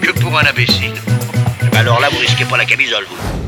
que 0.00 0.12
pour 0.20 0.38
un 0.38 0.46
imbécile. 0.46 0.94
Alors 1.74 2.00
là, 2.00 2.08
vous 2.10 2.18
risquez 2.18 2.44
pas 2.44 2.56
la 2.56 2.64
camisole, 2.64 3.04
vous. 3.08 3.39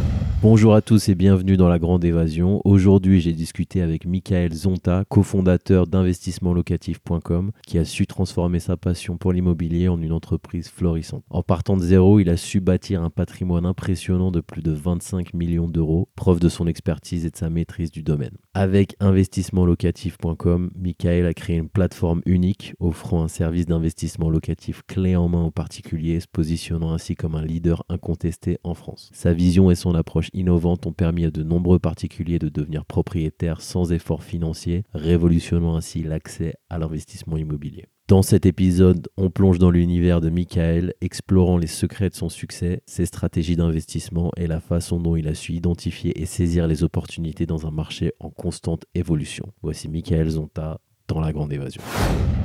Bonjour 0.42 0.74
à 0.74 0.82
tous 0.82 1.08
et 1.08 1.14
bienvenue 1.14 1.56
dans 1.56 1.68
La 1.68 1.78
Grande 1.78 2.04
Évasion. 2.04 2.60
Aujourd'hui, 2.64 3.20
j'ai 3.20 3.32
discuté 3.32 3.80
avec 3.80 4.06
Michael 4.06 4.52
Zonta, 4.52 5.04
cofondateur 5.08 5.86
d'investissementlocatif.com, 5.86 7.52
qui 7.64 7.78
a 7.78 7.84
su 7.84 8.08
transformer 8.08 8.58
sa 8.58 8.76
passion 8.76 9.16
pour 9.16 9.32
l'immobilier 9.32 9.86
en 9.86 10.02
une 10.02 10.10
entreprise 10.10 10.68
florissante. 10.68 11.22
En 11.30 11.44
partant 11.44 11.76
de 11.76 11.82
zéro, 11.82 12.18
il 12.18 12.28
a 12.28 12.36
su 12.36 12.60
bâtir 12.60 13.04
un 13.04 13.10
patrimoine 13.10 13.64
impressionnant 13.64 14.32
de 14.32 14.40
plus 14.40 14.62
de 14.62 14.72
25 14.72 15.32
millions 15.32 15.68
d'euros, 15.68 16.08
preuve 16.16 16.40
de 16.40 16.48
son 16.48 16.66
expertise 16.66 17.24
et 17.24 17.30
de 17.30 17.36
sa 17.36 17.48
maîtrise 17.48 17.92
du 17.92 18.02
domaine. 18.02 18.36
Avec 18.52 18.96
investissementlocatif.com, 18.98 20.72
Michael 20.74 21.26
a 21.26 21.34
créé 21.34 21.58
une 21.58 21.68
plateforme 21.68 22.20
unique 22.26 22.74
offrant 22.80 23.22
un 23.22 23.28
service 23.28 23.66
d'investissement 23.66 24.28
locatif 24.28 24.82
clé 24.88 25.14
en 25.14 25.28
main 25.28 25.44
aux 25.44 25.52
particuliers, 25.52 26.18
se 26.18 26.26
positionnant 26.26 26.92
ainsi 26.92 27.14
comme 27.14 27.36
un 27.36 27.44
leader 27.44 27.84
incontesté 27.88 28.58
en 28.64 28.74
France. 28.74 29.08
Sa 29.14 29.32
vision 29.32 29.70
et 29.70 29.76
son 29.76 29.94
approche 29.94 30.31
innovantes 30.32 30.86
ont 30.86 30.92
permis 30.92 31.24
à 31.24 31.30
de 31.30 31.42
nombreux 31.42 31.78
particuliers 31.78 32.38
de 32.38 32.48
devenir 32.48 32.84
propriétaires 32.84 33.60
sans 33.60 33.92
effort 33.92 34.22
financier, 34.22 34.84
révolutionnant 34.92 35.76
ainsi 35.76 36.02
l'accès 36.02 36.54
à 36.70 36.78
l'investissement 36.78 37.36
immobilier. 37.36 37.86
Dans 38.08 38.22
cet 38.22 38.46
épisode, 38.46 39.08
on 39.16 39.30
plonge 39.30 39.58
dans 39.58 39.70
l'univers 39.70 40.20
de 40.20 40.28
Michael, 40.28 40.92
explorant 41.00 41.56
les 41.56 41.66
secrets 41.66 42.10
de 42.10 42.14
son 42.14 42.28
succès, 42.28 42.82
ses 42.84 43.06
stratégies 43.06 43.56
d'investissement 43.56 44.32
et 44.36 44.46
la 44.46 44.60
façon 44.60 45.00
dont 45.00 45.16
il 45.16 45.28
a 45.28 45.34
su 45.34 45.52
identifier 45.52 46.20
et 46.20 46.26
saisir 46.26 46.66
les 46.66 46.84
opportunités 46.84 47.46
dans 47.46 47.66
un 47.66 47.70
marché 47.70 48.12
en 48.20 48.30
constante 48.30 48.84
évolution. 48.94 49.46
Voici 49.62 49.88
Michael 49.88 50.28
Zonta 50.30 50.80
dans 51.08 51.20
La 51.20 51.32
Grande 51.32 51.52
Évasion. 51.52 51.82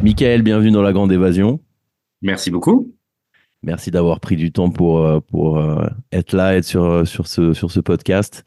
Michael, 0.04 0.42
bienvenue 0.42 0.72
dans 0.72 0.82
La 0.82 0.94
Grande 0.94 1.12
Évasion. 1.12 1.60
Merci 2.22 2.52
beaucoup. 2.52 2.97
Merci 3.64 3.92
d'avoir 3.92 4.20
pris 4.20 4.36
du 4.36 4.52
temps 4.52 4.70
pour, 4.70 5.00
euh, 5.00 5.20
pour 5.20 5.58
euh, 5.58 5.88
être 6.12 6.34
là, 6.34 6.56
être 6.56 6.64
sur, 6.64 6.84
euh, 6.84 7.06
sur, 7.06 7.28
ce, 7.28 7.54
sur 7.54 7.72
ce 7.72 7.80
podcast. 7.80 8.44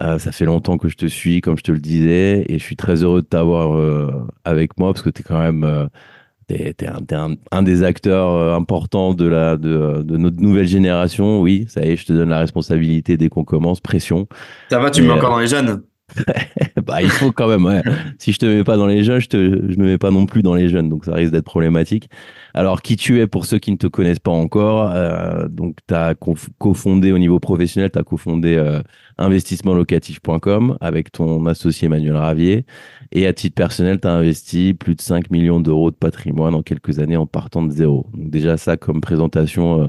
Euh, 0.00 0.18
ça 0.18 0.32
fait 0.32 0.46
longtemps 0.46 0.78
que 0.78 0.88
je 0.88 0.96
te 0.96 1.06
suis, 1.06 1.40
comme 1.40 1.56
je 1.56 1.62
te 1.62 1.70
le 1.70 1.78
disais, 1.78 2.44
et 2.48 2.58
je 2.58 2.64
suis 2.64 2.74
très 2.74 3.02
heureux 3.04 3.22
de 3.22 3.26
t'avoir 3.26 3.76
euh, 3.76 4.10
avec 4.44 4.78
moi 4.78 4.92
parce 4.92 5.02
que 5.02 5.10
tu 5.10 5.20
es 5.20 5.24
quand 5.24 5.38
même 5.38 5.64
euh, 5.64 5.86
un, 6.50 7.00
t'es 7.02 7.14
un, 7.14 7.36
un 7.52 7.62
des 7.62 7.82
acteurs 7.82 8.54
importants 8.54 9.14
de, 9.14 9.26
la, 9.26 9.56
de, 9.56 10.02
de 10.02 10.16
notre 10.16 10.40
nouvelle 10.40 10.66
génération. 10.66 11.40
Oui, 11.40 11.66
ça 11.68 11.84
y 11.84 11.90
est, 11.90 11.96
je 11.96 12.06
te 12.06 12.12
donne 12.12 12.30
la 12.30 12.38
responsabilité 12.38 13.16
dès 13.16 13.28
qu'on 13.28 13.44
commence. 13.44 13.80
Pression. 13.80 14.26
Ça 14.70 14.78
va, 14.78 14.90
tu 14.90 15.02
me 15.02 15.08
mets 15.08 15.12
encore 15.12 15.30
dans 15.30 15.40
les 15.40 15.46
jeunes 15.46 15.82
bah, 16.84 17.02
il 17.02 17.10
faut 17.10 17.32
quand 17.32 17.48
même. 17.48 17.64
Ouais. 17.64 17.82
si 18.18 18.32
je 18.32 18.38
te 18.38 18.46
mets 18.46 18.64
pas 18.64 18.76
dans 18.76 18.86
les 18.86 19.02
jeunes, 19.02 19.20
je 19.20 19.28
te, 19.28 19.36
je 19.36 19.78
me 19.78 19.86
mets 19.86 19.98
pas 19.98 20.10
non 20.10 20.26
plus 20.26 20.42
dans 20.42 20.54
les 20.54 20.68
jeunes, 20.68 20.88
donc 20.88 21.04
ça 21.04 21.14
risque 21.14 21.32
d'être 21.32 21.44
problématique. 21.44 22.08
Alors, 22.54 22.82
qui 22.82 22.96
tu 22.96 23.20
es 23.20 23.26
pour 23.26 23.46
ceux 23.46 23.58
qui 23.58 23.72
ne 23.72 23.76
te 23.76 23.86
connaissent 23.88 24.20
pas 24.20 24.30
encore 24.30 24.92
euh, 24.92 25.48
Donc, 25.48 25.76
tu 25.88 25.94
as 25.94 26.14
cofondé 26.58 27.10
au 27.12 27.18
niveau 27.18 27.40
professionnel, 27.40 27.90
tu 27.90 27.98
as 27.98 28.04
cofondé 28.04 28.54
euh, 28.54 28.80
investissementlocatif.com 29.18 30.78
avec 30.80 31.10
ton 31.10 31.44
associé 31.46 31.86
Emmanuel 31.86 32.16
Ravier. 32.16 32.64
Et 33.12 33.26
à 33.26 33.32
titre 33.32 33.56
personnel, 33.56 34.00
tu 34.00 34.06
as 34.06 34.12
investi 34.12 34.74
plus 34.74 34.94
de 34.94 35.00
5 35.00 35.30
millions 35.30 35.60
d'euros 35.60 35.90
de 35.90 35.96
patrimoine 35.96 36.54
en 36.54 36.62
quelques 36.62 37.00
années 37.00 37.16
en 37.16 37.26
partant 37.26 37.62
de 37.62 37.72
zéro. 37.72 38.06
Donc, 38.14 38.30
déjà, 38.30 38.56
ça, 38.56 38.76
comme 38.76 39.00
présentation, 39.00 39.82
euh, 39.82 39.86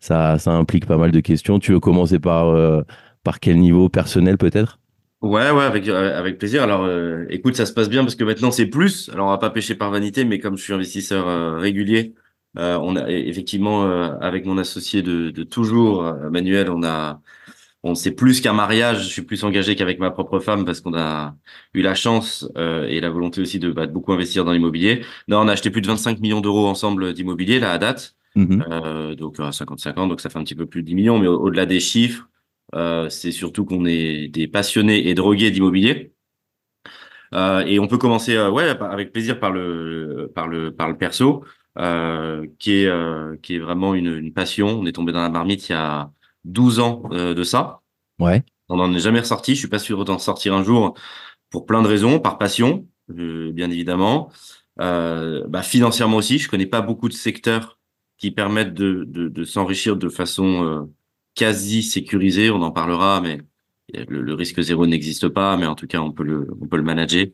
ça, 0.00 0.38
ça 0.38 0.52
implique 0.52 0.86
pas 0.86 0.96
mal 0.96 1.12
de 1.12 1.20
questions. 1.20 1.58
Tu 1.58 1.72
veux 1.72 1.80
commencer 1.80 2.18
par, 2.18 2.48
euh, 2.48 2.82
par 3.24 3.40
quel 3.40 3.58
niveau 3.58 3.88
personnel 3.88 4.38
peut-être? 4.38 4.78
Ouais, 5.20 5.50
ouais, 5.50 5.64
avec, 5.64 5.88
euh, 5.88 6.16
avec 6.16 6.38
plaisir. 6.38 6.62
Alors, 6.62 6.84
euh, 6.84 7.26
écoute, 7.28 7.56
ça 7.56 7.66
se 7.66 7.72
passe 7.72 7.88
bien 7.88 8.04
parce 8.04 8.14
que 8.14 8.22
maintenant 8.24 8.52
c'est 8.52 8.66
plus. 8.66 9.08
Alors, 9.12 9.26
on 9.26 9.30
va 9.30 9.38
pas 9.38 9.50
pêcher 9.50 9.74
par 9.74 9.90
vanité, 9.90 10.24
mais 10.24 10.38
comme 10.38 10.56
je 10.56 10.62
suis 10.62 10.72
investisseur 10.72 11.26
euh, 11.28 11.58
régulier, 11.58 12.14
euh, 12.56 12.78
on 12.80 12.94
a 12.94 13.10
effectivement, 13.10 13.84
euh, 13.84 14.10
avec 14.20 14.44
mon 14.46 14.58
associé 14.58 15.02
de, 15.02 15.30
de 15.30 15.42
toujours, 15.42 16.04
Manuel, 16.30 16.70
on 16.70 16.84
a, 16.84 17.20
on 17.82 17.94
sait 17.96 18.12
plus 18.12 18.40
qu'un 18.40 18.52
mariage. 18.52 19.02
Je 19.04 19.08
suis 19.08 19.22
plus 19.22 19.42
engagé 19.44 19.76
qu'avec 19.76 19.98
ma 19.98 20.10
propre 20.12 20.38
femme 20.40 20.64
parce 20.64 20.80
qu'on 20.80 20.94
a 20.94 21.34
eu 21.74 21.82
la 21.82 21.94
chance 21.96 22.48
euh, 22.56 22.86
et 22.86 23.00
la 23.00 23.10
volonté 23.10 23.40
aussi 23.40 23.58
de, 23.58 23.72
bah, 23.72 23.86
de 23.86 23.92
beaucoup 23.92 24.12
investir 24.12 24.44
dans 24.44 24.52
l'immobilier. 24.52 25.02
Non, 25.28 25.40
on 25.40 25.48
a 25.48 25.52
acheté 25.52 25.70
plus 25.70 25.82
de 25.82 25.88
25 25.88 26.20
millions 26.20 26.40
d'euros 26.40 26.66
ensemble 26.68 27.12
d'immobilier 27.14 27.58
là 27.60 27.72
à 27.72 27.78
date. 27.78 28.14
Mhm. 28.36 28.64
Euh, 28.70 29.14
donc 29.16 29.40
à 29.40 29.50
55 29.52 29.98
ans, 29.98 30.06
donc 30.06 30.20
ça 30.20 30.30
fait 30.30 30.38
un 30.38 30.44
petit 30.44 30.54
peu 30.54 30.66
plus 30.66 30.82
de 30.82 30.86
10 30.86 30.94
millions, 30.94 31.18
mais 31.18 31.26
au- 31.26 31.40
au-delà 31.40 31.66
des 31.66 31.80
chiffres, 31.80 32.28
c'est 33.10 33.32
surtout 33.32 33.64
qu'on 33.64 33.84
est 33.86 34.28
des 34.28 34.48
passionnés 34.48 35.08
et 35.08 35.14
drogués 35.14 35.50
d'immobilier. 35.50 36.12
Euh, 37.34 37.60
et 37.66 37.78
on 37.78 37.86
peut 37.88 37.98
commencer, 37.98 38.36
euh, 38.36 38.50
ouais, 38.50 38.68
avec 38.68 39.12
plaisir 39.12 39.38
par 39.38 39.50
le 39.52 40.30
par 40.34 40.48
le 40.48 40.74
par 40.74 40.88
le 40.88 40.96
perso, 40.96 41.44
euh, 41.78 42.46
qui 42.58 42.72
est 42.82 42.86
euh, 42.86 43.36
qui 43.42 43.56
est 43.56 43.58
vraiment 43.58 43.94
une, 43.94 44.16
une 44.16 44.32
passion. 44.32 44.68
On 44.68 44.86
est 44.86 44.92
tombé 44.92 45.12
dans 45.12 45.20
la 45.22 45.28
marmite 45.28 45.68
il 45.68 45.72
y 45.72 45.74
a 45.74 46.10
12 46.44 46.80
ans 46.80 47.02
euh, 47.12 47.34
de 47.34 47.42
ça. 47.42 47.80
Ouais. 48.18 48.42
On 48.68 48.76
n'en 48.76 48.92
est 48.94 49.00
jamais 49.00 49.20
ressorti. 49.20 49.54
Je 49.54 49.60
suis 49.60 49.68
pas 49.68 49.78
sûr 49.78 50.04
d'en 50.04 50.18
sortir 50.18 50.54
un 50.54 50.62
jour 50.62 50.94
pour 51.50 51.66
plein 51.66 51.82
de 51.82 51.88
raisons, 51.88 52.20
par 52.20 52.38
passion, 52.38 52.86
euh, 53.10 53.52
bien 53.52 53.70
évidemment. 53.70 54.30
Euh, 54.80 55.44
bah, 55.48 55.62
financièrement 55.62 56.18
aussi, 56.18 56.38
je 56.38 56.48
connais 56.48 56.66
pas 56.66 56.80
beaucoup 56.82 57.08
de 57.08 57.14
secteurs 57.14 57.78
qui 58.18 58.30
permettent 58.30 58.74
de, 58.74 59.04
de, 59.06 59.28
de 59.28 59.44
s'enrichir 59.44 59.96
de 59.96 60.08
façon 60.08 60.64
euh, 60.64 60.82
quasi 61.38 61.82
sécurisée. 61.82 62.50
On 62.50 62.62
en 62.62 62.72
parlera, 62.72 63.20
mais 63.20 63.38
le, 64.08 64.34
risque 64.34 64.60
zéro 64.60 64.86
n'existe 64.86 65.28
pas, 65.28 65.56
mais 65.56 65.66
en 65.66 65.76
tout 65.76 65.86
cas, 65.86 66.00
on 66.00 66.12
peut 66.12 66.24
le, 66.24 66.48
on 66.60 66.66
peut 66.66 66.76
le 66.76 66.82
manager 66.82 67.26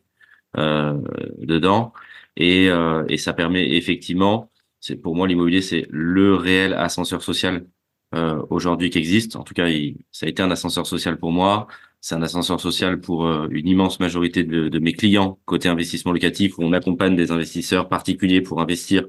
euh, 0.57 0.97
dedans. 1.39 1.91
Et, 2.37 2.69
euh, 2.69 3.03
et 3.09 3.17
ça 3.17 3.33
permet 3.33 3.75
effectivement, 3.75 4.51
c'est 4.79 4.97
pour 4.97 5.15
moi 5.15 5.27
l'immobilier, 5.27 5.61
c'est 5.61 5.87
le 5.89 6.35
réel 6.35 6.73
ascenseur 6.73 7.23
social 7.23 7.65
euh, 8.13 8.41
aujourd'hui 8.49 8.89
qui 8.89 8.99
existe. 8.99 9.35
En 9.35 9.43
tout 9.43 9.53
cas, 9.53 9.67
il, 9.69 9.97
ça 10.11 10.25
a 10.27 10.29
été 10.29 10.43
un 10.43 10.51
ascenseur 10.51 10.85
social 10.85 11.17
pour 11.17 11.31
moi. 11.31 11.67
C'est 12.01 12.15
un 12.15 12.21
ascenseur 12.21 12.59
social 12.61 12.99
pour 13.01 13.25
euh, 13.25 13.47
une 13.49 13.67
immense 13.67 13.99
majorité 13.99 14.43
de, 14.43 14.79
mes 14.79 14.93
clients 14.93 15.39
côté 15.45 15.69
investissement 15.69 16.11
locatif 16.11 16.59
où 16.59 16.63
on 16.63 16.73
accompagne 16.73 17.15
des 17.15 17.31
investisseurs 17.31 17.89
particuliers 17.89 18.41
pour 18.41 18.61
investir 18.61 19.05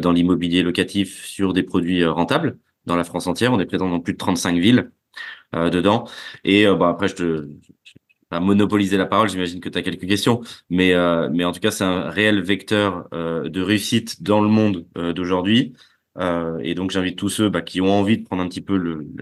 dans 0.00 0.12
l'immobilier 0.12 0.62
locatif 0.62 1.24
sur 1.26 1.52
des 1.52 1.62
produits 1.62 2.04
rentables 2.04 2.58
dans 2.86 2.96
la 2.96 3.04
France 3.04 3.26
entière. 3.26 3.52
On 3.52 3.60
est 3.60 3.66
présent 3.66 3.88
dans 3.88 4.00
plus 4.00 4.12
de 4.14 4.18
35 4.18 4.58
villes 4.58 4.90
euh, 5.54 5.70
dedans. 5.70 6.08
Et 6.44 6.66
euh, 6.66 6.74
bah, 6.76 6.88
après, 6.90 7.08
je 7.08 7.14
te 7.14 7.48
je 7.84 7.92
pas 8.28 8.40
monopoliser 8.40 8.96
la 8.96 9.06
parole, 9.06 9.28
j'imagine 9.28 9.60
que 9.60 9.68
tu 9.68 9.78
as 9.78 9.82
quelques 9.82 10.06
questions, 10.08 10.40
mais, 10.70 10.94
euh, 10.94 11.28
mais 11.30 11.44
en 11.44 11.52
tout 11.52 11.60
cas, 11.60 11.70
c'est 11.70 11.84
un 11.84 12.08
réel 12.08 12.40
vecteur 12.42 13.06
euh, 13.12 13.48
de 13.50 13.60
réussite 13.60 14.22
dans 14.22 14.40
le 14.40 14.48
monde 14.48 14.86
euh, 14.96 15.12
d'aujourd'hui. 15.12 15.74
Euh, 16.18 16.58
et 16.62 16.74
donc, 16.74 16.90
j'invite 16.90 17.18
tous 17.18 17.28
ceux 17.28 17.50
bah, 17.50 17.60
qui 17.62 17.80
ont 17.82 17.92
envie 17.92 18.18
de 18.18 18.24
prendre 18.24 18.42
un 18.42 18.48
petit 18.48 18.62
peu 18.62 18.76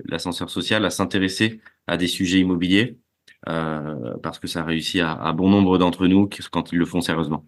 l'ascenseur 0.06 0.48
social 0.50 0.84
à 0.84 0.90
s'intéresser 0.90 1.60
à 1.88 1.96
des 1.96 2.06
sujets 2.06 2.38
immobiliers, 2.38 2.98
parce 3.44 4.38
que 4.38 4.46
ça 4.46 4.62
réussit 4.64 5.00
à, 5.00 5.12
à 5.14 5.32
bon 5.32 5.48
nombre 5.48 5.78
d'entre 5.78 6.06
nous 6.06 6.28
quand 6.52 6.72
ils 6.72 6.78
le 6.78 6.86
font 6.86 7.00
sérieusement. 7.00 7.44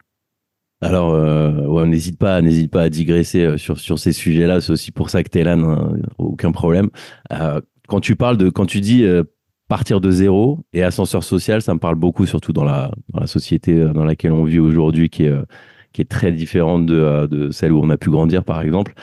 Alors, 0.82 1.14
euh, 1.14 1.52
ouais, 1.66 1.86
n'hésite 1.86 2.18
pas, 2.18 2.42
n'hésite 2.42 2.70
pas 2.72 2.82
à 2.82 2.88
digresser 2.88 3.44
euh, 3.44 3.56
sur, 3.56 3.78
sur 3.78 3.98
ces 3.98 4.12
sujets-là. 4.12 4.60
C'est 4.60 4.72
aussi 4.72 4.90
pour 4.90 5.10
ça 5.10 5.22
que 5.22 5.28
tu 5.30 5.38
es 5.38 5.44
là, 5.44 5.54
non, 5.56 5.94
aucun 6.18 6.50
problème. 6.52 6.90
Euh, 7.32 7.60
quand 7.88 8.00
tu 8.00 8.16
parles 8.16 8.36
de, 8.36 8.48
quand 8.50 8.66
tu 8.66 8.80
dis 8.80 9.04
euh, 9.04 9.22
partir 9.68 10.00
de 10.00 10.10
zéro 10.10 10.58
et 10.72 10.82
ascenseur 10.82 11.22
social, 11.22 11.62
ça 11.62 11.72
me 11.72 11.78
parle 11.78 11.94
beaucoup, 11.94 12.26
surtout 12.26 12.52
dans 12.52 12.64
la, 12.64 12.90
dans 13.10 13.20
la 13.20 13.26
société 13.28 13.74
euh, 13.78 13.92
dans 13.92 14.04
laquelle 14.04 14.32
on 14.32 14.44
vit 14.44 14.58
aujourd'hui, 14.58 15.08
qui 15.08 15.24
est, 15.24 15.28
euh, 15.28 15.44
qui 15.92 16.02
est 16.02 16.10
très 16.10 16.32
différente 16.32 16.84
de, 16.86 16.96
euh, 16.96 17.26
de 17.28 17.50
celle 17.52 17.72
où 17.72 17.80
on 17.80 17.88
a 17.90 17.96
pu 17.96 18.10
grandir, 18.10 18.42
par 18.44 18.60
exemple. 18.60 18.94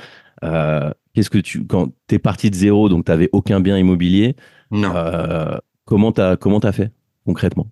Euh, 0.43 0.91
Qu'est-ce 1.13 1.29
que 1.31 1.39
tu, 1.39 1.65
quand 1.65 1.87
tu 2.07 2.15
es 2.15 2.19
parti 2.19 2.49
de 2.51 2.55
zéro, 2.55 2.87
donc 2.87 3.05
tu 3.05 3.11
n'avais 3.11 3.29
aucun 3.31 3.59
bien 3.61 3.77
immobilier, 3.77 4.35
Non. 4.69 4.91
euh, 4.95 5.57
comment 5.85 6.11
tu 6.11 6.21
as, 6.21 6.35
comment 6.37 6.59
t'as 6.59 6.71
fait 6.71 6.91
concrètement? 7.25 7.67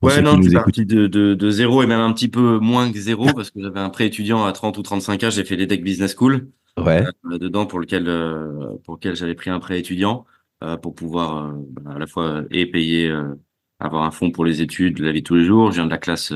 Pour 0.00 0.10
Ouais, 0.10 0.22
non, 0.22 0.36
je 0.40 0.42
suis 0.42 0.52
parti 0.52 0.86
de, 0.86 1.06
de, 1.08 1.34
de 1.34 1.50
zéro 1.50 1.82
et 1.82 1.86
même 1.86 2.00
un 2.00 2.12
petit 2.12 2.28
peu 2.28 2.58
moins 2.58 2.90
que 2.92 2.98
zéro 2.98 3.26
parce 3.34 3.50
que 3.50 3.60
j'avais 3.60 3.80
un 3.80 3.90
prêt 3.90 4.06
étudiant 4.06 4.44
à 4.44 4.52
30 4.52 4.78
ou 4.78 4.82
35 4.82 5.24
ans. 5.24 5.30
J'ai 5.30 5.44
fait 5.44 5.56
l'EDEC 5.56 5.82
Business 5.82 6.14
School 6.16 6.48
Ouais, 6.84 7.04
euh, 7.24 7.38
dedans 7.38 7.66
pour 7.66 7.80
lequel, 7.80 8.08
euh, 8.08 8.76
pour 8.84 8.94
lequel 8.94 9.16
j'avais 9.16 9.34
pris 9.34 9.50
un 9.50 9.58
prêt 9.58 9.78
étudiant 9.78 10.26
euh, 10.62 10.76
pour 10.76 10.94
pouvoir 10.94 11.54
à 11.86 11.98
la 11.98 12.06
fois 12.06 12.42
et 12.50 12.66
payer, 12.66 13.12
avoir 13.80 14.04
un 14.04 14.10
fonds 14.10 14.30
pour 14.30 14.44
les 14.44 14.62
études, 14.62 14.98
la 15.00 15.12
vie 15.12 15.22
de 15.22 15.26
tous 15.26 15.36
les 15.36 15.44
jours. 15.44 15.70
Je 15.70 15.76
viens 15.76 15.86
de 15.86 15.90
la 15.90 15.98
classe 15.98 16.32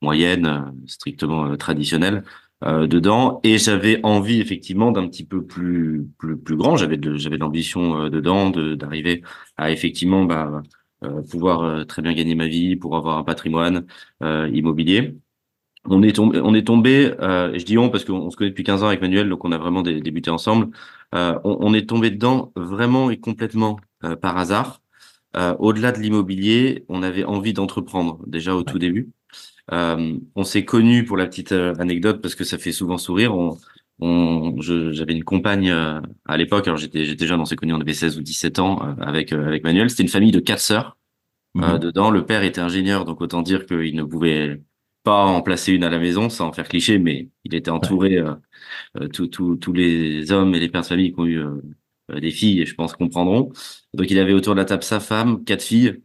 moyenne, 0.00 0.72
strictement 0.86 1.56
traditionnelle. 1.56 2.24
dedans. 2.62 3.40
Et 3.44 3.58
j'avais 3.58 4.00
envie 4.04 4.40
effectivement 4.40 4.92
d'un 4.92 5.08
petit 5.08 5.24
peu 5.24 5.44
plus 5.44 6.06
plus, 6.18 6.36
plus 6.36 6.56
grand. 6.56 6.76
J'avais 6.76 6.96
de 6.96 7.16
j'avais 7.16 7.38
l'ambition 7.38 8.08
dedans 8.08 8.50
de 8.50 8.74
d'arriver 8.74 9.22
à 9.56 9.70
effectivement 9.70 10.24
bah, 10.24 10.62
pouvoir 11.30 11.62
euh, 11.62 11.84
très 11.84 12.02
bien 12.02 12.12
gagner 12.14 12.34
ma 12.34 12.46
vie, 12.46 12.76
pour 12.76 12.96
avoir 12.96 13.18
un 13.18 13.24
patrimoine 13.24 13.86
euh, 14.22 14.48
immobilier. 14.52 15.16
On 15.86 16.02
est 16.02 16.14
tombé, 16.14 16.40
on 16.40 16.54
est 16.54 16.66
tombé. 16.66 17.12
je 17.20 17.64
dis 17.64 17.76
on 17.78 17.90
parce 17.90 18.04
qu'on 18.04 18.30
se 18.30 18.36
connaît 18.36 18.50
depuis 18.50 18.64
15 18.64 18.84
ans 18.84 18.88
avec 18.88 19.00
Manuel, 19.00 19.28
donc 19.28 19.44
on 19.44 19.52
a 19.52 19.58
vraiment 19.58 19.82
débuté 19.82 20.30
ensemble. 20.30 20.68
On, 21.12 21.40
on, 21.44 21.74
est 21.74 21.88
tombé 21.88 22.10
dedans 22.10 22.52
vraiment 22.54 23.10
et 23.10 23.18
complètement 23.18 23.78
par 24.20 24.38
hasard. 24.38 24.80
Au-delà 25.58 25.90
de 25.90 25.98
l'immobilier, 25.98 26.84
on 26.88 27.02
avait 27.02 27.24
envie 27.24 27.52
d'entreprendre 27.52 28.20
déjà 28.28 28.54
au 28.54 28.62
tout 28.62 28.78
début. 28.78 29.10
Euh, 29.70 30.18
on 30.34 30.44
s'est 30.44 30.64
connus 30.64 31.04
pour 31.04 31.16
la 31.16 31.26
petite 31.26 31.52
euh, 31.52 31.74
anecdote 31.78 32.20
parce 32.20 32.34
que 32.34 32.44
ça 32.44 32.58
fait 32.58 32.72
souvent 32.72 32.98
sourire. 32.98 33.34
On, 33.36 33.58
j'avais 34.60 35.14
une 35.14 35.24
compagne 35.24 35.70
euh, 35.70 36.00
à 36.26 36.36
l'époque, 36.36 36.66
alors 36.66 36.78
j'étais, 36.78 37.04
j'étais 37.04 37.26
jeune, 37.26 37.40
on 37.40 37.44
s'est 37.44 37.56
connus, 37.56 37.72
on 37.72 37.80
avait 37.80 37.94
16 37.94 38.18
ou 38.18 38.22
17 38.22 38.58
ans 38.58 38.80
euh, 38.82 38.94
avec, 39.00 39.32
avec 39.32 39.64
Manuel. 39.64 39.90
C'était 39.90 40.02
une 40.02 40.08
famille 40.08 40.32
de 40.32 40.40
quatre 40.40 40.60
sœurs. 40.60 40.96
Mhm. 41.54 41.78
dedans, 41.80 42.10
le 42.10 42.24
père 42.24 42.42
était 42.44 42.62
ingénieur, 42.62 43.04
donc 43.04 43.20
autant 43.20 43.42
dire 43.42 43.66
qu'il 43.66 43.94
ne 43.94 44.04
pouvait 44.04 44.62
pas 45.04 45.26
en 45.26 45.42
placer 45.42 45.72
une 45.72 45.84
à 45.84 45.90
la 45.90 45.98
maison 45.98 46.30
sans 46.30 46.48
en 46.48 46.52
faire 46.52 46.66
cliché, 46.66 46.98
mais 46.98 47.28
il 47.44 47.54
était 47.54 47.70
entouré 47.70 48.22
ouais. 48.22 49.08
tous 49.10 49.72
les 49.74 50.32
hommes 50.32 50.54
et 50.54 50.60
les 50.60 50.70
pères 50.70 50.80
de 50.80 50.86
famille 50.86 51.12
qui 51.12 51.20
ont 51.20 51.26
eu 51.26 51.42
des 52.08 52.30
filles, 52.30 52.64
je 52.64 52.74
pense 52.74 52.94
comprendront. 52.94 53.52
Donc 53.92 54.10
il 54.10 54.18
avait 54.18 54.32
autour 54.32 54.54
de 54.54 54.60
la 54.60 54.64
table 54.64 54.82
sa 54.82 54.98
femme, 54.98 55.44
quatre 55.44 55.62
filles, 55.62 56.00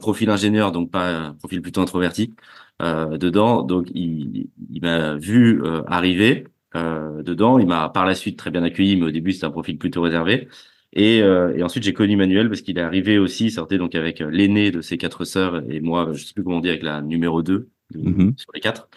profil 0.00 0.28
ingénieur, 0.28 0.70
donc 0.70 0.90
pas 0.90 1.34
profil 1.38 1.62
plutôt 1.62 1.80
introverti 1.80 2.34
euh, 2.82 3.18
dedans. 3.18 3.62
Donc, 3.62 3.88
il, 3.94 4.48
il 4.70 4.82
m'a 4.82 5.14
vu 5.14 5.62
euh, 5.62 5.82
arriver 5.86 6.44
euh, 6.44 6.50
dedans. 6.74 7.58
Il 7.58 7.66
m'a 7.66 7.88
par 7.88 8.06
la 8.06 8.14
suite 8.14 8.38
très 8.38 8.50
bien 8.50 8.62
accueilli, 8.62 8.96
mais 8.96 9.06
au 9.06 9.10
début, 9.10 9.32
c'était 9.32 9.46
un 9.46 9.50
profil 9.50 9.78
plutôt 9.78 10.02
réservé. 10.02 10.48
Et, 10.92 11.18
et 11.18 11.62
ensuite, 11.62 11.82
j'ai 11.82 11.92
connu 11.92 12.16
Manuel 12.16 12.48
parce 12.48 12.60
qu'il 12.60 12.78
est 12.78 12.82
arrivé 12.82 13.18
aussi, 13.18 13.46
il 13.46 13.50
sortait 13.50 13.78
donc 13.78 13.94
avec 13.96 14.20
l'aîné 14.20 14.70
de 14.70 14.80
ses 14.80 14.96
quatre 14.96 15.24
sœurs 15.24 15.62
et 15.68 15.80
moi, 15.80 16.10
je 16.12 16.24
sais 16.24 16.34
plus 16.34 16.44
comment 16.44 16.58
on 16.58 16.60
dit, 16.60 16.68
avec 16.68 16.82
la 16.84 17.02
numéro 17.02 17.42
2 17.42 17.68
mm-hmm. 17.94 18.38
sur 18.38 18.50
les 18.54 18.60
quatre. 18.60 18.88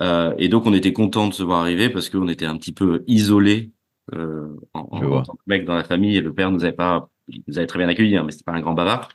Euh, 0.00 0.34
et 0.38 0.48
donc, 0.48 0.66
on 0.66 0.74
était 0.74 0.92
content 0.92 1.28
de 1.28 1.34
se 1.34 1.42
voir 1.42 1.60
arriver 1.60 1.88
parce 1.88 2.08
qu'on 2.08 2.28
était 2.28 2.46
un 2.46 2.56
petit 2.56 2.72
peu 2.72 3.04
isolés 3.06 3.72
euh, 4.14 4.48
en, 4.74 4.80
en, 4.80 5.22
tant 5.22 5.34
que 5.34 5.42
mec 5.46 5.64
dans 5.64 5.74
la 5.74 5.84
famille. 5.84 6.16
Et 6.16 6.20
le 6.20 6.32
père 6.32 6.50
nous 6.50 6.64
avait 6.64 6.72
pas, 6.72 7.08
il 7.28 7.42
nous 7.46 7.58
avait 7.58 7.66
très 7.66 7.78
bien 7.78 7.88
accueillis, 7.88 8.16
hein, 8.16 8.24
mais 8.24 8.32
c'était 8.32 8.44
pas 8.44 8.52
un 8.52 8.60
grand 8.60 8.74
bavard. 8.74 9.08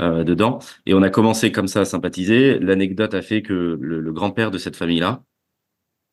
Euh, 0.00 0.24
dedans. 0.24 0.58
Et 0.86 0.94
on 0.94 1.02
a 1.02 1.10
commencé 1.10 1.52
comme 1.52 1.68
ça 1.68 1.80
à 1.82 1.84
sympathiser. 1.84 2.58
L'anecdote 2.58 3.12
a 3.14 3.20
fait 3.20 3.42
que 3.42 3.78
le, 3.78 4.00
le 4.00 4.12
grand-père 4.12 4.50
de 4.50 4.56
cette 4.56 4.74
famille-là 4.74 5.22
euh, 5.22 5.31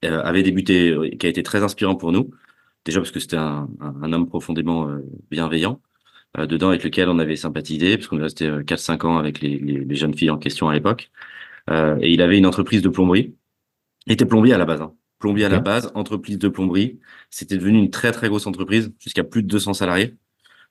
avait 0.08 0.44
débuté, 0.44 0.90
euh, 0.92 1.10
qui 1.10 1.26
a 1.26 1.30
été 1.30 1.44
très 1.44 1.64
inspirant 1.64 1.96
pour 1.96 2.12
nous. 2.12 2.32
Déjà 2.86 3.00
parce 3.00 3.12
que 3.12 3.20
c'était 3.20 3.38
un, 3.38 3.70
un, 3.82 3.96
un, 4.04 4.14
homme 4.14 4.28
profondément 4.28 4.88
euh, 4.90 5.00
bienveillant, 5.32 5.82
euh, 6.38 6.46
dedans 6.48 6.70
avec 6.70 6.84
lequel 6.84 7.10
on 7.10 7.20
avait 7.20 7.36
sympathisé, 7.36 7.98
parce 7.98 8.08
qu'on 8.08 8.20
est 8.20 8.24
resté 8.24 8.50
4-5 8.50 9.06
ans 9.06 9.18
avec 9.18 9.42
les, 9.42 9.58
les, 9.60 9.80
les, 9.86 9.96
jeunes 9.96 10.14
filles 10.16 10.30
en 10.32 10.38
question 10.38 10.70
à 10.70 10.74
l'époque. 10.74 11.12
et 11.70 12.14
il 12.14 12.22
avait 12.22 12.38
une 12.38 12.46
entreprise 12.46 12.82
de 12.82 12.90
plomberie. 12.90 13.36
Il 14.08 14.14
était 14.14 14.26
plombier 14.26 14.54
à 14.54 14.58
la 14.58 14.66
base. 14.66 14.82
Hein. 14.82 14.94
Plombier 15.20 15.46
à 15.46 15.50
la 15.50 15.60
base, 15.60 15.92
entreprise 15.96 16.40
de 16.40 16.48
plomberie. 16.50 17.00
C'était 17.30 17.58
devenu 17.58 17.78
une 17.80 17.90
très 17.92 18.12
très 18.12 18.30
grosse 18.30 18.48
entreprise, 18.48 18.92
jusqu'à 19.00 19.24
plus 19.24 19.44
de 19.44 19.48
200 19.48 19.74
salariés 19.76 20.16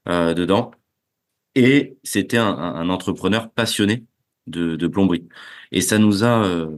dedans. 0.07 0.73
Et 1.55 1.99
c'était 2.05 2.39
un, 2.39 2.47
un, 2.57 2.89
entrepreneur 2.89 3.51
passionné 3.51 4.07
de, 4.47 4.77
de, 4.77 4.89
plomberie. 4.89 5.29
Et 5.73 5.81
ça 5.81 5.99
nous 5.99 6.25
a 6.25 6.45
euh, 6.45 6.77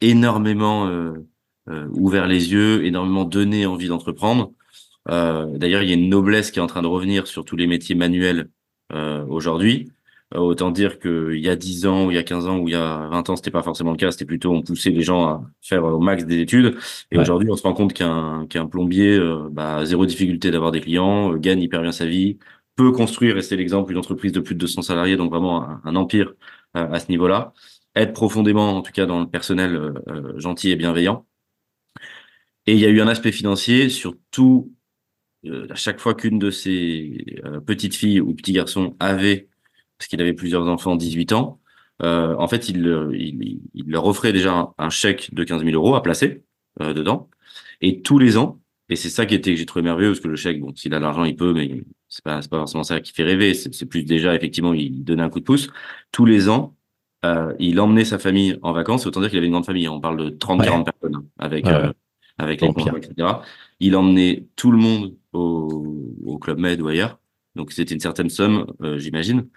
énormément 0.00 0.86
euh, 0.86 1.12
euh, 1.12 1.26
ouvert 1.92 2.26
les 2.26 2.52
yeux, 2.52 2.84
énormément 2.84 3.24
donné 3.24 3.66
envie 3.66 3.88
d'entreprendre. 3.88 4.52
Euh, 5.10 5.46
d'ailleurs, 5.56 5.82
il 5.82 5.88
y 5.88 5.92
a 5.92 5.96
une 5.96 6.08
noblesse 6.08 6.50
qui 6.50 6.58
est 6.58 6.62
en 6.62 6.66
train 6.66 6.82
de 6.82 6.86
revenir 6.86 7.26
sur 7.26 7.44
tous 7.44 7.56
les 7.56 7.66
métiers 7.66 7.94
manuels 7.94 8.50
euh, 8.92 9.24
aujourd'hui. 9.26 9.90
autant 10.34 10.70
dire 10.70 10.98
qu'il 10.98 11.38
y 11.38 11.48
a 11.48 11.56
10 11.56 11.86
ans, 11.86 12.06
ou 12.06 12.10
il 12.10 12.14
y 12.14 12.18
a 12.18 12.22
15 12.22 12.46
ans, 12.46 12.58
ou 12.58 12.68
il 12.68 12.72
y 12.72 12.74
a 12.74 13.08
20 13.08 13.30
ans, 13.30 13.36
c'était 13.36 13.50
pas 13.50 13.62
forcément 13.62 13.92
le 13.92 13.96
cas. 13.96 14.10
C'était 14.10 14.26
plutôt 14.26 14.52
on 14.52 14.62
poussait 14.62 14.90
les 14.90 15.02
gens 15.02 15.24
à 15.26 15.42
faire 15.62 15.84
au 15.84 16.00
max 16.00 16.24
des 16.24 16.40
études. 16.40 16.76
Et 17.10 17.16
ouais. 17.16 17.22
aujourd'hui, 17.22 17.50
on 17.50 17.56
se 17.56 17.62
rend 17.62 17.74
compte 17.74 17.92
qu'un 17.94 18.46
qu'un 18.48 18.66
plombier, 18.66 19.18
bah, 19.50 19.84
zéro 19.84 20.06
difficulté 20.06 20.50
d'avoir 20.50 20.72
des 20.72 20.80
clients, 20.80 21.34
gagne 21.36 21.62
hyper 21.62 21.82
bien 21.82 21.92
sa 21.92 22.06
vie, 22.06 22.38
peut 22.76 22.92
construire, 22.92 23.36
et 23.36 23.42
c'est 23.42 23.56
l'exemple 23.56 23.88
d'une 23.88 23.98
entreprise 23.98 24.32
de 24.32 24.40
plus 24.40 24.54
de 24.54 24.60
200 24.60 24.82
salariés, 24.82 25.16
donc 25.16 25.30
vraiment 25.30 25.62
un, 25.68 25.80
un 25.84 25.96
empire 25.96 26.34
euh, 26.76 26.90
à 26.92 27.00
ce 27.00 27.08
niveau-là, 27.10 27.52
être 27.94 28.12
profondément, 28.12 28.76
en 28.76 28.82
tout 28.82 28.92
cas 28.92 29.06
dans 29.06 29.20
le 29.20 29.28
personnel, 29.28 29.74
euh, 29.74 29.94
euh, 30.08 30.38
gentil 30.38 30.70
et 30.70 30.76
bienveillant. 30.76 31.26
Et 32.68 32.74
il 32.74 32.80
y 32.80 32.84
a 32.84 32.90
eu 32.90 33.00
un 33.00 33.08
aspect 33.08 33.32
financier, 33.32 33.88
surtout 33.88 34.74
à 35.70 35.74
chaque 35.74 36.00
fois 36.00 36.14
qu'une 36.14 36.38
de 36.38 36.50
ces 36.50 37.24
petites 37.64 37.94
filles 37.94 38.20
ou 38.20 38.34
petits 38.34 38.52
garçons 38.52 38.94
avait, 39.00 39.48
parce 39.96 40.06
qu'il 40.06 40.20
avait 40.20 40.34
plusieurs 40.34 40.68
enfants, 40.68 40.94
18 40.94 41.32
ans, 41.32 41.60
en 42.02 42.46
fait, 42.46 42.68
il, 42.68 42.86
il, 43.14 43.60
il, 43.72 43.90
leur 43.90 44.04
offrait 44.04 44.34
déjà 44.34 44.52
un, 44.52 44.74
un, 44.76 44.90
chèque 44.90 45.32
de 45.32 45.44
15 45.44 45.64
000 45.64 45.74
euros 45.74 45.94
à 45.94 46.02
placer 46.02 46.44
dedans. 46.78 47.30
Et 47.80 48.02
tous 48.02 48.18
les 48.18 48.36
ans, 48.36 48.60
et 48.90 48.96
c'est 48.96 49.08
ça 49.08 49.24
qui 49.24 49.34
était 49.34 49.52
que 49.52 49.56
j'ai 49.56 49.64
trouvé 49.64 49.82
merveilleux, 49.82 50.10
parce 50.10 50.20
que 50.20 50.28
le 50.28 50.36
chèque, 50.36 50.60
bon, 50.60 50.74
s'il 50.76 50.92
a 50.92 51.00
l'argent, 51.00 51.24
il 51.24 51.36
peut, 51.36 51.54
mais 51.54 51.84
c'est 52.10 52.22
pas, 52.22 52.40
pas 52.50 52.58
forcément 52.58 52.84
ça 52.84 53.00
qui 53.00 53.14
fait 53.14 53.24
rêver. 53.24 53.54
C'est 53.54 53.86
plus 53.86 54.04
déjà, 54.04 54.34
effectivement, 54.34 54.74
il 54.74 55.04
donnait 55.04 55.22
un 55.22 55.30
coup 55.30 55.40
de 55.40 55.44
pouce. 55.44 55.70
Tous 56.12 56.26
les 56.26 56.50
ans, 56.50 56.76
euh, 57.24 57.54
il 57.58 57.80
emmenait 57.80 58.04
sa 58.04 58.18
famille 58.18 58.58
en 58.60 58.74
vacances. 58.74 59.06
Autant 59.06 59.20
dire 59.20 59.30
qu'il 59.30 59.38
avait 59.38 59.46
une 59.46 59.52
grande 59.52 59.64
famille. 59.64 59.88
On 59.88 60.02
parle 60.02 60.18
de 60.18 60.28
30, 60.28 60.60
ouais. 60.60 60.66
40 60.66 60.84
personnes 60.84 61.16
hein, 61.16 61.24
avec, 61.38 61.64
ouais, 61.64 61.72
euh, 61.72 61.92
avec 62.38 62.60
les 62.60 62.72
conjoints, 62.72 62.96
etc. 62.96 63.28
Il 63.80 63.96
emmenait 63.96 64.46
tout 64.56 64.70
le 64.70 64.78
monde 64.78 65.14
au, 65.32 66.14
au 66.24 66.38
Club 66.38 66.58
Med 66.58 66.80
ou 66.80 66.88
ailleurs. 66.88 67.18
Donc, 67.54 67.72
c'était 67.72 67.94
une 67.94 68.00
certaine 68.00 68.30
somme, 68.30 68.66
euh, 68.82 68.98
j'imagine. 68.98 69.48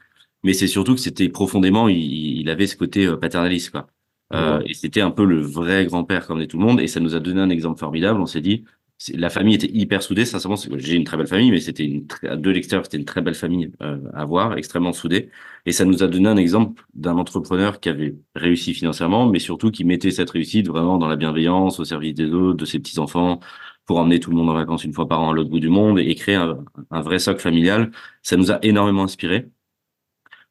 Mais 0.43 0.53
c'est 0.53 0.67
surtout 0.67 0.95
que 0.95 0.99
c'était 1.01 1.29
profondément, 1.29 1.87
il, 1.87 1.97
il, 1.97 2.49
avait 2.49 2.65
ce 2.65 2.75
côté 2.75 3.05
euh, 3.05 3.17
paternaliste, 3.17 3.71
quoi. 3.71 3.87
Ouais. 4.33 4.63
et 4.65 4.73
c'était 4.73 5.01
un 5.01 5.11
peu 5.11 5.25
le 5.25 5.41
vrai 5.41 5.85
grand-père 5.85 6.25
comme 6.25 6.39
est 6.39 6.47
tout 6.47 6.57
le 6.57 6.65
monde. 6.65 6.79
Et 6.79 6.87
ça 6.87 7.01
nous 7.01 7.15
a 7.15 7.19
donné 7.19 7.41
un 7.41 7.49
exemple 7.49 7.79
formidable. 7.79 8.21
On 8.21 8.25
s'est 8.25 8.39
dit, 8.39 8.63
la 9.09 9.29
famille 9.29 9.55
était 9.55 9.71
hyper 9.71 10.03
soudée. 10.03 10.25
Sincèrement, 10.25 10.57
j'ai 10.75 10.95
une 10.95 11.03
très 11.03 11.17
belle 11.17 11.27
famille, 11.27 11.51
mais 11.51 11.59
c'était 11.59 11.85
une 11.85 12.05
de 12.23 12.49
l'extérieur, 12.51 12.85
c'était 12.85 12.97
une 12.97 13.05
très 13.05 13.21
belle 13.21 13.35
famille 13.35 13.71
euh, 13.81 13.99
à 14.13 14.25
voir, 14.25 14.57
extrêmement 14.57 14.93
soudée. 14.93 15.29
Et 15.65 15.71
ça 15.71 15.85
nous 15.85 16.03
a 16.03 16.07
donné 16.07 16.29
un 16.29 16.37
exemple 16.37 16.83
d'un 16.93 17.17
entrepreneur 17.17 17.79
qui 17.79 17.89
avait 17.89 18.15
réussi 18.35 18.73
financièrement, 18.73 19.27
mais 19.27 19.39
surtout 19.39 19.71
qui 19.71 19.83
mettait 19.85 20.11
cette 20.11 20.29
réussite 20.29 20.67
vraiment 20.67 20.97
dans 20.97 21.07
la 21.07 21.15
bienveillance, 21.15 21.79
au 21.79 21.85
service 21.85 22.13
des 22.13 22.31
autres, 22.31 22.57
de 22.57 22.65
ses 22.65 22.79
petits 22.79 22.99
enfants, 22.99 23.39
pour 23.85 23.97
emmener 23.99 24.19
tout 24.19 24.29
le 24.29 24.37
monde 24.37 24.49
en 24.49 24.53
vacances 24.53 24.83
une 24.83 24.93
fois 24.93 25.07
par 25.07 25.21
an 25.21 25.31
à 25.31 25.33
l'autre 25.33 25.49
bout 25.49 25.59
du 25.59 25.69
monde 25.69 25.99
et 25.99 26.15
créer 26.15 26.35
un, 26.35 26.63
un, 26.91 27.01
vrai 27.01 27.19
socle 27.19 27.41
familial. 27.41 27.91
Ça 28.23 28.37
nous 28.37 28.51
a 28.51 28.59
énormément 28.63 29.03
inspiré. 29.03 29.49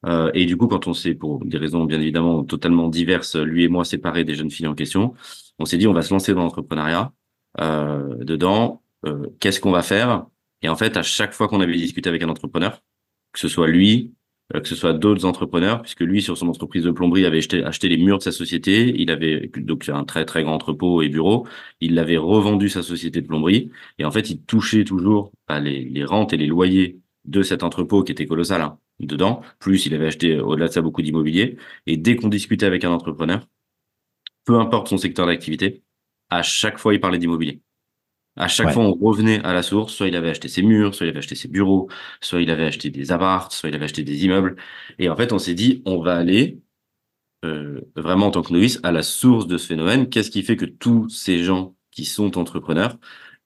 Euh, 0.07 0.31
et 0.35 0.47
du 0.47 0.57
coup, 0.57 0.67
quand 0.67 0.87
on 0.87 0.95
s'est, 0.95 1.15
pour 1.15 1.45
des 1.45 1.59
raisons 1.59 1.85
bien 1.85 2.01
évidemment 2.01 2.45
totalement 2.45 2.89
diverses, 2.89 3.37
lui 3.37 3.65
et 3.65 3.69
moi 3.69 3.85
séparés 3.85 4.25
des 4.25 4.35
jeunes 4.35 4.51
filles 4.51 4.67
en 4.67 4.75
question, 4.75 5.15
on 5.59 5.65
s'est 5.67 5.77
dit 5.79 5.87
on 5.87 5.93
va 5.93 6.03
se 6.03 6.13
lancer 6.13 6.33
dans 6.35 6.43
l'entrepreneuriat 6.43 7.13
dedans, 7.59 8.83
euh, 9.07 9.27
qu'est-ce 9.41 9.61
qu'on 9.61 9.71
va 9.71 9.83
faire? 9.83 10.27
Et 10.63 10.69
en 10.69 10.77
fait, 10.77 10.97
à 10.97 11.03
chaque 11.03 11.33
fois 11.33 11.49
qu'on 11.49 11.61
avait 11.61 11.77
discuté 11.77 12.09
avec 12.09 12.23
un 12.23 12.29
entrepreneur, 12.29 12.83
que 13.33 13.41
ce 13.41 13.49
soit 13.49 13.69
lui, 13.69 14.15
euh, 14.55 14.61
que 14.61 14.69
ce 14.69 14.75
soit 14.75 14.93
d'autres 14.93 15.25
entrepreneurs, 15.25 15.83
puisque 15.83 16.01
lui, 16.01 16.23
sur 16.23 16.37
son 16.37 16.49
entreprise 16.49 16.85
de 16.85 16.91
plomberie, 16.91 17.25
avait 17.25 17.39
acheté, 17.65 17.89
les 17.89 17.97
murs 17.97 18.19
de 18.19 18.23
sa 18.23 18.33
société, 18.33 18.93
il 18.97 19.11
avait 19.11 19.51
donc 19.57 19.89
un 19.89 20.05
très 20.05 20.25
très 20.25 20.43
grand 20.43 20.55
entrepôt 20.55 21.03
et 21.03 21.09
bureau, 21.09 21.47
il 21.81 21.99
avait 21.99 22.17
revendu 22.17 22.69
sa 22.69 22.83
société 22.83 23.23
de 23.23 23.27
plomberie, 23.27 23.71
et 23.99 24.05
en 24.05 24.11
fait, 24.11 24.31
il 24.31 24.43
touchait 24.43 24.85
toujours 24.85 25.33
bah, 25.49 25.61
les, 25.61 25.85
les 25.85 26.05
rentes 26.05 26.33
et 26.33 26.37
les 26.37 26.47
loyers 26.47 26.99
de 27.25 27.43
cet 27.43 27.63
entrepôt 27.63 28.03
qui 28.03 28.13
était 28.13 28.27
colossal 28.27 28.63
hein, 28.63 28.79
dedans, 28.99 29.43
plus 29.59 29.87
il 29.87 29.95
avait 29.95 30.07
acheté 30.07 30.41
au-delà 30.41 30.69
de 30.69 30.73
ça 30.73 30.83
beaucoup 30.83 31.03
d'immobilier, 31.03 31.57
et 31.87 31.97
dès 31.97 32.17
qu'on 32.17 32.29
discutait 32.29 32.67
avec 32.67 32.85
un 32.85 32.91
entrepreneur, 32.91 33.47
peu 34.45 34.59
importe 34.59 34.89
son 34.89 34.99
secteur 34.99 35.27
d'activité, 35.27 35.83
à 36.31 36.43
chaque 36.43 36.79
fois, 36.79 36.95
il 36.95 37.01
parlait 37.01 37.19
d'immobilier. 37.19 37.61
À 38.37 38.49
chaque 38.49 38.69
ouais. 38.69 38.73
fois, 38.73 38.85
on 38.85 38.95
revenait 38.95 39.45
à 39.45 39.53
la 39.53 39.63
source. 39.63 39.93
Soit 39.93 40.09
il 40.09 40.17
avait 40.17 40.31
acheté 40.31 40.49
ses 40.49 40.63
murs, 40.63 40.95
soit 40.95 41.07
il 41.07 41.11
avait 41.11 41.19
acheté 41.19 41.35
ses 41.35 41.49
bureaux, 41.49 41.89
soit 42.21 42.41
il 42.41 42.51
avait 42.51 42.65
acheté 42.65 42.91
des 42.91 43.13
apparts, 43.13 43.53
soit 43.53 43.69
il 43.69 43.75
avait 43.75 43.85
acheté 43.85 44.03
des 44.03 44.25
immeubles. 44.25 44.57
Et 44.99 45.09
en 45.09 45.17
fait, 45.17 45.33
on 45.33 45.39
s'est 45.39 45.55
dit, 45.55 45.83
on 45.85 46.01
va 46.01 46.17
aller 46.17 46.61
euh, 47.45 47.81
vraiment 47.97 48.27
en 48.27 48.31
tant 48.31 48.43
que 48.43 48.53
novice 48.53 48.81
à 48.83 48.93
la 48.93 49.03
source 49.03 49.47
de 49.47 49.59
ce 49.59 49.67
phénomène. 49.67 50.09
Qu'est-ce 50.09 50.31
qui 50.31 50.43
fait 50.43 50.57
que 50.57 50.65
tous 50.65 51.09
ces 51.09 51.43
gens 51.43 51.75
qui 51.91 52.05
sont 52.05 52.39
entrepreneurs 52.39 52.99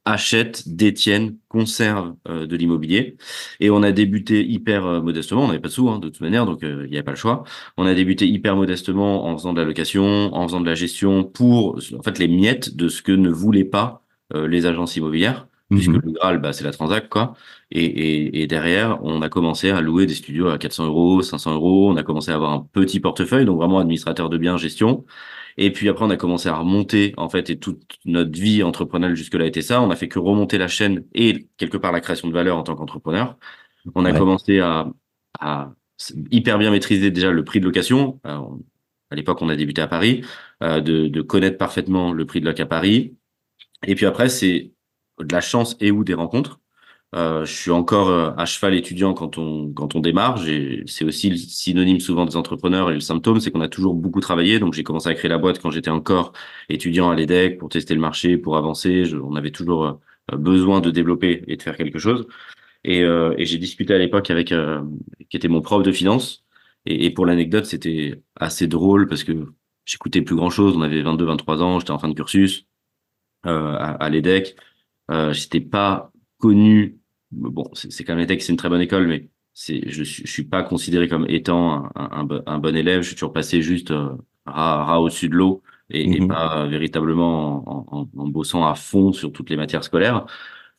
achètent, 0.04 0.68
détiennent, 0.68 1.36
conservent 1.48 2.14
euh, 2.28 2.46
de 2.46 2.56
l'immobilier. 2.56 3.16
Et 3.60 3.70
on 3.70 3.82
a 3.82 3.92
débuté 3.92 4.44
hyper 4.44 4.86
euh, 4.86 5.00
modestement, 5.00 5.44
on 5.44 5.46
n'avait 5.48 5.60
pas 5.60 5.68
de 5.68 5.72
sous 5.72 5.88
hein, 5.88 5.98
de 5.98 6.08
toute 6.08 6.20
manière, 6.20 6.46
donc 6.46 6.62
euh, 6.62 6.82
il 6.84 6.90
n'y 6.90 6.96
avait 6.96 7.04
pas 7.04 7.12
le 7.12 7.16
choix. 7.16 7.44
On 7.76 7.86
a 7.86 7.94
débuté 7.94 8.26
hyper 8.28 8.56
modestement 8.56 9.26
en 9.26 9.36
faisant 9.36 9.52
de 9.52 9.60
la 9.60 9.66
location, 9.66 10.34
en 10.34 10.46
faisant 10.46 10.60
de 10.60 10.66
la 10.66 10.74
gestion 10.74 11.24
pour 11.24 11.78
en 11.98 12.02
fait 12.02 12.18
les 12.18 12.28
miettes 12.28 12.76
de 12.76 12.88
ce 12.88 13.02
que 13.02 13.12
ne 13.12 13.30
voulaient 13.30 13.64
pas 13.64 14.02
euh, 14.34 14.46
les 14.48 14.66
agences 14.66 14.96
immobilières. 14.96 15.48
Mm 15.70 15.76
-hmm. 15.76 15.78
Puisque 15.78 16.04
le 16.04 16.12
Graal, 16.12 16.38
bah, 16.40 16.52
c'est 16.52 16.64
la 16.64 16.72
transac, 16.72 17.08
quoi. 17.08 17.34
Et, 17.70 17.84
et, 17.84 18.42
et, 18.42 18.46
derrière, 18.46 18.98
on 19.02 19.22
a 19.22 19.28
commencé 19.28 19.70
à 19.70 19.80
louer 19.80 20.06
des 20.06 20.14
studios 20.14 20.48
à 20.48 20.58
400 20.58 20.86
euros, 20.86 21.22
500 21.22 21.54
euros. 21.54 21.90
On 21.90 21.96
a 21.96 22.02
commencé 22.02 22.30
à 22.30 22.34
avoir 22.34 22.52
un 22.52 22.60
petit 22.72 23.00
portefeuille, 23.00 23.44
donc 23.46 23.58
vraiment 23.58 23.78
administrateur 23.80 24.28
de 24.30 24.38
biens, 24.38 24.56
gestion. 24.58 25.04
Et 25.56 25.72
puis 25.72 25.88
après, 25.88 26.04
on 26.04 26.10
a 26.10 26.16
commencé 26.16 26.48
à 26.48 26.56
remonter, 26.56 27.14
en 27.16 27.28
fait, 27.28 27.48
et 27.50 27.58
toute 27.58 27.82
notre 28.04 28.38
vie 28.38 28.62
entrepreneuriale 28.62 29.16
jusque-là 29.16 29.46
était 29.46 29.62
ça. 29.62 29.80
On 29.82 29.90
a 29.90 29.96
fait 29.96 30.08
que 30.08 30.18
remonter 30.18 30.58
la 30.58 30.68
chaîne 30.68 31.04
et 31.14 31.46
quelque 31.56 31.76
part 31.76 31.92
la 31.92 32.00
création 32.00 32.26
de 32.28 32.32
valeur 32.32 32.56
en 32.56 32.62
tant 32.64 32.74
qu'entrepreneur. 32.74 33.36
On 33.94 34.04
a 34.04 34.12
Ouais. 34.12 34.18
commencé 34.18 34.60
à, 34.60 34.88
à 35.40 35.72
hyper 36.32 36.58
bien 36.58 36.70
maîtriser 36.70 37.10
déjà 37.10 37.30
le 37.30 37.44
prix 37.44 37.60
de 37.60 37.66
location. 37.66 38.20
On- 38.24 38.60
à 39.10 39.16
l'époque, 39.16 39.42
on 39.42 39.48
a 39.48 39.54
débuté 39.54 39.80
à 39.80 39.86
Paris, 39.86 40.24
euh, 40.62 40.80
de, 40.80 41.06
de 41.06 41.22
connaître 41.22 41.56
parfaitement 41.58 42.12
le 42.12 42.24
prix 42.26 42.40
de 42.40 42.46
loc 42.46 42.58
à 42.58 42.66
Paris. 42.66 43.14
Et 43.86 43.94
puis 43.94 44.06
après, 44.06 44.28
c'est 44.28 44.72
de 45.20 45.32
la 45.32 45.40
chance 45.40 45.76
et 45.78 45.92
ou 45.92 46.02
des 46.02 46.14
rencontres. 46.14 46.58
Euh, 47.14 47.44
je 47.44 47.52
suis 47.52 47.70
encore 47.70 48.08
euh, 48.08 48.32
à 48.36 48.44
cheval 48.44 48.74
étudiant 48.74 49.14
quand 49.14 49.38
on 49.38 49.72
quand 49.72 49.94
on 49.94 50.00
démarre. 50.00 50.38
C'est 50.86 51.04
aussi 51.04 51.30
le 51.30 51.36
synonyme 51.36 52.00
souvent 52.00 52.24
des 52.26 52.36
entrepreneurs 52.36 52.90
et 52.90 52.94
le 52.94 53.00
symptôme, 53.00 53.38
c'est 53.40 53.52
qu'on 53.52 53.60
a 53.60 53.68
toujours 53.68 53.94
beaucoup 53.94 54.20
travaillé. 54.20 54.58
Donc 54.58 54.74
j'ai 54.74 54.82
commencé 54.82 55.08
à 55.08 55.14
créer 55.14 55.28
la 55.28 55.38
boîte 55.38 55.60
quand 55.60 55.70
j'étais 55.70 55.90
encore 55.90 56.32
étudiant 56.68 57.10
à 57.10 57.14
l'EDEC 57.14 57.58
pour 57.58 57.68
tester 57.68 57.94
le 57.94 58.00
marché, 58.00 58.36
pour 58.36 58.56
avancer. 58.56 59.04
Je- 59.04 59.16
on 59.16 59.36
avait 59.36 59.52
toujours 59.52 59.84
euh, 60.32 60.36
besoin 60.36 60.80
de 60.80 60.90
développer 60.90 61.44
et 61.46 61.56
de 61.56 61.62
faire 61.62 61.76
quelque 61.76 61.98
chose. 62.00 62.26
Et, 62.84 63.02
euh, 63.02 63.34
et 63.38 63.46
j'ai 63.46 63.58
discuté 63.58 63.94
à 63.94 63.98
l'époque 63.98 64.30
avec 64.30 64.52
euh, 64.52 64.82
qui 65.30 65.36
était 65.36 65.48
mon 65.48 65.62
prof 65.62 65.82
de 65.82 65.92
finance. 65.92 66.44
Et, 66.86 67.06
et 67.06 67.10
pour 67.10 67.26
l'anecdote, 67.26 67.66
c'était 67.66 68.22
assez 68.36 68.66
drôle 68.68 69.08
parce 69.08 69.24
que 69.24 69.32
j'écoutais 69.86 70.22
plus 70.22 70.36
grand 70.36 70.50
chose. 70.50 70.76
On 70.76 70.82
avait 70.82 71.02
22, 71.02 71.24
23 71.26 71.62
ans, 71.62 71.78
j'étais 71.80 71.92
en 71.92 71.98
fin 71.98 72.08
de 72.08 72.14
cursus 72.14 72.66
euh, 73.46 73.74
à, 73.76 73.92
à 73.92 74.10
l'EDEC. 74.10 74.56
Euh, 75.10 75.32
j'étais 75.32 75.60
pas 75.60 76.12
connu. 76.38 76.98
Bon, 77.36 77.68
c'est 77.74 78.04
quand 78.04 78.12
même 78.14 78.20
l'EDEC, 78.20 78.42
c'est 78.42 78.52
une 78.52 78.56
très 78.58 78.68
bonne 78.68 78.80
école, 78.80 79.06
mais 79.08 79.28
c'est 79.52 79.88
je, 79.90 80.02
suis- 80.04 80.24
je 80.26 80.30
suis 80.32 80.44
pas 80.44 80.62
considéré 80.62 81.08
comme 81.08 81.26
étant 81.28 81.84
un, 81.86 81.90
un, 81.96 82.10
un 82.12 82.24
bo- 82.24 82.42
un 82.46 82.58
bon 82.58 82.76
élève. 82.76 83.02
Je 83.02 83.08
suis 83.08 83.16
toujours 83.16 83.32
passé 83.32 83.62
juste 83.62 83.90
euh, 83.90 84.10
ras, 84.46 84.84
ras 84.84 84.98
au-dessus 85.00 85.28
de 85.28 85.34
l'eau 85.34 85.62
et, 85.90 86.16
et 86.16 86.20
Mhm. 86.20 86.26
pas 86.26 86.66
véritablement 86.66 87.68
en, 87.92 88.00
en, 88.02 88.08
en 88.16 88.28
bossant 88.28 88.66
à 88.66 88.74
fond 88.74 89.12
sur 89.12 89.32
toutes 89.32 89.50
les 89.50 89.56
matières 89.56 89.84
scolaires. 89.84 90.26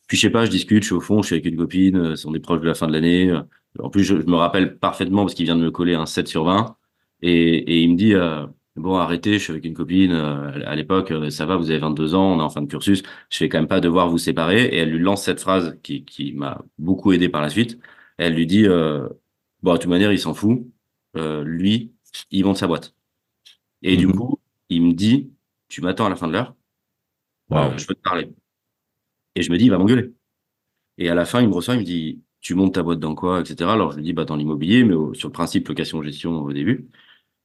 Puis 0.08 0.18
je 0.18 0.24
sais 0.24 0.30
pas, 0.32 0.46
je 0.46 0.52
discute, 0.52 0.84
je 0.84 0.88
suis 0.88 0.96
au 0.96 1.02
fond, 1.02 1.22
je 1.22 1.28
suis 1.28 1.36
avec 1.36 1.46
une 1.46 1.58
copine, 1.58 1.98
euh, 1.98 2.16
on 2.26 2.34
est 2.36 2.40
proche 2.40 2.62
de 2.62 2.68
la 2.68 2.76
fin 2.76 2.88
de 2.88 2.94
l'année. 2.94 3.30
Euh, 3.32 3.42
En 3.80 3.90
plus, 3.90 4.04
je, 4.04 4.20
je 4.22 4.26
me 4.28 4.36
rappelle 4.36 4.78
parfaitement 4.80 5.24
parce 5.24 5.34
qu'il 5.36 5.46
vient 5.46 5.56
de 5.58 5.64
me 5.64 5.72
coller 5.72 5.96
un 5.96 6.06
7 6.06 6.28
sur 6.28 6.46
20 6.46 6.78
et, 7.22 7.32
et 7.58 7.82
il 7.84 7.92
me 7.94 7.98
dit 7.98 8.14
euh, 8.16 8.46
bon 8.75 8.96
arrêtez, 8.98 9.34
je 9.34 9.44
suis 9.44 9.51
avec 9.51 9.65
une 9.65 9.74
copine. 9.74 10.12
euh, 10.12 10.62
à 10.65 10.75
l'époque, 10.75 11.12
euh, 11.12 11.29
ça 11.29 11.46
va, 11.46 11.55
vous 11.58 11.70
avez 11.72 11.79
22 11.79 12.15
ans, 12.15 12.34
on 12.36 12.39
est 12.39 12.44
en 12.44 12.50
fin 12.50 12.62
de 12.62 12.67
cursus. 12.67 13.03
Je 13.29 13.39
vais 13.39 13.50
quand 13.50 13.58
même 13.60 13.67
pas 13.67 13.79
devoir 13.82 14.10
vous 14.10 14.17
séparer. 14.17 14.65
Et 14.65 14.77
elle 14.77 14.91
lui 14.91 15.00
lance 15.00 15.24
cette 15.24 15.39
phrase 15.39 15.77
qui, 15.84 16.03
qui 16.05 16.34
m'a 16.34 16.62
beaucoup 16.77 17.12
aidé 17.13 17.29
par 17.29 17.41
la 17.41 17.50
suite. 17.50 17.79
Elle 18.17 18.34
lui 18.36 18.46
dit 18.48 18.65
euh, 18.67 19.08
bon 19.62 19.74
de 19.74 19.77
toute 19.79 19.89
manière, 19.89 20.12
il 20.12 20.20
s'en 20.20 20.34
fout. 20.34 20.62
Euh, 21.17 21.44
lui, 21.44 21.94
il 22.32 22.44
vend 22.44 22.53
sa 22.55 22.67
boîte. 22.67 22.96
Et 23.84 23.98
du 23.98 24.08
Mhm. 24.08 24.13
coup, 24.15 24.39
il 24.70 24.84
me 24.84 24.94
dit 24.94 25.32
tu 25.70 25.82
m'attends 25.82 26.05
à 26.08 26.10
la 26.10 26.15
fin 26.17 26.27
de 26.27 26.34
l'heure. 26.34 26.55
Wow. 27.50 27.58
Euh, 27.74 27.77
je 27.77 27.88
veux 27.88 27.96
te 27.96 28.01
parler. 28.01 28.29
Et 29.36 29.41
je 29.44 29.51
me 29.51 29.58
dis, 29.58 29.65
il 29.65 29.70
va 29.72 29.77
m'engueuler. 29.77 30.13
Et 30.98 31.10
à 31.10 31.15
la 31.15 31.25
fin, 31.25 31.41
il 31.41 31.50
me 31.50 31.53
reçoit, 31.55 31.75
il 31.75 31.82
me 31.82 31.86
dit, 31.86 32.22
tu 32.41 32.55
montes 32.55 32.75
ta 32.75 32.84
boîte 32.84 33.00
dans 33.00 33.15
quoi, 33.15 33.41
etc. 33.41 33.74
Alors 33.74 33.91
je 33.91 33.98
lui 33.98 34.03
dis, 34.03 34.13
bah, 34.13 34.25
dans 34.25 34.36
l'immobilier, 34.36 34.84
mais 34.84 34.94
au- 34.96 35.13
sur 35.13 35.29
le 35.29 35.34
principe 35.34 35.67
location-gestion 35.70 36.41
au 36.44 36.53
début. 36.53 36.89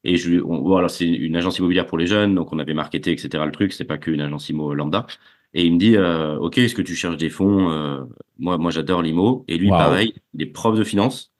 Et 0.04 0.16
je 0.16 0.30
lui, 0.30 0.40
on, 0.42 0.62
voilà, 0.62 0.88
c'est 0.88 1.06
une 1.08 1.36
agence 1.36 1.58
immobilière 1.58 1.86
pour 1.86 1.98
les 1.98 2.06
jeunes, 2.06 2.34
donc 2.34 2.52
on 2.52 2.58
avait 2.58 2.74
marketé, 2.74 3.12
etc. 3.12 3.44
Le 3.46 3.52
truc, 3.52 3.72
c'est 3.72 3.84
pas 3.84 3.98
qu'une 3.98 4.20
agence 4.20 4.48
immo 4.48 4.72
lambda. 4.74 5.06
Et 5.52 5.64
il 5.66 5.74
me 5.74 5.78
dit, 5.78 5.96
euh, 5.96 6.36
OK, 6.38 6.58
est-ce 6.58 6.74
que 6.74 6.82
tu 6.82 6.94
cherches 6.94 7.16
des 7.16 7.28
fonds 7.30 7.70
Euh, 7.70 8.04
Moi, 8.38 8.56
moi, 8.58 8.70
j'adore 8.70 9.02
l'IMO. 9.02 9.44
Et 9.48 9.58
lui, 9.58 9.70
Wow. 9.70 9.76
pareil, 9.78 10.14
il 10.34 10.42
est 10.42 10.46
prof 10.46 10.78
de 10.78 10.84
finance. 10.84 11.32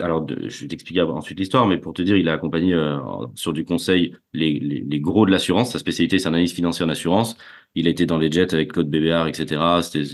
Alors, 0.00 0.26
je 0.28 0.60
vais 0.62 0.68
t'expliquer 0.68 1.02
ensuite 1.02 1.38
l'histoire, 1.38 1.66
mais 1.66 1.78
pour 1.78 1.92
te 1.92 2.02
dire, 2.02 2.16
il 2.16 2.28
a 2.28 2.32
accompagné 2.34 2.74
euh, 2.74 2.98
sur 3.34 3.52
du 3.52 3.64
conseil 3.64 4.14
les, 4.32 4.58
les, 4.60 4.80
les 4.80 5.00
gros 5.00 5.26
de 5.26 5.30
l'assurance. 5.32 5.72
Sa 5.72 5.78
spécialité, 5.80 6.18
c'est 6.18 6.28
analyse 6.28 6.52
financière 6.52 6.86
en 6.86 6.90
assurance. 6.90 7.36
Il 7.74 7.86
a 7.86 7.90
été 7.90 8.06
dans 8.06 8.18
les 8.18 8.30
jets 8.30 8.54
avec 8.54 8.72
Claude 8.72 8.88
Bébéard, 8.90 9.26
etc. 9.28 9.60
C'était, 9.82 10.04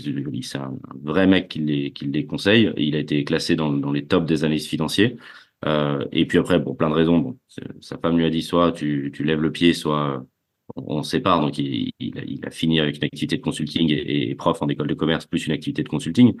c'est 0.41 0.57
un 0.57 0.73
vrai 1.03 1.27
mec 1.27 1.47
qui 1.49 1.59
les, 1.59 1.91
qui 1.91 2.05
les 2.05 2.25
conseille. 2.25 2.71
Il 2.77 2.95
a 2.95 2.99
été 2.99 3.23
classé 3.23 3.55
dans, 3.55 3.71
dans 3.71 3.91
les 3.91 4.05
tops 4.05 4.25
des 4.25 4.43
analystes 4.43 4.67
financiers. 4.69 5.17
Euh, 5.65 6.05
et 6.11 6.25
puis 6.25 6.37
après, 6.37 6.63
pour 6.63 6.77
plein 6.77 6.89
de 6.89 6.95
raisons, 6.95 7.17
bon, 7.19 7.39
sa 7.81 7.97
femme 7.97 8.17
lui 8.17 8.25
a 8.25 8.29
dit 8.29 8.41
soit 8.41 8.71
tu, 8.71 9.11
tu 9.13 9.23
lèves 9.23 9.41
le 9.41 9.51
pied, 9.51 9.73
soit 9.73 10.25
on, 10.75 11.03
sépare. 11.03 11.41
Donc 11.41 11.57
il, 11.57 11.91
il, 11.99 12.17
a, 12.19 12.23
il 12.23 12.45
a 12.45 12.51
fini 12.51 12.79
avec 12.79 12.97
une 12.97 13.05
activité 13.05 13.37
de 13.37 13.41
consulting 13.41 13.89
et, 13.91 14.29
et 14.29 14.35
prof 14.35 14.61
en 14.61 14.67
école 14.67 14.87
de 14.87 14.93
commerce 14.93 15.25
plus 15.25 15.47
une 15.47 15.53
activité 15.53 15.83
de 15.83 15.89
consulting. 15.89 16.35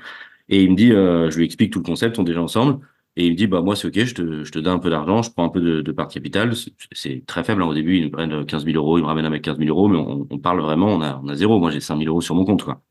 Et 0.49 0.63
il 0.63 0.71
me 0.71 0.75
dit, 0.75 0.91
euh, 0.91 1.29
je 1.31 1.37
lui 1.37 1.45
explique 1.45 1.71
tout 1.73 1.79
le 1.79 1.85
concept, 1.85 2.19
on 2.19 2.23
est 2.23 2.25
déjà 2.25 2.41
ensemble. 2.41 2.79
Et 3.17 3.25
il 3.27 3.31
me 3.31 3.37
dit, 3.37 3.47
bah 3.47 3.61
moi 3.61 3.75
c'est 3.75 3.87
ok, 3.87 3.97
je 4.03 4.13
te, 4.13 4.43
je 4.43 4.51
te 4.51 4.59
donne 4.59 4.75
un 4.75 4.79
peu 4.79 4.89
d'argent, 4.89 5.21
je 5.21 5.31
prends 5.31 5.45
un 5.45 5.49
peu 5.49 5.61
de, 5.61 5.81
de 5.81 5.91
part 5.91 6.07
de 6.07 6.13
capital. 6.13 6.53
C'est- 6.91 7.25
très 7.25 7.43
faible 7.43 7.63
hein, 7.63 7.67
au 7.67 7.73
début, 7.73 7.97
ils 7.97 8.05
me 8.05 8.11
prennent 8.11 8.45
15 8.45 8.65
000 8.65 8.75
euros, 8.77 8.97
ils 8.97 9.01
me 9.01 9.07
ramènent 9.07 9.25
avec 9.25 9.41
15 9.43 9.57
000 9.57 9.69
euros, 9.69 9.87
mais 9.87 9.97
on, 9.97 10.27
on 10.29 10.37
parle 10.39 10.59
vraiment, 10.61 10.87
on 10.87 11.01
a, 11.01 11.19
on 11.23 11.27
a 11.29 11.35
zéro. 11.35 11.59
Moi 11.59 11.71
j'ai 11.71 11.79
5 11.79 11.97
000 11.97 12.09
euros 12.09 12.21
sur 12.21 12.35
mon 12.35 12.45
compte, 12.45 12.63
quoi. 12.63 12.81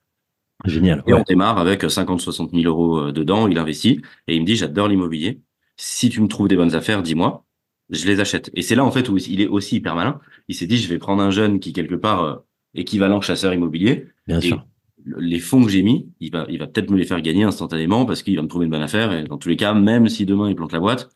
Génial. 0.64 1.02
Et 1.06 1.12
ouais. 1.12 1.20
on 1.20 1.24
démarre 1.24 1.58
avec 1.58 1.88
50, 1.90 2.20
60 2.20 2.52
000 2.52 2.64
euros 2.64 2.98
euh, 3.08 3.12
dedans, 3.12 3.48
il 3.48 3.58
investit, 3.58 4.00
et 4.28 4.36
il 4.36 4.40
me 4.40 4.46
dit, 4.46 4.56
j'adore 4.56 4.88
l'immobilier. 4.88 5.40
Si 5.76 6.08
tu 6.08 6.20
me 6.20 6.28
trouves 6.28 6.48
des 6.48 6.56
bonnes 6.56 6.74
affaires, 6.74 7.02
dis-moi, 7.02 7.44
je 7.90 8.06
les 8.06 8.20
achète. 8.20 8.50
Et 8.54 8.62
c'est 8.62 8.74
là, 8.74 8.84
en 8.84 8.90
fait, 8.90 9.08
où 9.08 9.16
il 9.18 9.40
est 9.40 9.46
aussi 9.48 9.76
hyper 9.76 9.94
malin. 9.94 10.20
Il 10.48 10.54
s'est 10.54 10.66
dit, 10.66 10.78
je 10.78 10.88
vais 10.88 10.98
prendre 10.98 11.22
un 11.22 11.30
jeune 11.30 11.60
qui, 11.60 11.72
quelque 11.72 11.94
part, 11.96 12.22
euh, 12.24 12.36
équivalent 12.74 13.20
chasseur 13.20 13.52
immobilier. 13.54 14.08
Bien 14.26 14.40
Et 14.40 14.48
sûr. 14.48 14.66
le- 15.04 15.20
les 15.20 15.40
fonds 15.40 15.62
que 15.64 15.70
j'ai 15.70 15.82
mis, 15.82 16.08
il 16.20 16.30
va, 16.32 16.46
il 16.48 16.58
va 16.58 16.66
peut-être 16.66 16.90
me 16.90 16.96
les 16.96 17.04
faire 17.04 17.20
gagner 17.20 17.44
instantanément 17.44 18.06
parce 18.06 18.22
qu'il 18.22 18.36
va 18.36 18.42
me 18.42 18.48
trouver 18.48 18.66
une 18.66 18.70
bonne 18.70 18.82
affaire. 18.82 19.12
Et 19.12 19.24
dans 19.24 19.38
tous 19.38 19.48
les 19.48 19.56
cas, 19.56 19.74
même 19.74 20.08
si 20.08 20.24
demain 20.26 20.48
il 20.48 20.56
plante 20.56 20.72
la 20.72 20.80
boîte, 20.80 21.10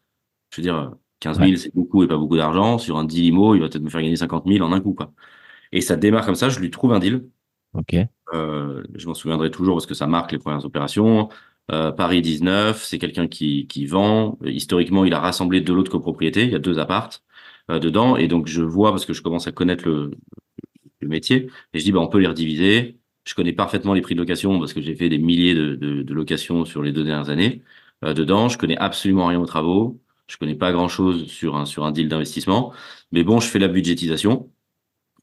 je 0.52 0.58
veux 0.58 0.62
dire, 0.62 0.76
euh, 0.76 0.90
15 1.20 1.40
000, 1.40 1.56
c'est 1.58 1.74
beaucoup 1.74 2.02
et 2.02 2.08
pas 2.08 2.16
beaucoup 2.18 2.36
d'argent. 2.36 2.78
Sur 2.78 2.98
un 2.98 3.04
10 3.04 3.22
limo, 3.22 3.54
il 3.54 3.60
va 3.60 3.68
peut-être 3.68 3.82
me 3.82 3.90
faire 3.90 4.02
gagner 4.02 4.16
50 4.16 4.46
000 4.46 4.62
en 4.62 4.72
un 4.72 4.80
coup, 4.80 4.94
quoi. 4.94 5.12
Et 5.72 5.80
ça 5.80 5.96
démarre 5.96 6.26
comme 6.26 6.34
ça, 6.36 6.48
je 6.50 6.60
lui 6.60 6.70
trouve 6.70 6.92
un 6.92 6.98
deal. 7.00 7.28
Ok. 7.74 7.96
Euh, 8.34 8.84
je 8.94 9.06
m'en 9.06 9.14
souviendrai 9.14 9.50
toujours 9.50 9.76
parce 9.76 9.86
que 9.86 9.94
ça 9.94 10.06
marque 10.06 10.32
les 10.32 10.38
premières 10.38 10.64
opérations. 10.64 11.28
Euh, 11.70 11.92
Paris 11.92 12.22
19, 12.22 12.82
c'est 12.82 12.98
quelqu'un 12.98 13.28
qui, 13.28 13.66
qui 13.66 13.86
vend. 13.86 14.38
Historiquement, 14.44 15.04
il 15.04 15.12
a 15.14 15.20
rassemblé 15.20 15.60
de 15.60 15.82
copropriété. 15.82 16.44
Il 16.44 16.50
y 16.50 16.54
a 16.54 16.58
deux 16.58 16.78
appartes 16.78 17.24
euh, 17.70 17.78
dedans. 17.78 18.16
Et 18.16 18.28
donc, 18.28 18.46
je 18.46 18.62
vois, 18.62 18.90
parce 18.90 19.04
que 19.06 19.12
je 19.12 19.22
commence 19.22 19.46
à 19.46 19.52
connaître 19.52 19.86
le, 19.86 20.10
le 21.00 21.08
métier, 21.08 21.50
et 21.74 21.78
je 21.78 21.84
dis, 21.84 21.92
bah, 21.92 22.00
on 22.00 22.08
peut 22.08 22.18
les 22.18 22.26
rediviser. 22.26 22.98
Je 23.24 23.34
connais 23.34 23.52
parfaitement 23.52 23.94
les 23.94 24.00
prix 24.00 24.14
de 24.14 24.20
location 24.20 24.58
parce 24.58 24.72
que 24.72 24.80
j'ai 24.80 24.94
fait 24.94 25.08
des 25.10 25.18
milliers 25.18 25.54
de, 25.54 25.74
de, 25.74 26.02
de 26.02 26.14
locations 26.14 26.64
sur 26.64 26.82
les 26.82 26.92
deux 26.92 27.04
dernières 27.04 27.28
années. 27.30 27.62
Euh, 28.04 28.14
dedans, 28.14 28.48
je 28.48 28.58
connais 28.58 28.76
absolument 28.78 29.26
rien 29.26 29.40
aux 29.40 29.46
travaux. 29.46 30.00
Je 30.28 30.36
connais 30.38 30.54
pas 30.54 30.72
grand-chose 30.72 31.26
sur 31.26 31.56
un, 31.56 31.66
sur 31.66 31.84
un 31.84 31.92
deal 31.92 32.08
d'investissement. 32.08 32.72
Mais 33.12 33.24
bon, 33.24 33.40
je 33.40 33.48
fais 33.48 33.58
la 33.58 33.68
budgétisation. 33.68 34.50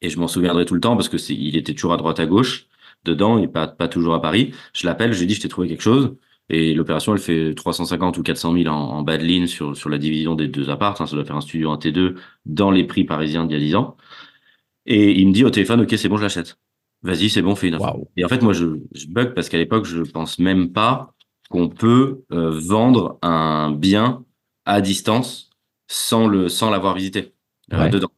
Et 0.02 0.10
je 0.10 0.20
m'en 0.20 0.28
souviendrai 0.28 0.66
tout 0.66 0.74
le 0.76 0.82
temps 0.82 0.96
parce 0.96 1.10
que 1.10 1.18
c'est, 1.18 1.36
il 1.36 1.56
était 1.58 1.74
toujours 1.74 1.94
à 1.94 1.98
droite 1.98 2.20
à 2.20 2.26
gauche 2.26 2.68
dedans 3.04 3.38
et 3.40 3.48
pas, 3.48 3.68
pas 3.68 3.88
toujours 3.88 4.14
à 4.16 4.22
Paris. 4.22 4.54
Je 4.74 4.86
l'appelle, 4.86 5.14
je 5.14 5.20
lui 5.20 5.28
dis, 5.28 5.36
je 5.36 5.42
t'ai 5.42 5.50
trouvé 5.50 5.68
quelque 5.68 5.82
chose. 5.82 6.16
Et 6.50 6.74
l'opération, 6.76 7.14
elle 7.14 7.20
fait 7.22 7.54
350 7.56 8.18
ou 8.18 8.24
400 8.24 8.54
000 8.54 8.68
en, 8.68 8.72
en 8.74 9.02
bas 9.04 9.18
de 9.18 9.24
ligne 9.24 9.48
sur, 9.48 9.76
sur 9.76 9.90
la 9.90 9.98
division 9.98 10.36
des 10.36 10.48
deux 10.48 10.70
apparts. 10.70 11.02
hein. 11.02 11.08
ça 11.08 11.16
doit 11.16 11.26
faire 11.26 11.36
un 11.36 11.42
studio 11.42 11.70
en 11.70 11.78
T2 11.78 12.16
dans 12.46 12.72
les 12.72 12.84
prix 12.84 13.04
parisiens 13.04 13.46
d'il 13.46 13.54
y 13.58 13.62
a 13.62 13.66
10 13.66 13.76
ans. 13.76 13.98
Et 14.86 15.12
il 15.20 15.28
me 15.28 15.34
dit 15.34 15.44
au 15.44 15.50
téléphone, 15.50 15.82
OK, 15.82 15.94
c'est 15.98 16.10
bon, 16.10 16.18
je 16.18 16.24
l'achète. 16.24 16.58
Vas-y, 17.02 17.30
c'est 17.30 17.42
bon, 17.42 17.56
fais 17.56 17.68
une 17.68 17.76
offre. 17.76 17.86
Waouh. 17.86 18.08
Et 18.18 18.26
en 18.26 18.28
fait, 18.30 18.42
moi, 18.42 18.54
je, 18.54 18.78
je 18.94 19.08
bug 19.08 19.34
parce 19.34 19.50
qu'à 19.50 19.58
l'époque, 19.58 19.86
je 19.86 20.02
pense 20.02 20.40
même 20.40 20.72
pas 20.72 21.14
qu'on 21.50 21.70
peut 21.70 22.24
euh, 22.32 22.50
vendre 22.52 23.18
un 23.22 23.72
bien 23.72 24.24
à 24.66 24.82
distance 24.82 25.50
sans 25.88 26.28
le, 26.28 26.50
sans 26.50 26.70
l'avoir 26.70 26.96
visité 26.96 27.34
euh, 27.74 27.90
dedans. 27.90 28.10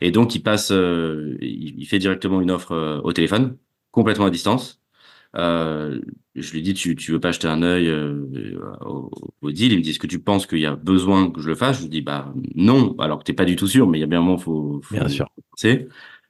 Et 0.00 0.10
donc, 0.10 0.34
il 0.34 0.40
passe, 0.42 0.70
euh, 0.72 1.36
il, 1.40 1.78
il 1.78 1.86
fait 1.86 1.98
directement 1.98 2.40
une 2.40 2.50
offre 2.50 3.00
au 3.04 3.12
téléphone, 3.12 3.56
complètement 3.92 4.26
à 4.26 4.30
distance. 4.30 4.80
Euh, 5.36 6.00
je 6.34 6.52
lui 6.52 6.62
dis, 6.62 6.74
tu, 6.74 6.96
tu 6.96 7.12
veux 7.12 7.20
pas 7.20 7.32
jeter 7.32 7.48
un 7.48 7.62
œil 7.62 7.88
euh, 7.88 8.58
au, 8.80 9.10
au 9.42 9.50
deal? 9.50 9.72
Il 9.72 9.78
me 9.78 9.82
dit, 9.82 9.90
est-ce 9.90 9.98
que 9.98 10.06
tu 10.06 10.18
penses 10.18 10.46
qu'il 10.46 10.60
y 10.60 10.66
a 10.66 10.76
besoin 10.76 11.30
que 11.30 11.40
je 11.40 11.48
le 11.48 11.54
fasse? 11.54 11.78
Je 11.78 11.82
lui 11.82 11.88
dis, 11.90 12.02
bah 12.02 12.32
non, 12.54 12.94
alors 12.98 13.18
que 13.18 13.24
t'es 13.24 13.32
pas 13.32 13.44
du 13.44 13.56
tout 13.56 13.66
sûr, 13.68 13.86
mais 13.86 13.98
il 13.98 14.00
y 14.00 14.04
a 14.04 14.06
bien 14.06 14.18
un 14.20 14.22
moment, 14.22 14.38
faut, 14.38 14.80
faut 14.82 14.96
Bien 14.96 15.08
sûr. 15.08 15.28
penser. 15.50 15.88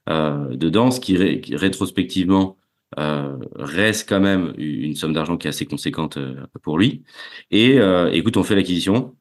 Euh, 0.09 0.57
dedans, 0.57 0.91
ce 0.91 1.01
qui, 1.01 1.17
ré- 1.17 1.41
qui, 1.41 1.57
rétrospectivement 1.57 2.57
euh, 2.99 3.37
reste 3.57 4.09
quand 4.09 4.21
même 4.21 4.55
une 4.59 4.95
somme 4.95 5.13
d'argent 5.13 5.37
qui 5.37 5.47
est 5.47 5.51
assez 5.51 5.67
conséquente 5.67 6.19
pour 6.63 6.79
lui. 6.79 7.03
Et 7.51 7.79
euh, 7.81 8.11
écoute, 8.13 8.37
on 8.37 8.45
fait 8.45 8.55
l'acquisition. 8.55 9.17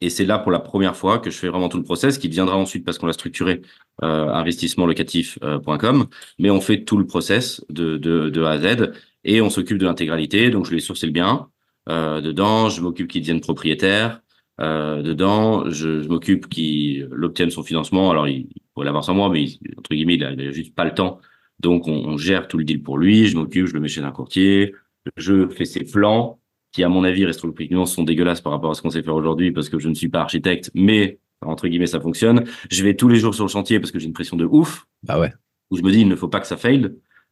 Et 0.00 0.10
c'est 0.10 0.24
là 0.26 0.38
pour 0.38 0.50
la 0.52 0.60
première 0.60 0.96
fois 0.96 1.18
que 1.18 1.30
je 1.30 1.38
fais 1.38 1.48
vraiment 1.48 1.68
tout 1.68 1.78
le 1.78 1.84
process, 1.84 2.18
qui 2.18 2.28
viendra 2.28 2.56
ensuite 2.56 2.84
parce 2.84 2.98
qu'on 2.98 3.06
l'a 3.06 3.12
structuré 3.12 3.62
euh, 4.02 4.28
investissementlocatif.com, 4.28 6.08
mais 6.38 6.50
on 6.50 6.60
fait 6.60 6.84
tout 6.84 6.98
le 6.98 7.06
process 7.06 7.64
de, 7.70 7.96
de, 7.96 8.28
de 8.28 8.42
A 8.42 8.50
à 8.52 8.58
Z 8.58 8.92
et 9.24 9.40
on 9.40 9.50
s'occupe 9.50 9.78
de 9.78 9.86
l'intégralité. 9.86 10.50
Donc 10.50 10.66
je 10.66 10.70
lui 10.70 10.78
ai 10.78 10.80
sourcé 10.80 11.06
le 11.06 11.12
bien. 11.12 11.48
Euh, 11.88 12.20
dedans, 12.20 12.68
je 12.68 12.80
m'occupe 12.80 13.08
qu'il 13.08 13.22
devienne 13.22 13.40
propriétaire. 13.40 14.20
Euh, 14.60 15.02
dedans, 15.02 15.68
je, 15.70 16.02
je 16.02 16.08
m'occupe 16.08 16.48
qu'il 16.48 17.08
obtienne 17.22 17.50
son 17.50 17.62
financement. 17.62 18.10
Alors 18.10 18.28
il, 18.28 18.46
il 18.54 18.62
pourrait 18.72 18.86
l'avoir 18.86 19.04
sans 19.04 19.14
moi, 19.14 19.28
mais 19.28 19.44
il, 19.44 19.58
entre 19.76 19.94
guillemets, 19.94 20.14
il 20.14 20.24
a, 20.24 20.32
il 20.32 20.40
a 20.40 20.50
juste 20.50 20.74
pas 20.74 20.84
le 20.84 20.94
temps. 20.94 21.20
Donc 21.60 21.88
on, 21.88 21.92
on 21.92 22.16
gère 22.16 22.48
tout 22.48 22.58
le 22.58 22.64
deal 22.64 22.82
pour 22.82 22.98
lui. 22.98 23.26
Je 23.26 23.36
m'occupe, 23.36 23.66
je 23.66 23.74
le 23.74 23.80
mets 23.80 23.88
chez 23.88 24.02
un 24.02 24.12
courtier. 24.12 24.74
Je 25.16 25.48
fais 25.48 25.64
ses 25.64 25.84
plans 25.84 26.38
qui, 26.72 26.82
à 26.82 26.88
mon 26.88 27.04
avis, 27.04 27.24
rétrospectivement, 27.24 27.86
sont 27.86 28.02
dégueulasses 28.02 28.40
par 28.40 28.52
rapport 28.52 28.70
à 28.70 28.74
ce 28.74 28.82
qu'on 28.82 28.90
sait 28.90 29.02
faire 29.02 29.14
aujourd'hui 29.14 29.52
parce 29.52 29.68
que 29.68 29.78
je 29.78 29.88
ne 29.88 29.94
suis 29.94 30.08
pas 30.08 30.20
architecte, 30.20 30.70
mais 30.74 31.18
entre 31.40 31.68
guillemets, 31.68 31.86
ça 31.86 32.00
fonctionne. 32.00 32.44
Je 32.70 32.82
vais 32.82 32.94
tous 32.94 33.08
les 33.08 33.16
jours 33.16 33.34
sur 33.34 33.44
le 33.44 33.50
chantier 33.50 33.78
parce 33.78 33.92
que 33.92 33.98
j'ai 33.98 34.06
une 34.06 34.12
pression 34.14 34.36
de 34.36 34.44
ouf. 34.44 34.86
Bah 35.02 35.20
ouais. 35.20 35.32
Où 35.70 35.76
je 35.76 35.82
me 35.82 35.92
dis, 35.92 36.00
il 36.00 36.08
ne 36.08 36.16
faut 36.16 36.28
pas 36.28 36.40
que 36.40 36.46
ça 36.46 36.56
faille. 36.56 36.90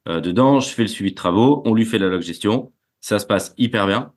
Euh, 0.09 0.21
dedans, 0.21 0.61
je 0.61 0.69
fais 0.71 0.83
le 0.83 0.89
suivi 0.89 1.11
de 1.11 1.17
travaux, 1.17 1.63
on 1.65 1.75
lui 1.75 1.85
fait 1.85 1.99
la 1.99 2.09
log 2.09 2.23
gestion. 2.23 2.73
Ça 3.01 3.19
se 3.19 3.27
passe 3.27 3.55
hyper 3.59 3.87
bien. 3.87 4.13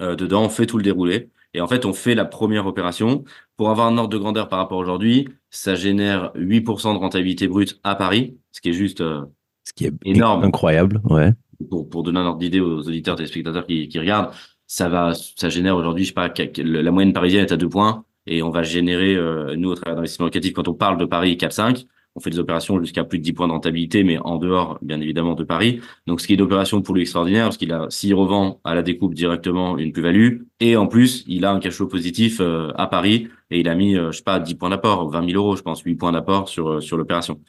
Euh, 0.00 0.16
dedans, 0.16 0.44
on 0.44 0.48
fait 0.48 0.66
tout 0.66 0.76
le 0.76 0.82
déroulé. 0.82 1.30
Et 1.54 1.60
en 1.60 1.66
fait, 1.66 1.84
on 1.84 1.92
fait 1.92 2.14
la 2.14 2.24
première 2.24 2.66
opération. 2.66 3.24
Pour 3.56 3.70
avoir 3.70 3.86
un 3.86 3.96
ordre 3.98 4.10
de 4.10 4.18
grandeur 4.18 4.48
par 4.48 4.58
rapport 4.58 4.78
à 4.78 4.82
aujourd'hui, 4.82 5.28
ça 5.50 5.74
génère 5.74 6.30
8% 6.34 6.92
de 6.94 6.98
rentabilité 6.98 7.48
brute 7.48 7.80
à 7.84 7.94
Paris, 7.94 8.36
ce 8.52 8.60
qui 8.60 8.70
est 8.70 8.74
juste 8.74 9.00
euh, 9.00 9.22
Ce 9.64 9.72
qui 9.72 9.86
est 9.86 9.92
Énorme. 10.04 10.44
incroyable, 10.44 11.00
ouais. 11.04 11.32
pour, 11.70 11.88
pour 11.88 12.02
donner 12.02 12.20
un 12.20 12.26
ordre 12.26 12.38
d'idée 12.38 12.60
aux 12.60 12.80
auditeurs, 12.80 13.16
téléspectateurs 13.16 13.66
qui, 13.66 13.88
qui 13.88 13.98
regardent, 13.98 14.30
ça 14.66 14.88
va, 14.88 15.14
ça 15.14 15.48
génère 15.48 15.76
aujourd'hui, 15.76 16.04
je 16.04 16.08
sais 16.08 16.14
pas, 16.14 16.32
la 16.58 16.90
moyenne 16.90 17.14
parisienne 17.14 17.46
est 17.46 17.52
à 17.52 17.56
deux 17.56 17.68
points 17.70 18.04
et 18.26 18.42
on 18.42 18.50
va 18.50 18.62
générer, 18.62 19.16
euh, 19.16 19.56
nous, 19.56 19.70
au 19.70 19.74
travers 19.74 19.96
d'investissement 19.96 20.26
locatif, 20.26 20.52
quand 20.52 20.68
on 20.68 20.74
parle 20.74 20.98
de 20.98 21.06
Paris 21.06 21.36
4-5, 21.36 21.86
on 22.18 22.20
fait 22.20 22.30
des 22.30 22.40
opérations 22.40 22.80
jusqu'à 22.80 23.04
plus 23.04 23.18
de 23.18 23.22
10 23.22 23.32
points 23.32 23.46
de 23.46 23.52
rentabilité, 23.52 24.02
mais 24.02 24.18
en 24.18 24.38
dehors, 24.38 24.76
bien 24.82 25.00
évidemment, 25.00 25.34
de 25.36 25.44
Paris. 25.44 25.80
Donc, 26.08 26.20
ce 26.20 26.26
qui 26.26 26.32
est 26.32 26.36
d'opération 26.36 26.82
pour 26.82 26.96
lui 26.96 27.02
extraordinaire, 27.02 27.44
parce 27.44 27.56
qu'il 27.56 27.72
a, 27.72 27.86
s'il 27.90 28.12
revend 28.12 28.60
à 28.64 28.74
la 28.74 28.82
découpe 28.82 29.14
directement 29.14 29.78
une 29.78 29.92
plus-value, 29.92 30.42
et 30.58 30.76
en 30.76 30.88
plus, 30.88 31.22
il 31.28 31.44
a 31.44 31.52
un 31.52 31.60
cash 31.60 31.74
flow 31.74 31.86
positif 31.86 32.38
euh, 32.40 32.72
à 32.74 32.88
Paris, 32.88 33.28
et 33.52 33.60
il 33.60 33.68
a 33.68 33.76
mis, 33.76 33.96
euh, 33.96 34.10
je 34.10 34.18
sais 34.18 34.24
pas, 34.24 34.40
10 34.40 34.56
points 34.56 34.70
d'apport, 34.70 35.08
20 35.08 35.30
000 35.30 35.40
euros, 35.40 35.54
je 35.54 35.62
pense, 35.62 35.80
8 35.80 35.94
points 35.94 36.10
d'apport 36.10 36.48
sur, 36.48 36.68
euh, 36.68 36.80
sur 36.80 36.96
l'opération. 36.96 37.40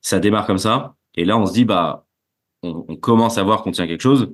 Ça 0.00 0.20
démarre 0.20 0.46
comme 0.46 0.58
ça, 0.58 0.94
et 1.16 1.24
là, 1.24 1.36
on 1.36 1.46
se 1.46 1.52
dit, 1.52 1.64
bah, 1.64 2.06
on, 2.62 2.96
commence 2.96 3.38
à 3.38 3.42
voir 3.42 3.62
qu'on 3.64 3.72
tient 3.72 3.88
quelque 3.88 4.02
chose. 4.02 4.32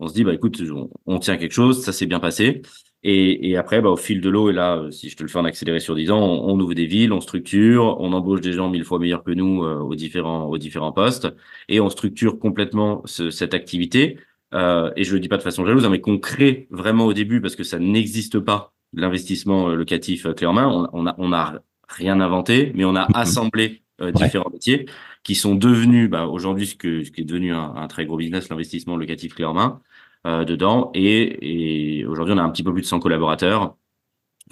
On 0.00 0.08
se 0.08 0.14
dit, 0.14 0.24
bah, 0.24 0.34
écoute, 0.34 0.60
on 1.06 1.18
tient 1.20 1.36
quelque 1.36 1.52
chose, 1.52 1.84
ça 1.84 1.92
s'est 1.92 2.06
bien 2.06 2.18
passé. 2.20 2.62
Et, 3.04 3.50
et 3.50 3.56
après, 3.56 3.80
bah, 3.80 3.90
au 3.90 3.96
fil 3.96 4.20
de 4.20 4.28
l'eau, 4.28 4.50
et 4.50 4.52
là, 4.52 4.88
si 4.90 5.08
je 5.08 5.16
te 5.16 5.22
le 5.22 5.28
fais 5.28 5.38
en 5.38 5.44
accéléré 5.44 5.78
sur 5.80 5.94
10 5.94 6.10
ans, 6.10 6.18
on, 6.20 6.50
on 6.52 6.60
ouvre 6.60 6.74
des 6.74 6.86
villes, 6.86 7.12
on 7.12 7.20
structure, 7.20 7.96
on 8.00 8.12
embauche 8.12 8.40
des 8.40 8.52
gens 8.52 8.68
mille 8.70 8.84
fois 8.84 8.98
meilleurs 8.98 9.22
que 9.22 9.30
nous 9.30 9.62
euh, 9.64 9.78
aux, 9.78 9.94
différents, 9.94 10.46
aux 10.46 10.58
différents 10.58 10.92
postes, 10.92 11.28
et 11.68 11.80
on 11.80 11.90
structure 11.90 12.38
complètement 12.40 13.02
ce- 13.04 13.30
cette 13.30 13.54
activité. 13.54 14.18
Euh, 14.54 14.90
et 14.96 15.04
je 15.04 15.14
le 15.14 15.20
dis 15.20 15.28
pas 15.28 15.36
de 15.36 15.42
façon 15.42 15.64
jalouse, 15.64 15.84
hein, 15.84 15.90
mais 15.90 16.00
qu'on 16.00 16.18
crée 16.18 16.66
vraiment 16.70 17.06
au 17.06 17.12
début, 17.12 17.40
parce 17.40 17.54
que 17.56 17.64
ça 17.64 17.78
n'existe 17.78 18.40
pas, 18.40 18.72
l'investissement 18.94 19.68
euh, 19.70 19.74
locatif 19.76 20.26
euh, 20.26 20.32
clé 20.34 20.46
en 20.46 20.52
main. 20.54 20.66
On, 20.68 20.88
on, 20.92 21.06
a, 21.06 21.14
on 21.18 21.32
a 21.32 21.60
rien 21.88 22.20
inventé, 22.20 22.72
mais 22.74 22.84
on 22.84 22.96
a 22.96 23.10
assemblé 23.14 23.82
euh, 24.00 24.10
Ouais. 24.12 24.18
différents 24.22 24.50
métiers 24.50 24.86
qui 25.22 25.34
sont 25.34 25.54
devenus 25.54 26.08
bah, 26.10 26.26
aujourd'hui 26.26 26.66
ce, 26.66 26.74
que, 26.76 27.04
ce 27.04 27.10
qui 27.10 27.20
est 27.22 27.24
devenu 27.24 27.52
un, 27.52 27.74
un 27.76 27.88
très 27.88 28.06
gros 28.06 28.16
business, 28.16 28.48
l'investissement 28.48 28.96
locatif 28.96 29.34
clé 29.34 29.44
en 29.44 29.54
main 29.54 29.80
euh, 30.26 30.44
dedans. 30.44 30.90
Et, 30.94 32.00
et 32.00 32.06
aujourd'hui, 32.06 32.34
on 32.34 32.38
a 32.38 32.42
un 32.42 32.50
petit 32.50 32.62
peu 32.62 32.72
plus 32.72 32.82
de 32.82 32.86
100 32.86 33.00
collaborateurs 33.00 33.76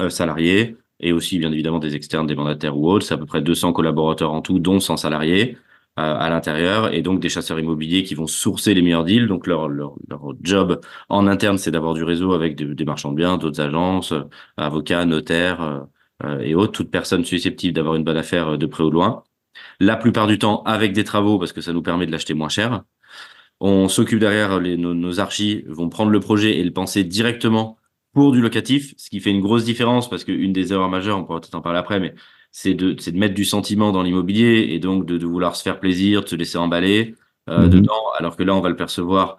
euh, 0.01 0.11
salariés 0.11 0.77
et 1.01 1.13
aussi 1.13 1.39
bien 1.39 1.53
évidemment 1.53 1.79
des 1.79 1.95
externes, 1.95 2.27
des 2.27 2.35
mandataires 2.35 2.77
ou 2.77 2.91
autres. 2.91 3.07
C'est 3.07 3.15
à 3.15 3.19
peu 3.19 3.27
près 3.27 3.43
200 3.43 3.73
collaborateurs 3.73 4.33
en 4.33 4.43
tout, 4.43 4.59
dont 4.59 4.81
100 4.81 4.97
salariés 4.99 5.59
euh, 5.99 6.17
à 6.19 6.29
l'intérieur 6.31 6.93
et 6.93 7.01
donc 7.03 7.21
des 7.21 7.29
chasseurs 7.31 7.59
immobiliers 7.59 8.03
qui 8.03 8.15
vont 8.15 8.27
sourcer 8.27 8.75
les 8.75 8.83
meilleurs 8.83 9.05
deals. 9.05 9.29
Donc 9.29 9.47
leur, 9.47 9.69
leur, 9.69 9.95
leur 10.09 10.35
job 10.43 10.81
en 11.09 11.27
interne, 11.27 11.59
c'est 11.59 11.71
d'avoir 11.71 11.95
du 11.95 12.05
réseau 12.05 12.33
avec 12.35 12.57
des, 12.57 12.85
marchands 12.85 13.13
de 13.13 13.17
biens, 13.17 13.39
d'autres 13.39 13.61
agences, 13.61 14.13
euh, 14.13 14.23
avocats, 14.59 15.05
notaires 15.07 15.63
euh, 15.63 15.81
euh, 16.25 16.41
et 16.41 16.55
autres, 16.55 16.73
toute 16.73 16.91
personne 16.91 17.25
susceptible 17.25 17.75
d'avoir 17.75 17.95
une 17.95 18.05
bonne 18.05 18.17
affaire 18.17 18.59
de 18.59 18.67
près 18.67 18.83
ou 18.85 18.91
de 18.91 18.95
loin. 18.95 19.25
La 19.81 19.97
plupart 19.97 20.27
du 20.27 20.39
temps 20.39 20.63
avec 20.65 20.93
des 20.93 21.05
travaux 21.05 21.39
parce 21.39 21.53
que 21.53 21.61
ça 21.63 21.73
nous 21.73 21.83
permet 21.83 22.07
de 22.07 22.13
l'acheter 22.13 22.35
moins 22.35 22.49
cher. 22.49 22.83
On 23.61 23.89
s'occupe 23.89 24.19
derrière, 24.21 24.61
les, 24.61 24.77
nos, 24.77 24.95
nos 24.95 25.19
archis 25.21 25.63
vont 25.69 25.89
prendre 25.89 26.11
le 26.11 26.21
projet 26.21 26.59
et 26.59 26.65
le 26.65 26.73
penser 26.73 27.05
directement 27.05 27.79
pour 28.13 28.33
du 28.33 28.41
locatif, 28.41 28.95
ce 28.99 29.11
qui 29.11 29.21
fait 29.21 29.31
une 29.31 29.41
grosse 29.41 29.65
différence 29.65 30.09
parce 30.11 30.25
qu'une 30.25 30.53
des 30.53 30.73
erreurs 30.73 30.89
majeures, 30.91 31.19
on 31.19 31.25
pourra 31.25 31.41
peut-être 31.41 31.55
en 31.55 31.63
parler 31.63 31.79
après, 31.79 32.01
mais 32.01 32.15
c'est 32.51 32.75
de, 32.75 32.97
c'est 33.01 33.13
de 33.13 33.19
mettre 33.19 33.35
du 33.35 33.45
sentiment 33.45 33.93
dans 33.93 34.03
l'immobilier 34.03 34.69
et 34.71 34.79
donc 34.79 35.07
de, 35.07 35.19
de 35.19 35.27
vouloir 35.27 35.57
se 35.57 35.63
faire 35.63 35.81
plaisir, 35.81 36.23
de 36.23 36.29
se 36.29 36.37
laisser 36.37 36.59
emballer 36.59 37.15
euh, 37.49 37.69
Mhm. 37.69 37.69
dedans, 37.69 38.11
alors 38.19 38.37
que 38.37 38.43
là, 38.43 38.55
on 38.55 38.61
va 38.61 38.69
le 38.71 38.77
percevoir. 38.77 39.39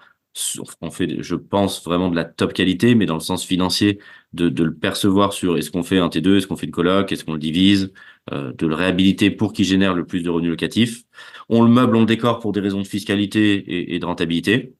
On 0.81 0.91
fait, 0.91 1.23
je 1.23 1.35
pense, 1.35 1.83
vraiment 1.83 2.09
de 2.09 2.15
la 2.15 2.23
top 2.25 2.53
qualité, 2.53 2.93
mais 2.93 3.05
dans 3.07 3.15
le 3.15 3.19
sens 3.21 3.43
financier, 3.43 3.99
de, 4.33 4.49
de 4.49 4.63
le 4.63 4.73
percevoir 4.75 5.33
sur 5.33 5.57
est-ce 5.57 5.71
qu'on 5.71 5.81
fait 5.83 5.97
un 5.99 6.09
T2, 6.09 6.37
est-ce 6.37 6.45
qu'on 6.47 6.55
fait 6.55 6.67
une 6.67 6.71
coloc, 6.71 7.11
est-ce 7.11 7.25
qu'on 7.25 7.33
le 7.33 7.39
divise, 7.39 7.91
euh, 8.31 8.53
de 8.53 8.67
le 8.67 8.75
réhabiliter 8.75 9.31
pour 9.31 9.51
qu'il 9.53 9.65
génère 9.65 9.95
le 9.95 10.05
plus 10.05 10.21
de 10.21 10.29
revenus 10.29 10.51
locatifs. 10.51 11.03
On 11.49 11.63
le 11.63 11.69
meuble, 11.69 11.95
on 11.95 12.01
le 12.01 12.05
décore 12.05 12.39
pour 12.39 12.51
des 12.51 12.59
raisons 12.59 12.81
de 12.81 12.87
fiscalité 12.87 13.93
et, 13.95 13.99
de 13.99 14.05
rentabilité. 14.05 14.75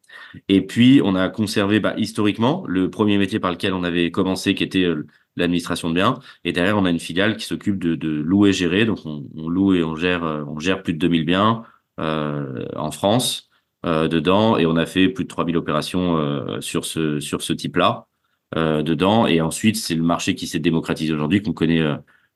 Et 0.50 0.62
puis, 0.66 1.02
on 1.04 1.16
a 1.16 1.30
conservé 1.30 1.80
bah, 1.80 1.94
historiquement 1.98 2.64
le 2.68 2.90
premier 2.90 3.18
métier 3.18 3.40
par 3.40 3.52
lequel 3.52 3.74
on 3.74 3.84
avait 3.84 4.12
commencé, 4.12 4.56
qui 4.56 4.64
était 4.64 4.84
euh, 4.84 5.08
l'administration 5.38 5.90
de 5.90 5.96
biens. 5.96 6.20
Et 6.44 6.52
derrière, 6.52 6.78
on 6.78 6.86
a 6.86 6.90
une 6.90 7.00
filiale 7.00 7.38
qui 7.38 7.46
s'occupe 7.46 7.80
de, 7.80 7.96
de 7.96 8.10
louer 8.10 8.50
et 8.50 8.54
gérer. 8.54 8.86
Donc, 8.86 9.00
on, 9.06 9.50
loue 9.50 9.76
et 9.76 9.84
on 9.84 9.96
gère, 9.96 10.24
euh, 10.24 10.44
on 10.48 10.60
gère 10.60 10.84
plus 10.84 10.94
de 10.94 11.00
2000 11.00 11.26
biens 11.26 11.64
euh, 12.00 12.66
en 12.76 12.92
France 12.92 13.48
euh, 13.86 14.08
dedans. 14.08 14.58
Et 14.58 14.66
on 14.66 14.76
a 14.76 14.86
fait 14.86 15.08
plus 15.10 15.24
de 15.24 15.30
3000 15.30 15.56
opérations 15.58 16.18
euh, 16.18 16.60
sur 16.62 16.84
ce, 16.86 17.20
sur 17.20 17.42
ce 17.42 17.54
type-là 17.54 18.08
euh, 18.56 18.82
dedans. 18.84 19.28
Et 19.28 19.40
ensuite, 19.42 19.78
c'est 19.78 19.96
le 19.96 20.04
marché 20.04 20.36
qui 20.36 20.48
s'est 20.48 20.60
démocratisé 20.60 21.14
aujourd'hui, 21.14 21.42
qu'on 21.42 21.54
connaît 21.54 21.84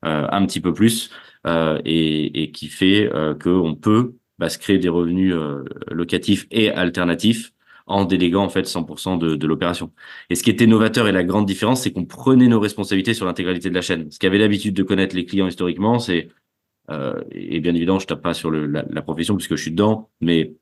un 0.04 0.46
petit 0.46 0.62
peu 0.62 0.74
plus 0.74 1.12
et, 1.46 2.44
et 2.44 2.52
qui 2.52 2.68
fait 2.68 3.10
qu'on 3.42 3.76
peut 3.76 4.16
bah, 4.42 4.50
se 4.50 4.58
créer 4.58 4.80
des 4.80 4.90
revenus 4.90 5.36
euh, 5.36 5.64
locatifs 5.92 6.48
et 6.50 6.72
alternatifs 6.72 7.54
en 7.86 8.06
déléguant 8.06 8.44
en 8.44 8.50
fait 8.50 8.66
100% 8.66 9.20
de, 9.20 9.36
de 9.36 9.48
l'opération. 9.48 9.92
Et 10.32 10.36
ce 10.36 10.42
qui 10.44 10.50
était 10.50 10.66
novateur 10.66 11.08
et 11.08 11.12
la 11.12 11.24
grande 11.24 11.46
différence, 11.46 11.84
c'est 11.84 11.92
qu'on 11.92 12.06
prenait 12.06 12.48
nos 12.48 12.60
responsabilités 12.60 13.14
sur 13.14 13.28
l'intégralité 13.28 13.70
de 13.70 13.76
la 13.76 13.82
chaîne. 13.82 14.10
Ce 14.10 14.18
qu'avait 14.18 14.40
l'habitude 14.40 14.74
de 14.74 14.82
connaître 14.82 15.16
les 15.16 15.26
clients 15.26 15.48
historiquement, 15.48 16.00
c'est 16.00 16.30
euh, 16.90 17.22
et 17.32 17.60
bien 17.60 17.76
évidemment, 17.76 18.00
je 18.00 18.08
tape 18.08 18.24
pas 18.24 18.34
sur 18.34 18.50
le, 18.50 18.66
la, 18.66 18.84
la 18.90 19.02
profession 19.04 19.36
puisque 19.36 19.56
je 19.56 19.62
suis 19.62 19.72
dedans, 19.72 20.10
mais 20.22 20.56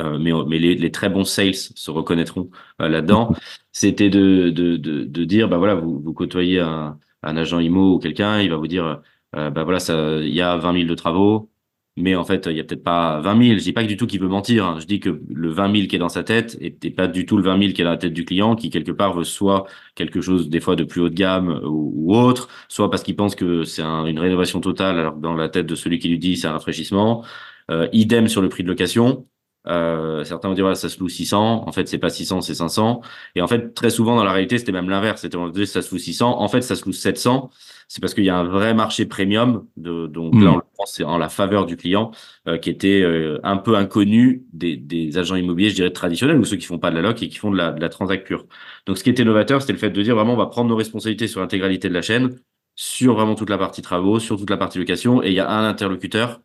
euh, 0.00 0.18
mais, 0.18 0.32
mais 0.48 0.58
les, 0.58 0.74
les 0.74 0.90
très 0.92 1.08
bons 1.08 1.24
sales 1.24 1.54
se 1.54 1.90
reconnaîtront 1.92 2.50
euh, 2.82 2.88
là-dedans. 2.88 3.32
C'était 3.72 4.10
de, 4.10 4.50
de, 4.50 4.76
de, 4.76 5.04
de 5.04 5.24
dire, 5.24 5.48
bah 5.48 5.58
voilà, 5.58 5.76
vous, 5.76 6.00
vous 6.00 6.12
côtoyez 6.14 6.60
un, 6.60 6.98
un 7.22 7.36
agent 7.36 7.60
IMO 7.60 7.94
ou 7.94 7.98
quelqu'un, 8.00 8.40
il 8.40 8.50
va 8.50 8.56
vous 8.56 8.66
dire, 8.68 9.02
bah 9.32 9.62
voilà, 9.64 9.78
ça, 9.80 10.18
il 10.20 10.34
y 10.34 10.40
a 10.40 10.56
20 10.56 10.72
000 10.72 10.88
de 10.88 10.94
travaux, 10.94 11.50
mais 11.98 12.16
en 12.16 12.24
fait, 12.24 12.46
il 12.46 12.56
y 12.56 12.60
a 12.60 12.64
peut-être 12.64 12.82
pas 12.84 13.20
20 13.20 13.36
000. 13.42 13.58
Je 13.58 13.64
dis 13.64 13.72
pas 13.72 13.84
du 13.84 13.96
tout 13.96 14.06
qu'il 14.06 14.20
veut 14.20 14.28
mentir. 14.28 14.64
hein. 14.66 14.78
Je 14.80 14.86
dis 14.86 15.00
que 15.00 15.20
le 15.28 15.50
20 15.50 15.72
000 15.72 15.86
qui 15.88 15.96
est 15.96 15.98
dans 15.98 16.08
sa 16.08 16.22
tête 16.24 16.56
et 16.60 16.70
pas 16.90 17.06
du 17.08 17.26
tout 17.26 17.36
le 17.36 17.42
20 17.42 17.58
000 17.58 17.72
qui 17.72 17.80
est 17.82 17.84
dans 17.84 17.90
la 17.90 17.96
tête 17.98 18.12
du 18.12 18.24
client, 18.24 18.56
qui 18.56 18.70
quelque 18.70 18.92
part 18.92 19.14
veut 19.14 19.24
soit 19.24 19.66
quelque 19.94 20.20
chose 20.20 20.48
des 20.48 20.60
fois 20.60 20.76
de 20.76 20.84
plus 20.84 21.00
haut 21.00 21.08
de 21.08 21.14
gamme 21.14 21.60
ou, 21.64 21.92
ou 21.94 22.14
autre, 22.16 22.48
soit 22.68 22.90
parce 22.90 23.02
qu'il 23.02 23.16
pense 23.16 23.34
que 23.34 23.64
c'est 23.64 23.82
un- 23.82 24.06
une 24.06 24.18
rénovation 24.18 24.60
totale, 24.60 24.98
alors 24.98 25.14
que 25.16 25.20
dans 25.20 25.34
la 25.34 25.48
tête 25.48 25.66
de 25.66 25.74
celui 25.74 25.98
qui 25.98 26.08
lui 26.08 26.18
dit 26.18 26.36
c'est 26.36 26.46
un 26.48 26.52
rafraîchissement. 26.52 27.24
Euh, 27.70 27.88
idem 27.92 28.28
sur 28.28 28.40
le 28.42 28.48
prix 28.48 28.62
de 28.62 28.68
location. 28.68 29.26
Euh, 29.66 30.24
certains 30.24 30.48
vont 30.48 30.54
dire 30.54 30.64
voilà, 30.64 30.76
ça 30.76 30.88
se 30.88 30.98
loue 31.00 31.08
600. 31.10 31.64
En 31.68 31.72
fait, 31.72 31.86
c'est 31.88 31.98
pas 31.98 32.08
600, 32.10 32.40
c'est 32.40 32.54
500. 32.54 33.02
Et 33.34 33.42
en 33.42 33.46
fait, 33.48 33.74
très 33.74 33.90
souvent 33.90 34.16
dans 34.16 34.24
la 34.24 34.32
réalité, 34.32 34.56
c'était 34.58 34.72
même 34.72 34.88
l'inverse. 34.88 35.20
C'était 35.22 35.36
ça 35.66 35.82
se 35.82 35.90
loue 35.94 35.98
600. 35.98 36.40
En 36.40 36.48
fait, 36.48 36.62
ça 36.62 36.74
se 36.76 36.84
loue 36.86 36.92
700. 36.92 37.50
C'est 37.88 38.00
parce 38.02 38.14
qu'il 38.14 38.24
y 38.24 38.28
a 38.30 38.36
un 38.36 38.44
vrai 38.44 38.74
marché 38.74 39.06
premium. 39.06 39.66
De, 39.76 40.06
donc 40.06 40.34
Mm. 40.34 40.44
là, 40.44 40.52
on 40.52 40.56
le 40.56 40.62
c'est 40.86 41.04
en 41.04 41.18
la 41.18 41.28
faveur 41.28 41.66
du 41.66 41.76
client 41.76 42.12
euh, 42.46 42.56
qui 42.58 42.70
était 42.70 43.02
euh, 43.02 43.40
un 43.42 43.56
peu 43.56 43.76
inconnu 43.76 44.44
des, 44.52 44.76
des 44.76 45.18
agents 45.18 45.34
immobiliers, 45.36 45.70
je 45.70 45.74
dirais 45.74 45.90
traditionnels 45.90 46.38
ou 46.38 46.44
ceux 46.44 46.56
qui 46.56 46.66
font 46.66 46.78
pas 46.78 46.90
de 46.90 46.96
la 46.96 47.02
loc 47.02 47.22
et 47.22 47.28
qui 47.28 47.36
font 47.38 47.50
de 47.50 47.56
la, 47.56 47.72
de 47.72 47.80
la 47.80 47.88
transac 47.88 48.24
pure. 48.24 48.46
Donc, 48.86 48.96
ce 48.98 49.04
qui 49.04 49.10
était 49.10 49.24
novateur, 49.24 49.60
c'était 49.60 49.72
le 49.72 49.78
fait 49.78 49.90
de 49.90 50.02
dire 50.02 50.14
vraiment, 50.14 50.34
on 50.34 50.36
va 50.36 50.46
prendre 50.46 50.68
nos 50.70 50.76
responsabilités 50.76 51.26
sur 51.28 51.40
l'intégralité 51.40 51.88
de 51.88 51.94
la 51.94 52.02
chaîne, 52.02 52.38
sur 52.76 53.14
vraiment 53.14 53.34
toute 53.34 53.50
la 53.50 53.58
partie 53.58 53.82
travaux, 53.82 54.18
sur 54.20 54.36
toute 54.38 54.50
la 54.50 54.56
partie 54.56 54.78
location, 54.78 55.22
et 55.22 55.28
il 55.28 55.34
y 55.34 55.40
a 55.40 55.50
un 55.50 55.68
interlocuteur 55.68 56.40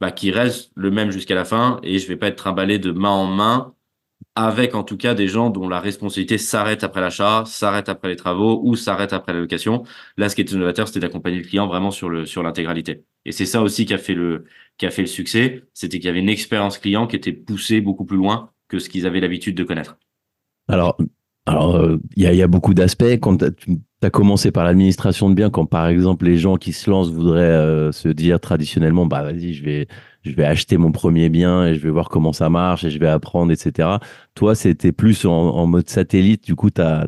bah, 0.00 0.10
qui 0.10 0.30
reste 0.32 0.72
le 0.74 0.90
même 0.90 1.10
jusqu'à 1.10 1.34
la 1.34 1.44
fin, 1.44 1.80
et 1.82 1.98
je 1.98 2.08
vais 2.08 2.16
pas 2.16 2.28
être 2.28 2.36
trimballé 2.36 2.78
de 2.78 2.90
main 2.92 3.10
en 3.10 3.26
main 3.26 3.74
avec 4.34 4.74
en 4.74 4.84
tout 4.84 4.96
cas 4.96 5.14
des 5.14 5.28
gens 5.28 5.50
dont 5.50 5.68
la 5.68 5.80
responsabilité 5.80 6.38
s'arrête 6.38 6.84
après 6.84 7.00
l'achat, 7.00 7.44
s'arrête 7.46 7.88
après 7.88 8.08
les 8.08 8.16
travaux 8.16 8.60
ou 8.62 8.76
s'arrête 8.76 9.12
après 9.12 9.32
la 9.32 9.40
location. 9.40 9.84
Là, 10.16 10.28
ce 10.28 10.34
qui 10.34 10.42
était 10.42 10.56
novateur, 10.56 10.88
c'était 10.88 11.00
d'accompagner 11.00 11.38
le 11.38 11.44
client 11.44 11.66
vraiment 11.66 11.90
sur 11.90 12.10
le 12.10 12.26
sur 12.26 12.42
l'intégralité. 12.42 13.04
Et 13.24 13.32
c'est 13.32 13.46
ça 13.46 13.62
aussi 13.62 13.86
qui 13.86 13.94
a 13.94 13.98
fait 13.98 14.14
le 14.14 14.44
qui 14.78 14.86
a 14.86 14.90
fait 14.90 15.02
le 15.02 15.08
succès, 15.08 15.64
c'était 15.72 15.98
qu'il 15.98 16.06
y 16.06 16.10
avait 16.10 16.20
une 16.20 16.28
expérience 16.28 16.78
client 16.78 17.06
qui 17.06 17.16
était 17.16 17.32
poussée 17.32 17.80
beaucoup 17.80 18.04
plus 18.04 18.18
loin 18.18 18.50
que 18.68 18.78
ce 18.78 18.88
qu'ils 18.88 19.06
avaient 19.06 19.20
l'habitude 19.20 19.56
de 19.56 19.64
connaître. 19.64 19.96
Alors, 20.68 20.98
alors, 21.46 21.76
euh, 21.76 21.96
il 22.16 22.24
y, 22.24 22.26
a, 22.26 22.32
il 22.32 22.38
y 22.38 22.42
a 22.42 22.48
beaucoup 22.48 22.74
d'aspects. 22.74 23.04
Quand 23.20 23.38
tu 23.38 23.76
as 24.02 24.10
commencé 24.10 24.50
par 24.50 24.64
l'administration 24.64 25.30
de 25.30 25.34
biens, 25.34 25.48
quand 25.48 25.64
par 25.64 25.86
exemple 25.86 26.26
les 26.26 26.38
gens 26.38 26.56
qui 26.56 26.72
se 26.72 26.90
lancent 26.90 27.10
voudraient 27.10 27.40
euh, 27.40 27.92
se 27.92 28.08
dire 28.08 28.40
traditionnellement, 28.40 29.06
bah 29.06 29.22
vas-y, 29.22 29.54
je 29.54 29.64
vais, 29.64 29.88
je 30.30 30.36
vais 30.36 30.44
acheter 30.44 30.76
mon 30.76 30.92
premier 30.92 31.28
bien 31.28 31.66
et 31.66 31.74
je 31.74 31.80
vais 31.80 31.90
voir 31.90 32.08
comment 32.08 32.32
ça 32.32 32.50
marche 32.50 32.84
et 32.84 32.90
je 32.90 32.98
vais 32.98 33.08
apprendre, 33.08 33.52
etc. 33.52 33.88
Toi, 34.34 34.54
c'était 34.54 34.92
plus 34.92 35.24
en, 35.24 35.30
en 35.32 35.66
mode 35.66 35.88
satellite. 35.88 36.44
Du 36.44 36.54
coup, 36.54 36.70
tu 36.70 36.80
as, 36.80 37.06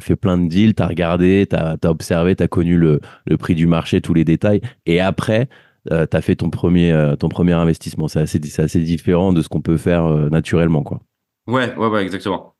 fait 0.00 0.16
plein 0.16 0.38
de 0.38 0.48
deals, 0.48 0.74
tu 0.74 0.82
as 0.82 0.86
regardé, 0.86 1.46
tu 1.48 1.56
as, 1.56 1.76
observé, 1.84 2.36
tu 2.36 2.42
as 2.42 2.48
connu 2.48 2.76
le, 2.76 3.00
le 3.26 3.36
prix 3.36 3.54
du 3.54 3.66
marché, 3.66 4.00
tous 4.00 4.14
les 4.14 4.24
détails. 4.24 4.60
Et 4.86 5.00
après, 5.00 5.48
euh, 5.90 6.06
tu 6.10 6.16
as 6.16 6.20
fait 6.20 6.36
ton 6.36 6.50
premier, 6.50 6.92
euh, 6.92 7.16
ton 7.16 7.28
premier 7.28 7.52
investissement. 7.52 8.08
C'est 8.08 8.20
assez, 8.20 8.38
différent 8.80 9.32
de 9.32 9.42
ce 9.42 9.48
qu'on 9.48 9.62
peut 9.62 9.76
faire 9.76 10.04
euh, 10.04 10.28
naturellement. 10.28 10.82
Quoi. 10.82 11.00
Ouais, 11.46 11.74
ouais, 11.76 11.88
ouais, 11.88 12.02
exactement. 12.02 12.54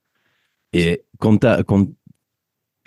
Et 0.73 1.05
quand, 1.19 1.39
quand 1.67 1.87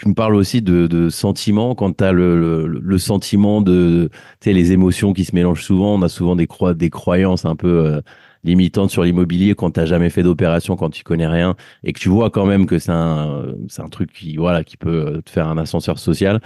tu 0.02 0.08
me 0.10 0.14
parles 0.16 0.36
aussi 0.36 0.62
de, 0.64 0.88
de 0.88 1.10
sentiment 1.10 1.76
quand 1.76 1.98
tu 1.98 2.04
as 2.04 2.12
le, 2.12 2.40
le, 2.40 2.68
le 2.68 2.98
sentiment 2.98 3.62
de, 3.62 4.10
tu 4.40 4.50
sais, 4.50 4.54
les 4.54 4.72
émotions 4.72 5.14
qui 5.14 5.26
se 5.26 5.36
mélangent 5.36 5.64
souvent. 5.64 5.94
On 5.96 6.02
a 6.02 6.10
souvent 6.10 6.36
des, 6.36 6.48
cro 6.48 6.74
des 6.74 6.90
croyances 6.90 7.46
un 7.46 7.56
peu 7.56 7.86
euh, 7.86 8.02
limitantes 8.44 8.90
sur 8.90 9.04
l'immobilier 9.04 9.54
quand 9.54 9.72
tu 9.72 9.86
jamais 9.86 10.10
fait 10.10 10.24
d'opération, 10.24 10.76
quand 10.76 10.90
tu 10.90 11.04
connais 11.04 11.28
rien 11.28 11.56
et 11.84 11.94
que 11.94 12.00
tu 12.00 12.10
vois 12.10 12.32
quand 12.32 12.48
même 12.48 12.66
que 12.66 12.80
c'est 12.80 12.92
un, 12.92 13.46
c'est 13.70 13.84
un 13.84 13.90
truc 13.90 14.12
qui, 14.12 14.38
voilà, 14.38 14.64
qui 14.64 14.76
peut 14.76 15.22
te 15.24 15.30
faire 15.30 15.48
un 15.48 15.58
ascenseur 15.60 16.00
social. 16.00 16.42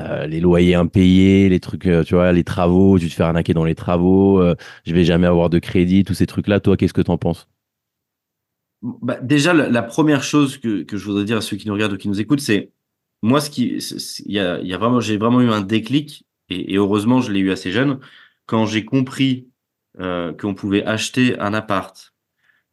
Euh, 0.00 0.26
les 0.26 0.40
loyers 0.40 0.74
impayés, 0.74 1.48
les 1.48 1.60
trucs, 1.60 1.86
euh, 1.86 2.02
tu 2.02 2.14
vois, 2.14 2.32
les 2.32 2.44
travaux, 2.44 2.98
tu 2.98 3.08
te 3.08 3.14
fais 3.14 3.22
arnaquer 3.22 3.54
dans 3.54 3.64
les 3.64 3.76
travaux, 3.76 4.40
euh, 4.42 4.56
je 4.84 4.92
vais 4.92 5.04
jamais 5.04 5.26
avoir 5.28 5.48
de 5.48 5.58
crédit, 5.60 6.02
tous 6.04 6.14
ces 6.14 6.26
trucs-là. 6.26 6.60
Toi, 6.60 6.76
qu'est-ce 6.76 6.92
que 6.92 7.02
tu 7.02 7.10
en 7.10 7.18
penses? 7.18 7.48
Bah, 8.82 9.18
Déjà, 9.22 9.54
la, 9.54 9.68
la, 9.70 9.82
première 9.82 10.22
chose 10.22 10.58
que, 10.58 10.82
que, 10.82 10.96
je 10.98 11.04
voudrais 11.06 11.24
dire 11.24 11.38
à 11.38 11.40
ceux 11.40 11.56
qui 11.56 11.66
nous 11.66 11.72
regardent 11.74 11.94
ou 11.94 11.96
qui 11.96 12.08
nous 12.08 12.20
écoutent, 12.20 12.40
c'est 12.40 12.72
moi, 13.22 13.40
ce 13.40 13.50
qui, 13.50 13.78
il 14.26 14.32
y 14.32 14.38
a, 14.40 14.78
vraiment, 14.78 15.00
j'ai 15.00 15.16
vraiment 15.16 15.40
eu 15.40 15.50
un 15.50 15.60
déclic 15.62 16.26
et, 16.48 16.76
heureusement, 16.76 17.20
je 17.20 17.32
l'ai 17.32 17.40
eu 17.40 17.50
assez 17.50 17.72
jeune. 17.72 18.00
Quand 18.46 18.66
j'ai 18.66 18.84
compris 18.84 19.48
euh, 20.00 20.32
qu'on 20.34 20.54
pouvait 20.54 20.84
acheter 20.84 21.38
un 21.40 21.54
appart. 21.54 22.14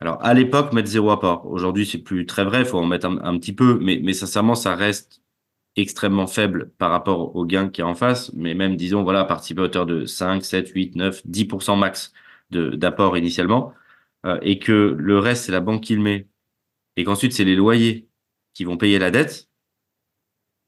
Alors, 0.01 0.23
à 0.23 0.33
l'époque, 0.33 0.73
mettre 0.73 0.89
zéro 0.89 1.11
apport. 1.11 1.47
Aujourd'hui, 1.47 1.85
c'est 1.85 1.99
plus 1.99 2.25
très 2.25 2.43
vrai, 2.43 2.59
il 2.61 2.65
faut 2.65 2.77
en 2.77 2.85
mettre 2.85 3.07
un, 3.07 3.39
petit 3.39 3.53
peu, 3.53 3.79
mais, 3.81 3.99
mais 4.03 4.13
sincèrement, 4.13 4.55
ça 4.55 4.75
reste 4.75 5.21
extrêmement 5.75 6.27
faible 6.27 6.71
par 6.77 6.91
rapport 6.91 7.35
au 7.35 7.45
gain 7.45 7.69
qui 7.69 7.81
est 7.81 7.83
en 7.83 7.95
face, 7.95 8.31
mais 8.33 8.53
même, 8.53 8.75
disons, 8.75 9.03
voilà, 9.03 9.23
participer 9.25 9.61
à 9.61 9.63
hauteur 9.65 9.85
de 9.85 10.05
5, 10.05 10.43
7, 10.43 10.69
8, 10.69 10.95
9, 10.95 11.25
10% 11.25 11.79
max 11.79 12.13
d'apport 12.51 13.17
initialement, 13.17 13.73
euh, 14.25 14.37
et 14.41 14.59
que 14.59 14.95
le 14.97 15.19
reste, 15.19 15.45
c'est 15.45 15.51
la 15.51 15.61
banque 15.61 15.81
qui 15.81 15.95
le 15.95 16.01
met, 16.01 16.27
et 16.97 17.03
qu'ensuite, 17.03 17.33
c'est 17.33 17.45
les 17.45 17.55
loyers 17.55 18.07
qui 18.53 18.65
vont 18.65 18.77
payer 18.77 18.99
la 18.99 19.11
dette, 19.11 19.49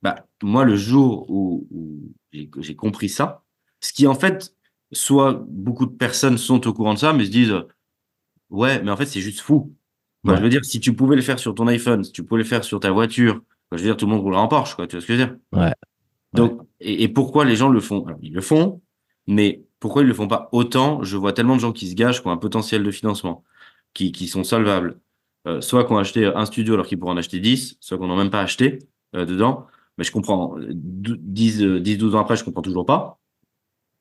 bah, 0.06 0.28
moi, 0.44 0.66
le 0.66 0.76
jour 0.76 1.26
où, 1.32 1.68
où 1.72 2.14
j'ai 2.32 2.76
compris 2.76 3.10
ça, 3.10 3.42
ce 3.80 3.92
qui, 3.92 4.06
en 4.06 4.14
fait, 4.14 4.56
soit 4.92 5.44
beaucoup 5.48 5.88
de 5.88 5.96
personnes 5.96 6.38
sont 6.38 6.68
au 6.68 6.74
courant 6.74 6.94
de 6.94 7.00
ça, 7.00 7.12
mais 7.12 7.26
se 7.26 7.32
disent, 7.32 7.56
ouais, 8.52 8.84
mais 8.84 8.92
en 8.92 8.98
fait, 8.98 9.08
c'est 9.08 9.20
juste 9.20 9.40
fou. 9.40 9.74
Ouais. 10.24 10.38
Je 10.38 10.44
veux 10.44 10.50
dire, 10.50 10.64
si 10.64 10.80
tu 10.80 10.96
pouvais 10.96 11.16
le 11.16 11.24
faire 11.24 11.40
sur 11.40 11.56
ton 11.56 11.66
iPhone, 11.66 12.04
si 12.04 12.12
tu 12.12 12.24
pouvais 12.24 12.44
le 12.44 12.48
faire 12.48 12.64
sur 12.64 12.80
ta 12.80 12.92
voiture, 12.92 13.42
je 13.72 13.78
veux 13.78 13.84
dire, 13.84 13.98
tout 13.98 14.06
le 14.06 14.12
monde 14.12 14.22
roulera 14.22 14.42
en 14.42 14.48
Porsche, 14.48 14.76
quoi. 14.76 14.86
Tu 14.86 14.96
vois 14.96 15.02
ce 15.02 15.08
que 15.08 15.16
je 15.16 15.20
veux 15.20 15.26
dire? 15.26 15.36
Ouais. 15.54 15.74
Donc, 16.34 16.62
et, 16.80 17.02
et, 17.02 17.08
pourquoi 17.08 17.44
les 17.44 17.56
gens 17.56 17.70
le 17.70 17.80
font? 17.80 18.06
Alors, 18.06 18.20
Ils 18.22 18.34
le 18.34 18.42
font, 18.42 18.84
mais 19.26 19.64
pourquoi 19.80 20.04
ils 20.04 20.08
le 20.08 20.14
font 20.14 20.28
pas 20.28 20.50
autant? 20.52 21.02
Je 21.02 21.18
vois 21.18 21.34
tellement 21.34 21.56
de 21.56 21.62
gens 21.62 21.72
qui 21.72 21.90
se 21.90 21.96
gâchent, 21.96 22.22
qui 22.22 22.28
ont 22.28 22.32
un 22.32 22.38
potentiel 22.38 22.84
de 22.84 22.92
financement, 22.92 23.44
qui, 23.96 24.12
qui 24.12 24.28
sont 24.28 24.44
solvables, 24.44 25.00
euh, 25.48 25.62
soit 25.62 25.84
qui 25.86 25.94
ont 25.94 25.98
acheté 25.98 26.26
un 26.28 26.46
studio 26.46 26.76
alors 26.76 26.86
qu'ils 26.86 27.00
pourraient 27.00 27.14
en 27.14 27.18
acheter 27.18 27.40
10, 27.40 27.78
soit 27.80 27.98
qu'on 27.98 28.06
n'en 28.06 28.18
même 28.18 28.30
pas 28.30 28.42
acheté 28.42 28.80
euh, 29.16 29.26
dedans. 29.26 29.66
Mais 29.98 30.04
je 30.04 30.12
comprends. 30.12 30.56
10, 30.60 31.62
10, 31.82 31.98
12 31.98 32.16
ans 32.16 32.20
après, 32.20 32.36
je 32.36 32.44
comprends 32.44 32.62
toujours 32.62 32.86
pas. 32.86 33.20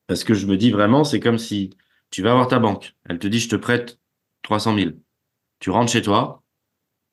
Parce 0.06 0.24
que 0.24 0.34
je 0.34 0.46
me 0.46 0.56
dis 0.56 0.70
vraiment, 0.70 1.04
c'est 1.04 1.20
comme 1.20 1.38
si 1.38 1.70
tu 2.10 2.22
vas 2.22 2.34
voir 2.34 2.48
ta 2.48 2.58
banque. 2.58 2.94
Elle 3.08 3.18
te 3.18 3.26
dit, 3.26 3.40
je 3.40 3.48
te 3.48 3.56
prête 3.56 3.98
300 4.42 4.76
000. 4.76 4.90
Tu 5.60 5.70
rentres 5.70 5.92
chez 5.92 6.02
toi. 6.02 6.42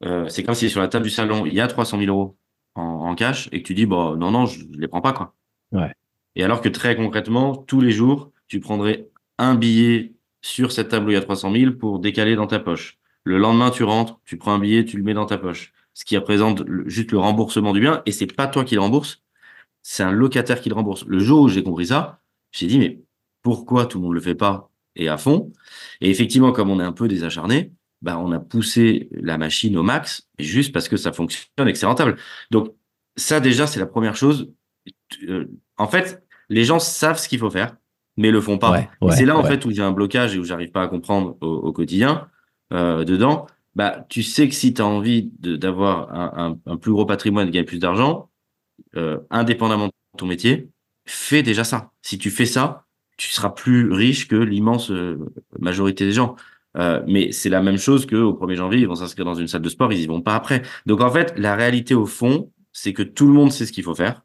Euh, 0.04 0.28
c'est 0.30 0.44
comme 0.44 0.56
si 0.56 0.70
sur 0.70 0.82
la 0.82 0.88
table 0.88 1.06
du 1.06 1.12
salon, 1.12 1.46
il 1.46 1.54
y 1.54 1.62
a 1.62 1.68
300 1.68 2.00
000 2.00 2.10
euros 2.10 2.38
en, 2.76 2.82
en 2.82 3.16
cash 3.16 3.50
et 3.52 3.62
que 3.62 3.68
tu 3.68 3.76
dis, 3.76 3.86
bon, 3.86 4.16
non, 4.16 4.32
non, 4.32 4.46
je, 4.46 4.60
je 4.60 4.80
les 4.80 4.88
prends 4.88 5.02
pas, 5.02 5.14
quoi. 5.14 5.36
Ouais. 5.72 5.94
Et 6.36 6.44
alors 6.44 6.62
que 6.62 6.70
très 6.70 6.96
concrètement, 6.96 7.56
tous 7.56 7.82
les 7.82 7.92
jours, 7.92 8.32
tu 8.48 8.60
prendrais 8.60 9.10
un 9.38 9.56
billet 9.56 10.14
sur 10.42 10.72
cette 10.72 10.90
table 10.90 11.08
où 11.08 11.10
il 11.12 11.14
y 11.14 11.18
a 11.18 11.22
300 11.22 11.52
000 11.54 11.74
pour 11.74 12.00
décaler 12.00 12.36
dans 12.36 12.48
ta 12.48 12.60
poche. 12.60 12.98
Le 13.24 13.38
lendemain, 13.38 13.70
tu 13.70 13.84
rentres, 13.84 14.20
tu 14.26 14.38
prends 14.38 14.54
un 14.54 14.60
billet, 14.60 14.86
tu 14.86 14.98
le 14.98 15.04
mets 15.04 15.14
dans 15.14 15.26
ta 15.26 15.38
poche. 15.38 15.74
Ce 15.94 16.06
qui 16.06 16.18
représente 16.18 16.62
le, 16.62 16.88
juste 16.88 17.12
le 17.12 17.20
remboursement 17.20 17.74
du 17.74 17.82
bien. 17.82 18.02
Et 18.06 18.12
c'est 18.12 18.28
pas 18.28 18.48
toi 18.48 18.64
qui 18.64 18.76
le 18.76 18.82
rembourse, 18.82 19.22
c'est 19.82 20.04
un 20.04 20.12
locataire 20.12 20.62
qui 20.62 20.70
le 20.70 20.76
rembourse. 20.76 21.06
Le 21.06 21.20
jour 21.20 21.42
où 21.42 21.50
j'ai 21.50 21.64
compris 21.64 21.88
ça, 21.88 22.20
j'ai 22.52 22.68
dit, 22.68 22.80
mais 22.80 23.02
pourquoi 23.42 23.86
tout 23.86 23.98
le 24.00 24.06
monde 24.06 24.14
le 24.14 24.22
fait 24.22 24.36
pas 24.36 24.70
et 24.96 25.10
à 25.10 25.18
fond? 25.18 25.52
Et 26.00 26.10
effectivement, 26.10 26.52
comme 26.52 26.70
on 26.70 26.80
est 26.80 26.84
un 26.84 26.92
peu 26.92 27.08
des 27.08 27.24
acharnés, 27.24 27.72
bah, 28.02 28.18
on 28.18 28.32
a 28.32 28.40
poussé 28.40 29.10
la 29.12 29.38
machine 29.38 29.78
au 29.78 29.84
max, 29.84 30.28
juste 30.40 30.74
parce 30.74 30.90
que 30.90 30.98
ça 30.98 31.12
fonctionne 31.12 31.68
et 31.68 31.74
que 31.74 31.78
c'est 31.78 31.86
rentable. 31.86 32.18
Donc, 32.50 32.74
ça, 33.16 33.40
déjà, 33.40 33.68
c'est 33.68 33.80
la 33.80 33.86
première 33.86 34.16
chose. 34.16 34.52
Euh, 35.28 35.46
en 35.78 35.88
fait, 35.88 36.24
les 36.50 36.64
gens 36.64 36.80
savent 36.80 37.20
ce 37.20 37.28
qu'il 37.28 37.40
faut 37.40 37.50
faire, 37.52 37.76
mais 38.18 38.32
le 38.32 38.42
font 38.42 38.58
pas. 38.58 38.72
Ouais, 38.72 38.90
ouais, 39.02 39.16
c'est 39.16 39.26
là, 39.26 39.38
en 39.38 39.44
fait, 39.44 39.66
où 39.66 39.72
j'ai 39.72 39.84
un 39.84 39.92
blocage 39.92 40.36
et 40.36 40.40
où 40.40 40.44
j'arrive 40.44 40.72
pas 40.72 40.84
à 40.84 40.88
comprendre 40.88 41.38
au, 41.42 41.48
au 41.48 41.74
quotidien, 41.74 42.28
euh, 42.74 43.04
dedans. 43.04 43.48
Bah, 43.76 44.06
tu 44.10 44.24
sais 44.24 44.50
que 44.50 44.56
si 44.56 44.74
tu 44.74 44.82
as 44.82 44.86
envie 44.86 45.32
d'avoir 45.40 46.14
un, 46.14 46.58
un, 46.66 46.72
un, 46.72 46.78
plus 46.78 46.92
gros 46.92 47.06
patrimoine, 47.06 47.48
de 47.48 47.52
gagner 47.52 47.66
plus 47.66 47.80
d'argent, 47.80 48.30
euh, 48.98 49.20
indépendamment 49.30 49.88
de 49.88 49.94
ton 50.18 50.26
métier, 50.26 50.70
fais 51.06 51.44
déjà 51.44 51.64
ça. 51.64 51.92
Si 52.02 52.18
tu 52.18 52.32
fais 52.32 52.46
ça, 52.46 52.86
tu 53.18 53.30
seras 53.30 53.50
plus 53.50 53.92
riche 53.92 54.28
que 54.28 54.36
l'immense 54.36 54.92
euh, 54.92 55.18
majorité 55.60 56.06
des 56.06 56.12
gens. 56.12 56.36
Euh, 56.78 57.02
mais 57.08 57.32
c'est 57.32 57.50
la 57.50 57.62
même 57.62 57.78
chose 57.78 58.06
que 58.06 58.16
au 58.16 58.34
1er 58.34 58.56
janvier, 58.56 58.80
ils 58.80 58.88
vont 58.88 58.96
s'inscrire 58.96 59.26
dans 59.26 59.36
une 59.36 59.48
salle 59.48 59.62
de 59.62 59.70
sport, 59.70 59.92
ils 59.94 60.02
y 60.02 60.08
vont 60.08 60.22
pas 60.22 60.36
après. 60.36 60.64
Donc 60.86 61.02
en 61.02 61.10
fait, 61.10 61.34
la 61.38 61.56
réalité 61.56 61.94
au 61.94 62.06
fond, 62.06 62.52
c'est 62.74 62.94
que 62.94 63.04
tout 63.04 63.28
le 63.28 63.34
monde 63.34 63.52
sait 63.52 63.66
ce 63.66 63.72
qu'il 63.72 63.84
faut 63.84 63.96
faire. 63.96 64.24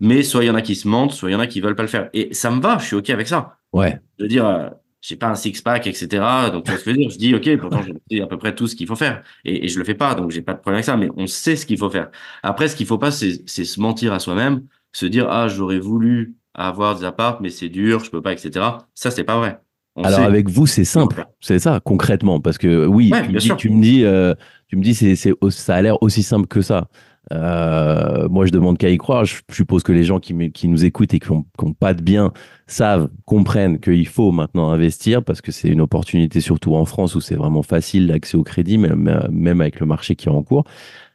Mais 0.00 0.22
soit 0.22 0.44
il 0.44 0.46
y 0.46 0.50
en 0.50 0.54
a 0.54 0.62
qui 0.62 0.76
se 0.76 0.86
mentent, 0.86 1.12
soit 1.12 1.30
il 1.30 1.32
y 1.32 1.36
en 1.36 1.40
a 1.40 1.48
qui 1.48 1.60
veulent 1.60 1.74
pas 1.74 1.82
le 1.82 1.88
faire. 1.88 2.08
Et 2.12 2.32
ça 2.32 2.50
me 2.50 2.60
va, 2.60 2.78
je 2.78 2.86
suis 2.86 2.96
OK 2.96 3.10
avec 3.10 3.26
ça. 3.26 3.58
Ouais. 3.72 4.00
De 4.18 4.26
dire, 4.26 4.72
j'ai 5.00 5.16
pas 5.16 5.28
un 5.28 5.34
six-pack, 5.34 5.86
etc. 5.86 6.08
Donc, 6.52 6.64
tu 6.64 6.70
vois 6.70 6.78
ce 6.78 6.84
que 6.84 6.90
je 6.90 6.96
veux 6.96 7.02
dire? 7.02 7.10
Je 7.10 7.18
dis, 7.18 7.34
OK, 7.34 7.56
pourtant, 7.60 7.82
je 7.82 7.92
sais 8.10 8.20
à 8.20 8.26
peu 8.26 8.36
près 8.36 8.54
tout 8.54 8.66
ce 8.66 8.74
qu'il 8.74 8.86
faut 8.86 8.96
faire. 8.96 9.22
Et, 9.44 9.64
et, 9.64 9.68
je 9.68 9.78
le 9.78 9.84
fais 9.84 9.94
pas, 9.94 10.14
donc 10.14 10.30
j'ai 10.30 10.42
pas 10.42 10.54
de 10.54 10.58
problème 10.58 10.76
avec 10.76 10.84
ça, 10.84 10.96
mais 10.96 11.08
on 11.16 11.26
sait 11.26 11.56
ce 11.56 11.66
qu'il 11.66 11.78
faut 11.78 11.90
faire. 11.90 12.10
Après, 12.42 12.68
ce 12.68 12.76
qu'il 12.76 12.86
faut 12.86 12.98
pas, 12.98 13.10
c'est 13.10 13.46
se 13.46 13.80
mentir 13.80 14.12
à 14.12 14.18
soi-même, 14.18 14.62
se 14.92 15.06
dire, 15.06 15.28
ah, 15.30 15.48
j'aurais 15.48 15.78
voulu 15.78 16.34
avoir 16.54 16.98
des 16.98 17.04
apparts, 17.04 17.40
mais 17.40 17.50
c'est 17.50 17.68
dur, 17.68 18.04
je 18.04 18.10
peux 18.10 18.22
pas, 18.22 18.32
etc. 18.32 18.66
Ça, 18.94 19.10
c'est 19.10 19.24
pas 19.24 19.38
vrai. 19.38 19.60
On 19.94 20.04
Alors, 20.04 20.20
sait. 20.20 20.24
avec 20.24 20.48
vous, 20.48 20.66
c'est 20.66 20.84
simple. 20.84 21.26
C'est 21.40 21.58
ça, 21.58 21.80
concrètement. 21.84 22.40
Parce 22.40 22.58
que, 22.58 22.86
oui, 22.86 23.10
ouais, 23.12 23.22
tu, 23.26 23.32
me 23.32 23.38
dis, 23.38 23.56
tu, 23.56 23.70
me 23.70 23.82
dis, 23.82 24.04
euh, 24.04 24.34
tu 24.68 24.76
me 24.76 24.82
dis, 24.82 24.94
c'est, 24.94 25.16
ça 25.16 25.74
a 25.74 25.82
l'air 25.82 26.02
aussi 26.02 26.22
simple 26.22 26.46
que 26.46 26.60
ça. 26.60 26.88
Euh, 27.32 28.28
moi, 28.28 28.46
je 28.46 28.52
demande 28.52 28.78
qu'à 28.78 28.88
y 28.88 28.98
croire. 28.98 29.24
Je, 29.24 29.36
suppose 29.52 29.82
que 29.82 29.92
les 29.92 30.04
gens 30.04 30.20
qui, 30.20 30.34
nous 30.34 30.84
écoutent 30.84 31.14
et 31.14 31.18
qui 31.18 31.28
n'ont 31.32 31.72
pas 31.78 31.94
de 31.94 32.02
bien 32.02 32.32
savent, 32.66 33.08
comprennent 33.24 33.78
qu'il 33.80 34.06
faut 34.06 34.32
maintenant 34.32 34.70
investir 34.70 35.22
parce 35.22 35.40
que 35.40 35.52
c'est 35.52 35.68
une 35.68 35.80
opportunité, 35.80 36.40
surtout 36.40 36.74
en 36.74 36.84
France 36.84 37.14
où 37.14 37.20
c'est 37.20 37.36
vraiment 37.36 37.62
facile 37.62 38.06
l'accès 38.06 38.36
au 38.36 38.42
crédit, 38.42 38.78
même, 38.78 39.60
avec 39.60 39.80
le 39.80 39.86
marché 39.86 40.16
qui 40.16 40.28
est 40.28 40.32
en 40.32 40.42
cours. 40.42 40.64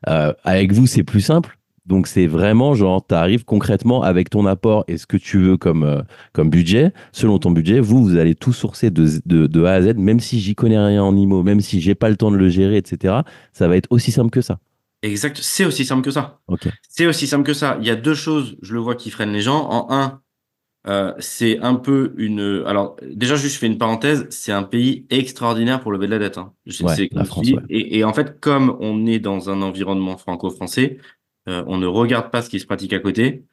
Euh, 0.09 0.33
avec 0.43 0.71
vous, 0.73 0.87
c'est 0.87 1.03
plus 1.03 1.21
simple. 1.21 1.57
Donc, 1.85 2.07
c'est 2.07 2.27
vraiment 2.27 2.75
genre, 2.75 3.05
tu 3.05 3.13
arrives 3.13 3.43
concrètement 3.43 4.03
avec 4.03 4.29
ton 4.29 4.45
apport 4.45 4.85
et 4.87 4.97
ce 4.97 5.05
que 5.05 5.17
tu 5.17 5.37
veux 5.39 5.57
comme, 5.57 5.83
euh, 5.83 6.01
comme 6.31 6.49
budget. 6.49 6.93
Selon 7.11 7.39
ton 7.39 7.51
budget, 7.51 7.81
vous, 7.81 8.05
vous 8.05 8.15
allez 8.15 8.35
tout 8.35 8.53
sourcer 8.53 8.89
de, 8.89 9.05
de, 9.25 9.47
de 9.47 9.63
A 9.65 9.73
à 9.73 9.81
Z, 9.81 9.95
même 9.97 10.21
si 10.21 10.39
j'y 10.39 10.55
connais 10.55 10.79
rien 10.79 11.03
en 11.03 11.13
IMO, 11.15 11.43
même 11.43 11.59
si 11.59 11.81
j'ai 11.81 11.93
pas 11.93 12.09
le 12.09 12.15
temps 12.15 12.31
de 12.31 12.37
le 12.37 12.47
gérer, 12.47 12.77
etc. 12.77 13.15
Ça 13.51 13.67
va 13.67 13.75
être 13.75 13.87
aussi 13.89 14.11
simple 14.11 14.29
que 14.29 14.39
ça. 14.39 14.59
Exact, 15.03 15.37
c'est 15.41 15.65
aussi 15.65 15.85
simple 15.85 16.01
que 16.01 16.11
ça. 16.11 16.39
Okay. 16.47 16.71
C'est 16.89 17.05
aussi 17.05 17.27
simple 17.27 17.43
que 17.43 17.53
ça. 17.53 17.77
Il 17.81 17.85
y 17.85 17.89
a 17.89 17.95
deux 17.95 18.15
choses, 18.15 18.55
je 18.61 18.73
le 18.73 18.79
vois, 18.79 18.95
qui 18.95 19.11
freinent 19.11 19.33
les 19.33 19.41
gens. 19.41 19.67
En 19.69 19.91
un, 19.91 20.21
euh, 20.87 21.13
c'est 21.19 21.59
un 21.59 21.75
peu 21.75 22.13
une. 22.17 22.63
Alors, 22.65 22.95
déjà, 23.03 23.35
juste, 23.35 23.55
je 23.55 23.59
fais 23.59 23.67
une 23.67 23.77
parenthèse. 23.77 24.25
C'est 24.29 24.53
un 24.53 24.63
pays 24.63 25.05
extraordinaire 25.09 25.81
pour 25.81 25.91
lever 25.91 26.07
de 26.07 26.11
la 26.11 26.19
dette. 26.19 26.37
Hein. 26.37 26.53
Je 26.65 26.83
ouais, 26.83 27.09
la 27.11 27.25
France, 27.25 27.47
ouais. 27.49 27.61
et, 27.69 27.99
et, 27.99 28.03
en 28.05 28.13
fait, 28.13 28.39
comme 28.39 28.77
on 28.79 29.05
est 29.05 29.19
dans 29.19 29.49
un 29.49 29.61
environnement 29.61 30.17
franco-français, 30.17 30.99
euh, 31.49 31.63
on 31.67 31.77
ne 31.77 31.85
regarde 31.85 32.31
pas 32.31 32.41
ce 32.41 32.49
qui 32.49 32.61
se 32.61 32.65
pratique 32.65 32.93
à 32.93 32.99
côté. 32.99 33.45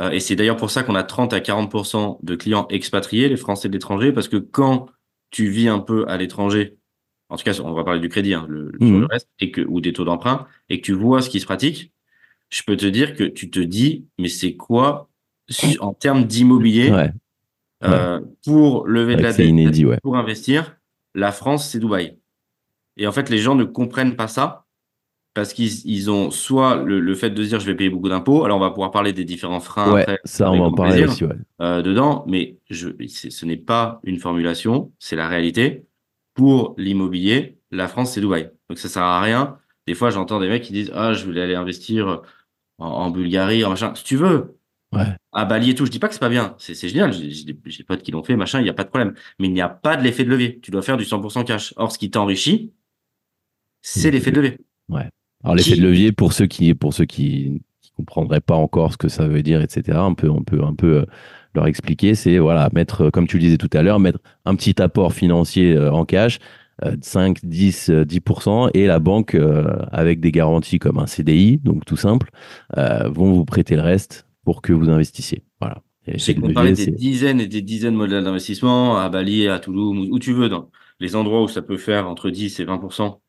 Euh, 0.00 0.10
et 0.10 0.20
c'est 0.20 0.36
d'ailleurs 0.36 0.56
pour 0.56 0.70
ça 0.70 0.82
qu'on 0.82 0.96
a 0.96 1.04
30 1.04 1.32
à 1.32 1.38
40% 1.40 2.18
de 2.22 2.34
clients 2.34 2.66
expatriés, 2.68 3.28
les 3.28 3.36
Français 3.36 3.68
de 3.68 3.72
l'étranger, 3.72 4.12
parce 4.12 4.28
que 4.28 4.36
quand 4.36 4.86
tu 5.30 5.48
vis 5.48 5.68
un 5.68 5.78
peu 5.78 6.04
à 6.08 6.16
l'étranger, 6.16 6.78
en 7.28 7.36
tout 7.36 7.44
cas, 7.44 7.58
on 7.62 7.72
va 7.72 7.84
parler 7.84 8.00
du 8.00 8.08
crédit, 8.08 8.34
hein, 8.34 8.46
le, 8.48 8.72
mmh. 8.80 9.00
le, 9.00 9.06
reste, 9.06 9.28
et 9.40 9.50
que, 9.50 9.60
ou 9.62 9.80
des 9.80 9.92
taux 9.92 10.04
d'emprunt, 10.04 10.46
et 10.68 10.80
que 10.80 10.86
tu 10.86 10.92
vois 10.92 11.22
ce 11.22 11.30
qui 11.30 11.40
se 11.40 11.46
pratique, 11.46 11.92
je 12.50 12.62
peux 12.62 12.76
te 12.76 12.86
dire 12.86 13.14
que 13.14 13.24
tu 13.24 13.50
te 13.50 13.60
dis, 13.60 14.06
mais 14.18 14.28
c'est 14.28 14.54
quoi 14.54 15.08
en 15.80 15.92
termes 15.92 16.24
d'immobilier 16.24 16.90
ouais. 16.90 17.12
euh, 17.84 18.20
pour 18.44 18.86
lever 18.86 19.14
ouais, 19.14 19.18
de 19.18 19.22
la 19.22 19.32
dette, 19.32 19.46
inédit, 19.46 19.86
pour 20.02 20.16
investir 20.16 20.76
La 21.14 21.32
France, 21.32 21.68
c'est 21.68 21.78
Dubaï. 21.78 22.16
Et 22.96 23.06
en 23.06 23.12
fait, 23.12 23.28
les 23.28 23.38
gens 23.38 23.54
ne 23.54 23.64
comprennent 23.64 24.16
pas 24.16 24.28
ça 24.28 24.64
parce 25.34 25.52
qu'ils 25.52 25.84
ils 25.84 26.10
ont 26.10 26.30
soit 26.30 26.76
le, 26.76 26.98
le, 26.98 27.14
fait 27.14 27.28
de 27.28 27.42
se 27.42 27.48
dire 27.48 27.60
je 27.60 27.66
vais 27.66 27.74
payer 27.74 27.90
beaucoup 27.90 28.08
d'impôts. 28.08 28.44
Alors 28.44 28.56
on 28.56 28.60
va 28.60 28.70
pouvoir 28.70 28.90
parler 28.90 29.12
des 29.12 29.24
différents 29.24 29.60
freins. 29.60 29.94
Après, 29.98 30.18
ça 30.24 30.50
on 30.50 30.58
va 30.58 30.64
en 30.64 30.72
parler 30.72 31.04
aussi. 31.04 31.24
Ouais. 31.24 31.36
Euh, 31.60 31.82
dedans, 31.82 32.24
mais 32.26 32.56
je, 32.70 32.88
ce 33.06 33.44
n'est 33.44 33.58
pas 33.58 34.00
une 34.02 34.18
formulation, 34.18 34.92
c'est 34.98 35.14
la 35.14 35.28
réalité 35.28 35.84
pour 36.36 36.74
l'immobilier, 36.78 37.58
la 37.72 37.88
France, 37.88 38.12
c'est 38.12 38.20
Dubaï. 38.20 38.50
Donc 38.68 38.78
ça 38.78 38.88
sert 38.88 39.02
à 39.02 39.20
rien. 39.20 39.58
Des 39.88 39.94
fois, 39.94 40.10
j'entends 40.10 40.38
des 40.38 40.48
mecs 40.48 40.62
qui 40.62 40.72
disent 40.72 40.92
Ah, 40.94 41.12
je 41.12 41.24
voulais 41.24 41.42
aller 41.42 41.54
investir 41.56 42.22
en, 42.78 42.86
en 42.86 43.10
Bulgarie, 43.10 43.64
en 43.64 43.70
machin. 43.70 43.92
Si 43.94 44.04
tu 44.04 44.16
veux, 44.16 44.58
ouais. 44.92 45.06
à 45.32 45.44
Bali 45.44 45.70
et 45.70 45.74
tout, 45.74 45.86
je 45.86 45.90
dis 45.90 45.98
pas 45.98 46.08
que 46.08 46.14
c'est 46.14 46.20
pas 46.20 46.28
bien. 46.28 46.54
C'est 46.58 46.74
génial. 46.88 47.12
J'ai 47.12 47.44
des 47.44 47.54
potes 47.86 48.02
qui 48.02 48.12
l'ont 48.12 48.22
fait, 48.22 48.36
machin, 48.36 48.60
il 48.60 48.64
n'y 48.64 48.70
a 48.70 48.74
pas 48.74 48.84
de 48.84 48.88
problème. 48.90 49.14
Mais 49.38 49.48
il 49.48 49.52
n'y 49.52 49.60
a 49.60 49.68
pas 49.68 49.96
de 49.96 50.02
l'effet 50.04 50.24
de 50.24 50.30
levier. 50.30 50.60
Tu 50.60 50.70
dois 50.70 50.82
faire 50.82 50.96
du 50.96 51.04
100% 51.04 51.44
cash. 51.44 51.72
Or, 51.76 51.90
ce 51.90 51.98
qui 51.98 52.10
t'enrichit, 52.10 52.72
c'est 53.82 54.10
l'effet 54.10 54.30
de 54.30 54.40
levier. 54.40 54.58
Ouais. 54.88 55.08
Alors 55.44 55.54
l'effet 55.54 55.72
Qui- 55.74 55.80
de 55.80 55.86
levier 55.86 56.12
pour 56.12 56.32
ceux 56.32 56.46
qui 56.46 56.74
pour 56.74 56.92
ceux 56.94 57.04
qui, 57.04 57.62
qui 57.80 57.90
comprendraient 57.92 58.40
pas 58.40 58.56
encore 58.56 58.92
ce 58.92 58.96
que 58.98 59.08
ça 59.08 59.28
veut 59.28 59.42
dire, 59.42 59.60
etc. 59.62 59.98
On 60.00 60.14
peut 60.14 60.30
on 60.30 60.42
peut 60.42 60.62
un 60.64 60.74
peu 60.74 60.98
euh, 61.00 61.06
leur 61.56 61.66
expliquer. 61.66 62.14
C'est 62.14 62.38
voilà 62.38 62.68
mettre 62.74 63.02
euh, 63.06 63.10
comme 63.10 63.26
tu 63.26 63.36
le 63.38 63.42
disais 63.42 63.58
tout 63.58 63.70
à 63.72 63.82
l'heure, 63.82 63.98
mettre 64.00 64.20
un 64.44 64.54
petit 64.54 64.80
apport 64.80 65.12
financier 65.12 65.74
euh, 65.74 65.90
en 65.92 66.04
cash. 66.04 66.38
euh, 66.84 66.94
5, 67.00 67.38
10, 67.44 67.90
euh, 67.90 68.04
10% 68.04 68.70
et 68.74 68.86
la 68.86 68.98
banque 68.98 69.34
euh, 69.34 69.64
avec 69.92 70.20
des 70.20 70.30
garanties 70.30 70.78
comme 70.78 70.98
un 70.98 71.06
CDI, 71.06 71.58
donc 71.64 71.84
tout 71.86 71.96
simple, 71.96 72.28
euh, 72.76 73.08
vont 73.08 73.32
vous 73.32 73.44
prêter 73.46 73.76
le 73.76 73.82
reste 73.82 74.26
pour 74.44 74.60
que 74.62 74.72
vous 74.74 74.90
investissiez. 74.90 75.42
Voilà. 75.60 75.82
De 76.06 76.40
qu'on 76.40 76.52
parlait 76.52 76.72
des 76.72 76.84
c'est- 76.84 76.90
dizaines 76.92 77.40
et 77.40 77.48
des 77.48 77.62
dizaines 77.62 77.94
de 77.94 77.98
modèles 77.98 78.22
d'investissement 78.24 78.96
à 78.98 79.08
Bali, 79.08 79.48
à 79.48 79.58
Toulouse, 79.58 80.06
où 80.10 80.18
tu 80.20 80.32
veux, 80.34 80.48
dans 80.48 80.70
les 81.00 81.16
endroits 81.16 81.42
où 81.42 81.48
ça 81.48 81.62
peut 81.62 81.78
faire 81.78 82.06
entre 82.08 82.30
10 82.30 82.60
et 82.60 82.64
20% 82.64 83.20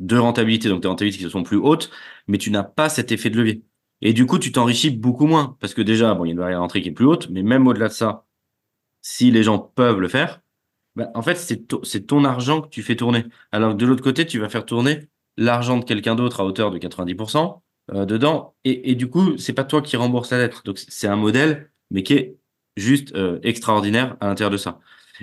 de 0.00 0.16
rentabilité, 0.16 0.68
donc 0.68 0.82
des 0.82 0.88
rentabilités 0.88 1.24
qui 1.24 1.30
sont 1.30 1.42
plus 1.42 1.56
hautes, 1.56 1.90
mais 2.28 2.38
tu 2.38 2.50
n'as 2.52 2.62
pas 2.62 2.88
cet 2.88 3.10
effet 3.12 3.30
de 3.30 3.36
levier. 3.38 3.62
Et 4.02 4.12
du 4.12 4.26
coup, 4.26 4.38
tu 4.38 4.52
t'enrichis 4.52 4.90
beaucoup 4.90 5.26
moins, 5.26 5.56
parce 5.60 5.74
que 5.74 5.82
déjà, 5.82 6.14
bon, 6.14 6.24
il 6.24 6.28
y 6.28 6.30
a 6.30 6.32
une 6.32 6.38
barrière 6.38 6.60
d'entrée 6.60 6.82
qui 6.82 6.88
est 6.88 6.92
plus 6.92 7.06
haute, 7.06 7.28
mais 7.30 7.42
même 7.42 7.66
au-delà 7.66 7.88
de 7.88 7.92
ça, 7.92 8.24
si 9.02 9.30
les 9.30 9.42
gens 9.42 9.58
peuvent 9.58 10.00
le 10.00 10.08
faire, 10.08 10.40
bah, 10.96 11.10
en 11.14 11.22
fait, 11.22 11.36
c'est 11.36 11.66
to- 11.68 11.84
c'est 11.84 12.06
ton 12.06 12.24
argent 12.24 12.62
que 12.62 12.68
tu 12.68 12.82
fais 12.82 12.96
tourner. 12.96 13.24
Alors 13.52 13.72
que 13.72 13.78
de 13.78 13.86
l'autre 13.86 14.02
côté, 14.02 14.26
tu 14.26 14.38
vas 14.38 14.48
faire 14.48 14.66
tourner 14.66 15.08
l'argent 15.36 15.78
de 15.78 15.84
quelqu'un 15.84 16.14
d'autre 16.16 16.40
à 16.40 16.44
hauteur 16.44 16.70
de 16.70 16.78
90% 16.78 17.62
euh, 17.92 18.04
dedans, 18.04 18.54
et, 18.64 18.90
et 18.90 18.94
du 18.94 19.08
coup, 19.08 19.38
c'est 19.38 19.52
pas 19.54 19.64
toi 19.64 19.82
qui 19.82 19.96
rembourse 19.96 20.30
la 20.32 20.38
dette. 20.38 20.64
Donc, 20.64 20.78
c'est 20.78 21.08
un 21.08 21.16
modèle, 21.16 21.70
mais 21.90 22.02
qui 22.02 22.14
est 22.14 22.36
juste 22.76 23.14
euh, 23.16 23.38
extraordinaire 23.42 24.16
à 24.20 24.28
l'intérieur 24.28 24.50
de 24.50 24.56
ça. 24.56 24.80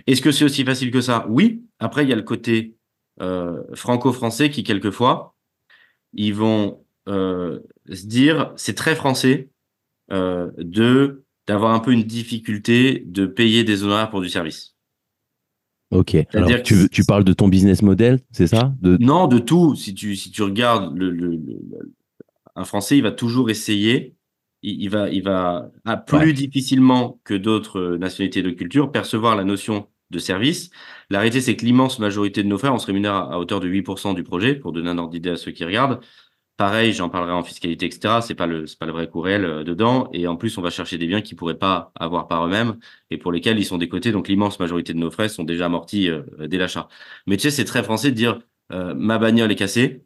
Est-ce 0.08 0.22
que 0.22 0.32
c'est 0.32 0.46
aussi 0.46 0.66
facile 0.66 0.92
que 0.92 1.02
ça? 1.02 1.26
Oui. 1.30 1.64
Après, 1.80 2.04
il 2.04 2.10
y 2.10 2.14
a 2.14 2.16
le 2.18 2.22
côté 2.24 2.76
euh, 3.22 3.62
franco-français 3.76 4.50
qui, 4.50 4.64
quelquefois, 4.64 5.36
ils 6.14 6.34
vont 6.34 6.85
euh, 7.08 7.60
se 7.92 8.06
dire, 8.06 8.54
c'est 8.56 8.76
très 8.76 8.96
français 8.96 9.50
euh, 10.12 10.52
de 10.58 11.24
d'avoir 11.48 11.74
un 11.74 11.80
peu 11.80 11.92
une 11.92 12.04
difficulté 12.04 13.04
de 13.06 13.28
payer 13.28 13.64
des 13.64 13.84
honoraires 13.84 14.10
pour 14.10 14.22
du 14.22 14.30
service. 14.30 14.76
Ok. 15.92 16.16
Alors, 16.34 16.50
que 16.64 16.88
tu, 16.88 17.04
parles 17.04 17.24
de 17.24 17.34
ton 17.34 17.48
business 17.48 17.84
model, 17.84 18.20
c'est 18.32 18.48
ça? 18.48 18.74
De... 18.82 18.98
Non, 19.00 19.28
de 19.28 19.38
tout. 19.38 19.76
Si 19.76 19.94
tu, 19.94 20.16
si 20.16 20.32
tu 20.32 20.42
regardes 20.42 20.98
le, 20.98 21.12
le- 21.12 21.30
le- 21.36 21.38
le- 21.38 21.94
un 22.56 22.66
Français, 22.66 22.98
il 22.98 23.04
va 23.04 23.12
toujours 23.12 23.50
essayer, 23.52 24.16
il, 24.64 24.82
il 24.82 24.90
va, 24.90 25.10
il 25.10 25.22
va 25.22 25.70
ah, 25.86 25.98
plus 25.98 26.18
Ouais. 26.18 26.34
difficilement 26.34 27.20
que 27.24 27.36
d'autres 27.36 27.80
euh, 27.80 27.98
nationalités 27.98 28.42
de 28.42 28.50
culture 28.50 28.92
percevoir 28.92 29.36
la 29.36 29.44
notion 29.44 29.88
de 30.10 30.20
service. 30.20 30.70
La 31.10 31.20
réalité, 31.20 31.42
c'est 31.42 31.56
que 31.56 31.66
l'immense 31.66 32.00
majorité 32.00 32.42
de 32.42 32.48
nos 32.48 32.58
frères, 32.58 32.74
on 32.74 32.80
se 32.80 32.88
rémunère 32.88 33.14
à, 33.14 33.34
à 33.34 33.38
hauteur 33.38 33.60
de 33.60 33.68
8% 33.68 34.16
du 34.16 34.24
projet, 34.24 34.56
pour 34.56 34.72
donner 34.72 34.90
un 34.90 34.98
ordre 34.98 35.12
d'idée 35.12 35.30
à 35.32 35.38
ceux 35.38 35.52
qui 35.52 35.64
regardent. 35.66 36.00
Pareil, 36.58 36.94
j'en 36.94 37.10
parlerai 37.10 37.34
en 37.34 37.44
fiscalité, 37.44 37.88
etc. 37.88 38.22
C'est 38.22 38.34
pas 38.36 38.48
le, 38.48 38.66
c'est 38.66 38.80
pas 38.80 38.86
le 38.86 38.94
vrai 38.94 39.10
coût 39.10 39.20
réel 39.20 39.44
euh, 39.44 39.64
dedans. 39.66 40.10
Et 40.14 40.26
en 40.28 40.38
plus, 40.38 40.58
on 40.58 40.62
va 40.62 40.70
chercher 40.70 40.98
des 40.98 41.06
biens 41.08 41.20
qu'ils 41.22 41.36
pourraient 41.36 41.58
pas 41.58 41.92
avoir 42.00 42.28
par 42.30 42.46
eux-mêmes 42.46 42.78
et 43.10 43.18
pour 43.18 43.34
lesquels 43.34 43.60
ils 43.60 43.66
sont 43.66 43.78
décotés. 43.78 44.14
Donc, 44.14 44.30
l'immense 44.30 44.58
majorité 44.60 44.94
de 44.94 44.98
nos 45.00 45.12
frais 45.12 45.28
sont 45.28 45.44
déjà 45.44 45.66
amortis 45.66 46.10
euh, 46.10 46.24
dès 46.48 46.58
l'achat. 46.58 46.88
Mais 47.28 47.36
tu 47.36 47.42
sais, 47.44 47.52
c'est 47.52 47.66
très 47.66 47.84
français 47.84 48.10
de 48.12 48.16
dire 48.16 48.40
euh, 48.72 48.94
ma 48.94 49.18
bagnole 49.18 49.52
est 49.52 49.56
cassée. 49.56 50.04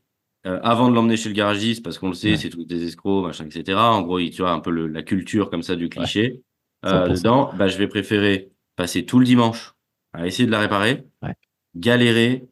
euh, 0.48 0.60
avant 0.64 0.90
de 0.90 0.96
l'emmener 0.96 1.18
chez 1.18 1.28
le 1.30 1.36
garagiste, 1.36 1.84
parce 1.84 2.00
qu'on 2.00 2.08
le 2.08 2.14
sait, 2.16 2.32
Ouais. 2.32 2.38
c'est 2.38 2.50
tous 2.50 2.64
des 2.66 2.86
escrocs, 2.86 3.26
machin, 3.26 3.46
etc. 3.46 3.78
En 3.94 4.02
gros, 4.04 4.20
tu 4.22 4.42
vois 4.42 4.52
un 4.52 4.60
peu 4.62 4.72
le- 4.72 4.88
la 4.88 5.04
culture 5.04 5.50
comme 5.50 5.62
ça 5.64 5.76
du 5.76 5.90
cliché. 5.90 6.42
Euh, 6.86 6.90
100%. 7.08 7.14
dedans, 7.14 7.52
bah, 7.58 7.68
je 7.68 7.78
vais 7.78 7.88
préférer 7.90 8.50
passer 8.78 9.06
tout 9.06 9.20
le 9.20 9.26
dimanche 9.26 9.74
à 10.14 10.26
essayer 10.28 10.46
de 10.46 10.52
la 10.52 10.60
réparer, 10.62 11.04
Ouais. 11.22 11.36
galérer, 11.76 12.46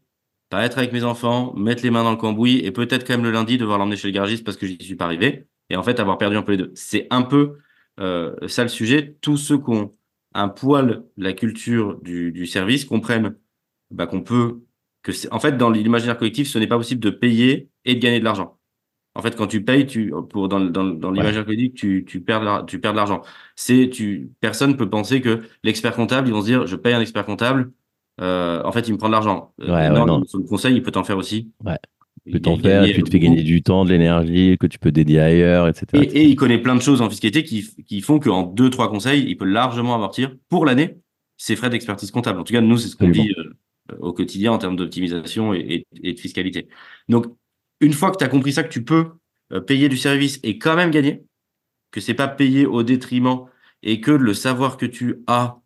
pas 0.50 0.64
être 0.66 0.78
avec 0.78 0.94
mes 0.94 1.04
enfants, 1.04 1.54
mettre 1.56 1.84
les 1.84 1.92
mains 1.92 2.04
dans 2.04 2.12
le 2.12 2.18
cambouis 2.18 2.60
et 2.60 2.72
peut-être 2.72 3.06
quand 3.06 3.14
même 3.14 3.24
le 3.24 3.32
lundi 3.32 3.58
devoir 3.58 3.78
l'emmener 3.78 3.98
chez 3.98 4.08
le 4.08 4.14
garagiste 4.14 4.44
parce 4.46 4.58
que 4.58 4.68
j'y 4.68 4.78
suis 4.84 4.96
pas 4.96 5.06
arrivé 5.06 5.48
et 5.70 5.76
en 5.76 5.84
fait 5.84 6.00
avoir 6.00 6.18
perdu 6.18 6.38
un 6.38 6.44
peu 6.44 6.54
les 6.54 6.58
deux. 6.58 6.72
C'est 6.76 7.08
un 7.12 7.22
peu 7.24 7.58
euh, 8.00 8.36
ça 8.48 8.64
le 8.64 8.70
sujet. 8.70 9.18
Tous 9.22 9.38
ceux 9.38 9.58
qui 9.58 9.70
ont 9.72 9.94
un 10.34 10.50
poil 10.50 11.04
la 11.18 11.34
culture 11.34 12.00
du, 12.02 12.32
du 12.32 12.46
service 12.46 12.86
comprennent 12.86 13.36
bah, 13.92 14.08
qu'on 14.08 14.22
peut 14.24 14.62
que 15.04 15.12
c'est 15.12 15.32
en 15.34 15.40
fait 15.40 15.58
dans 15.58 15.70
l'imaginaire 15.70 16.18
collectif 16.18 16.48
ce 16.50 16.60
n'est 16.60 16.68
pas 16.68 16.78
possible 16.78 17.02
de 17.02 17.10
payer 17.10 17.70
et 17.86 17.96
de 17.96 18.00
gagner 18.00 18.20
de 18.20 18.26
l'argent. 18.26 18.60
En 19.16 19.22
fait, 19.24 19.36
quand 19.36 19.48
tu 19.48 19.64
payes, 19.66 19.88
tu 19.88 20.14
pour 20.30 20.48
dans, 20.48 20.60
dans, 20.60 20.84
dans 20.86 21.12
l'imaginaire 21.12 21.46
collectif, 21.46 21.74
tu, 21.74 22.06
tu 22.08 22.22
perds 22.22 22.42
de 22.42 22.46
l'ar- 22.46 22.66
tu 22.68 22.80
perds 22.80 22.92
de 22.94 22.98
l'argent. 22.98 23.24
C'est 23.56 23.90
tu 23.90 24.32
personne 24.42 24.78
peut 24.78 24.90
penser 24.90 25.22
que 25.22 25.42
l'expert 25.64 25.96
comptable, 25.96 26.28
ils 26.28 26.34
vont 26.34 26.42
se 26.42 26.46
dire 26.46 26.68
je 26.68 26.76
paye 26.76 26.94
un 26.94 27.02
expert 27.02 27.26
comptable, 27.26 27.72
euh, 28.22 28.62
en 28.64 28.72
fait 28.72 28.88
il 28.88 28.94
me 28.94 28.98
prend 28.98 29.08
de 29.08 29.14
l'argent. 29.14 29.54
Euh, 29.62 29.74
Ouais, 29.74 29.90
non, 29.90 30.20
le 30.20 30.48
conseil, 30.48 30.76
il 30.76 30.82
peut 30.84 30.92
t'en 30.92 31.04
faire 31.04 31.18
aussi. 31.18 31.52
Ouais. 31.64 31.78
Il 32.26 32.34
Tu 32.34 32.40
peux 32.40 32.42
t'en 32.42 32.58
faire, 32.58 32.84
et 32.84 32.92
puis 32.94 33.04
te 33.04 33.10
fait 33.10 33.20
beaucoup. 33.20 33.36
gagner 33.36 33.44
du 33.44 33.64
temps, 33.64 33.86
de 33.86 33.90
l'énergie, 33.92 34.58
que 34.60 34.68
tu 34.68 34.80
peux 34.80 34.92
dédier 34.92 35.20
ailleurs, 35.22 35.68
etc. 35.68 36.04
Et, 36.04 36.18
et 36.18 36.24
il 36.24 36.36
connaît 36.36 36.58
plein 36.58 36.76
de 36.76 36.82
choses 36.82 37.02
en 37.02 37.10
fiscalité 37.10 37.44
qui, 37.44 37.66
qui 37.86 38.02
font 38.02 38.20
qu'en 38.20 38.44
deux, 38.44 38.70
trois 38.70 38.90
conseils, 38.90 39.24
il 39.28 39.38
peut 39.38 39.46
largement 39.46 39.96
amortir 39.96 40.36
pour 40.50 40.66
l'année 40.66 40.98
ses 41.38 41.56
frais 41.56 41.70
d'expertise 41.70 42.12
comptable. 42.12 42.40
En 42.40 42.44
tout 42.44 42.52
cas, 42.54 42.60
nous, 42.62 42.78
c'est 42.78 42.90
ce 42.90 42.96
qu'on 42.98 43.12
vit 43.12 43.32
euh, 43.38 43.96
au 44.00 44.12
quotidien 44.12 44.52
en 44.52 44.58
termes 44.58 44.76
d'optimisation 44.76 45.54
et, 45.54 45.60
et- 45.60 46.10
et 46.10 46.14
de 46.14 46.20
fiscalité. 46.20 46.68
Donc, 47.08 47.28
une 47.80 47.94
fois 47.94 48.12
que 48.12 48.18
tu 48.18 48.24
as 48.26 48.28
compris 48.30 48.52
ça, 48.52 48.64
que 48.64 48.70
tu 48.74 48.84
peux 48.84 49.06
payer 49.66 49.88
du 49.88 49.96
service 49.96 50.40
et 50.44 50.58
quand 50.58 50.76
même 50.76 50.92
gagner, 50.92 51.24
que 51.92 52.02
c'est 52.02 52.14
pas 52.16 52.28
payé 52.28 52.66
au 52.66 52.84
détriment 52.84 53.46
et 53.84 54.02
que 54.02 54.12
le 54.12 54.34
savoir 54.34 54.76
que 54.76 54.86
tu 54.86 55.24
as, 55.28 55.60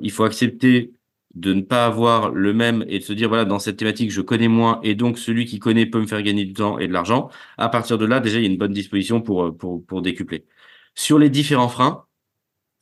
il 0.00 0.10
faut 0.12 0.22
accepter 0.24 0.92
de 1.34 1.52
ne 1.54 1.62
pas 1.62 1.86
avoir 1.86 2.30
le 2.30 2.52
même 2.54 2.84
et 2.88 2.98
de 2.98 3.04
se 3.04 3.12
dire, 3.12 3.28
voilà, 3.28 3.44
dans 3.44 3.58
cette 3.58 3.76
thématique, 3.76 4.10
je 4.10 4.20
connais 4.22 4.48
moins 4.48 4.80
et 4.82 4.94
donc 4.94 5.18
celui 5.18 5.44
qui 5.46 5.58
connaît 5.58 5.86
peut 5.86 6.00
me 6.00 6.06
faire 6.06 6.22
gagner 6.22 6.44
du 6.44 6.52
temps 6.54 6.78
et 6.78 6.88
de 6.88 6.92
l'argent. 6.92 7.30
À 7.58 7.68
partir 7.68 7.98
de 7.98 8.06
là, 8.06 8.20
déjà, 8.20 8.38
il 8.38 8.42
y 8.44 8.46
a 8.46 8.50
une 8.50 8.58
bonne 8.58 8.72
disposition 8.72 9.20
pour, 9.20 9.44
euh, 9.44 9.52
pour, 9.52 9.84
pour 9.84 10.02
décupler. 10.02 10.46
Sur 10.94 11.18
les 11.18 11.30
différents 11.30 11.68
freins, 11.68 12.04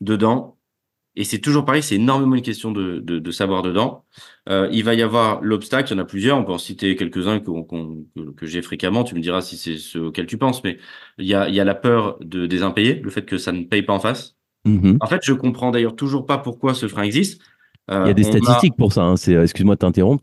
dedans, 0.01 0.59
et 1.19 1.25
c'est 1.25 1.39
toujours 1.39 1.65
pareil, 1.65 1.83
c'est 1.83 1.95
énormément 1.97 2.35
une 2.35 2.43
question 2.43 2.73
de, 2.73 3.01
de, 3.01 3.19
de 3.19 3.31
savoir 3.31 3.63
dedans. 3.63 4.05
Euh, 4.51 4.69
il 4.71 4.85
va 4.85 4.95
y 4.95 5.01
avoir 5.03 5.41
l'obstacle, 5.41 5.91
il 5.91 5.97
y 5.97 5.99
en 5.99 6.03
a 6.03 6.05
plusieurs, 6.05 6.37
on 6.39 6.45
peut 6.45 6.53
en 6.53 6.59
citer 6.59 6.95
quelques-uns 6.95 7.41
qu'on- 7.41 7.65
qu'on- 7.65 8.05
que, 8.15 8.31
que 8.33 8.47
j'ai 8.47 8.61
fréquemment, 8.61 9.03
tu 9.03 9.15
me 9.15 9.21
diras 9.21 9.41
si 9.41 9.57
c'est 9.57 9.79
ceux 9.79 10.07
auxquels 10.07 10.27
tu 10.27 10.37
penses, 10.37 10.63
mais 10.63 10.79
il 11.19 11.27
y 11.27 11.35
a, 11.35 11.49
il 11.49 11.55
y 11.55 11.61
a 11.61 11.65
la 11.65 11.75
peur 11.75 12.19
de, 12.21 12.47
des 12.47 12.63
impayés, 12.63 12.97
le 13.01 13.11
fait 13.11 13.25
que 13.25 13.39
ça 13.39 13.53
ne 13.53 13.65
paye 13.65 13.83
pas 13.83 13.95
en 13.95 14.01
face. 14.01 14.37
Mhm. 14.67 14.99
En 15.01 15.07
fait, 15.07 15.21
je 15.25 15.33
comprends 15.33 15.71
d'ailleurs 15.71 15.97
toujours 15.97 16.27
pas 16.27 16.39
pourquoi 16.39 16.75
ce 16.75 16.89
frein 16.89 17.03
existe. 17.05 17.41
Euh, 17.89 18.03
Il 18.05 18.09
y 18.09 18.11
a 18.11 18.15
des 18.15 18.23
statistiques 18.25 18.77
pour 18.77 18.93
ça. 18.93 19.03
hein. 19.05 19.15
Excuse-moi 19.15 19.77
de 19.77 19.79
t'interrompre. 19.79 20.23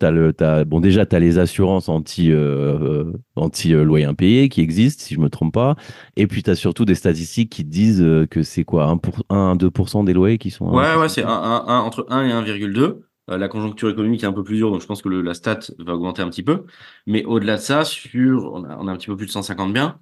Bon, 0.65 0.79
déjà, 0.81 1.05
tu 1.05 1.15
as 1.15 1.19
les 1.19 1.37
assurances 1.39 1.87
anti, 1.87 2.31
euh, 2.31 2.77
euh, 2.81 3.13
anti 3.35 3.73
euh, 3.73 3.83
loyer 3.83 4.05
impayé 4.05 4.49
qui 4.49 4.59
existent, 4.61 5.03
si 5.03 5.13
je 5.15 5.19
me 5.19 5.29
trompe 5.29 5.53
pas. 5.53 5.75
Et 6.17 6.27
puis, 6.27 6.43
tu 6.43 6.49
as 6.49 6.55
surtout 6.55 6.83
des 6.85 6.95
statistiques 6.95 7.49
qui 7.49 7.63
te 7.63 7.69
disent 7.69 8.01
euh, 8.01 8.25
que 8.27 8.43
c'est 8.43 8.65
quoi 8.65 8.85
1, 8.87 8.97
pour, 8.97 9.23
1 9.29 9.55
2% 9.55 10.03
des 10.03 10.13
loyers 10.13 10.37
qui 10.37 10.51
sont. 10.51 10.65
Ouais, 10.67 10.95
ouais, 10.95 11.07
c'est 11.09 11.23
un, 11.23 11.29
un- 11.29 11.65
un- 11.67 11.79
entre 11.79 12.05
1 12.09 12.25
et 12.25 12.31
1,2. 12.31 13.05
Euh, 13.29 13.37
la 13.37 13.47
conjoncture 13.47 13.89
économique 13.89 14.23
est 14.23 14.27
un 14.27 14.33
peu 14.33 14.43
plus 14.43 14.57
dure, 14.57 14.69
donc 14.69 14.81
je 14.81 14.85
pense 14.85 15.01
que 15.01 15.07
le- 15.07 15.21
la 15.21 15.33
stat 15.33 15.59
va 15.79 15.93
augmenter 15.95 16.21
un 16.21 16.29
petit 16.29 16.43
peu. 16.43 16.65
Mais 17.07 17.23
au-delà 17.23 17.55
de 17.55 17.61
ça, 17.61 17.85
sur, 17.85 18.51
on 18.53 18.65
a, 18.65 18.75
on 18.77 18.87
a 18.89 18.91
un 18.91 18.97
petit 18.97 19.07
peu 19.07 19.15
plus 19.15 19.27
de 19.27 19.31
150 19.31 19.71
biens. 19.71 19.99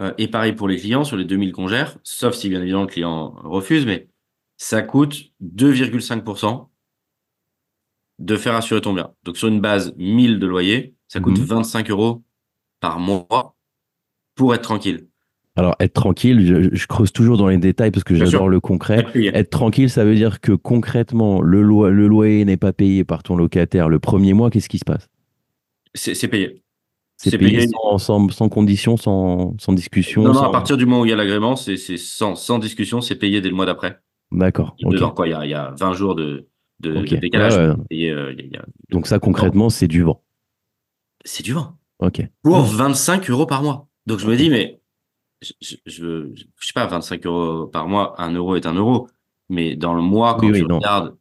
Euh, 0.00 0.12
et 0.16 0.26
pareil 0.28 0.54
pour 0.54 0.68
les 0.68 0.78
clients, 0.78 1.04
sur 1.04 1.18
les 1.18 1.26
2000 1.26 1.52
qu'on 1.52 1.68
gère, 1.68 1.98
sauf 2.02 2.32
si 2.34 2.48
bien 2.48 2.62
évidemment 2.62 2.84
le 2.84 2.88
client 2.88 3.34
refuse, 3.44 3.84
mais 3.84 4.08
ça 4.56 4.80
coûte 4.80 5.32
2,5% 5.40 6.70
de 8.22 8.36
faire 8.36 8.54
assurer 8.54 8.80
ton 8.80 8.92
bien. 8.92 9.10
Donc 9.24 9.36
sur 9.36 9.48
une 9.48 9.60
base 9.60 9.92
1000 9.98 10.38
de 10.38 10.46
loyer, 10.46 10.94
ça 11.08 11.20
coûte 11.20 11.38
Mhm. 11.38 11.44
25 11.44 11.90
euros 11.90 12.22
par 12.80 12.98
mois 13.00 13.56
pour 14.34 14.54
être 14.54 14.62
tranquille. 14.62 15.08
Alors, 15.54 15.76
être 15.80 15.92
tranquille, 15.92 16.46
je, 16.46 16.74
je 16.74 16.86
creuse 16.86 17.12
toujours 17.12 17.36
dans 17.36 17.48
les 17.48 17.58
détails 17.58 17.90
parce 17.90 18.04
que 18.04 18.14
j'adore 18.14 18.48
le 18.48 18.58
concret. 18.60 19.04
Être 19.34 19.50
tranquille, 19.50 19.90
ça 19.90 20.02
veut 20.04 20.14
dire 20.14 20.40
que 20.40 20.52
concrètement, 20.52 21.42
le, 21.42 21.60
loyer 21.60 22.44
n'est 22.46 22.56
pas 22.56 22.72
payé 22.72 23.04
par 23.04 23.22
ton 23.22 23.36
locataire 23.36 23.90
le 23.90 23.98
premier 23.98 24.32
mois. 24.32 24.48
Qu'est-ce 24.50 24.70
qui 24.70 24.78
se 24.78 24.84
passe? 24.86 25.08
C'est 25.94 26.28
payé. 26.28 26.62
C'est 27.18 27.36
payé, 27.36 27.58
payé. 27.58 27.68
sans, 27.68 27.98
sans, 27.98 28.28
sans 28.30 28.48
condition, 28.48 28.96
sans, 28.96 29.54
sans 29.58 29.72
discussion. 29.74 30.22
Non, 30.22 30.28
non, 30.28 30.34
sans- 30.40 30.48
à 30.48 30.50
partir 30.50 30.76
du 30.78 30.86
moment 30.86 31.02
où 31.02 31.04
il 31.04 31.10
y 31.10 31.12
a 31.12 31.16
l'agrément, 31.16 31.54
c'est 31.54 31.76
sans, 31.76 32.34
sans 32.34 32.58
discussion, 32.58 33.00
c'est 33.02 33.16
payé 33.16 33.40
dès 33.42 33.50
le 33.50 33.54
mois 33.54 33.66
d'après. 33.66 34.00
D'accord. 34.32 34.74
ok. 34.82 34.94
Dedans, 34.94 35.10
quoi, 35.10 35.28
il 35.28 35.32
y 35.32 35.34
a, 35.34 35.44
il 35.44 35.50
y 35.50 35.54
a 35.54 35.74
20 35.78 35.92
jours 35.92 36.14
de, 36.14 36.48
de, 36.82 37.02
décalage. 37.02 37.56
Ouais, 37.56 37.68
ouais. 37.68 37.76
Et, 37.90 38.10
euh, 38.10 38.32
il 38.32 38.38
y 38.38 38.42
a- 38.42 38.44
il 38.46 38.52
y 38.52 38.56
a- 38.56 38.64
Donc, 38.90 39.06
ça, 39.06 39.18
concrètement, 39.18 39.70
c'est 39.70 39.88
du 39.88 40.02
vent. 40.02 40.22
C'est 41.24 41.42
du 41.42 41.52
vent. 41.52 41.78
Ok. 41.98 42.22
Pour 42.42 42.62
25 42.62 43.30
euros 43.30 43.46
par 43.46 43.62
mois. 43.62 43.88
Donc 44.06 44.18
je 44.18 44.26
me 44.26 44.36
dis, 44.36 44.50
mais 44.50 44.80
je, 45.40 45.52
je, 45.60 45.76
je, 45.86 46.30
je 46.34 46.66
sais 46.66 46.72
pas, 46.74 46.86
25 46.86 47.24
euros 47.26 47.66
par 47.68 47.86
mois, 47.88 48.20
un 48.20 48.32
euro 48.32 48.56
est 48.56 48.66
un 48.66 48.74
euro. 48.74 49.08
Mais 49.48 49.76
dans 49.76 49.94
le 49.94 50.02
mois, 50.02 50.34
quand 50.36 50.46
Oui, 50.48 50.58
tu 50.58 50.64
oui, 50.64 50.72
regardes 50.72 51.16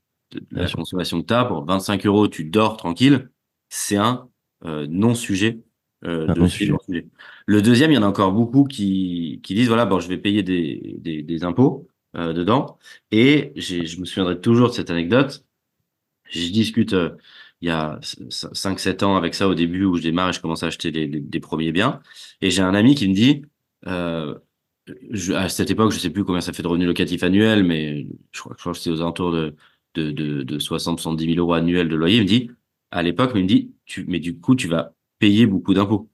Bien 0.52 0.62
la 0.62 0.68
sûr. 0.68 0.78
consommation 0.78 1.22
que 1.22 1.28
tu 1.28 1.34
as, 1.34 1.46
pour 1.46 1.66
25 1.66 2.06
euros, 2.06 2.28
tu 2.28 2.46
dors 2.46 2.78
tranquille, 2.78 3.30
c'est 3.70 3.98
un 3.98 4.30
euh, 4.66 4.88
non-sujet. 4.90 5.60
euh, 6.06 6.26
de 6.28 6.48
sujets. 6.48 6.74
Le 7.46 7.62
deuxième, 7.62 7.92
il 7.92 7.96
y 7.96 7.98
en 7.98 8.04
a 8.04 8.08
encore 8.08 8.32
beaucoup 8.32 8.64
qui, 8.64 9.40
qui 9.44 9.54
disent, 9.54 9.68
voilà, 9.68 9.86
bon, 9.86 10.00
je 10.00 10.08
vais 10.08 10.18
payer 10.18 10.42
des, 10.42 10.96
des, 11.00 11.22
des 11.22 11.44
impôts 11.44 11.88
euh, 12.16 12.34
dedans. 12.34 12.80
Et 13.12 13.52
je 13.56 14.00
me 14.00 14.06
souviendrai 14.06 14.40
toujours 14.42 14.70
de 14.70 14.74
cette 14.74 14.90
anecdote. 14.90 15.46
Je 16.32 16.50
discute 16.50 16.94
euh, 16.94 17.12
il 17.62 17.68
y 17.68 17.72
a 17.72 18.00
5-7 18.02 19.04
ans 19.04 19.16
avec 19.16 19.36
ça 19.36 19.48
au 19.48 19.54
début 19.54 19.86
où 19.86 19.98
je 19.98 20.02
démarre 20.02 20.30
et 20.30 20.34
je 20.34 20.42
commence 20.42 20.64
à 20.64 20.68
acheter 20.68 20.92
des, 20.92 21.08
des, 21.08 21.40
premiers 21.40 21.72
biens. 21.72 22.02
Et 22.42 22.50
j'ai 22.50 22.64
un 22.64 22.74
ami 22.74 22.96
qui 22.96 23.08
me 23.08 23.14
dit, 23.14 23.44
euh, 23.86 24.36
je, 25.12 25.34
à 25.34 25.48
cette 25.48 25.70
époque, 25.70 25.92
je 25.92 26.00
sais 26.00 26.10
plus 26.10 26.24
combien 26.24 26.42
ça 26.42 26.54
fait 26.54 26.64
de 26.64 26.68
revenus 26.68 26.88
locatifs 26.88 27.24
annuels, 27.24 27.64
mais 27.64 28.08
je 28.32 28.40
crois, 28.40 28.56
je 28.58 28.62
crois 28.62 28.74
que 28.74 28.80
c'est 28.80 28.90
aux 28.90 29.02
alentours 29.02 29.32
de, 29.32 29.56
de, 29.94 30.12
de, 30.12 30.44
de 30.44 30.60
60-70 30.60 31.34
000 31.36 31.40
euros 31.40 31.54
annuels 31.54 31.88
de 31.88 31.96
loyer. 31.96 32.18
Il 32.18 32.24
me 32.24 32.28
dit, 32.28 32.50
à 32.90 33.04
l'époque, 33.04 33.32
il 33.36 33.44
me 33.44 33.48
dit, 33.48 33.72
tu, 33.86 34.06
mais 34.08 34.20
du 34.20 34.40
coup, 34.40 34.56
tu 34.56 34.68
vas 34.68 34.94
payer 35.20 35.46
beaucoup 35.46 35.74
d'impôts. 35.74 36.10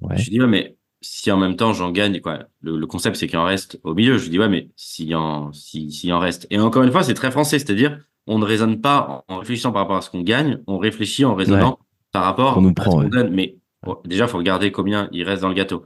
Ouais. 0.00 0.16
Je 0.16 0.24
lui 0.24 0.30
dis, 0.30 0.40
ouais, 0.40 0.46
mais 0.48 0.76
si 1.00 1.30
en 1.30 1.36
même 1.36 1.54
temps 1.54 1.72
j'en 1.72 1.92
gagne, 1.92 2.20
quoi. 2.20 2.46
Le, 2.60 2.76
le 2.76 2.86
concept, 2.86 3.16
c'est 3.16 3.28
qu'il 3.28 3.38
en 3.38 3.44
reste 3.44 3.78
au 3.84 3.94
milieu. 3.94 4.18
Je 4.18 4.24
lui 4.24 4.30
dis, 4.30 4.38
ouais, 4.38 4.48
mais 4.48 4.70
s'il 4.76 5.14
en, 5.14 5.52
s'il 5.52 6.12
en 6.12 6.18
reste. 6.18 6.46
Et 6.50 6.58
encore 6.58 6.82
une 6.82 6.90
fois, 6.90 7.04
c'est 7.04 7.14
très 7.14 7.30
français, 7.30 7.58
c'est-à-dire, 7.58 8.00
on 8.28 8.38
ne 8.38 8.44
raisonne 8.44 8.80
pas 8.80 9.24
en 9.26 9.38
réfléchissant 9.38 9.72
par 9.72 9.82
rapport 9.82 9.96
à 9.96 10.02
ce 10.02 10.10
qu'on 10.10 10.20
gagne, 10.20 10.60
on 10.66 10.78
réfléchit 10.78 11.24
en 11.24 11.34
raisonnant 11.34 11.78
par 12.12 12.24
rapport 12.24 12.60
nous 12.60 12.74
à 12.76 12.84
ce 12.84 12.88
qu'on 12.88 13.04
donne. 13.04 13.34
Mais 13.34 13.56
déjà, 14.04 14.26
il 14.26 14.30
faut 14.30 14.38
regarder 14.38 14.70
combien 14.70 15.08
il 15.12 15.24
reste 15.24 15.42
dans 15.42 15.48
le 15.48 15.54
gâteau. 15.54 15.84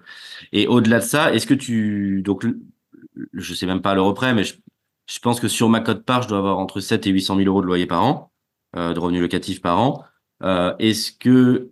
Et 0.53 0.67
au-delà 0.67 0.99
de 0.99 1.05
ça, 1.05 1.33
est-ce 1.33 1.47
que 1.47 1.55
tu. 1.55 2.21
Donc, 2.23 2.45
je 3.33 3.55
sais 3.55 3.67
même 3.67 3.81
pas 3.81 3.93
à 3.93 3.95
l'euro 3.95 4.13
près, 4.13 4.35
mais 4.35 4.45
je, 4.45 4.55
je, 5.09 5.19
pense 5.21 5.39
que 5.39 5.49
sur 5.49 5.69
ma 5.69 5.81
cote 5.81 6.05
part, 6.05 6.23
je 6.23 6.29
dois 6.29 6.39
avoir 6.39 6.59
entre 6.59 6.81
7 6.81 7.07
et 7.07 7.11
800 7.11 7.37
000 7.37 7.49
euros 7.49 7.63
de 7.63 7.67
loyer 7.67 7.87
par 7.87 8.03
an, 8.05 8.33
euh, 8.77 8.93
de 8.93 8.99
revenus 8.99 9.23
locatifs 9.23 9.63
par 9.63 9.81
an. 9.81 10.05
Euh, 10.43 10.75
est-ce 10.79 11.13
que. 11.13 11.71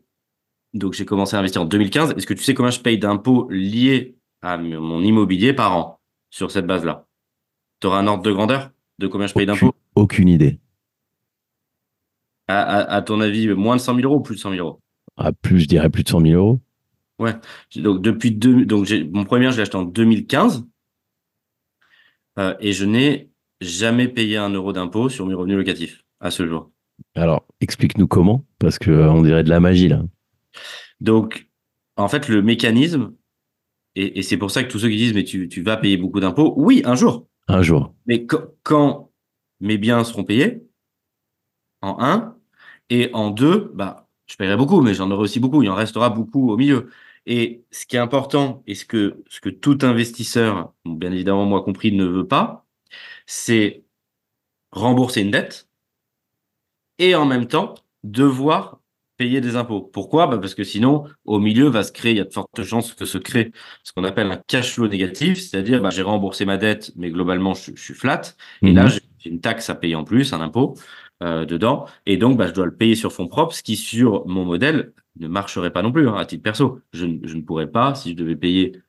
Donc, 0.73 0.93
j'ai 0.93 1.05
commencé 1.05 1.35
à 1.35 1.41
investir 1.41 1.63
en 1.63 1.65
2015. 1.65 2.15
Est-ce 2.17 2.27
que 2.27 2.35
tu 2.35 2.45
sais 2.45 2.55
combien 2.55 2.71
je 2.71 2.79
paye 2.79 2.97
d'impôts 2.97 3.49
liés 3.51 4.17
à 4.41 4.57
mon 4.57 5.03
immobilier 5.03 5.53
par 5.53 5.77
an 5.77 6.01
sur 6.31 6.53
cette 6.53 6.67
base-là? 6.67 7.07
Tu 7.81 7.89
auras 7.89 7.99
un 7.99 8.07
ordre 8.07 8.23
de 8.23 8.31
grandeur 8.31 8.71
de 9.01 9.09
combien 9.09 9.27
je 9.27 9.35
paye 9.35 9.47
d'impôts? 9.47 9.75
Aucune 10.01 10.29
idée. 10.29 10.59
À, 12.49 12.63
à, 12.63 12.97
à, 12.97 13.03
ton 13.03 13.21
avis, 13.21 13.49
moins 13.49 13.77
de 13.77 13.83
100 13.83 13.97
000 13.97 14.07
euros 14.09 14.21
ou 14.21 14.23
plus 14.23 14.37
de 14.37 14.41
100 14.41 14.53
000 14.53 14.67
euros? 14.67 14.81
À 15.19 15.31
plus, 15.31 15.61
je 15.61 15.67
dirais 15.67 15.91
plus 15.91 16.05
de 16.05 16.09
100 16.09 16.23
000 16.23 16.43
euros. 16.43 16.59
Ouais. 17.19 17.35
Donc, 17.77 18.01
depuis 18.01 18.31
deux, 18.31 18.65
donc 18.65 18.91
mon 19.13 19.25
premier, 19.25 19.51
je 19.51 19.57
l'ai 19.57 19.63
acheté 19.63 19.77
en 19.77 19.83
2015. 19.83 20.65
Euh, 22.39 22.55
et 22.61 22.73
je 22.73 22.87
n'ai 22.87 23.29
jamais 23.61 24.09
payé 24.09 24.39
un 24.39 24.49
euro 24.49 24.73
d'impôt 24.73 25.11
sur 25.11 25.27
mes 25.27 25.35
revenus 25.35 25.59
locatifs 25.59 26.03
à 26.19 26.31
ce 26.31 26.47
jour. 26.47 26.71
Alors, 27.15 27.45
explique-nous 27.61 28.09
comment, 28.09 28.47
parce 28.59 28.79
que 28.79 28.91
euh, 28.91 29.13
on 29.13 29.21
dirait 29.21 29.45
de 29.45 29.51
la 29.51 29.61
magie 29.61 29.89
là. 29.89 30.03
Donc, 31.03 31.47
en 31.97 32.09
fait, 32.09 32.27
le 32.27 32.41
mécanisme, 32.41 33.13
et, 33.97 34.19
et 34.19 34.23
c'est 34.23 34.39
pour 34.39 34.51
ça 34.51 34.65
que 34.65 34.71
tous 34.71 34.79
ceux 34.79 34.89
qui 34.89 34.97
disent, 34.97 35.15
mais 35.15 35.25
tu, 35.25 35.51
tu 35.51 35.61
vas 35.61 35.77
payer 35.77 35.99
beaucoup 35.99 36.21
d'impôts, 36.21 36.55
oui, 36.57 36.81
un 36.87 36.95
jour. 36.95 37.27
Un 37.49 37.61
jour. 37.61 37.95
Mais 38.07 38.25
quand 38.63 39.10
mes 39.61 39.79
biens 39.79 40.05
seront 40.05 40.25
payés, 40.25 40.63
en 41.83 41.97
un, 42.01 42.37
et 42.91 43.11
en 43.15 43.31
deux, 43.31 43.71
bah, 43.75 44.09
je 44.27 44.37
paierai 44.37 44.57
beaucoup, 44.57 44.81
mais 44.81 44.95
j'en 44.95 45.11
aurai 45.11 45.23
aussi 45.23 45.41
beaucoup. 45.41 45.63
Il 45.63 45.71
en 45.71 45.75
restera 45.75 46.11
beaucoup 46.11 46.51
au 46.51 46.57
milieu. 46.57 46.91
Et 47.27 47.65
ce 47.71 47.87
qui 47.87 47.97
est 47.97 48.01
important, 48.01 48.63
et 48.67 48.75
ce 48.75 48.85
que, 48.85 49.23
ce 49.29 49.41
que 49.41 49.51
tout 49.51 49.79
investisseur, 49.83 50.73
bien 50.85 51.13
évidemment 51.13 51.47
moi 51.47 51.63
compris, 51.63 51.93
ne 51.93 52.05
veut 52.05 52.27
pas, 52.27 52.67
c'est 53.27 53.85
rembourser 54.73 55.23
une 55.23 55.31
dette 55.31 55.69
et 56.99 57.15
en 57.15 57.27
même 57.27 57.47
temps 57.47 57.75
devoir 58.05 58.81
payer 59.17 59.41
des 59.41 59.57
impôts. 59.57 59.83
Pourquoi? 59.83 60.27
Bah 60.27 60.39
Parce 60.39 60.55
que 60.55 60.65
sinon, 60.65 61.05
au 61.25 61.39
milieu, 61.39 61.69
va 61.69 61.83
se 61.83 61.93
créer, 61.93 62.13
il 62.13 62.19
y 62.19 62.21
a 62.21 62.25
de 62.25 62.33
fortes 62.33 62.63
chances 62.63 62.95
que 62.95 63.05
se 63.05 63.19
crée 63.19 63.53
ce 63.85 63.93
qu'on 63.93 64.05
appelle 64.05 64.31
un 64.33 64.41
cash 64.47 64.73
flow 64.75 64.89
négatif, 64.89 65.39
c'est-à-dire 65.39 65.83
bah, 65.83 65.91
j'ai 65.91 66.03
remboursé 66.03 66.47
ma 66.47 66.57
dette, 66.57 66.93
mais 66.97 67.11
globalement, 67.11 67.53
je, 67.55 67.73
je 67.75 67.83
suis 67.83 67.95
flat. 67.95 68.23
Et 68.63 68.73
là, 68.73 68.87
j'ai 68.87 69.01
une 69.25 69.41
taxe 69.41 69.71
à 69.71 69.75
payer 69.75 69.95
en 69.95 70.05
plus, 70.05 70.33
un 70.33 70.41
impôt 70.41 70.75
euh, 71.23 71.45
dedans. 71.45 71.87
Et 72.07 72.17
donc, 72.17 72.37
bah, 72.37 72.47
je 72.47 72.53
dois 72.53 72.67
le 72.67 72.75
payer 72.75 72.95
sur 72.95 73.13
fonds 73.13 73.29
propres, 73.29 73.55
ce 73.55 73.63
qui, 73.63 73.77
sur 73.77 74.27
mon 74.27 74.45
modèle, 74.45 74.93
ne 75.19 75.29
marcherait 75.29 75.73
pas 75.73 75.83
non 75.83 75.93
plus, 75.93 76.09
hein, 76.09 76.15
à 76.15 76.25
titre 76.25 76.43
perso. 76.43 76.81
Je, 76.93 77.07
je, 77.25 77.37
ne 77.37 77.43
pourrais 77.43 77.71
pas, 77.71 77.95
si 77.95 78.11
je 78.13 78.17
devais 78.17 78.37
payer 78.37 78.81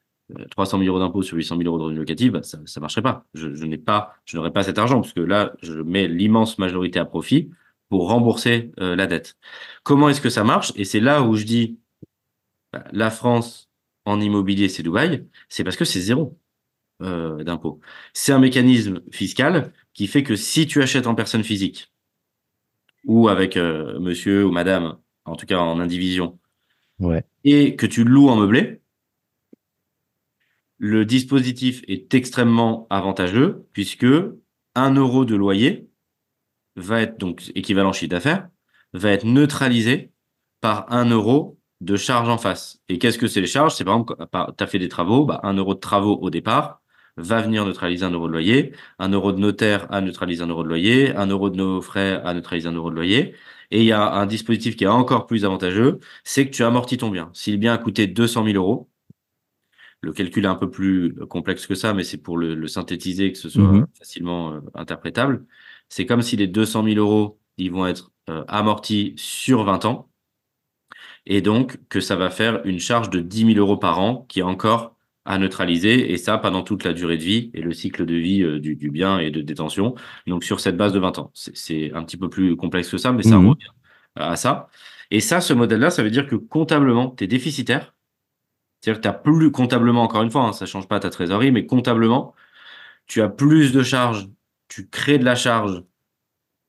300 0.51 0.79
000 0.79 0.87
euros 0.87 0.99
d'impôts 0.99 1.23
sur 1.23 1.37
800 1.37 1.57
000 1.57 1.67
euros 1.67 1.77
de 1.77 1.83
revenus 1.83 1.99
locatifs, 1.99 2.31
bah, 2.31 2.43
ça 2.43 2.57
ne 2.57 2.81
marcherait 2.81 3.01
pas. 3.01 3.25
Je, 3.33 3.53
je 3.53 3.65
n'ai 3.65 3.77
pas, 3.77 4.13
je 4.25 4.37
n'aurais 4.37 4.51
pas 4.51 4.63
cet 4.63 4.77
argent, 4.77 5.01
parce 5.01 5.13
que 5.13 5.21
là, 5.21 5.53
je 5.61 5.73
mets 5.73 6.07
l'immense 6.07 6.57
majorité 6.57 6.99
à 6.99 7.05
profit 7.05 7.49
pour 7.89 8.07
rembourser 8.09 8.71
euh, 8.79 8.95
la 8.95 9.07
dette. 9.07 9.35
Comment 9.83 10.09
est-ce 10.09 10.21
que 10.21 10.29
ça 10.29 10.43
marche? 10.43 10.71
Et 10.75 10.85
c'est 10.85 11.01
là 11.01 11.23
où 11.23 11.35
je 11.35 11.43
dis, 11.43 11.79
bah, 12.71 12.85
la 12.93 13.09
France 13.11 13.69
en 14.05 14.19
immobilier, 14.21 14.69
c'est 14.69 14.83
Dubaï, 14.83 15.27
c'est 15.49 15.63
parce 15.63 15.75
que 15.75 15.85
c'est 15.85 15.99
zéro 15.99 16.37
euh, 17.01 17.43
d'impôt. 17.43 17.79
C'est 18.13 18.31
un 18.31 18.39
mécanisme 18.39 19.01
fiscal 19.11 19.73
qui 19.93 20.07
fait 20.07 20.23
que 20.23 20.35
si 20.35 20.67
tu 20.67 20.81
achètes 20.81 21.07
en 21.07 21.15
personne 21.15 21.43
physique, 21.43 21.91
ou 23.05 23.29
avec 23.29 23.57
euh, 23.57 23.99
monsieur 23.99 24.45
ou 24.45 24.51
madame, 24.51 24.97
en 25.25 25.35
tout 25.35 25.45
cas 25.45 25.59
en 25.59 25.79
indivision, 25.79 26.39
ouais. 26.99 27.25
et 27.43 27.75
que 27.75 27.85
tu 27.85 28.03
loues 28.03 28.29
en 28.29 28.35
meublé, 28.35 28.81
le 30.77 31.05
dispositif 31.05 31.83
est 31.87 32.13
extrêmement 32.13 32.87
avantageux 32.89 33.67
puisque 33.73 34.07
un 34.75 34.93
euro 34.95 35.25
de 35.25 35.35
loyer 35.35 35.87
va 36.75 37.01
être 37.01 37.19
donc 37.19 37.51
équivalent 37.55 37.93
chiffre 37.93 38.09
d'affaires, 38.09 38.49
va 38.93 39.11
être 39.11 39.25
neutralisé 39.25 40.11
par 40.59 40.91
un 40.91 41.05
euro 41.05 41.59
de 41.81 41.95
charge 41.95 42.29
en 42.29 42.37
face. 42.37 42.81
Et 42.89 42.99
qu'est-ce 42.99 43.17
que 43.17 43.27
c'est 43.27 43.41
les 43.41 43.47
charges? 43.47 43.75
C'est 43.75 43.83
par 43.83 43.95
exemple, 43.95 44.15
tu 44.57 44.63
as 44.63 44.67
fait 44.67 44.79
des 44.79 44.89
travaux, 44.89 45.25
bah, 45.25 45.39
un 45.43 45.53
euro 45.53 45.73
de 45.73 45.79
travaux 45.79 46.17
au 46.21 46.29
départ, 46.29 46.80
va 47.17 47.41
venir 47.41 47.65
neutraliser 47.65 48.05
un 48.05 48.11
euro 48.11 48.27
de 48.27 48.33
loyer, 48.33 48.73
un 48.99 49.09
euro 49.09 49.31
de 49.31 49.39
notaire 49.39 49.87
à 49.91 50.01
neutraliser 50.01 50.43
un 50.43 50.47
euro 50.47 50.63
de 50.63 50.69
loyer, 50.69 51.15
un 51.15 51.27
euro 51.27 51.49
de 51.49 51.57
nos 51.57 51.81
frais 51.81 52.21
à 52.23 52.33
neutraliser 52.33 52.67
un 52.67 52.73
euro 52.73 52.89
de 52.89 52.95
loyer. 52.95 53.35
Et 53.71 53.79
il 53.81 53.85
y 53.85 53.91
a 53.91 54.13
un 54.13 54.25
dispositif 54.25 54.75
qui 54.75 54.83
est 54.83 54.87
encore 54.87 55.27
plus 55.27 55.45
avantageux, 55.45 55.99
c'est 56.23 56.45
que 56.45 56.51
tu 56.51 56.63
amortis 56.63 56.97
ton 56.97 57.09
bien. 57.09 57.29
Si 57.33 57.51
le 57.51 57.57
bien 57.57 57.73
a 57.73 57.77
coûté 57.77 58.07
200 58.07 58.45
000 58.45 58.55
euros, 58.57 58.89
le 60.01 60.13
calcul 60.13 60.45
est 60.45 60.47
un 60.47 60.55
peu 60.55 60.69
plus 60.69 61.15
complexe 61.29 61.67
que 61.67 61.75
ça, 61.75 61.93
mais 61.93 62.03
c'est 62.03 62.17
pour 62.17 62.37
le, 62.37 62.55
le, 62.55 62.67
synthétiser 62.67 63.27
et 63.27 63.31
que 63.31 63.37
ce 63.37 63.49
soit 63.49 63.63
mmh. 63.63 63.87
facilement 63.97 64.53
euh, 64.53 64.59
interprétable. 64.73 65.45
C'est 65.89 66.05
comme 66.05 66.21
si 66.21 66.37
les 66.37 66.47
200 66.47 66.83
000 66.85 66.95
euros, 66.97 67.39
ils 67.57 67.71
vont 67.71 67.85
être 67.85 68.11
euh, 68.29 68.43
amortis 68.47 69.13
sur 69.17 69.63
20 69.63 69.85
ans. 69.85 70.09
Et 71.25 71.41
donc, 71.41 71.77
que 71.89 71.99
ça 71.99 72.15
va 72.15 72.29
faire 72.29 72.65
une 72.65 72.79
charge 72.79 73.09
de 73.09 73.19
10 73.21 73.53
000 73.53 73.59
euros 73.59 73.77
par 73.77 73.99
an, 73.99 74.25
qui 74.29 74.39
est 74.39 74.43
encore 74.43 74.95
à 75.25 75.37
neutraliser, 75.37 76.11
et 76.11 76.17
ça 76.17 76.37
pendant 76.37 76.63
toute 76.63 76.83
la 76.83 76.93
durée 76.93 77.17
de 77.17 77.23
vie 77.23 77.51
et 77.53 77.61
le 77.61 77.73
cycle 77.73 78.05
de 78.05 78.15
vie 78.15 78.41
euh, 78.41 78.59
du, 78.59 78.75
du, 78.75 78.89
bien 78.89 79.19
et 79.19 79.29
de 79.29 79.41
détention. 79.41 79.95
Donc 80.27 80.43
sur 80.43 80.59
cette 80.59 80.77
base 80.77 80.93
de 80.93 80.99
20 80.99 81.19
ans. 81.19 81.31
C'est 81.33 81.93
un 81.93 82.03
petit 82.03 82.17
peu 82.17 82.29
plus 82.29 82.55
complexe 82.55 82.89
que 82.89 82.97
ça, 82.97 83.11
mais 83.11 83.23
ça 83.23 83.37
mmh. 83.37 83.47
revient 83.47 83.69
à 84.15 84.35
ça. 84.35 84.69
Et 85.11 85.19
ça, 85.19 85.41
ce 85.41 85.53
modèle-là, 85.53 85.91
ça 85.91 86.03
veut 86.03 86.09
dire 86.09 86.27
que 86.27 86.35
comptablement, 86.35 87.09
tu 87.11 87.25
es 87.25 87.27
déficitaire. 87.27 87.93
C'est-à-dire 88.79 88.99
que 88.99 89.03
tu 89.03 89.09
as 89.09 89.13
plus 89.13 89.51
comptablement, 89.51 90.03
encore 90.03 90.23
une 90.23 90.31
fois, 90.31 90.47
hein, 90.47 90.53
ça 90.53 90.65
change 90.65 90.87
pas 90.87 90.99
ta 90.99 91.09
trésorerie, 91.09 91.51
mais 91.51 91.65
comptablement, 91.65 92.33
tu 93.05 93.21
as 93.21 93.29
plus 93.29 93.73
de 93.73 93.83
charges, 93.83 94.27
tu 94.69 94.87
crées 94.87 95.19
de 95.19 95.25
la 95.25 95.35
charge 95.35 95.83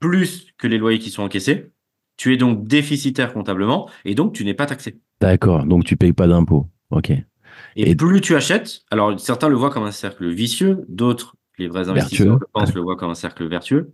plus 0.00 0.48
que 0.58 0.66
les 0.66 0.78
loyers 0.78 0.98
qui 0.98 1.10
sont 1.10 1.22
encaissés. 1.22 1.70
Tu 2.16 2.34
es 2.34 2.36
donc 2.36 2.66
déficitaire 2.66 3.32
comptablement 3.32 3.88
et 4.04 4.14
donc 4.14 4.34
tu 4.34 4.44
n'es 4.44 4.54
pas 4.54 4.66
taxé. 4.66 4.98
D'accord, 5.20 5.64
donc 5.64 5.84
tu 5.84 5.96
payes 5.96 6.12
pas 6.12 6.26
d'impôts. 6.26 6.68
Ok. 6.90 7.12
Et, 7.76 7.90
et, 7.90 7.94
plus 7.96 8.20
tu 8.20 8.34
achètes, 8.36 8.82
alors 8.90 9.18
certains 9.18 9.48
le 9.48 9.56
voient 9.56 9.70
comme 9.70 9.84
un 9.84 9.92
cercle 9.92 10.28
vicieux, 10.28 10.84
d'autres, 10.88 11.36
les 11.58 11.68
vrais 11.68 11.88
investisseurs, 11.88 12.38
je 12.40 12.46
pense, 12.52 12.74
le 12.74 12.80
voient 12.80 12.96
comme 12.96 13.10
un 13.10 13.14
cercle 13.14 13.46
vertueux. 13.46 13.92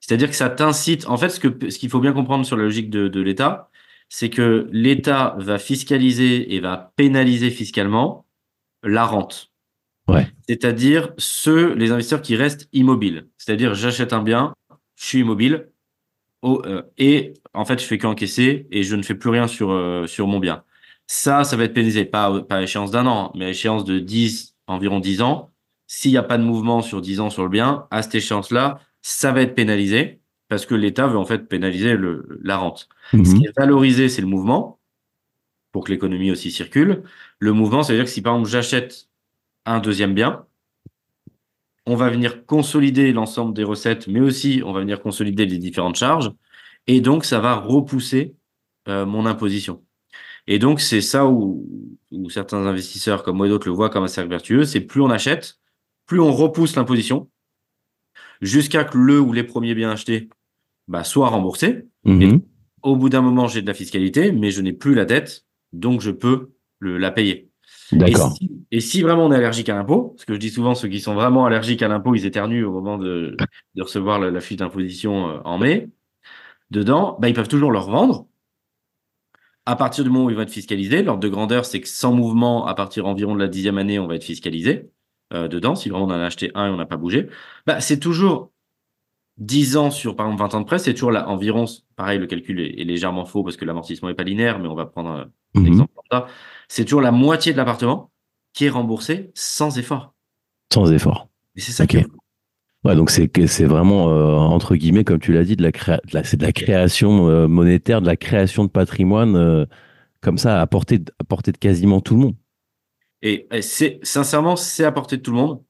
C'est-à-dire 0.00 0.28
que 0.28 0.36
ça 0.36 0.50
t'incite. 0.50 1.06
En 1.08 1.16
fait, 1.16 1.28
ce 1.30 1.40
qu'il 1.78 1.90
faut 1.90 2.00
bien 2.00 2.12
comprendre 2.12 2.44
sur 2.44 2.56
la 2.56 2.64
logique 2.64 2.90
de, 2.90 3.08
de 3.08 3.20
l'État, 3.20 3.70
c'est 4.08 4.30
que 4.30 4.68
l'État 4.72 5.34
va 5.38 5.58
fiscaliser 5.58 6.54
et 6.54 6.60
va 6.60 6.92
pénaliser 6.96 7.50
fiscalement 7.50 8.26
la 8.82 9.04
rente. 9.04 9.52
Ouais. 10.08 10.26
C'est-à-dire 10.48 11.12
ceux, 11.16 11.74
les 11.74 11.92
investisseurs 11.92 12.22
qui 12.22 12.36
restent 12.36 12.68
immobiles. 12.72 13.28
C'est-à-dire, 13.38 13.74
j'achète 13.74 14.12
un 14.12 14.22
bien, 14.22 14.52
je 14.96 15.06
suis 15.06 15.20
immobile, 15.20 15.70
oh, 16.42 16.60
euh, 16.66 16.82
et 16.98 17.34
en 17.54 17.64
fait, 17.64 17.80
je 17.80 17.86
fais 17.86 17.98
qu'encaisser 17.98 18.66
et 18.70 18.82
je 18.82 18.96
ne 18.96 19.02
fais 19.02 19.14
plus 19.14 19.30
rien 19.30 19.46
sur, 19.46 19.70
euh, 19.70 20.06
sur 20.06 20.26
mon 20.26 20.40
bien. 20.40 20.64
Ça, 21.14 21.44
ça 21.44 21.58
va 21.58 21.64
être 21.64 21.74
pénalisé, 21.74 22.06
pas, 22.06 22.40
pas 22.40 22.56
à 22.56 22.62
échéance 22.62 22.90
d'un 22.90 23.06
an, 23.06 23.32
mais 23.34 23.44
à 23.44 23.50
échéance 23.50 23.84
de 23.84 23.98
10, 23.98 24.56
environ 24.66 24.98
10 24.98 25.20
ans. 25.20 25.50
S'il 25.86 26.10
n'y 26.10 26.16
a 26.16 26.22
pas 26.22 26.38
de 26.38 26.42
mouvement 26.42 26.80
sur 26.80 27.02
10 27.02 27.20
ans 27.20 27.28
sur 27.28 27.42
le 27.42 27.50
bien, 27.50 27.86
à 27.90 28.00
cette 28.00 28.14
échéance-là, 28.14 28.80
ça 29.02 29.30
va 29.30 29.42
être 29.42 29.54
pénalisé 29.54 30.22
parce 30.48 30.64
que 30.64 30.74
l'État 30.74 31.06
veut 31.08 31.18
en 31.18 31.26
fait 31.26 31.50
pénaliser 31.50 31.96
le, 31.96 32.40
la 32.42 32.56
rente. 32.56 32.88
Mhm. 33.12 33.26
Ce 33.26 33.34
qui 33.34 33.44
est 33.44 33.54
valorisé, 33.54 34.08
c'est 34.08 34.22
le 34.22 34.26
mouvement 34.26 34.80
pour 35.70 35.84
que 35.84 35.92
l'économie 35.92 36.30
aussi 36.30 36.50
circule. 36.50 37.02
Le 37.40 37.52
mouvement, 37.52 37.82
ça 37.82 37.92
veut 37.92 37.98
dire 37.98 38.06
que 38.06 38.10
si 38.10 38.22
par 38.22 38.32
exemple 38.32 38.48
j'achète 38.48 39.10
un 39.66 39.80
deuxième 39.80 40.14
bien, 40.14 40.46
on 41.84 41.94
va 41.94 42.08
venir 42.08 42.46
consolider 42.46 43.12
l'ensemble 43.12 43.52
des 43.52 43.64
recettes, 43.64 44.08
mais 44.08 44.20
aussi 44.20 44.62
on 44.64 44.72
va 44.72 44.80
venir 44.80 45.02
consolider 45.02 45.44
les 45.44 45.58
différentes 45.58 45.96
charges, 45.96 46.32
et 46.86 47.02
donc 47.02 47.26
ça 47.26 47.38
va 47.38 47.54
repousser 47.56 48.34
euh, 48.88 49.04
mon 49.04 49.26
imposition. 49.26 49.82
Et 50.46 50.58
donc, 50.58 50.80
c'est 50.80 51.00
ça 51.00 51.26
où, 51.26 51.66
où, 52.10 52.30
certains 52.30 52.66
investisseurs 52.66 53.22
comme 53.22 53.36
moi 53.36 53.46
et 53.46 53.50
d'autres 53.50 53.68
le 53.68 53.74
voient 53.74 53.90
comme 53.90 54.04
un 54.04 54.08
cercle 54.08 54.30
vertueux. 54.30 54.64
C'est 54.64 54.80
plus 54.80 55.00
on 55.00 55.10
achète, 55.10 55.58
plus 56.06 56.20
on 56.20 56.32
repousse 56.32 56.76
l'imposition 56.76 57.28
jusqu'à 58.40 58.84
que 58.84 58.98
le 58.98 59.20
ou 59.20 59.32
les 59.32 59.44
premiers 59.44 59.74
biens 59.74 59.90
achetés 59.90 60.28
bah, 60.88 61.04
soient 61.04 61.28
remboursés. 61.28 61.86
Mmh. 62.04 62.22
Et 62.22 62.40
au 62.82 62.96
bout 62.96 63.08
d'un 63.08 63.22
moment, 63.22 63.46
j'ai 63.46 63.62
de 63.62 63.66
la 63.66 63.74
fiscalité, 63.74 64.32
mais 64.32 64.50
je 64.50 64.60
n'ai 64.60 64.72
plus 64.72 64.94
la 64.94 65.04
dette, 65.04 65.46
donc 65.72 66.00
je 66.00 66.10
peux 66.10 66.50
le, 66.80 66.98
la 66.98 67.12
payer. 67.12 67.48
Et 67.92 67.96
D'accord. 67.96 68.32
si, 68.36 68.50
et 68.70 68.80
si 68.80 69.02
vraiment 69.02 69.26
on 69.26 69.32
est 69.32 69.36
allergique 69.36 69.68
à 69.68 69.74
l'impôt, 69.74 70.14
parce 70.16 70.24
que 70.24 70.34
je 70.34 70.38
dis 70.38 70.50
souvent, 70.50 70.74
ceux 70.74 70.88
qui 70.88 71.00
sont 71.00 71.14
vraiment 71.14 71.46
allergiques 71.46 71.82
à 71.82 71.88
l'impôt, 71.88 72.14
ils 72.14 72.26
éternuent 72.26 72.64
au 72.64 72.72
moment 72.72 72.98
de, 72.98 73.36
de 73.74 73.82
recevoir 73.82 74.18
la, 74.18 74.30
la 74.30 74.40
fiche 74.40 74.56
d'imposition 74.56 75.28
euh, 75.28 75.38
en 75.44 75.58
mai, 75.58 75.88
dedans, 76.70 77.16
bah, 77.20 77.28
ils 77.28 77.34
peuvent 77.34 77.48
toujours 77.48 77.70
le 77.70 77.78
revendre. 77.78 78.26
À 79.66 79.76
partir 79.76 80.02
du 80.04 80.10
moment 80.10 80.24
où 80.26 80.30
ils 80.30 80.36
vont 80.36 80.42
être 80.42 80.50
fiscalisés, 80.50 81.02
l'ordre 81.02 81.20
de 81.22 81.28
grandeur, 81.28 81.64
c'est 81.64 81.80
que 81.80 81.88
sans 81.88 82.12
mouvement, 82.12 82.66
à 82.66 82.74
partir 82.74 83.06
environ 83.06 83.34
de 83.34 83.38
la 83.40 83.48
dixième 83.48 83.78
année, 83.78 83.98
on 83.98 84.06
va 84.08 84.16
être 84.16 84.24
fiscalisé 84.24 84.90
euh, 85.32 85.46
dedans. 85.48 85.74
Si 85.76 85.88
vraiment 85.88 86.06
on 86.06 86.10
en 86.10 86.20
a 86.20 86.24
acheté 86.24 86.50
un 86.54 86.66
et 86.66 86.70
on 86.70 86.76
n'a 86.76 86.86
pas 86.86 86.96
bougé, 86.96 87.28
bah, 87.66 87.80
c'est 87.80 88.00
toujours 88.00 88.50
10 89.38 89.76
ans 89.76 89.90
sur, 89.90 90.16
par 90.16 90.26
exemple, 90.26 90.42
20 90.42 90.54
ans 90.54 90.60
de 90.60 90.66
prêt, 90.66 90.78
c'est 90.78 90.94
toujours 90.94 91.12
là, 91.12 91.28
environ, 91.28 91.64
pareil, 91.96 92.18
le 92.18 92.26
calcul 92.26 92.60
est, 92.60 92.80
est 92.80 92.84
légèrement 92.84 93.24
faux 93.24 93.42
parce 93.44 93.56
que 93.56 93.64
l'amortissement 93.64 94.08
n'est 94.08 94.14
pas 94.14 94.24
linéaire, 94.24 94.58
mais 94.58 94.68
on 94.68 94.74
va 94.74 94.86
prendre 94.86 95.10
un, 95.10 95.20
un 95.54 95.60
Mhm. 95.60 95.66
exemple 95.68 95.92
comme 95.94 96.20
ça. 96.20 96.26
C'est 96.68 96.84
toujours 96.84 97.00
la 97.00 97.12
moitié 97.12 97.52
de 97.52 97.56
l'appartement 97.56 98.10
qui 98.54 98.64
est 98.66 98.70
remboursé 98.70 99.30
sans 99.34 99.78
effort. 99.78 100.14
Sans 100.72 100.90
effort. 100.92 101.28
Et 101.56 101.60
c'est 101.60 101.72
ça 101.72 101.86
qui 101.86 101.98
est 101.98 102.02
fou. 102.02 102.16
Ouais, 102.84 102.96
donc 102.96 103.10
c'est 103.10 103.30
c'est 103.46 103.64
vraiment 103.64 104.10
euh, 104.10 104.34
entre 104.34 104.74
guillemets, 104.74 105.04
comme 105.04 105.20
tu 105.20 105.32
l'as 105.32 105.44
dit, 105.44 105.54
de 105.54 105.62
la 105.62 105.70
créa- 105.70 106.00
de 106.12 106.22
c'est 106.24 106.36
de 106.36 106.44
la 106.44 106.52
création 106.52 107.28
euh, 107.28 107.46
monétaire, 107.46 108.00
de 108.00 108.06
la 108.06 108.16
création 108.16 108.64
de 108.64 108.70
patrimoine 108.70 109.36
euh, 109.36 109.66
comme 110.20 110.36
ça 110.36 110.60
à 110.60 110.66
portée, 110.66 110.98
de- 110.98 111.12
à 111.20 111.24
portée 111.24 111.52
de 111.52 111.58
quasiment 111.58 112.00
tout 112.00 112.14
le 112.14 112.20
monde. 112.20 112.34
Et, 113.22 113.46
c'est, 113.60 114.00
sincèrement, 114.02 114.56
c'est 114.56 114.84
à 114.84 114.90
portée 114.90 115.16
de 115.16 115.22
tout 115.22 115.30
le 115.30 115.36
monde 115.36 115.62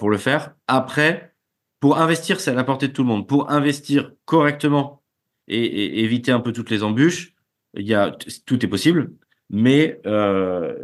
pour 0.00 0.10
le 0.10 0.18
faire. 0.18 0.56
Après, 0.66 1.34
pour 1.78 1.98
investir, 1.98 2.40
c'est 2.40 2.50
à 2.50 2.54
la 2.54 2.64
portée 2.64 2.88
de 2.88 2.92
tout 2.92 3.02
le 3.02 3.08
monde. 3.08 3.28
Pour 3.28 3.50
investir 3.52 4.12
correctement 4.24 5.02
et, 5.46 5.62
et 5.64 6.02
éviter 6.02 6.32
un 6.32 6.40
peu 6.40 6.52
toutes 6.52 6.70
les 6.70 6.82
embûches, 6.82 7.34
il 7.74 7.86
y 7.86 7.94
a, 7.94 8.10
tout 8.46 8.64
est 8.64 8.68
possible. 8.68 9.12
Mais, 9.48 10.00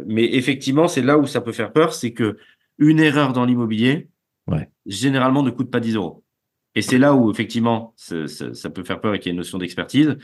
mais 0.05 0.23
effectivement, 0.35 0.87
c'est 0.87 1.01
là 1.01 1.17
où 1.17 1.25
ça 1.27 1.41
peut 1.41 1.51
faire 1.51 1.73
peur, 1.73 1.93
c'est 1.93 2.13
que 2.13 2.37
une 2.77 2.99
erreur 3.01 3.33
dans 3.33 3.43
l'immobilier, 3.45 4.07
Ouais. 4.47 4.69
généralement, 4.85 5.43
ne 5.43 5.49
coûte 5.51 5.71
pas 5.71 5.79
10 5.79 5.95
euros. 5.95 6.23
Et 6.75 6.81
c'est 6.81 6.97
là 6.97 7.13
où, 7.13 7.29
effectivement, 7.31 7.93
ça, 7.97 8.27
ça- 8.27 8.53
ça 8.53 8.69
peut 8.69 8.83
faire 8.83 8.99
peur 8.99 9.13
et 9.13 9.19
qu'il 9.19 9.27
y 9.29 9.31
a 9.31 9.33
une 9.33 9.37
notion 9.37 9.57
d'expertise. 9.59 10.17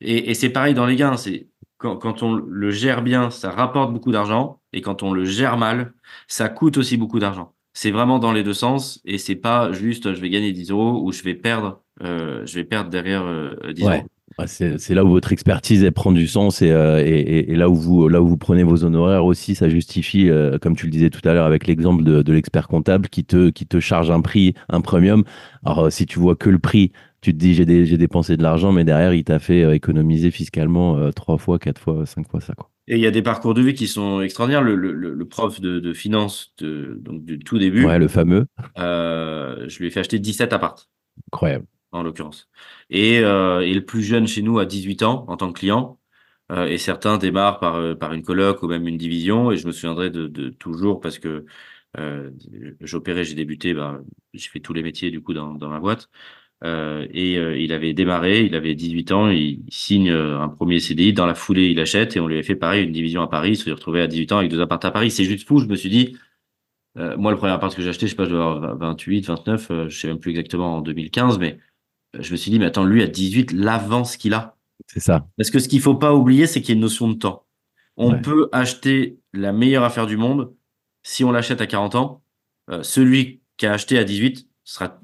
Et, 0.00 0.30
et 0.30 0.34
c'est 0.34 0.50
pareil 0.50 0.72
dans 0.74 0.86
les 0.86 0.96
gains. 0.96 1.16
C'est 1.16 1.48
quand, 1.78 1.96
quand 1.96 2.22
on 2.22 2.34
le 2.36 2.70
gère 2.70 3.02
bien, 3.02 3.30
ça 3.30 3.50
rapporte 3.50 3.92
beaucoup 3.92 4.12
d'argent. 4.12 4.60
Et 4.72 4.80
quand 4.82 5.02
on 5.02 5.12
le 5.12 5.24
gère 5.24 5.56
mal, 5.58 5.92
ça 6.28 6.48
coûte 6.48 6.76
aussi 6.78 6.96
beaucoup 6.96 7.18
d'argent. 7.18 7.52
C'est 7.74 7.90
vraiment 7.90 8.18
dans 8.18 8.32
les 8.32 8.42
deux 8.44 8.54
sens. 8.54 9.00
Et 9.04 9.18
c'est 9.18 9.34
pas 9.36 9.72
juste 9.72 10.14
je 10.14 10.20
vais 10.20 10.30
gagner 10.30 10.52
10 10.52 10.70
euros 10.70 11.02
ou 11.04 11.12
je 11.12 11.22
vais 11.22 11.34
perdre, 11.34 11.82
euh, 12.02 12.46
je 12.46 12.54
vais 12.54 12.64
perdre 12.64 12.88
derrière 12.88 13.24
euh, 13.24 13.72
10 13.72 13.84
Ouais. 13.84 13.98
euros. 13.98 14.06
Ouais, 14.38 14.46
c'est 14.46 14.94
là 14.94 15.02
où 15.02 15.08
votre 15.08 15.32
expertise 15.32 15.82
elle 15.82 15.92
prend 15.92 16.12
du 16.12 16.26
sens 16.26 16.60
et, 16.60 16.70
euh, 16.70 17.02
et, 17.02 17.08
et- 17.08 17.52
et 17.52 17.56
là 17.56 17.70
où 17.70 17.74
vous 17.74 18.06
là 18.08 18.20
où 18.20 18.28
vous 18.28 18.36
prenez 18.36 18.64
vos 18.64 18.84
honoraires 18.84 19.24
aussi, 19.24 19.54
ça 19.54 19.70
justifie, 19.70 20.28
euh, 20.28 20.58
comme 20.58 20.76
tu 20.76 20.84
le 20.84 20.92
disais 20.92 21.08
tout 21.08 21.26
à 21.26 21.32
l'heure 21.32 21.46
avec 21.46 21.66
l'exemple 21.66 22.04
de, 22.04 22.20
de 22.20 22.32
l'expert 22.34 22.68
comptable 22.68 23.08
qui 23.08 23.24
te 23.24 23.48
qui 23.48 23.66
te 23.66 23.80
charge 23.80 24.10
un 24.10 24.20
prix, 24.20 24.52
un 24.68 24.82
premium. 24.82 25.24
Alors 25.64 25.86
euh, 25.86 25.90
si 25.90 26.04
tu 26.04 26.18
vois 26.18 26.36
que 26.36 26.50
le 26.50 26.58
prix, 26.58 26.92
tu 27.22 27.32
te 27.32 27.38
dis 27.38 27.54
j'ai 27.54 27.64
dépensé 27.64 28.36
de 28.36 28.42
l'argent, 28.42 28.72
mais 28.72 28.84
derrière 28.84 29.14
il 29.14 29.24
t'a 29.24 29.38
fait 29.38 29.74
économiser 29.74 30.30
fiscalement 30.30 31.10
trois 31.12 31.38
fois, 31.38 31.58
quatre 31.58 31.80
fois, 31.80 32.04
cinq 32.04 32.28
fois 32.30 32.42
ça 32.42 32.52
quoi. 32.54 32.68
Et 32.88 32.96
il 32.96 33.00
y 33.00 33.06
a 33.06 33.10
des 33.10 33.22
parcours 33.22 33.54
de 33.54 33.62
vie 33.62 33.74
qui 33.74 33.88
sont 33.88 34.20
extraordinaires. 34.20 34.62
Le, 34.62 34.76
le, 34.76 34.92
le 34.92 35.14
le 35.14 35.24
prof 35.28 35.60
de, 35.62 35.80
de 35.80 35.92
finance 35.94 36.52
de, 36.58 36.98
donc 37.00 37.24
du 37.24 37.38
tout 37.38 37.58
début, 37.58 37.84
Ouais, 37.86 37.98
le 37.98 38.06
fameux, 38.06 38.46
je 38.76 39.78
lui 39.78 39.86
ai 39.86 39.90
fait 39.90 40.00
acheter 40.00 40.18
17 40.18 40.52
appartes. 40.52 40.90
incroyable. 41.32 41.66
En 41.92 42.02
l'occurrence. 42.02 42.48
Et, 42.90 43.20
euh, 43.20 43.60
et 43.60 43.74
le 43.74 43.84
plus 43.84 44.02
jeune 44.02 44.26
chez 44.26 44.42
nous 44.42 44.58
a 44.58 44.66
18 44.66 45.02
ans 45.02 45.24
en 45.28 45.36
tant 45.36 45.52
que 45.52 45.60
client. 45.60 45.98
Euh, 46.52 46.66
et 46.66 46.78
certains 46.78 47.18
démarrent 47.18 47.58
par, 47.58 47.76
euh, 47.76 47.94
par 47.96 48.12
une 48.12 48.22
coloc 48.22 48.62
ou 48.62 48.68
même 48.68 48.86
une 48.88 48.96
division. 48.98 49.50
Et 49.52 49.56
je 49.56 49.66
me 49.66 49.72
souviendrai 49.72 50.10
de, 50.10 50.28
de 50.28 50.50
toujours 50.50 51.00
parce 51.00 51.18
que 51.18 51.44
euh, 51.98 52.30
j'opérais, 52.80 53.24
j'ai 53.24 53.34
débuté, 53.34 53.74
bah, 53.74 54.00
j'ai 54.34 54.48
fait 54.48 54.60
tous 54.60 54.72
les 54.74 54.82
métiers 54.82 55.10
du 55.10 55.22
coup 55.22 55.34
dans, 55.34 55.54
dans 55.54 55.68
ma 55.68 55.80
boîte. 55.80 56.08
Euh, 56.64 57.06
et 57.10 57.36
euh, 57.38 57.58
il 57.58 57.72
avait 57.72 57.92
démarré, 57.94 58.42
il 58.44 58.54
avait 58.54 58.74
18 58.74 59.12
ans, 59.12 59.28
il, 59.28 59.62
signe 59.68 60.10
un 60.10 60.48
premier 60.48 60.80
CDI, 60.80 61.12
dans 61.12 61.26
la 61.26 61.34
foulée 61.34 61.68
il 61.68 61.80
achète 61.80 62.16
et 62.16 62.20
on 62.20 62.28
lui 62.28 62.38
a 62.38 62.42
fait 62.42 62.56
pareil 62.56 62.84
une 62.84 62.92
division 62.92 63.22
à 63.22 63.28
Paris, 63.28 63.50
il 63.52 63.56
se 63.56 63.70
retrouvé 63.70 64.00
à 64.00 64.06
18 64.06 64.32
ans 64.32 64.38
avec 64.38 64.50
deux 64.50 64.60
apparts 64.60 64.84
à 64.84 64.90
Paris. 64.90 65.10
C'est 65.10 65.24
juste 65.24 65.46
fou, 65.46 65.58
je 65.58 65.66
me 65.66 65.76
suis 65.76 65.90
dit, 65.90 66.16
moi 67.16 67.30
le 67.30 67.36
premier 67.36 67.52
appart 67.52 67.74
que 67.74 67.82
j'ai 67.82 67.88
acheté, 67.90 68.06
je 68.06 68.10
sais 68.12 68.16
pas, 68.16 68.24
je 68.24 68.30
dois 68.30 68.56
avoir 68.56 68.76
28, 68.78 69.26
29, 69.26 69.70
euh, 69.70 69.88
je 69.88 69.98
sais 69.98 70.08
même 70.08 70.18
plus 70.18 70.30
exactement 70.30 70.76
en 70.76 70.80
2015, 70.80 71.38
mais 71.38 71.58
je 72.20 72.32
me 72.32 72.36
suis 72.36 72.50
dit, 72.50 72.58
mais 72.58 72.66
attends, 72.66 72.84
lui 72.84 73.02
à 73.02 73.06
18, 73.06 73.52
l'avance 73.52 74.16
qu'il 74.16 74.34
a. 74.34 74.56
C'est 74.86 75.00
ça. 75.00 75.26
Parce 75.36 75.50
que 75.50 75.58
ce 75.58 75.68
qu'il 75.68 75.80
faut 75.80 75.94
pas 75.94 76.14
oublier, 76.14 76.46
c'est 76.46 76.60
qu'il 76.60 76.70
y 76.70 76.72
a 76.72 76.76
une 76.76 76.80
notion 76.82 77.08
de 77.08 77.14
temps. 77.14 77.44
On 77.96 78.12
Ouais. 78.12 78.20
peut 78.20 78.48
acheter 78.52 79.18
la 79.32 79.52
meilleure 79.52 79.84
affaire 79.84 80.06
du 80.06 80.16
monde. 80.16 80.52
Si 81.02 81.24
on 81.24 81.32
l'achète 81.32 81.60
à 81.60 81.66
40 81.66 81.94
ans, 81.94 82.22
euh, 82.70 82.82
celui 82.82 83.40
qui 83.56 83.66
a 83.66 83.72
acheté 83.72 83.98
à 83.98 84.04
18 84.04 84.48
sera, 84.64 85.00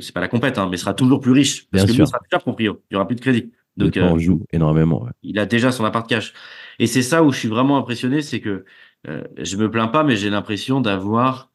c'est 0.00 0.12
pas 0.12 0.20
la 0.20 0.28
compète, 0.28 0.58
hein, 0.58 0.68
mais 0.70 0.76
sera 0.76 0.92
toujours 0.92 1.20
plus 1.20 1.32
riche. 1.32 1.68
Parce 1.70 1.84
Bien 1.84 1.94
que 1.94 1.98
lui 2.00 2.06
sera 2.06 2.18
déjà 2.30 2.38
proprio. 2.40 2.82
Il 2.90 2.94
y 2.94 2.96
aura 2.96 3.06
plus 3.06 3.16
de 3.16 3.20
crédit. 3.20 3.52
Donc, 3.76 3.96
euh, 3.96 4.18
joue 4.18 4.44
énormément. 4.52 5.02
ouais. 5.04 5.10
il 5.22 5.38
a 5.38 5.46
déjà 5.46 5.70
son 5.70 5.84
appart 5.84 6.08
cash. 6.08 6.32
Et 6.78 6.86
c'est 6.86 7.02
ça 7.02 7.22
où 7.22 7.30
je 7.30 7.38
suis 7.38 7.48
vraiment 7.48 7.76
impressionné, 7.78 8.22
c'est 8.22 8.40
que 8.40 8.64
euh, 9.06 9.22
je 9.38 9.56
me 9.56 9.70
plains 9.70 9.88
pas, 9.88 10.02
mais 10.02 10.16
j'ai 10.16 10.30
l'impression 10.30 10.80
d'avoir 10.80 11.50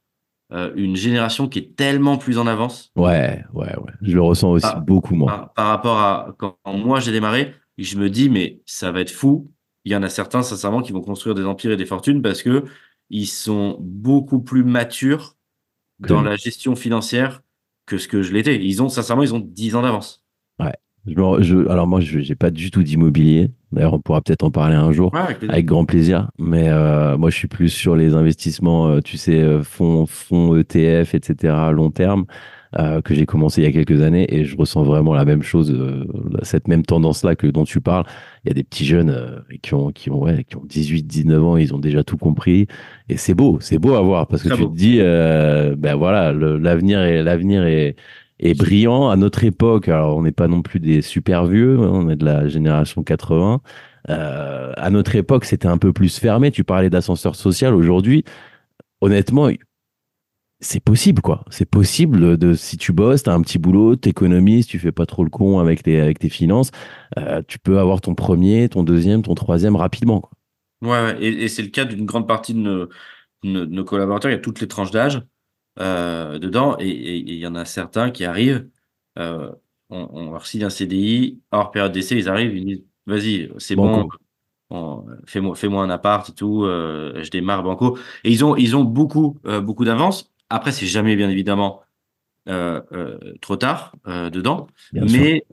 euh, 0.54 0.72
une 0.76 0.96
génération 0.96 1.48
qui 1.48 1.60
est 1.60 1.76
tellement 1.76 2.18
plus 2.18 2.38
en 2.38 2.46
avance 2.48 2.92
Ouais, 2.96 3.44
ouais, 3.54 3.76
ouais. 3.78 3.92
Je 4.02 4.14
le 4.14 4.22
ressens 4.22 4.50
aussi 4.52 4.66
Ah. 4.70 4.80
beaucoup 4.80 5.16
moi. 5.16 5.28
par, 5.32 5.54
par 5.54 5.68
rapport 5.68 5.98
à 6.00 6.36
quand 6.38 6.58
moi 6.68 7.00
j'ai 7.00 7.12
démarré. 7.12 7.54
Je 7.78 7.98
me 7.98 8.10
dis, 8.10 8.30
mais 8.30 8.62
ça 8.66 8.92
va 8.92 9.02
être 9.02 9.12
fou. 9.12 9.50
Il 9.86 9.92
y 9.92 9.96
en 9.96 10.04
a 10.04 10.10
certains, 10.10 10.44
sincèrement, 10.44 10.82
qui 10.82 10.92
vont 10.92 11.02
construire 11.02 11.34
des 11.36 11.46
empires 11.46 11.72
et 11.72 11.78
des 11.78 11.86
fortunes 11.86 12.22
parce 12.22 12.44
que 12.44 12.66
ils 13.10 13.26
sont 13.28 13.78
beaucoup 13.80 14.42
plus 14.42 14.64
matures 14.64 15.36
dans 16.00 16.22
la 16.22 16.36
gestion 16.36 16.76
financière 16.76 17.42
que 17.86 17.98
ce 17.98 18.08
que 18.08 18.22
je 18.22 18.32
l'étais. 18.34 18.64
Ils 18.64 18.82
ont, 18.84 18.90
sincèrement, 18.90 19.24
ils 19.24 19.34
ont 19.34 19.40
10 19.40 19.76
ans 19.76 19.82
d'avance. 19.82 20.24
Je 21.08 21.16
me- 21.20 21.42
je- 21.42 21.68
alors 21.70 21.88
moi, 21.88 22.00
je 22.00 22.20
n'ai 22.20 22.36
pas 22.36 22.52
du 22.52 22.70
tout 22.70 22.84
d'immobilier. 22.84 23.50
D'ailleurs, 23.72 23.94
on 23.96 24.00
pourra 24.00 24.22
peut-être 24.22 24.44
en 24.44 24.52
parler 24.52 24.76
un 24.76 24.92
jour. 24.92 25.12
Ouais, 25.14 25.50
avec 25.50 25.66
grand 25.66 25.86
plaisir. 25.86 26.30
Mais 26.38 26.70
euh, 26.70 27.18
moi, 27.18 27.30
je 27.32 27.36
suis 27.38 27.48
plus 27.48 27.70
sur 27.70 27.96
les 27.96 28.14
investissements, 28.14 28.88
euh, 28.90 29.00
tu 29.02 29.18
sais, 29.18 29.40
euh, 29.42 29.64
fonds, 29.64 30.06
fonds 30.06 30.56
ETF, 30.58 31.16
etc., 31.16 31.56
long 31.72 31.90
terme, 31.90 32.26
euh, 32.78 33.02
que 33.02 33.16
j'ai 33.16 33.26
commencé 33.26 33.62
il 33.62 33.66
y 33.66 33.68
a 33.68 33.72
quelques 33.72 34.02
années. 34.04 34.28
Et 34.34 34.46
je 34.46 34.56
ressens 34.56 34.84
vraiment 34.84 35.14
la 35.16 35.26
même 35.26 35.42
chose, 35.42 35.72
euh, 35.72 36.06
cette 36.44 36.68
même 36.68 36.84
tendance-là 36.84 37.36
que 37.36 37.48
dont 37.48 37.64
tu 37.64 37.82
parles. 37.82 38.06
Il 38.46 38.50
y 38.50 38.52
a 38.52 38.54
des 38.54 38.64
petits 38.64 38.86
jeunes 38.86 39.10
euh, 39.10 39.40
qui, 39.64 39.74
ont, 39.74 39.92
qui, 39.92 40.12
ont, 40.12 40.22
ouais, 40.24 40.44
qui 40.44 40.56
ont 40.58 40.64
18, 40.66 41.04
19 41.08 41.44
ans, 41.44 41.58
ils 41.58 41.74
ont 41.74 41.80
déjà 41.80 42.04
tout 42.04 42.18
compris. 42.18 42.68
Et 43.10 43.18
c'est 43.18 43.34
beau, 43.34 43.58
c'est 43.62 43.80
beau 43.80 43.96
à 43.96 44.02
voir 44.02 44.28
parce 44.28 44.44
que 44.44 44.50
tu 44.54 44.62
beau. 44.62 44.68
te 44.68 44.76
dis, 44.76 44.98
euh, 45.00 45.76
ben 45.78 45.96
voilà, 45.96 46.32
l'avenir 46.32 47.00
est, 47.02 47.24
l'avenir 47.24 47.64
est, 47.66 47.96
est 48.42 48.54
brillant. 48.54 49.10
À 49.10 49.16
notre 49.16 49.44
époque, 49.44 49.88
alors 49.88 50.18
on 50.18 50.24
n'est 50.24 50.32
pas 50.32 50.48
non 50.48 50.62
plus 50.62 50.80
des 50.80 51.02
super 51.02 51.46
vieux, 51.46 51.80
hein, 51.80 51.90
on 51.94 52.10
est 52.10 52.16
de 52.16 52.26
la 52.26 52.48
génération 52.48 53.04
80. 53.04 53.62
Euh, 54.10 54.74
à 54.76 54.90
notre 54.90 55.16
époque, 55.16 55.46
c'était 55.46 55.68
un 55.68 55.78
peu 55.78 55.94
plus 55.94 56.18
fermé. 56.18 56.52
Tu 56.52 56.64
parlais 56.64 56.90
d'ascenseur 56.90 57.36
social. 57.36 57.74
Aujourd'hui, 57.74 58.24
honnêtement, 59.00 59.50
c'est 60.60 60.84
possible, 60.84 61.22
quoi. 61.22 61.46
C'est 61.50 61.70
possible 61.70 62.38
de, 62.38 62.54
si 62.54 62.78
tu 62.78 62.94
bosses, 62.94 63.24
t'as 63.24 63.34
un 63.34 63.42
petit 63.42 63.60
boulot, 63.60 63.96
t'économises, 63.96 64.68
tu 64.68 64.80
fais 64.80 64.92
pas 64.92 65.06
trop 65.06 65.24
le 65.24 65.30
con 65.30 65.60
avec 65.60 65.84
tes, 65.84 66.00
avec 66.00 66.20
tes 66.20 66.30
finances, 66.30 66.72
euh, 67.18 67.42
tu 67.48 67.60
peux 67.60 67.80
avoir 67.80 68.02
ton 68.02 68.16
premier, 68.16 68.70
ton 68.70 68.84
deuxième, 68.84 69.22
ton 69.22 69.36
troisième 69.36 69.76
rapidement. 69.76 70.30
Ouais. 70.84 71.16
Et, 71.20 71.44
et 71.44 71.48
c'est 71.48 71.62
le 71.62 71.70
cas 71.70 71.86
d'une 71.86 72.06
grande 72.06 72.28
partie 72.28 72.54
de 72.54 72.90
nos 73.44 73.84
collaborateurs. 73.84 74.32
Il 74.32 74.36
y 74.36 74.38
a 74.38 74.42
toutes 74.42 74.62
les 74.62 74.68
tranches 74.68 74.92
d'âge 74.92 75.22
euh, 75.80 76.40
dedans. 76.40 76.76
Et 76.80 77.18
il 77.18 77.36
y 77.36 77.48
en 77.48 77.56
a 77.56 77.66
certains 77.66 78.12
qui 78.12 78.26
arrivent. 78.26 78.68
euh, 79.20 79.52
on, 79.90 80.08
on 80.14 80.32
leur 80.32 80.46
signe 80.46 80.64
un 80.64 80.70
CDI. 80.70 81.40
Hors 81.52 81.72
période 81.72 81.92
d'essai, 81.92 82.16
ils 82.18 82.30
arrivent. 82.30 82.56
Ils 82.56 82.66
disent 82.66 82.84
Vas-y, 83.08 83.50
c'est 83.58 83.76
bon. 83.76 84.08
Fais-moi 85.26 85.56
fais-moi 85.56 85.84
un 85.84 85.90
appart 85.90 86.28
et 86.30 86.34
tout. 86.34 86.64
euh, 86.64 87.22
je 87.24 87.30
démarre 87.30 87.64
banco. 87.64 87.98
Et 88.24 88.32
ils 88.32 88.46
ont, 88.46 88.56
ils 88.56 88.76
ont 88.76 88.84
beaucoup, 88.84 89.38
beaucoup 89.64 89.84
d'avance. 89.86 90.32
Après, 90.50 90.72
c'est 90.72 90.86
jamais, 90.86 91.16
bien 91.16 91.30
évidemment, 91.30 91.82
euh, 92.50 92.82
euh, 92.94 93.18
trop 93.42 93.56
tard 93.56 93.94
euh, 94.08 94.30
dedans. 94.30 94.68
Bien. 94.94 95.06
Mais, 95.10 95.46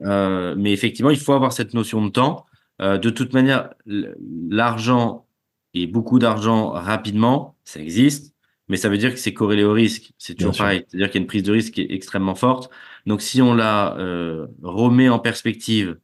mais 0.55 0.71
effectivement, 0.73 1.09
il 1.11 1.19
faut 1.19 1.33
avoir 1.33 1.53
cette 1.53 1.73
notion 1.73 2.03
de 2.05 2.09
temps. 2.09 2.45
De 2.79 3.09
toute 3.09 3.33
manière, 3.33 3.71
l'argent 3.85 5.25
et 5.73 5.85
beaucoup 5.85 6.17
d'argent 6.17 6.69
rapidement, 6.69 7.55
ça 7.65 7.81
existe, 7.81 8.28
mais 8.69 8.77
ça 8.77 8.89
veut 8.89 8.97
dire 8.97 9.11
que 9.11 9.19
c'est 9.19 9.33
corrélé 9.33 9.63
au 9.63 9.73
risque. 9.73 10.13
C'est 10.17 10.35
toujours 10.35 10.53
Bien 10.53 10.59
pareil. 10.59 10.85
C'est-à-dire 10.87 11.09
qu'il 11.09 11.19
y 11.19 11.21
a 11.21 11.23
une 11.23 11.27
prise 11.27 11.43
de 11.43 11.51
risque 11.51 11.73
qui 11.73 11.81
est 11.81 11.91
extrêmement 11.91 12.35
forte. 12.35 12.71
Donc, 13.05 13.21
si 13.21 13.41
on 13.41 13.53
la 13.53 13.97
euh, 13.97 14.47
remet 14.61 15.09
en 15.09 15.19
perspective 15.19 15.99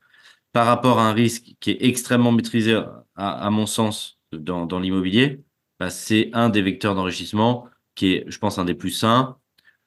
par 0.52 0.66
rapport 0.66 1.00
à 1.00 1.08
un 1.10 1.14
risque 1.14 1.54
qui 1.60 1.72
est 1.72 1.78
extrêmement 1.82 2.32
maîtrisé, 2.32 2.74
à, 3.16 3.30
à 3.46 3.50
mon 3.50 3.66
sens, 3.66 4.20
dans, 4.32 4.66
dans 4.66 4.80
l'immobilier, 4.80 5.44
bah, 5.80 5.90
c'est 5.90 6.30
un 6.34 6.50
des 6.50 6.62
vecteurs 6.62 6.96
d'enrichissement 6.96 7.68
qui 7.96 8.14
est, 8.14 8.26
je 8.28 8.38
pense, 8.40 8.58
un 8.60 8.66
des 8.66 8.74
plus 8.74 8.92
sains, 8.92 9.38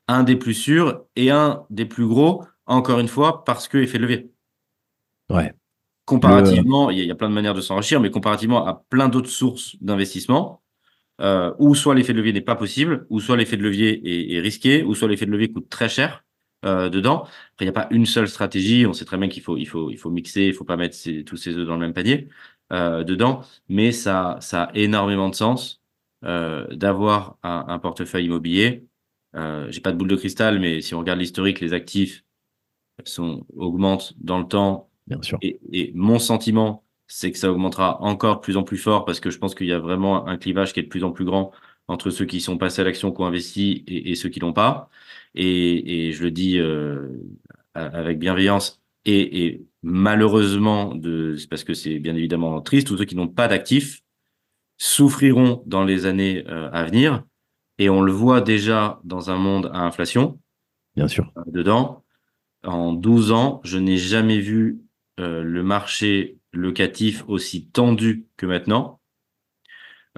un 0.07 0.22
des 0.22 0.37
plus 0.37 0.55
sûrs 0.55 1.05
et 1.16 1.31
un 1.31 1.66
des 1.70 1.85
plus 1.85 2.07
gros, 2.07 2.45
encore 2.66 3.01
une 3.01 3.09
fois, 3.09 3.45
parce 3.45 3.68
que 3.68 3.79
effet 3.79 3.99
de 3.99 4.05
levier. 4.05 4.31
Ouais. 5.31 5.53
comparativement, 6.07 6.89
il 6.89 7.05
y, 7.05 7.11
a 7.11 7.14
plein 7.14 7.29
de 7.29 7.35
manières 7.35 7.53
de 7.53 7.61
s'enrichir, 7.61 8.01
mais 8.01 8.11
comparativement 8.11 8.66
à 8.66 8.83
plein 8.89 9.11
d'autres 9.11 9.29
sources 9.29 9.76
d'investissement, 9.83 10.62
euh, 11.20 11.52
où 11.58 11.74
soit 11.74 11.94
l'effet 11.94 12.12
de 12.12 12.18
levier 12.18 12.32
n'est 12.32 12.40
pas 12.40 12.56
possible, 12.56 13.06
ou 13.10 13.20
soit 13.20 13.36
l'effet 13.36 13.56
de 13.56 13.62
levier 13.62 14.36
est, 14.36 14.40
risqué, 14.40 14.82
ou 14.82 14.94
soit 14.94 15.08
l'effet 15.08 15.26
de 15.26 15.30
levier 15.32 15.52
coûte 15.52 15.68
très 15.68 15.88
cher 15.88 16.24
euh, 16.64 16.88
dedans. 16.88 17.22
Après, 17.22 17.64
il 17.64 17.64
n'y 17.64 17.70
a 17.70 17.72
pas 17.72 17.88
une 17.90 18.06
seule 18.06 18.28
stratégie. 18.28 18.86
On 18.86 18.92
sait 18.92 19.04
très 19.04 19.18
bien 19.18 19.28
qu'il 19.28 19.42
faut, 19.42 19.56
il 19.56 19.66
faut, 19.66 19.90
il 19.90 19.96
faut 19.98 20.10
mixer, 20.10 20.46
il 20.46 20.54
faut 20.54 20.64
pas 20.64 20.76
mettre 20.76 20.96
tous 21.24 21.36
ses 21.36 21.56
œufs 21.56 21.66
dans 21.66 21.74
le 21.74 21.80
même 21.80 21.94
panier 21.94 22.28
euh, 22.72 23.02
dedans, 23.02 23.42
mais 23.70 23.92
ça, 23.92 24.36
ça 24.42 24.64
a 24.64 24.74
énormément 24.74 25.30
de 25.30 25.34
sens 25.34 25.80
euh, 26.24 26.66
d'avoir 26.74 27.38
un, 27.42 27.64
un, 27.68 27.78
portefeuille 27.78 28.26
immobilier. 28.26 28.86
Euh, 29.36 29.70
J'ai 29.70 29.80
pas 29.80 29.90
de 29.90 29.96
boule 29.96 30.08
de 30.08 30.16
cristal, 30.16 30.58
mais 30.60 30.82
si 30.82 30.94
on 30.94 30.98
regarde 30.98 31.18
l'historique, 31.18 31.60
les 31.60 31.72
actifs 31.72 32.24
sont, 33.04 33.46
augmentent 33.56 34.12
dans 34.18 34.38
le 34.38 34.46
temps. 34.46 34.90
Bien 35.06 35.22
sûr. 35.22 35.38
Et, 35.40 35.58
et 35.72 35.92
mon 35.94 36.18
sentiment, 36.18 36.84
c'est 37.09 37.32
que 37.32 37.38
ça 37.38 37.50
augmentera 37.50 38.00
encore 38.02 38.36
de 38.36 38.40
plus 38.40 38.56
en 38.56 38.62
plus 38.62 38.78
fort 38.78 39.04
parce 39.04 39.20
que 39.20 39.30
je 39.30 39.38
pense 39.38 39.54
qu'il 39.54 39.66
y 39.66 39.72
a 39.72 39.78
vraiment 39.78 40.28
un 40.28 40.36
clivage 40.36 40.72
qui 40.72 40.80
est 40.80 40.84
de 40.84 40.88
plus 40.88 41.04
en 41.04 41.11
plus 41.11 41.24
grand 41.24 41.52
entre 41.88 42.11
ceux 42.11 42.26
qui 42.26 42.40
sont 42.40 42.59
passés 42.59 42.82
à 42.82 42.84
l'action, 42.84 43.12
qui 43.12 43.20
ont 43.22 43.26
investi 43.26 43.84
et, 43.88 44.11
et 44.11 44.14
ceux 44.14 44.28
qui 44.28 44.40
l'ont 44.40 44.52
pas. 44.52 44.90
Et, 45.34 46.09
et, 46.09 46.12
je 46.12 46.22
le 46.22 46.30
dis 46.30 46.59
euh, 46.59 47.09
avec 47.74 48.18
bienveillance 48.18 48.80
et, 49.04 49.46
et 49.46 49.66
malheureusement, 49.82 50.94
de, 50.94 51.36
parce 51.48 51.64
que 51.64 51.74
c'est 51.74 51.98
bien 51.98 52.14
évidemment 52.14 52.61
triste, 52.61 52.88
tous 52.88 52.98
ceux 52.98 53.04
qui 53.04 53.16
n'ont 53.16 53.28
pas 53.28 53.48
d'actifs 53.48 54.02
souffriront 54.78 55.62
dans 55.66 55.84
les 55.84 56.06
années 56.06 56.44
euh, 56.48 56.70
à 56.72 56.84
venir. 56.84 57.24
Et 57.78 57.88
on 57.90 58.00
le 58.00 58.12
voit 58.12 58.40
déjà 58.40 59.00
dans 59.04 59.30
un 59.30 59.36
monde 59.36 59.70
à 59.72 59.80
inflation. 59.80 60.40
Bien 60.96 61.09
sûr. 61.09 61.32
Euh, 61.36 61.42
dedans, 61.46 62.04
en 62.64 62.92
12 62.92 63.32
ans, 63.32 63.61
je 63.64 63.78
n'ai 63.78 63.96
jamais 63.96 64.40
vu 64.40 64.80
euh, 65.20 65.42
le 65.42 65.62
marché 65.62 66.38
locatif 66.59 67.24
aussi 67.28 67.66
tendu 67.66 68.26
que 68.36 68.46
maintenant. 68.46 69.00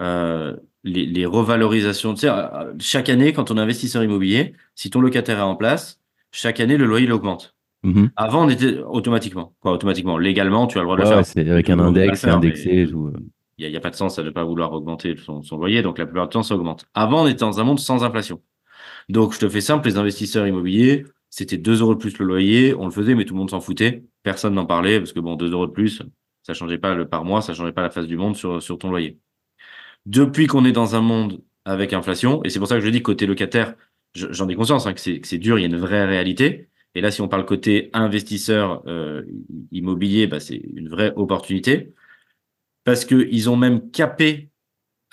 Euh, 0.01 0.57
les, 0.83 1.05
les, 1.05 1.27
revalorisations, 1.27 2.15
tu 2.15 2.21
sais, 2.21 2.31
euh, 2.31 2.73
chaque 2.79 3.11
année, 3.11 3.35
quand 3.35 3.51
on 3.51 3.59
est 3.59 3.61
investisseur 3.61 4.03
immobilier, 4.03 4.55
si 4.75 4.89
ton 4.89 5.01
locataire 5.01 5.39
est 5.39 5.43
en 5.43 5.57
place, 5.57 6.01
chaque 6.33 6.59
année, 6.59 6.79
le 6.79 6.87
loyer 6.87 7.05
il 7.05 7.13
augmente. 7.13 7.55
Mmh. 7.83 8.07
Avant, 8.17 8.47
on 8.47 8.49
était 8.49 8.79
automatiquement, 8.79 9.55
quoi, 9.61 9.73
automatiquement, 9.73 10.17
légalement, 10.17 10.67
tu 10.67 10.79
as 10.79 10.83
le 10.83 10.87
droit 10.87 10.97
de 10.97 11.03
le 11.03 11.09
faire. 11.09 11.25
C'est 11.25 11.49
avec 11.49 11.69
un 11.69 11.79
index, 11.79 12.21
c'est 12.21 12.31
indexé. 12.31 12.87
Euh. 12.87 13.13
Il 13.59 13.69
n'y 13.69 13.77
a, 13.77 13.79
a, 13.79 13.83
pas 13.83 13.91
de 13.91 13.97
sens 13.97 14.19
à 14.19 14.23
ne 14.23 14.31
pas 14.31 14.45
vouloir 14.45 14.73
augmenter 14.73 15.17
son, 15.17 15.43
son, 15.43 15.59
loyer, 15.59 15.83
donc 15.83 15.99
la 15.99 16.07
plupart 16.07 16.29
du 16.29 16.33
temps, 16.33 16.43
ça 16.43 16.55
augmente. 16.55 16.87
Avant, 16.95 17.25
on 17.25 17.27
était 17.27 17.41
dans 17.41 17.61
un 17.61 17.65
monde 17.65 17.79
sans 17.79 18.03
inflation. 18.05 18.41
Donc, 19.11 19.35
je 19.35 19.39
te 19.39 19.49
fais 19.49 19.61
simple, 19.61 19.87
les 19.87 19.99
investisseurs 19.99 20.47
immobiliers, 20.47 21.05
c'était 21.31 21.59
2 21.59 21.81
euros 21.81 21.95
de 21.95 22.01
plus 22.01 22.19
le 22.19 22.27
loyer, 22.27 22.75
on 22.75 22.87
le 22.87 22.91
faisait, 22.91 23.15
mais 23.15 23.25
tout 23.25 23.35
le 23.35 23.39
monde 23.39 23.51
s'en 23.51 23.61
foutait. 23.61 24.05
Personne 24.23 24.55
n'en 24.55 24.67
parlait, 24.67 24.99
parce 24.99 25.13
que 25.13 25.21
bon, 25.21 25.37
2 25.37 25.53
euros 25.53 25.67
de 25.67 25.73
plus, 25.73 26.03
ça 26.51 26.59
changeait 26.59 26.79
pas 26.79 26.95
le 26.95 27.09
par 27.09 27.25
mois, 27.25 27.43
ça 27.43 27.55
changeait 27.55 27.73
pas 27.73 27.83
la 27.83 27.91
face 27.91 28.07
du 28.07 28.17
monde 28.17 28.37
sur, 28.37 28.63
sur 28.63 28.79
ton 28.79 28.91
loyer. 28.91 29.19
Depuis 30.07 30.47
qu'on 30.47 30.65
est 30.65 30.73
dans 30.73 30.97
un 30.97 31.01
monde 31.01 31.43
avec 31.65 31.93
inflation, 31.93 32.43
et 32.45 32.51
c'est 32.51 32.59
pour 32.59 32.69
ça 32.69 32.77
que 32.77 32.81
je 32.81 32.89
dis 32.89 33.03
côté 33.03 33.27
locataire, 33.27 33.75
j'en 34.15 34.49
ai 34.49 34.55
conscience 34.55 34.87
hein, 34.87 34.95
que 34.95 35.01
c'est 35.01 35.39
dur, 35.39 35.59
il 35.59 35.63
y 35.63 35.65
a 35.65 35.69
une 35.69 35.77
vraie 35.77 36.05
réalité. 36.07 36.69
Et 36.97 37.01
là, 37.01 37.13
si 37.13 37.21
on 37.21 37.29
parle 37.29 37.45
côté 37.47 37.91
investisseur 37.93 38.83
euh, 38.89 39.23
immobilier, 39.71 40.27
bah, 40.27 40.41
c'est 40.41 40.57
une 40.57 40.89
vraie 40.89 41.13
opportunité 41.15 41.95
parce 42.85 43.05
qu'ils 43.05 43.51
ont 43.51 43.57
même 43.57 43.91
capé 43.91 44.51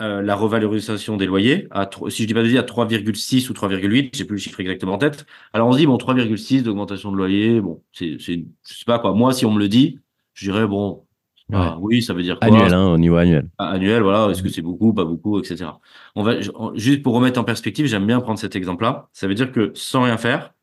euh, 0.01 0.21
la 0.21 0.35
revalorisation 0.35 1.17
des 1.17 1.25
loyers, 1.25 1.67
à, 1.71 1.89
si 2.09 2.23
je 2.23 2.27
dis 2.27 2.33
pas 2.33 2.43
de 2.43 2.57
à 2.57 2.63
3,6 2.63 3.49
ou 3.49 3.53
3,8, 3.53 4.15
j'ai 4.15 4.25
plus 4.25 4.35
le 4.35 4.41
chiffre 4.41 4.59
exactement 4.59 4.93
en 4.93 4.97
tête. 4.99 5.25
Alors 5.53 5.67
on 5.67 5.73
se 5.73 5.79
dit, 5.79 5.87
bon, 5.87 5.97
3,6 5.97 6.63
d'augmentation 6.63 7.11
de 7.11 7.17
loyer, 7.17 7.61
bon, 7.61 7.83
c'est, 7.93 8.19
je 8.19 8.43
sais 8.63 8.85
pas 8.85 8.99
quoi. 8.99 9.13
Moi, 9.13 9.33
si 9.33 9.45
on 9.45 9.51
me 9.51 9.59
le 9.59 9.67
dit, 9.67 9.99
je 10.33 10.51
dirais, 10.51 10.67
bon, 10.67 11.06
ah, 11.53 11.77
oui, 11.79 12.01
ça 12.01 12.13
veut 12.13 12.23
dire 12.23 12.39
quoi 12.39 12.47
Annuel, 12.47 12.73
hein, 12.73 12.87
au 12.87 12.97
niveau 12.97 13.15
annuel. 13.15 13.47
Ah, 13.57 13.69
annuel, 13.69 14.03
voilà. 14.03 14.29
Est-ce 14.31 14.43
que 14.43 14.49
c'est 14.49 14.61
beaucoup, 14.61 14.93
pas 14.93 15.05
beaucoup, 15.05 15.39
etc. 15.39 15.65
On 16.15 16.23
va, 16.23 16.41
juste 16.75 17.03
pour 17.03 17.13
remettre 17.13 17.39
en 17.39 17.45
perspective, 17.45 17.85
j'aime 17.85 18.05
bien 18.05 18.19
prendre 18.19 18.39
cet 18.39 18.55
exemple-là. 18.55 19.07
Ça 19.13 19.27
veut 19.27 19.35
dire 19.35 19.51
que 19.51 19.71
sans 19.73 20.03
rien 20.03 20.17
faire, 20.17 20.53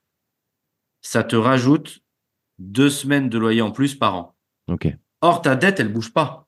ça 1.01 1.25
te 1.25 1.37
rajoute 1.37 2.03
deux 2.59 2.91
semaines 2.91 3.29
de 3.31 3.39
loyer 3.39 3.63
en 3.63 3.71
plus 3.71 3.95
par 3.95 4.15
an. 4.15 4.35
Ok. 4.69 4.95
Or, 5.23 5.41
ta 5.41 5.57
dette, 5.57 5.81
elle 5.81 5.93
bouge 5.93 6.13
pas. 6.13 6.47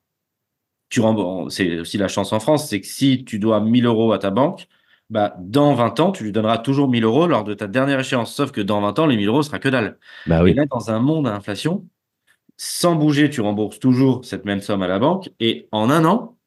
Tu 0.89 1.01
c'est 1.49 1.79
aussi 1.79 1.97
la 1.97 2.07
chance 2.07 2.31
en 2.31 2.39
France, 2.39 2.69
c'est 2.69 2.79
que 2.79 2.87
si 2.87 3.25
tu 3.25 3.39
dois 3.39 3.59
1000 3.59 3.85
euros 3.85 4.13
à 4.13 4.19
ta 4.19 4.29
banque, 4.29 4.67
bah, 5.09 5.35
dans 5.39 5.73
20 5.73 5.99
ans, 5.99 6.11
tu 6.11 6.23
lui 6.23 6.31
donneras 6.31 6.59
toujours 6.59 6.87
1000 6.87 7.03
euros 7.03 7.27
lors 7.27 7.43
de 7.43 7.53
ta 7.53 7.67
dernière 7.67 7.99
échéance. 7.99 8.33
Sauf 8.33 8.51
que 8.51 8.61
dans 8.61 8.81
20 8.81 8.99
ans, 8.99 9.05
les 9.05 9.17
1000 9.17 9.27
euros 9.27 9.41
sera 9.41 9.59
que 9.59 9.67
dalle. 9.67 9.97
Bah 10.27 10.43
oui. 10.43 10.51
Et 10.51 10.53
là, 10.53 10.65
dans 10.65 10.91
un 10.91 10.99
monde 10.99 11.27
à 11.27 11.35
inflation, 11.35 11.87
sans 12.57 12.95
bouger, 12.95 13.29
tu 13.29 13.41
rembourses 13.41 13.79
toujours 13.79 14.25
cette 14.25 14.45
même 14.45 14.61
somme 14.61 14.81
à 14.81 14.87
la 14.87 14.99
banque. 14.99 15.29
Et 15.39 15.67
en 15.71 15.89
un 15.89 16.05
an, 16.05 16.37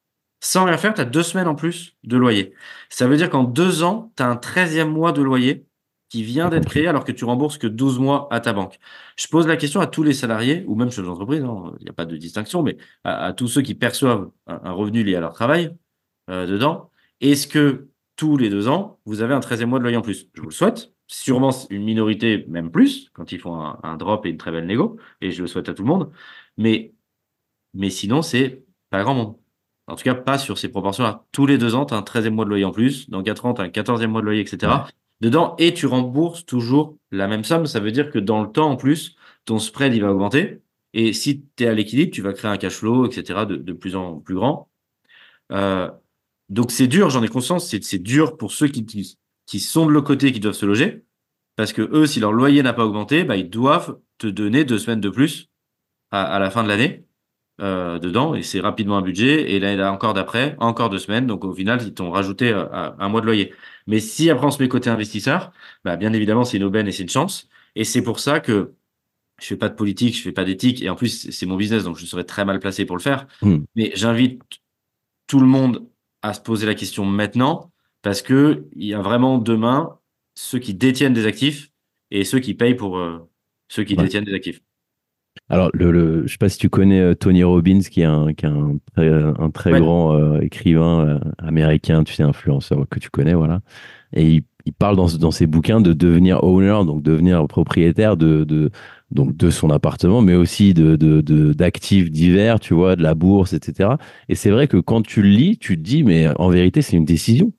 sans 0.40 0.64
rien 0.64 0.76
faire, 0.76 0.94
tu 0.94 1.00
as 1.00 1.04
deux 1.04 1.22
semaines 1.22 1.48
en 1.48 1.54
plus 1.54 1.96
de 2.04 2.16
loyer. 2.16 2.54
Ça 2.88 3.06
veut 3.06 3.16
dire 3.16 3.30
qu'en 3.30 3.44
deux 3.44 3.82
ans, 3.82 4.12
tu 4.16 4.22
as 4.22 4.26
un 4.26 4.36
13e 4.36 4.88
mois 4.88 5.12
de 5.12 5.22
loyer 5.22 5.66
qui 6.08 6.24
vient 6.24 6.48
d'être 6.48 6.68
créé 6.68 6.88
alors 6.88 7.04
que 7.04 7.12
tu 7.12 7.24
rembourses 7.24 7.56
que 7.56 7.68
12 7.68 8.00
mois 8.00 8.28
à 8.32 8.40
ta 8.40 8.52
banque. 8.52 8.78
Je 9.16 9.28
pose 9.28 9.46
la 9.46 9.56
question 9.56 9.80
à 9.80 9.86
tous 9.86 10.02
les 10.02 10.12
salariés, 10.12 10.64
ou 10.66 10.74
même 10.74 10.90
chez 10.90 11.02
les 11.02 11.08
entreprises, 11.08 11.44
hein, 11.44 11.72
il 11.78 11.84
n'y 11.84 11.90
a 11.90 11.92
pas 11.92 12.04
de 12.04 12.16
distinction, 12.16 12.62
mais 12.62 12.76
à, 13.04 13.32
tous 13.32 13.46
ceux 13.46 13.62
qui 13.62 13.74
perçoivent 13.74 14.30
un, 14.48 14.72
revenu 14.72 15.04
lié 15.04 15.14
à 15.14 15.20
leur 15.20 15.32
travail 15.32 15.76
euh, 16.28 16.46
dedans. 16.46 16.90
Est-ce 17.20 17.46
que 17.46 17.88
tous 18.16 18.36
les 18.36 18.50
deux 18.50 18.66
ans, 18.68 18.98
vous 19.04 19.22
avez 19.22 19.34
un 19.34 19.40
13e 19.40 19.66
mois 19.66 19.78
de 19.78 19.84
loyer 19.84 19.96
en 19.96 20.02
plus? 20.02 20.28
Je 20.34 20.40
vous 20.40 20.48
le 20.48 20.54
souhaite 20.54 20.92
sûrement 21.11 21.50
une 21.70 21.82
minorité, 21.82 22.44
même 22.48 22.70
plus, 22.70 23.11
quand 23.12 23.32
ils 23.32 23.40
font 23.40 23.56
un, 23.82 23.96
drop 23.96 24.24
et 24.26 24.30
une 24.30 24.36
très 24.36 24.52
belle 24.52 24.66
négo, 24.66 24.96
et 25.20 25.32
je 25.32 25.42
le 25.42 25.48
souhaite 25.48 25.68
à 25.68 25.74
tout 25.74 25.82
le 25.82 25.88
monde. 25.88 26.12
Mais, 26.56 26.94
mais 27.74 27.90
sinon, 27.90 28.22
c'est 28.22 28.64
pas 28.90 29.02
grand 29.02 29.14
monde. 29.14 29.36
En 29.88 29.96
tout 29.96 30.04
cas, 30.04 30.14
pas 30.14 30.38
sur 30.38 30.58
ces 30.58 30.68
proportions-là. 30.68 31.24
Tous 31.32 31.46
les 31.46 31.58
deux 31.58 31.74
ans, 31.74 31.84
tu 31.84 31.94
as 31.94 31.96
un 31.96 32.02
13e 32.02 32.30
mois 32.30 32.44
de 32.44 32.50
loyer 32.50 32.64
en 32.64 32.70
plus. 32.70 33.11
Dans 33.11 33.22
4 33.22 33.46
ans, 33.46 33.54
tu 33.54 33.61
as 33.61 33.64
un 33.64 33.68
14e 33.68 34.06
mois 34.06 34.20
de 34.20 34.26
loyer, 34.26 34.40
etc. 34.40 34.72
Dedans, 35.20 35.56
et 35.58 35.74
tu 35.74 35.86
rembourses 35.86 36.46
toujours 36.46 36.96
la 37.11 37.26
même 37.26 37.44
somme. 37.44 37.66
Ça 37.66 37.80
veut 37.80 37.92
dire 37.92 38.11
que 38.11 38.18
dans 38.20 38.42
le 38.42 38.50
temps, 38.50 38.70
en 38.70 38.76
plus, 38.76 39.16
ton 39.46 39.58
spread, 39.58 39.94
il 39.94 40.02
va 40.02 40.12
augmenter. 40.12 40.62
Et 40.92 41.12
si 41.12 41.44
tu 41.56 41.64
es 41.64 41.66
à 41.66 41.74
l'équilibre, 41.74 42.12
tu 42.12 42.22
vas 42.22 42.32
créer 42.32 42.50
un 42.50 42.56
cash 42.56 42.74
flow, 42.74 43.06
etc., 43.06 43.46
de, 43.48 43.56
de 43.56 43.72
plus 43.72 43.96
en 43.96 44.20
plus 44.20 44.36
grand. 44.36 44.68
Euh, 45.52 45.90
donc, 46.48 46.70
c'est 46.70 46.86
dur, 46.86 47.11
j'en 47.11 47.22
ai 47.22 47.28
conscience. 47.28 47.68
C'est 47.68 47.98
dur 47.98 48.36
pour 48.36 48.52
ceux 48.52 48.68
qui, 48.68 48.86
qui 48.86 49.18
sont 49.59 49.86
de 49.86 49.90
l'autre 49.90 50.07
côté 50.07 50.30
qui 50.30 50.38
doivent 50.38 50.55
se 50.55 50.66
loger. 50.66 51.05
Parce 51.57 51.72
que 51.72 51.82
eux, 51.82 52.07
si 52.07 52.20
leur 52.20 52.32
loyer 52.32 52.62
n'a 52.62 52.72
pas 52.72 52.86
augmenté, 52.86 53.24
bah, 53.24 53.36
ils 53.36 53.51
doivent 53.51 53.98
te 54.18 54.26
donner 54.26 54.64
deux 54.64 54.78
semaines 54.78 55.01
de 55.01 55.11
plus 55.11 55.51
à, 56.11 56.38
la 56.38 56.51
fin 56.51 56.62
de 56.62 56.68
l'année 56.68 57.07
euh, 57.61 57.98
dedans. 57.98 58.34
Et 58.34 58.42
c'est 58.42 58.61
rapidement 58.61 58.98
un 58.98 59.03
budget. 59.03 59.53
Et 59.53 59.59
l'année 59.59 59.82
encore 59.82 60.14
d'après, 60.14 60.57
encore 60.59 60.90
deux 60.90 60.98
semaines. 60.98 61.26
Donc 61.26 61.44
au 61.44 61.53
final, 61.53 61.82
ils 61.82 61.92
t'ont 61.92 62.11
rajouté 62.11 62.53
euh, 62.53 62.66
un 62.70 63.09
mois 63.09 63.20
de 63.20 63.26
loyer. 63.26 63.53
Mais 63.86 63.98
si 64.01 64.30
après 64.30 64.46
on 64.46 64.51
se 64.51 64.62
met 64.62 64.68
côté 64.68 64.88
investisseur, 64.88 65.53
bah, 65.84 65.96
bien 65.96 66.12
évidemment, 66.12 66.44
c'est 66.44 66.59
une 66.59 66.64
aubaine 66.64 66.86
et 66.86 66.92
c'est 66.92 67.03
une 67.03 67.09
chance. 67.09 67.48
Et 67.74 67.84
c'est 67.84 68.03
pour 68.03 68.20
ça 68.20 68.40
que 68.40 68.74
je 69.40 69.46
fais 69.46 69.57
pas 69.57 69.68
de 69.68 69.74
politique, 69.74 70.16
je 70.16 70.22
fais 70.22 70.32
pas 70.32 70.44
d'éthique. 70.44 70.82
Et 70.82 70.90
en 70.90 70.96
plus, 70.96 71.30
c'est 71.30 71.46
mon 71.46 71.57
business, 71.57 71.84
donc 71.84 71.98
je 71.98 72.07
serais 72.07 72.24
très 72.24 72.44
mal 72.44 72.61
placé 72.61 72.84
pour 72.84 72.96
le 72.96 73.03
faire. 73.03 73.26
Hmm. 73.42 73.59
Mais 73.74 73.90
j'invite 73.94 74.42
tout 75.26 75.40
le 75.40 75.46
monde 75.46 75.86
à 76.22 76.34
se 76.34 76.40
poser 76.40 76.66
la 76.66 76.74
question 76.74 77.05
maintenant 77.05 77.70
parce 78.03 78.22
que 78.22 78.64
il 78.74 78.86
y 78.86 78.94
a 78.94 79.01
vraiment 79.01 79.38
demain 79.38 79.98
ceux 80.34 80.59
qui 80.59 80.74
détiennent 80.74 81.12
des 81.12 81.26
actifs 81.26 81.70
et 82.11 82.24
ceux 82.24 82.40
qui 82.40 82.55
payent 82.55 82.74
pour 82.74 82.98
euh, 82.98 83.18
ceux 83.68 83.84
qui 83.84 83.96
détiennent 83.96 84.24
des 84.24 84.34
actifs. 84.34 84.61
Alors, 85.48 85.70
le, 85.74 86.18
je 86.18 86.22
ne 86.22 86.28
sais 86.28 86.38
pas 86.38 86.48
si 86.48 86.59
tu 86.59 86.68
connais 86.68 87.01
euh, 87.01 87.14
Tony 87.14 87.44
Robbins, 87.44 87.80
qui 87.80 88.01
est 88.01 88.05
un, 88.05 88.32
qui 88.34 88.46
est 88.46 88.48
un 88.48 88.78
très, 88.94 89.12
un 89.12 89.51
très 89.51 89.78
grand 89.80 90.14
euh, 90.14 90.40
écrivain 90.40 91.20
américain, 91.38 92.03
tu 92.05 92.14
sais, 92.14 92.22
influenceur 92.22 92.86
que 92.88 92.98
tu 92.98 93.11
connais, 93.11 93.34
voilà. 93.34 93.61
Et 94.12 94.28
il, 94.28 94.42
il 94.66 94.72
parle 94.72 94.96
dans, 94.96 95.07
dans, 95.07 95.30
ses 95.30 95.46
bouquins 95.46 95.80
de 95.80 95.92
devenir 95.92 96.44
owner, 96.44 96.84
donc 96.84 97.03
devenir 97.03 97.46
propriétaire 97.46 98.16
de, 98.16 98.44
de, 98.44 98.70
donc 99.11 99.36
de 99.36 99.51
son 99.51 99.70
appartement, 99.70 100.22
mais 100.22 100.34
aussi 100.34 100.74
de, 100.74 100.96
d'actifs 101.53 102.11
divers, 102.11 102.61
tu 102.61 102.74
vois, 102.74 102.96
de 102.96 103.03
la 103.03 103.14
bourse, 103.14 103.53
etc. 103.53 103.90
Et 104.28 104.34
c'est 104.34 104.51
vrai 104.51 104.68
que 104.68 104.76
quand 104.76 105.03
tu 105.03 105.22
le 105.22 105.28
lis, 105.28 105.59
tu 105.59 105.76
te 105.76 105.82
dis, 105.82 106.05
mais 106.05 106.28
en 106.38 106.48
vérité, 106.48 106.82
c'est 106.82 106.96
une 106.96 107.05
décision 107.05 107.53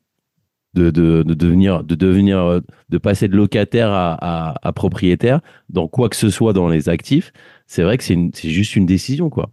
de, 0.73 0.89
de, 0.89 1.23
de, 1.23 1.33
devenir, 1.33 1.83
de 1.83 1.95
devenir, 1.95 2.39
euh, 2.39 2.59
de 2.89 2.97
passer 2.97 3.27
de 3.27 3.35
locataire 3.35 3.89
à, 3.91 4.55
à, 4.61 4.73
propriétaire 4.73 5.41
dans 5.69 5.87
quoi 5.87 6.09
que 6.09 6.15
ce 6.15 6.29
soit 6.29 6.53
dans 6.53 6.69
les 6.69 6.89
actifs, 6.89 7.33
c'est 7.67 7.83
vrai 7.83 7.97
que 7.97 8.03
c'est 8.03 8.49
juste 8.49 8.75
une 8.75 8.85
décision, 8.85 9.29
quoi. 9.29 9.49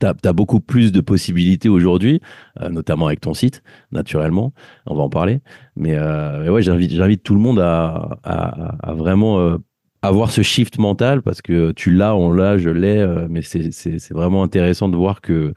Tu 0.00 0.06
as, 0.06 0.32
beaucoup 0.32 0.60
plus 0.60 0.92
de 0.92 1.00
possibilités 1.00 1.68
aujourd'hui, 1.68 2.20
euh, 2.60 2.68
notamment 2.68 3.08
avec 3.08 3.20
ton 3.20 3.34
site, 3.34 3.62
naturellement. 3.90 4.52
On 4.86 4.94
va 4.94 5.02
en 5.02 5.08
parler. 5.08 5.40
Mais, 5.74 5.96
euh, 5.96 6.48
ouais, 6.50 6.62
j'invite 6.62 7.22
tout 7.24 7.34
le 7.34 7.40
monde 7.40 7.58
à, 7.58 8.18
à, 8.22 8.94
vraiment 8.94 9.58
avoir 10.02 10.30
ce 10.30 10.42
shift 10.42 10.78
mental 10.78 11.22
parce 11.22 11.42
que 11.42 11.72
tu 11.72 11.90
l'as, 11.90 12.14
on 12.14 12.32
l'a, 12.32 12.56
je 12.56 12.70
l'ai. 12.70 13.04
mais 13.28 13.42
c'est 13.42 14.12
vraiment 14.12 14.44
intéressant 14.44 14.88
de 14.88 14.96
voir 14.96 15.20
que 15.20 15.54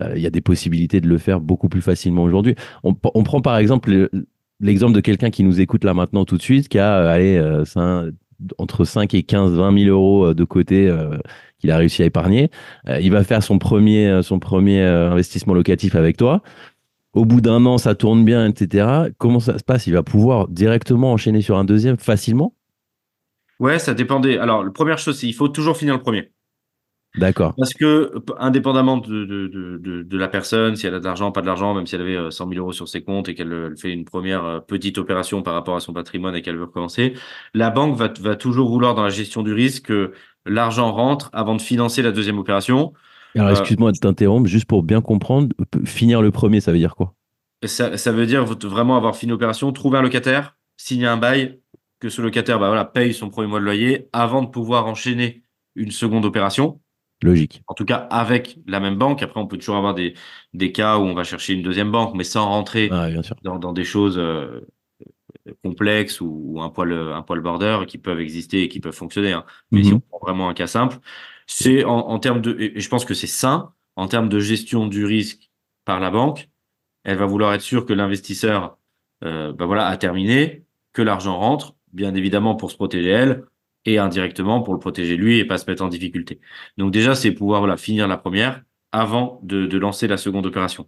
il 0.00 0.20
y 0.20 0.26
a 0.26 0.30
des 0.30 0.40
possibilités 0.40 1.00
de 1.00 1.08
le 1.08 1.18
faire 1.18 1.40
beaucoup 1.40 1.68
plus 1.68 1.82
facilement 1.82 2.22
aujourd'hui. 2.22 2.54
On, 2.82 2.94
prend 2.94 3.40
par 3.40 3.58
exemple 3.58 4.08
l'exemple 4.60 4.94
de 4.94 5.00
quelqu'un 5.00 5.30
qui 5.30 5.44
nous 5.44 5.60
écoute 5.60 5.84
là 5.84 5.94
maintenant 5.94 6.24
tout 6.24 6.36
de 6.36 6.42
suite, 6.42 6.68
qui 6.68 6.78
a 6.78 7.16
euh, 7.16 7.64
5, 7.64 8.12
entre 8.58 8.84
5 8.84 9.12
et 9.14 9.22
15, 9.22 9.52
20 9.52 9.78
000 9.84 9.90
euros 9.90 10.26
euh, 10.26 10.34
de 10.34 10.44
côté 10.44 10.88
euh, 10.88 11.18
qu'il 11.62 11.70
a 11.70 11.76
réussi 11.76 12.02
à 12.02 12.06
épargner. 12.06 12.50
Euh, 12.88 13.00
il 13.00 13.12
va 13.12 13.24
faire 13.24 13.42
son 13.42 13.58
premier, 13.58 14.08
euh, 14.08 14.22
son 14.22 14.38
premier 14.38 14.82
euh, 14.82 15.10
investissement 15.10 15.54
locatif 15.54 15.94
avec 15.94 16.16
toi. 16.16 16.42
Au 17.14 17.24
bout 17.24 17.40
d'un 17.40 17.64
an, 17.66 17.78
ça 17.78 17.94
tourne 17.94 18.24
bien, 18.24 18.46
etc. 18.46 19.10
Comment 19.18 19.38
ça 19.38 19.58
se 19.58 19.64
passe? 19.64 19.86
Il 19.86 19.92
va 19.92 20.02
pouvoir 20.02 20.48
directement 20.48 21.12
enchaîner 21.12 21.40
sur 21.40 21.56
un 21.56 21.64
deuxième 21.64 21.98
facilement? 21.98 22.54
Ouais, 23.60 23.78
ça 23.78 23.94
dépendait. 23.94 24.38
Alors, 24.38 24.64
la 24.64 24.70
première 24.70 24.98
chose, 24.98 25.18
c'est 25.18 25.28
il 25.28 25.34
faut 25.34 25.48
toujours 25.48 25.76
finir 25.76 25.94
le 25.94 26.00
premier. 26.00 26.32
D'accord. 27.14 27.54
Parce 27.58 27.74
que, 27.74 28.10
indépendamment 28.38 28.96
de, 28.96 29.24
de, 29.24 30.02
de, 30.02 30.18
la 30.18 30.28
personne, 30.28 30.76
si 30.76 30.86
elle 30.86 30.94
a 30.94 31.00
de 31.00 31.04
l'argent, 31.04 31.30
pas 31.30 31.42
de 31.42 31.46
l'argent, 31.46 31.74
même 31.74 31.86
si 31.86 31.94
elle 31.94 32.00
avait 32.00 32.16
euh, 32.16 32.30
100 32.30 32.48
000 32.48 32.58
euros 32.60 32.72
sur 32.72 32.88
ses 32.88 33.02
comptes 33.02 33.28
et 33.28 33.34
qu'elle 33.34 33.52
euh, 33.52 33.76
fait 33.76 33.92
une 33.92 34.06
première 34.06 34.44
euh, 34.44 34.60
petite 34.60 34.96
opération 34.96 35.42
par 35.42 35.52
rapport 35.54 35.76
à 35.76 35.80
son 35.80 35.92
patrimoine 35.92 36.34
et 36.34 36.40
qu'elle 36.42 36.56
veut 36.56 36.64
recommencer, 36.64 37.14
la 37.52 37.68
banque 37.70 37.96
va, 37.96 38.10
va 38.20 38.36
toujours 38.36 38.70
vouloir, 38.70 38.94
dans 38.94 39.02
la 39.02 39.10
gestion 39.10 39.42
du 39.42 39.52
risque, 39.52 39.86
que 39.86 40.12
l'argent 40.46 40.90
rentre 40.92 41.28
avant 41.34 41.54
de 41.54 41.60
financer 41.62 42.00
la 42.02 42.12
deuxième 42.12 42.38
opération. 42.38 42.94
Alors, 43.36 43.48
Euh, 43.48 43.50
excuse-moi 43.50 43.92
de 43.92 43.98
t'interrompre, 43.98 44.48
juste 44.48 44.66
pour 44.66 44.82
bien 44.82 45.00
comprendre, 45.02 45.54
finir 45.84 46.22
le 46.22 46.30
premier, 46.30 46.60
ça 46.60 46.72
veut 46.72 46.78
dire 46.78 46.94
quoi? 46.96 47.14
Ça, 47.64 47.96
ça 47.96 48.12
veut 48.12 48.26
dire 48.26 48.44
vraiment 48.44 48.96
avoir 48.96 49.16
fini 49.16 49.30
l'opération, 49.30 49.70
trouver 49.72 49.98
un 49.98 50.02
locataire, 50.02 50.56
signer 50.76 51.06
un 51.06 51.16
bail, 51.16 51.60
que 52.00 52.08
ce 52.08 52.20
locataire 52.20 52.58
bah, 52.58 52.66
voilà, 52.66 52.84
paye 52.84 53.14
son 53.14 53.30
premier 53.30 53.48
mois 53.48 53.60
de 53.60 53.64
loyer 53.64 54.08
avant 54.12 54.42
de 54.42 54.48
pouvoir 54.48 54.86
enchaîner 54.86 55.44
une 55.76 55.92
seconde 55.92 56.24
opération. 56.24 56.80
Logique. 57.22 57.62
En 57.68 57.74
tout 57.74 57.84
cas, 57.84 57.96
avec 58.10 58.58
la 58.66 58.80
même 58.80 58.96
banque. 58.96 59.22
Après, 59.22 59.40
on 59.40 59.46
peut 59.46 59.58
toujours 59.58 59.76
avoir 59.76 59.94
des, 59.94 60.14
des 60.54 60.72
cas 60.72 60.98
où 60.98 61.02
on 61.02 61.14
va 61.14 61.24
chercher 61.24 61.54
une 61.54 61.62
deuxième 61.62 61.90
banque, 61.92 62.14
mais 62.14 62.24
sans 62.24 62.46
rentrer 62.48 62.88
Ah, 62.92 63.08
bien 63.08 63.22
sûr. 63.22 63.36
dans, 63.42 63.58
dans 63.58 63.72
des 63.72 63.84
choses 63.84 64.18
euh, 64.18 64.60
complexes 65.64 66.20
ou, 66.20 66.26
ou 66.54 66.62
un 66.62 66.70
poil, 66.70 66.92
un 66.92 67.22
poil 67.22 67.40
border 67.40 67.80
qui 67.86 67.98
peuvent 67.98 68.20
exister 68.20 68.62
et 68.62 68.68
qui 68.68 68.80
peuvent 68.80 68.94
fonctionner. 68.94 69.32
hein. 69.32 69.44
Mais 69.70 69.82
si 69.82 69.90
Mhm. 69.90 69.96
on 69.96 70.00
prend 70.00 70.18
vraiment 70.26 70.48
un 70.48 70.54
cas 70.54 70.66
simple, 70.66 70.98
c'est 71.46 71.84
en, 71.84 71.98
en 72.08 72.18
termes 72.18 72.40
de, 72.40 72.56
et 72.58 72.80
je 72.80 72.88
pense 72.88 73.04
que 73.04 73.14
c'est 73.14 73.26
sain, 73.26 73.72
en 73.96 74.06
termes 74.08 74.28
de 74.28 74.38
gestion 74.40 74.86
du 74.86 75.04
risque 75.04 75.50
par 75.84 76.00
la 76.00 76.10
banque, 76.10 76.48
elle 77.04 77.18
va 77.18 77.26
vouloir 77.26 77.54
être 77.54 77.62
sûre 77.62 77.86
que 77.86 77.92
l'investisseur 77.92 78.78
euh, 79.24 79.52
bah 79.52 79.66
voilà, 79.66 79.86
a 79.88 79.96
terminé, 79.96 80.64
que 80.92 81.02
l'argent 81.02 81.38
rentre, 81.38 81.76
bien 81.92 82.14
évidemment 82.14 82.56
pour 82.56 82.70
se 82.70 82.76
protéger 82.76 83.10
elle, 83.10 83.44
et 83.84 83.98
indirectement 83.98 84.62
pour 84.62 84.74
le 84.74 84.80
protéger 84.80 85.16
lui 85.16 85.38
et 85.38 85.44
pas 85.44 85.58
se 85.58 85.70
mettre 85.70 85.82
en 85.82 85.88
difficulté. 85.88 86.40
Donc 86.78 86.92
déjà, 86.92 87.14
c'est 87.14 87.32
pouvoir 87.32 87.60
voilà, 87.60 87.76
finir 87.76 88.08
la 88.08 88.16
première 88.16 88.62
avant 88.92 89.40
de, 89.42 89.66
de 89.66 89.78
lancer 89.78 90.06
la 90.06 90.16
seconde 90.16 90.46
opération. 90.46 90.86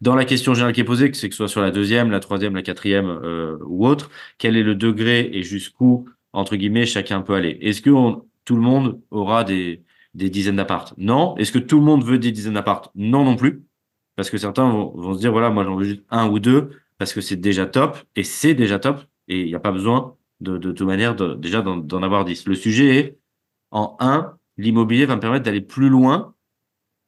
Dans 0.00 0.14
la 0.14 0.24
question 0.24 0.54
générale 0.54 0.72
qui 0.72 0.80
est 0.80 0.84
posée, 0.84 1.10
que 1.10 1.16
c'est 1.16 1.28
que 1.28 1.34
ce 1.34 1.38
soit 1.38 1.48
sur 1.48 1.60
la 1.60 1.70
deuxième, 1.70 2.10
la 2.10 2.18
troisième, 2.18 2.54
la 2.54 2.62
quatrième 2.62 3.06
euh, 3.06 3.56
ou 3.66 3.86
autre, 3.86 4.10
quel 4.38 4.56
est 4.56 4.62
le 4.62 4.74
degré 4.74 5.30
et 5.32 5.42
jusqu'où, 5.42 6.08
entre 6.32 6.56
guillemets, 6.56 6.86
chacun 6.86 7.20
peut 7.20 7.34
aller? 7.34 7.58
Est-ce 7.60 7.82
que 7.82 7.90
tout 8.44 8.56
le 8.56 8.62
monde 8.62 9.00
aura 9.10 9.44
des, 9.44 9.82
des 10.14 10.30
dizaines 10.30 10.56
d'appart? 10.56 10.94
Non. 10.96 11.36
Est-ce 11.36 11.52
que 11.52 11.58
tout 11.58 11.78
le 11.78 11.84
monde 11.84 12.04
veut 12.04 12.18
des 12.18 12.32
dizaines 12.32 12.54
d'appart? 12.54 12.90
Non 12.94 13.24
non 13.24 13.36
plus. 13.36 13.62
Parce 14.16 14.30
que 14.30 14.38
certains 14.38 14.68
vont, 14.68 14.92
vont 14.96 15.14
se 15.14 15.20
dire, 15.20 15.30
voilà, 15.30 15.50
moi 15.50 15.64
j'en 15.64 15.76
veux 15.76 15.84
juste 15.84 16.02
un 16.10 16.28
ou 16.28 16.38
deux, 16.38 16.70
parce 16.98 17.12
que 17.12 17.20
c'est 17.20 17.36
déjà 17.36 17.66
top, 17.66 17.98
et 18.16 18.24
c'est 18.24 18.54
déjà 18.54 18.78
top, 18.78 19.02
et 19.28 19.40
il 19.40 19.46
n'y 19.46 19.54
a 19.54 19.60
pas 19.60 19.72
besoin 19.72 20.16
de, 20.42 20.58
toute 20.58 20.86
manière 20.86 21.14
déjà 21.36 21.62
d'en 21.62 22.02
avoir 22.02 22.24
dix. 22.24 22.46
Le 22.46 22.54
sujet 22.54 22.96
est, 22.96 23.18
en 23.70 23.96
un, 24.00 24.36
l'immobilier 24.56 25.06
va 25.06 25.16
me 25.16 25.20
permettre 25.20 25.44
d'aller 25.44 25.60
plus 25.60 25.88
loin 25.88 26.34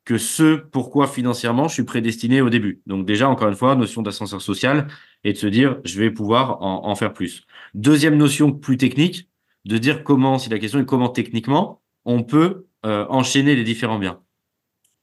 que 0.04 0.18
ce 0.18 0.56
pourquoi 0.56 1.06
financièrement 1.06 1.68
je 1.68 1.74
suis 1.74 1.84
prédestiné 1.84 2.40
au 2.40 2.50
début. 2.50 2.82
Donc 2.86 3.06
déjà, 3.06 3.28
encore 3.28 3.48
une 3.48 3.54
fois, 3.54 3.74
notion 3.74 4.02
d'ascenseur 4.02 4.42
social 4.42 4.86
et 5.24 5.32
de 5.32 5.38
se 5.38 5.46
dire, 5.46 5.78
je 5.84 5.98
vais 5.98 6.10
pouvoir 6.10 6.62
en, 6.62 6.94
faire 6.94 7.12
plus. 7.12 7.46
Deuxième 7.74 8.16
notion 8.16 8.52
plus 8.52 8.76
technique, 8.76 9.28
de 9.64 9.78
dire 9.78 10.04
comment, 10.04 10.38
si 10.38 10.50
la 10.50 10.58
question 10.58 10.78
est 10.78 10.84
comment 10.84 11.08
techniquement, 11.08 11.80
on 12.04 12.22
peut 12.22 12.66
euh, 12.84 13.06
enchaîner 13.08 13.56
les 13.56 13.64
différents 13.64 13.98
biens. 13.98 14.20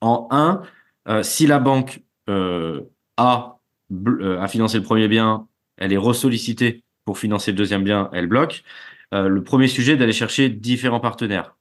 En 0.02 0.28
un, 0.30 0.62
euh, 1.08 1.24
si 1.24 1.48
la 1.48 1.58
banque 1.58 2.04
euh, 2.30 2.82
a, 3.18 3.60
a 3.90 4.48
financé 4.48 4.78
le 4.78 4.84
premier 4.84 5.08
bien, 5.08 5.48
elle 5.78 5.94
est 5.94 5.98
ressollicitée 5.98 6.84
pour 7.06 7.18
financer 7.18 7.52
le 7.52 7.58
deuxième 7.58 7.84
bien, 7.84 8.10
elle 8.14 8.28
bloque. 8.28 8.64
Euh, 9.14 9.28
le 9.28 9.44
premier 9.44 9.68
sujet, 9.68 9.98
d'aller 9.98 10.14
chercher 10.14 10.50
différents 10.50 11.00
partenaires. 11.00 11.58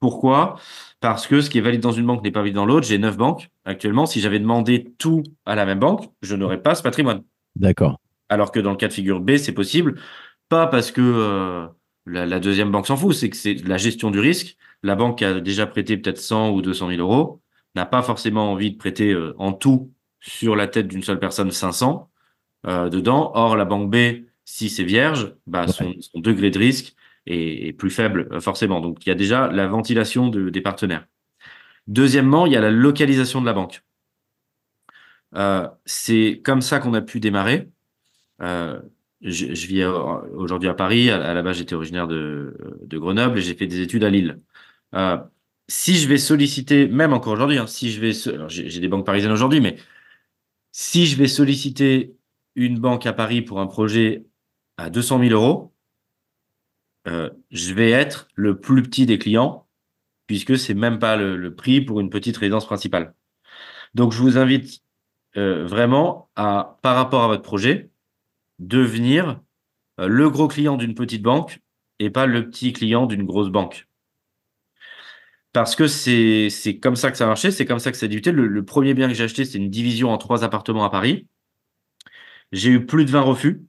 Pourquoi? 0.00 0.58
Parce 1.00 1.26
que 1.26 1.40
ce 1.40 1.50
qui 1.50 1.58
est 1.58 1.60
valide 1.60 1.80
dans 1.80 1.92
une 1.92 2.06
banque 2.06 2.22
n'est 2.22 2.30
pas 2.30 2.40
valide 2.40 2.54
dans 2.54 2.66
l'autre. 2.66 2.86
J'ai 2.86 2.98
neuf 2.98 3.16
banques 3.16 3.50
actuellement. 3.64 4.06
Si 4.06 4.20
j'avais 4.20 4.38
demandé 4.38 4.94
tout 4.98 5.22
à 5.46 5.54
la 5.54 5.66
même 5.66 5.78
banque, 5.78 6.10
je 6.22 6.34
n'aurais 6.34 6.62
pas 6.62 6.74
ce 6.74 6.82
patrimoine. 6.82 7.22
D'accord. 7.56 8.00
Alors 8.28 8.50
que 8.50 8.60
dans 8.60 8.70
le 8.70 8.76
cas 8.76 8.88
de 8.88 8.92
figure 8.92 9.20
B, 9.20 9.36
c'est 9.36 9.52
possible. 9.52 10.00
Pas 10.48 10.66
parce 10.66 10.90
que 10.90 11.00
euh, 11.00 11.66
la, 12.06 12.26
la 12.26 12.40
deuxième 12.40 12.70
banque 12.70 12.86
s'en 12.86 12.96
fout, 12.96 13.14
c'est 13.14 13.28
que 13.28 13.36
c'est 13.36 13.54
la 13.66 13.76
gestion 13.76 14.10
du 14.10 14.20
risque. 14.20 14.56
La 14.82 14.94
banque 14.94 15.18
qui 15.18 15.24
a 15.24 15.40
déjà 15.40 15.66
prêté 15.66 15.96
peut-être 15.96 16.18
100 16.18 16.50
ou 16.50 16.62
200 16.62 16.88
000 16.88 17.00
euros 17.00 17.42
n'a 17.74 17.86
pas 17.86 18.02
forcément 18.02 18.50
envie 18.50 18.72
de 18.72 18.78
prêter 18.78 19.12
euh, 19.12 19.34
en 19.38 19.52
tout 19.52 19.92
sur 20.20 20.56
la 20.56 20.66
tête 20.66 20.88
d'une 20.88 21.02
seule 21.02 21.18
personne 21.18 21.50
500 21.50 22.10
euh, 22.66 22.88
dedans. 22.88 23.32
Or, 23.34 23.56
la 23.56 23.64
banque 23.64 23.90
B, 23.90 24.24
si 24.50 24.68
c'est 24.68 24.84
vierge, 24.84 25.34
bah, 25.46 25.66
son, 25.68 25.94
son 26.00 26.20
degré 26.20 26.50
de 26.50 26.58
risque 26.58 26.94
est, 27.26 27.68
est 27.68 27.72
plus 27.72 27.90
faible 27.90 28.28
euh, 28.32 28.40
forcément. 28.40 28.80
Donc, 28.80 29.04
il 29.06 29.08
y 29.08 29.12
a 29.12 29.14
déjà 29.14 29.48
la 29.50 29.66
ventilation 29.68 30.28
de- 30.28 30.50
des 30.50 30.60
partenaires. 30.60 31.06
Deuxièmement, 31.86 32.46
il 32.46 32.52
y 32.52 32.56
a 32.56 32.60
la 32.60 32.70
localisation 32.70 33.40
de 33.40 33.46
la 33.46 33.52
banque. 33.52 33.82
Euh, 35.36 35.68
c'est 35.84 36.40
comme 36.44 36.60
ça 36.62 36.80
qu'on 36.80 36.94
a 36.94 37.00
pu 37.02 37.20
démarrer. 37.20 37.68
Euh, 38.42 38.80
je, 39.20 39.54
je 39.54 39.66
vis 39.66 39.84
aujourd'hui 39.84 40.68
à 40.68 40.74
Paris. 40.74 41.10
À, 41.10 41.22
à 41.22 41.34
la 41.34 41.42
base, 41.42 41.56
j'étais 41.58 41.74
originaire 41.74 42.08
de, 42.08 42.56
de 42.82 42.98
Grenoble 42.98 43.38
et 43.38 43.42
j'ai 43.42 43.54
fait 43.54 43.66
des 43.68 43.80
études 43.80 44.04
à 44.04 44.10
Lille. 44.10 44.40
Euh, 44.94 45.18
si 45.68 45.94
je 45.94 46.08
vais 46.08 46.18
solliciter, 46.18 46.88
même 46.88 47.12
encore 47.12 47.34
aujourd'hui, 47.34 47.58
hein, 47.58 47.66
si 47.68 47.92
je 47.92 48.00
vais, 48.00 48.12
j'ai 48.48 48.80
des 48.80 48.88
banques 48.88 49.06
parisiennes 49.06 49.32
aujourd'hui, 49.32 49.60
mais 49.60 49.76
si 50.72 51.06
je 51.06 51.16
vais 51.16 51.28
solliciter 51.28 52.16
une 52.56 52.78
banque 52.80 53.06
à 53.06 53.12
Paris 53.12 53.42
pour 53.42 53.60
un 53.60 53.66
projet 53.66 54.24
à 54.80 54.90
200 54.90 55.20
000 55.20 55.30
euros, 55.32 55.72
euh, 57.06 57.30
je 57.50 57.74
vais 57.74 57.90
être 57.90 58.28
le 58.34 58.58
plus 58.58 58.82
petit 58.82 59.06
des 59.06 59.18
clients 59.18 59.66
puisque 60.26 60.56
c'est 60.56 60.74
même 60.74 60.98
pas 60.98 61.16
le, 61.16 61.54
prix 61.54 61.80
pour 61.80 62.00
une 62.00 62.08
petite 62.08 62.36
résidence 62.36 62.64
principale. 62.64 63.14
Donc, 63.94 64.12
je 64.12 64.18
vous 64.22 64.38
invite 64.38 64.80
euh, 65.36 65.66
vraiment 65.66 66.30
à, 66.36 66.78
par 66.82 66.94
rapport 66.94 67.24
à 67.24 67.26
votre 67.26 67.42
projet, 67.42 67.90
devenir 68.60 69.40
euh, 69.98 70.06
le 70.06 70.30
gros 70.30 70.46
client 70.46 70.76
d'une 70.76 70.94
petite 70.94 71.22
banque 71.22 71.58
et 71.98 72.10
pas 72.10 72.26
le 72.26 72.48
petit 72.48 72.72
client 72.72 73.06
d'une 73.06 73.24
grosse 73.24 73.50
banque. 73.50 73.88
Parce 75.52 75.74
que 75.74 75.88
c'est 75.88 76.48
c'est 76.48 76.78
comme 76.78 76.94
ça 76.94 77.10
que 77.10 77.16
ça 77.16 77.24
a 77.24 77.26
marché, 77.26 77.50
c'est 77.50 77.66
comme 77.66 77.80
ça 77.80 77.90
que 77.90 77.96
ça 77.98 78.06
a 78.06 78.08
débuté. 78.08 78.30
Le, 78.30 78.46
le 78.46 78.64
premier 78.64 78.94
bien 78.94 79.08
que 79.08 79.14
j'ai 79.14 79.24
acheté, 79.24 79.44
c'était 79.44 79.58
une 79.58 79.70
division 79.70 80.10
en 80.12 80.18
trois 80.18 80.44
appartements 80.44 80.84
à 80.84 80.90
Paris. 80.90 81.26
J'ai 82.52 82.70
eu 82.70 82.86
plus 82.86 83.04
de 83.04 83.10
20 83.10 83.20
refus 83.22 83.64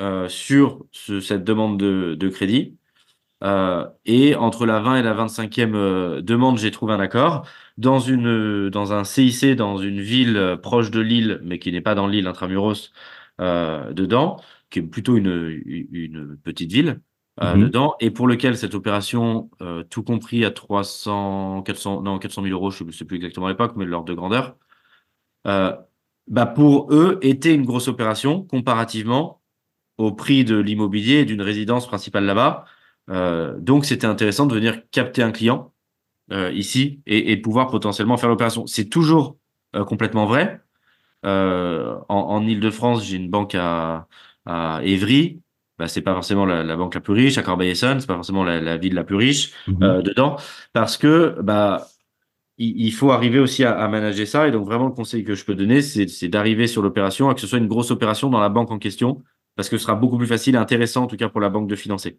euh, 0.00 0.28
sur 0.28 0.84
ce- 0.92 1.20
cette 1.20 1.44
demande 1.44 1.78
de, 1.78 2.14
de 2.18 2.28
crédit. 2.28 2.76
Euh, 3.44 3.86
et 4.06 4.34
entre 4.36 4.66
la 4.66 4.80
20 4.80 4.96
et 4.96 5.02
la 5.02 5.12
25e 5.14 5.74
euh, 5.74 6.22
demande, 6.22 6.58
j'ai 6.58 6.70
trouvé 6.70 6.94
un 6.94 7.00
accord. 7.00 7.46
Dans, 7.78 8.00
une, 8.00 8.70
dans 8.70 8.92
un 8.92 9.04
CIC, 9.04 9.56
dans 9.56 9.78
une 9.78 10.00
ville 10.00 10.58
proche 10.62 10.90
de 10.90 11.00
Lille, 11.00 11.40
mais 11.44 11.58
qui 11.58 11.72
n'est 11.72 11.80
pas 11.82 11.94
dans 11.94 12.06
l'île 12.06 12.26
intramuros, 12.26 12.92
dedans, 13.40 14.40
qui 14.70 14.78
est 14.80 14.82
plutôt 14.82 15.16
une, 15.16 15.62
une 15.66 16.36
petite 16.42 16.72
ville, 16.72 17.00
Mhm. 17.40 17.66
dedans, 17.66 17.96
et 18.00 18.10
pour 18.10 18.28
lequel 18.28 18.56
cette 18.56 18.74
opération, 18.74 19.50
tout 19.90 20.02
compris 20.04 20.44
à 20.44 20.50
300, 20.52 21.62
400, 21.62 22.02
non, 22.02 22.18
400 22.18 22.42
000 22.42 22.52
euros, 22.52 22.70
je 22.70 22.84
ne 22.84 22.92
sais 22.92 23.04
plus 23.04 23.16
exactement 23.16 23.46
à 23.46 23.50
l'époque, 23.50 23.74
mais 23.76 23.84
l'ordre 23.84 24.06
de 24.06 24.14
grandeur, 24.14 24.56
bah 26.28 26.46
pour 26.46 26.92
eux, 26.92 27.18
était 27.22 27.54
une 27.54 27.64
grosse 27.66 27.88
opération 27.88 28.42
comparativement 28.44 29.42
au 29.98 30.12
prix 30.12 30.44
de 30.44 30.56
l'immobilier 30.56 31.20
et 31.20 31.24
d'une 31.24 31.42
résidence 31.42 31.86
principale 31.86 32.24
là-bas. 32.24 32.64
Euh, 33.10 33.58
donc, 33.58 33.84
c'était 33.84 34.06
intéressant 34.06 34.46
de 34.46 34.54
venir 34.54 34.80
capter 34.90 35.22
un 35.22 35.30
client 35.30 35.72
euh, 36.32 36.50
ici 36.52 37.00
et, 37.06 37.36
pouvoir 37.36 37.68
potentiellement 37.68 38.16
faire 38.16 38.28
l'opération. 38.28 38.66
C'est 38.66 38.88
toujours 38.88 39.36
euh, 39.76 39.84
complètement 39.84 40.26
vrai. 40.26 40.60
En, 41.24 42.04
en 42.08 42.46
Ile-de-France, 42.46 43.04
j'ai 43.04 43.16
une 43.16 43.30
banque 43.30 43.54
à, 43.54 44.08
à 44.44 44.80
Évry. 44.82 45.40
Bah, 45.78 45.88
c'est 45.88 46.02
pas 46.02 46.12
forcément 46.12 46.44
la, 46.44 46.62
la 46.62 46.76
banque 46.76 46.94
la 46.94 47.00
plus 47.00 47.14
riche. 47.14 47.38
À 47.38 47.42
Corbeil-Essonnes, 47.42 48.00
c'est 48.00 48.06
pas 48.06 48.14
forcément 48.14 48.44
la, 48.44 48.60
la 48.60 48.76
ville 48.76 48.94
la 48.94 49.04
plus 49.04 49.16
riche 49.16 49.52
Mhm. 49.66 50.02
dedans, 50.02 50.36
parce 50.72 50.96
que 50.96 51.36
bah 51.42 51.88
il, 52.58 52.92
faut 52.92 53.10
arriver 53.10 53.38
aussi 53.38 53.64
à, 53.64 53.76
à 53.78 53.88
manager 53.88 54.26
ça. 54.26 54.48
Et 54.48 54.50
donc 54.50 54.66
vraiment 54.66 54.86
le 54.86 54.92
conseil 54.92 55.24
que 55.24 55.34
je 55.34 55.44
peux 55.44 55.54
donner, 55.54 55.82
c'est 55.82 56.08
c'est 56.08 56.28
d'arriver 56.28 56.66
sur 56.66 56.82
l'opération 56.82 57.30
et 57.30 57.34
que 57.34 57.40
ce 57.40 57.46
soit 57.46 57.58
une 57.58 57.68
grosse 57.68 57.90
opération 57.90 58.30
dans 58.30 58.40
la 58.40 58.48
banque 58.48 58.70
en 58.70 58.78
question, 58.78 59.22
parce 59.56 59.68
que 59.68 59.76
ce 59.76 59.84
sera 59.84 59.94
beaucoup 59.94 60.18
plus 60.18 60.26
facile 60.26 60.54
et 60.54 60.58
intéressant 60.58 61.04
en 61.04 61.06
tout 61.06 61.16
cas 61.16 61.28
pour 61.28 61.40
la 61.40 61.48
banque 61.48 61.68
de 61.68 61.76
financer. 61.76 62.18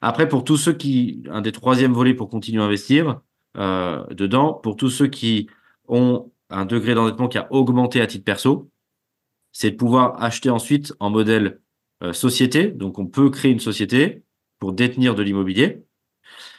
Après, 0.00 0.28
pour 0.28 0.44
tous 0.44 0.56
ceux 0.56 0.72
qui, 0.72 1.22
un 1.30 1.42
des 1.42 1.52
troisièmes 1.52 1.92
volets 1.92 2.14
pour 2.14 2.28
continuer 2.28 2.62
à 2.62 2.66
investir 2.66 3.20
euh, 3.56 4.04
dedans, 4.10 4.54
pour 4.54 4.76
tous 4.76 4.90
ceux 4.90 5.08
qui 5.08 5.48
ont 5.88 6.32
un 6.48 6.64
degré 6.64 6.94
d'endettement 6.94 7.28
qui 7.28 7.38
a 7.38 7.52
augmenté 7.52 8.00
à 8.00 8.06
titre 8.06 8.24
perso, 8.24 8.70
c'est 9.52 9.72
de 9.72 9.76
pouvoir 9.76 10.22
acheter 10.22 10.50
ensuite 10.50 10.94
en 11.00 11.10
modèle 11.10 11.60
euh, 12.02 12.12
société. 12.12 12.68
Donc, 12.68 12.98
on 12.98 13.06
peut 13.06 13.30
créer 13.30 13.52
une 13.52 13.60
société 13.60 14.24
pour 14.58 14.72
détenir 14.72 15.14
de 15.14 15.22
l'immobilier. 15.22 15.84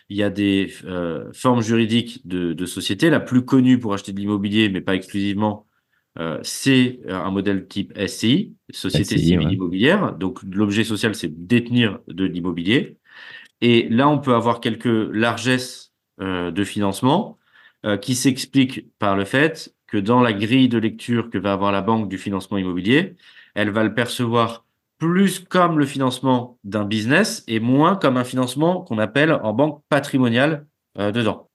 Il 0.10 0.18
y 0.18 0.24
a 0.24 0.30
des 0.30 0.74
euh, 0.86 1.32
formes 1.34 1.62
juridiques 1.62 2.28
de, 2.28 2.66
sociétés. 2.66 3.10
La 3.10 3.22
plus 3.22 3.46
connue 3.46 3.80
pour 3.80 3.94
acheter 3.94 4.12
de 4.12 4.20
l'immobilier, 4.20 4.70
mais 4.70 4.82
pas 4.82 4.96
exclusivement, 4.96 5.66
euh, 6.20 6.40
c'est 6.44 7.00
un 7.08 7.32
modèle 7.32 7.68
type 7.68 7.94
SCI, 7.98 8.56
Société 8.72 9.18
SCI, 9.18 9.20
Civile 9.20 9.48
ouais. 9.48 9.54
Immobilière. 9.54 10.14
Donc, 10.14 10.40
l'objet 10.44 10.84
social, 10.84 11.16
c'est 11.16 11.48
détenir 11.48 12.00
de 12.08 12.26
l'immobilier. 12.26 12.98
Et 13.62 13.88
là, 13.90 14.10
on 14.10 14.20
peut 14.20 14.34
avoir 14.34 14.60
quelques 14.60 14.86
largesses 14.86 15.94
euh, 16.20 16.52
de 16.52 16.64
financement 16.64 17.38
euh, 17.86 17.98
qui 17.98 18.16
s'expliquent 18.16 18.86
par 19.00 19.16
le 19.16 19.26
fait 19.26 19.74
que 19.88 19.98
dans 19.98 20.22
la 20.22 20.34
grille 20.34 20.70
de 20.70 20.78
lecture 20.78 21.30
que 21.30 21.38
va 21.38 21.54
avoir 21.54 21.72
la 21.72 21.82
banque 21.82 22.10
du 22.10 22.18
financement 22.18 22.58
immobilier, 22.58 23.16
elle 23.56 23.70
va 23.70 23.84
le 23.84 23.94
percevoir 23.94 24.66
plus 24.98 25.40
comme 25.40 25.80
le 25.80 25.86
financement 25.86 26.60
d'un 26.64 26.86
business 26.86 27.44
et 27.48 27.60
moins 27.60 27.96
comme 27.96 28.18
un 28.18 28.24
financement 28.24 28.82
qu'on 28.82 29.00
appelle 29.00 29.32
en 29.32 29.54
banque 29.54 29.82
patrimoniale 29.90 30.68
euh, 30.98 31.12
dedans. 31.12 31.50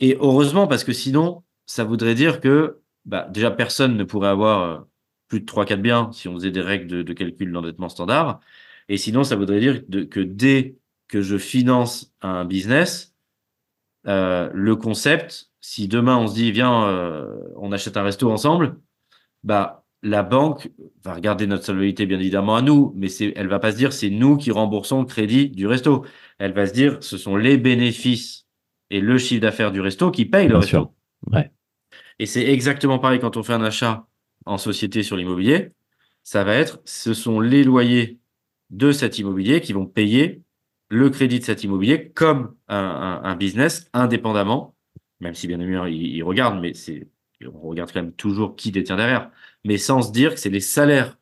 Et 0.00 0.16
heureusement, 0.20 0.66
parce 0.66 0.84
que 0.84 0.92
sinon, 0.92 1.42
ça 1.64 1.84
voudrait 1.84 2.14
dire 2.14 2.40
que 2.40 2.80
bah, 3.06 3.28
déjà 3.30 3.50
personne 3.50 3.96
ne 3.96 4.04
pourrait 4.04 4.28
avoir 4.28 4.62
euh, 4.62 4.80
plus 5.28 5.40
de 5.40 5.46
3-4 5.46 5.82
biens 5.82 6.10
si 6.12 6.28
on 6.28 6.34
faisait 6.34 6.50
des 6.52 6.60
règles 6.62 6.86
de, 6.88 7.02
de 7.02 7.12
calcul 7.14 7.52
d'endettement 7.52 7.88
standard. 7.88 8.40
Et 8.88 8.98
sinon, 8.98 9.24
ça 9.24 9.36
voudrait 9.36 9.60
dire 9.60 9.82
de- 9.88 10.04
que 10.04 10.20
dès 10.20 10.76
que 11.08 11.22
je 11.22 11.38
finance 11.38 12.12
un 12.22 12.44
business, 12.44 13.14
euh, 14.06 14.50
le 14.54 14.76
concept, 14.76 15.50
si 15.60 15.88
demain 15.88 16.16
on 16.18 16.26
se 16.28 16.34
dit, 16.34 16.52
viens, 16.52 16.84
euh, 16.88 17.36
on 17.56 17.72
achète 17.72 17.96
un 17.96 18.02
resto 18.02 18.30
ensemble, 18.30 18.78
bah, 19.44 19.84
la 20.02 20.22
banque 20.22 20.70
va 21.04 21.14
regarder 21.14 21.46
notre 21.46 21.64
solvabilité 21.64 22.06
bien 22.06 22.20
évidemment 22.20 22.56
à 22.56 22.62
nous, 22.62 22.92
mais 22.96 23.08
c'est, 23.08 23.32
elle 23.36 23.48
va 23.48 23.58
pas 23.58 23.72
se 23.72 23.76
dire 23.76 23.92
c'est 23.92 24.10
nous 24.10 24.36
qui 24.36 24.50
remboursons 24.52 25.00
le 25.00 25.06
crédit 25.06 25.48
du 25.50 25.66
resto. 25.66 26.04
Elle 26.38 26.52
va 26.52 26.66
se 26.66 26.72
dire 26.72 26.98
ce 27.02 27.18
sont 27.18 27.36
les 27.36 27.56
bénéfices 27.58 28.46
et 28.90 29.00
le 29.00 29.18
chiffre 29.18 29.40
d'affaires 29.42 29.72
du 29.72 29.80
resto 29.80 30.10
qui 30.10 30.26
payent 30.26 30.48
le 30.48 30.54
Bien 30.54 30.60
resto. 30.60 30.78
sûr. 30.78 30.92
Ouais. 31.32 31.50
Et 32.18 32.26
c'est 32.26 32.44
exactement 32.46 32.98
pareil 32.98 33.20
quand 33.20 33.36
on 33.36 33.42
fait 33.42 33.52
un 33.52 33.62
achat 33.64 34.06
en 34.46 34.58
société 34.58 35.02
sur 35.02 35.16
l'immobilier. 35.16 35.72
Ça 36.22 36.44
va 36.44 36.54
être, 36.54 36.80
ce 36.84 37.14
sont 37.14 37.40
les 37.40 37.62
loyers 37.64 38.18
de 38.70 38.92
cet 38.92 39.18
immobilier 39.18 39.60
qui 39.60 39.72
vont 39.72 39.86
payer 39.86 40.42
le 40.88 41.10
crédit 41.10 41.40
de 41.40 41.44
cet 41.44 41.64
immobilier 41.64 42.10
comme 42.12 42.56
un, 42.68 42.76
un- 42.78 43.24
un 43.24 43.36
business 43.36 43.88
indépendamment, 43.92 44.74
même 45.20 45.34
si 45.34 45.46
bien 45.46 45.60
évidemment 45.60 45.86
ils, 45.86 46.16
ils 46.16 46.22
regardent, 46.22 46.60
mais 46.60 46.74
c'est, 46.74 47.08
on 47.44 47.68
regarde 47.68 47.92
quand 47.92 48.02
même 48.02 48.12
toujours 48.14 48.56
qui 48.56 48.72
détient 48.72 48.96
derrière, 48.96 49.30
mais 49.64 49.78
sans 49.78 50.02
se 50.02 50.12
dire 50.12 50.34
que 50.34 50.40
c'est 50.40 50.50
les 50.50 50.60
salaires, 50.60 51.18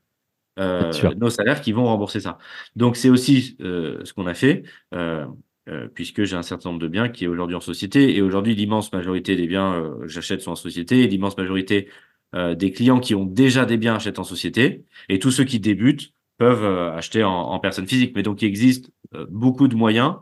euh, 0.58 1.14
nos 1.16 1.30
salaires 1.30 1.60
qui 1.62 1.72
vont 1.72 1.86
rembourser 1.86 2.20
ça. 2.20 2.38
Donc 2.76 2.96
c'est 2.96 3.10
aussi 3.10 3.56
euh, 3.60 4.04
ce 4.04 4.12
qu'on 4.14 4.26
a 4.26 4.34
fait. 4.34 4.64
euh, 4.94 5.26
euh, 5.68 5.88
puisque 5.92 6.24
j'ai 6.24 6.36
un 6.36 6.42
certain 6.42 6.68
nombre 6.70 6.80
de 6.82 6.88
biens 6.88 7.08
qui 7.08 7.24
est 7.24 7.28
aujourd'hui 7.28 7.56
en 7.56 7.60
société. 7.60 8.16
Et 8.16 8.22
aujourd'hui, 8.22 8.54
l'immense 8.54 8.92
majorité 8.92 9.36
des 9.36 9.46
biens 9.46 9.74
euh, 9.74 10.00
que 10.02 10.08
j'achète 10.08 10.40
sont 10.42 10.52
en 10.52 10.56
société. 10.56 11.02
Et 11.02 11.06
l'immense 11.08 11.36
majorité 11.36 11.88
euh, 12.34 12.54
des 12.54 12.70
clients 12.70 13.00
qui 13.00 13.14
ont 13.14 13.24
déjà 13.24 13.64
des 13.64 13.76
biens 13.76 13.94
achètent 13.94 14.18
en 14.18 14.24
société. 14.24 14.84
Et 15.08 15.18
tous 15.18 15.30
ceux 15.30 15.44
qui 15.44 15.60
débutent 15.60 16.12
peuvent 16.38 16.64
euh, 16.64 16.92
acheter 16.92 17.22
en, 17.24 17.32
en 17.32 17.58
personne 17.60 17.86
physique. 17.86 18.12
Mais 18.14 18.22
donc, 18.22 18.42
il 18.42 18.46
existe 18.46 18.90
beaucoup 19.30 19.68
de 19.68 19.76
moyens 19.76 20.16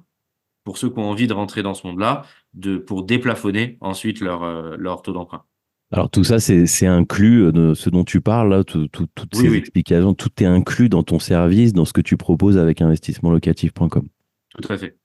pour 0.64 0.76
ceux 0.78 0.90
qui 0.90 0.98
ont 0.98 1.08
envie 1.10 1.26
de 1.26 1.32
rentrer 1.32 1.62
dans 1.62 1.72
ce 1.74 1.86
monde-là, 1.86 2.24
de 2.54 2.76
pour 2.76 3.02
déplafonner 3.04 3.78
ensuite 3.80 4.20
leur, 4.20 4.44
leur 4.76 5.00
taux 5.02 5.12
d'emprunt. 5.12 5.44
Alors 5.90 6.08
tout 6.10 6.24
ça, 6.24 6.38
c'est 6.40 6.86
inclus 6.86 7.50
de 7.52 7.74
ce 7.74 7.90
dont 7.90 8.04
tu 8.04 8.20
parles, 8.20 8.50
là, 8.50 8.64
tout- 8.64 8.86
tout- 8.88 9.08
toutes 9.14 9.34
Oui, 9.36 9.40
ces 9.42 9.48
oui. 9.48 9.56
explications, 9.56 10.14
tout 10.14 10.30
est 10.42 10.46
inclus 10.46 10.88
dans 10.88 11.02
ton 11.02 11.18
service, 11.18 11.72
dans 11.72 11.84
ce 11.84 11.92
que 11.92 12.00
tu 12.00 12.16
proposes 12.16 12.58
avec 12.58 12.80
investissementlocatif.com. 12.80 14.06
Tout 14.62 14.72
à 14.72 14.76
fait. 14.78 14.96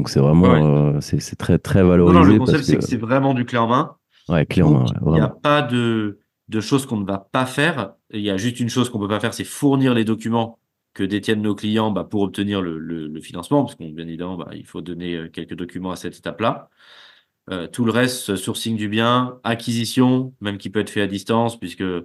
Donc 0.00 0.08
c'est 0.08 0.20
vraiment, 0.20 0.46
Ouais. 0.48 0.94
euh, 0.96 1.00
c'est 1.02 1.36
très 1.36 1.58
très 1.58 1.82
Non, 1.82 1.88
valorisé. 1.90 2.18
non, 2.20 2.24
le 2.24 2.38
parce 2.38 2.50
concept, 2.52 2.64
c'est 2.64 2.76
que- 2.76 2.80
que 2.80 2.86
c'est 2.86 2.96
vraiment 2.96 3.34
du 3.34 3.44
clé 3.44 3.58
en 3.58 3.66
main. 3.66 3.96
ouais, 4.30 4.46
clé 4.46 4.62
en 4.62 4.70
main, 4.70 4.84
Il 5.06 5.12
n'y 5.12 5.20
a 5.20 5.28
pas 5.28 5.60
de, 5.60 6.20
de 6.48 6.60
choses 6.62 6.86
qu'on 6.86 6.96
ne 6.96 7.04
va 7.04 7.18
pas 7.18 7.44
faire. 7.44 7.92
Il 8.14 8.22
y 8.22 8.30
a 8.30 8.38
juste 8.38 8.60
une 8.60 8.70
chose 8.70 8.88
qu'on 8.88 8.98
peut 8.98 9.08
pas 9.08 9.20
faire, 9.20 9.34
c'est 9.34 9.44
fournir 9.44 9.92
les 9.92 10.04
documents 10.04 10.58
que 10.94 11.02
détiennent 11.04 11.42
nos 11.42 11.54
clients 11.54 11.90
bah, 11.90 12.04
pour 12.04 12.22
obtenir 12.22 12.62
le, 12.62 12.78
le- 12.78 13.08
le 13.08 13.20
financement, 13.20 13.62
parce 13.62 13.74
qu'on 13.74 13.90
bien 13.90 14.06
évidemment, 14.08 14.36
bah, 14.38 14.48
il 14.54 14.64
faut 14.64 14.80
donner 14.80 15.16
euh, 15.16 15.28
quelques 15.28 15.54
documents 15.54 15.90
à 15.90 15.96
cette 15.96 16.16
étape-là. 16.16 16.70
Euh, 17.50 17.66
tout 17.66 17.84
le 17.84 17.90
reste, 17.92 18.36
sourcing 18.36 18.78
du 18.78 18.88
bien, 18.88 19.38
acquisition, 19.44 20.32
même 20.40 20.56
qui 20.56 20.70
peut 20.70 20.80
être 20.80 20.88
fait 20.88 21.02
à 21.02 21.06
distance, 21.08 21.58
puisque 21.60 21.82
euh, 21.82 22.02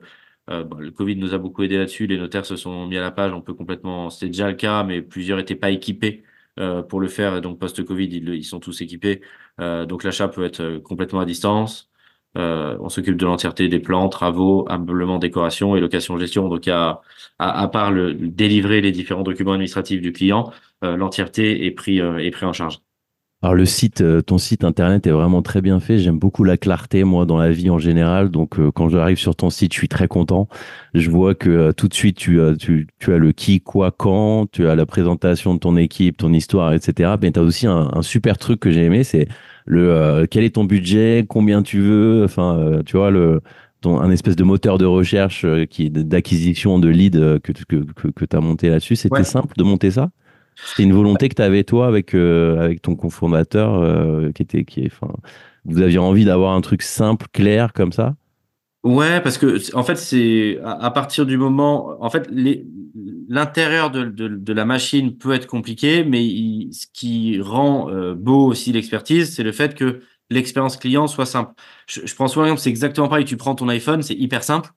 bah, 0.49 0.77
le 0.79 0.91
Covid 0.91 1.15
nous 1.15 1.33
a 1.33 1.37
beaucoup 1.37 1.63
aidé 1.63 1.77
là-dessus. 1.77 2.07
Les 2.07 2.17
notaires 2.17 2.45
se 2.45 2.57
sont 2.57 2.87
mis 2.87 2.97
à 2.97 3.01
la 3.01 3.11
page. 3.11 3.31
On 3.31 3.41
peut 3.41 3.53
complètement, 3.53 4.09
c'était 4.09 4.27
déjà 4.27 4.49
le 4.49 4.55
cas, 4.55 4.83
mais 4.83 5.01
plusieurs 5.01 5.37
n'étaient 5.37 5.55
pas 5.55 5.69
équipés 5.71 6.23
euh, 6.59 6.81
pour 6.81 7.01
le 7.01 7.07
faire. 7.09 7.41
Donc 7.41 7.59
post-Covid, 7.59 8.05
ils, 8.05 8.29
ils 8.29 8.43
sont 8.45 8.59
tous 8.59 8.81
équipés. 8.81 9.21
Euh, 9.59 9.85
donc 9.85 10.03
l'achat 10.03 10.27
peut 10.29 10.45
être 10.45 10.61
euh, 10.61 10.79
complètement 10.79 11.19
à 11.19 11.25
distance. 11.25 11.89
On 12.37 12.89
s'occupe 12.89 13.15
de 13.17 13.25
l'entièreté 13.25 13.69
des 13.69 13.79
plans, 13.79 14.09
travaux, 14.09 14.65
ameublement, 14.69 15.19
décoration 15.19 15.75
et 15.77 15.79
location 15.79 16.17
gestion. 16.17 16.49
Donc, 16.49 16.67
a, 16.67 17.01
à, 17.39 17.61
à 17.61 17.67
part 17.69 17.91
le, 17.91 18.13
délivrer 18.13 18.81
les 18.81 18.91
différents 18.91 19.23
documents 19.23 19.53
administratifs 19.53 20.01
du 20.01 20.11
client, 20.11 20.51
l'entièreté 20.81 21.65
est 21.65 21.71
pris, 21.71 21.99
est 21.99 22.31
pris 22.31 22.45
en 22.45 22.51
charge. 22.53 22.79
Alors 23.45 23.53
le 23.53 23.65
site, 23.67 24.01
euh, 24.01 24.23
ton 24.23 24.39
site 24.39 24.63
internet 24.63 25.05
est 25.05 25.11
vraiment 25.11 25.43
très 25.43 25.61
bien 25.61 25.79
fait. 25.79 25.99
J'aime 25.99 26.17
beaucoup 26.17 26.43
la 26.43 26.57
clarté, 26.57 27.03
moi, 27.03 27.27
dans 27.27 27.37
la 27.37 27.51
vie 27.51 27.69
en 27.69 27.77
général. 27.77 28.31
Donc 28.31 28.57
euh, 28.57 28.71
quand 28.71 28.89
j'arrive 28.89 29.19
sur 29.19 29.35
ton 29.35 29.51
site, 29.51 29.71
je 29.71 29.77
suis 29.77 29.87
très 29.87 30.07
content. 30.07 30.47
Je 30.95 31.11
vois 31.11 31.35
que 31.35 31.49
euh, 31.51 31.71
tout 31.71 31.87
de 31.87 31.93
suite, 31.93 32.17
tu, 32.17 32.41
as- 32.41 32.55
tu, 32.55 32.87
tu 32.97 33.13
as 33.13 33.19
le 33.19 33.33
qui, 33.33 33.61
quoi, 33.61 33.91
quand, 33.91 34.47
tu 34.51 34.67
as 34.67 34.73
la 34.73 34.87
présentation 34.87 35.53
de 35.53 35.59
ton 35.59 35.77
équipe, 35.77 36.17
ton 36.17 36.33
histoire, 36.33 36.73
etc. 36.73 37.17
Mais 37.21 37.31
tu 37.31 37.39
as 37.39 37.43
aussi 37.43 37.67
un, 37.67 37.91
un 37.93 38.01
super 38.01 38.39
truc 38.39 38.59
que 38.59 38.71
j'ai 38.71 38.83
aimé, 38.83 39.03
c'est 39.03 39.27
le 39.67 40.25
quel 40.31 40.43
est 40.43 40.55
ton 40.55 40.63
budget, 40.63 41.25
combien 41.29 41.61
tu 41.61 41.81
veux, 41.81 42.23
enfin, 42.23 42.79
tu 42.83 42.97
vois, 42.97 43.11
le, 43.11 43.41
ton, 43.81 43.99
un 44.01 44.09
espèce 44.09 44.35
de 44.35 44.43
moteur 44.43 44.79
de 44.79 44.85
recherche 44.85 45.45
qui 45.69 45.91
d'acquisition 45.91 46.79
de 46.79 46.87
leads 46.87 47.15
euh, 47.19 47.37
que, 47.37 47.51
que, 47.51 47.75
que, 47.93 48.07
que 48.07 48.25
tu 48.25 48.35
as 48.35 48.41
monté 48.41 48.69
là-dessus. 48.69 48.95
C'était 48.95 49.13
Ouais. 49.19 49.23
simple 49.23 49.53
de 49.55 49.63
monter 49.63 49.91
ça? 49.91 50.09
C'était 50.55 50.83
une 50.83 50.93
volonté 50.93 51.29
que 51.29 51.35
tu 51.35 51.41
avais 51.41 51.63
toi 51.63 51.87
avec, 51.87 52.13
euh, 52.13 52.59
avec 52.59 52.81
ton 52.81 52.95
cofondateur 52.95 53.75
euh, 53.75 54.31
qui 54.31 54.41
était 54.41 54.63
qui 54.63 54.81
est 54.81 54.91
vous 55.65 55.81
aviez 55.81 55.97
envie 55.97 56.25
d'avoir 56.25 56.53
un 56.53 56.61
truc 56.61 56.83
simple, 56.83 57.25
clair 57.33 57.73
comme 57.73 57.91
ça? 57.91 58.15
Ouais, 58.83 59.19
parce 59.19 59.39
que 59.39 59.75
en 59.75 59.83
fait, 59.83 59.95
c'est 59.95 60.59
à, 60.63 60.91
partir 60.91 61.25
du 61.25 61.37
moment, 61.37 61.97
en 61.99 62.09
fait, 62.11 62.29
l'intérieur 63.27 63.89
de, 63.89 64.03
de, 64.05 64.53
la 64.53 64.63
machine 64.63 65.17
peut 65.17 65.33
être 65.33 65.47
compliqué, 65.47 66.03
mais 66.03 66.21
ce 66.71 66.85
qui 66.93 67.41
rend 67.41 67.89
euh, 67.89 68.13
beau 68.13 68.45
aussi 68.45 68.71
l'expertise, 68.71 69.33
c'est 69.33 69.41
le 69.41 69.51
fait 69.51 69.73
que 69.73 70.01
l'expérience 70.29 70.77
client 70.77 71.07
soit 71.07 71.25
simple. 71.25 71.53
Je, 71.87 72.13
prends 72.13 72.27
souvent 72.27 72.43
l'exemple, 72.43 72.61
c'est 72.61 72.69
exactement 72.69 73.07
pareil. 73.07 73.25
Tu 73.25 73.37
prends 73.37 73.55
ton 73.55 73.69
iPhone, 73.69 74.03
c'est 74.03 74.13
hyper 74.13 74.43
simple. 74.43 74.69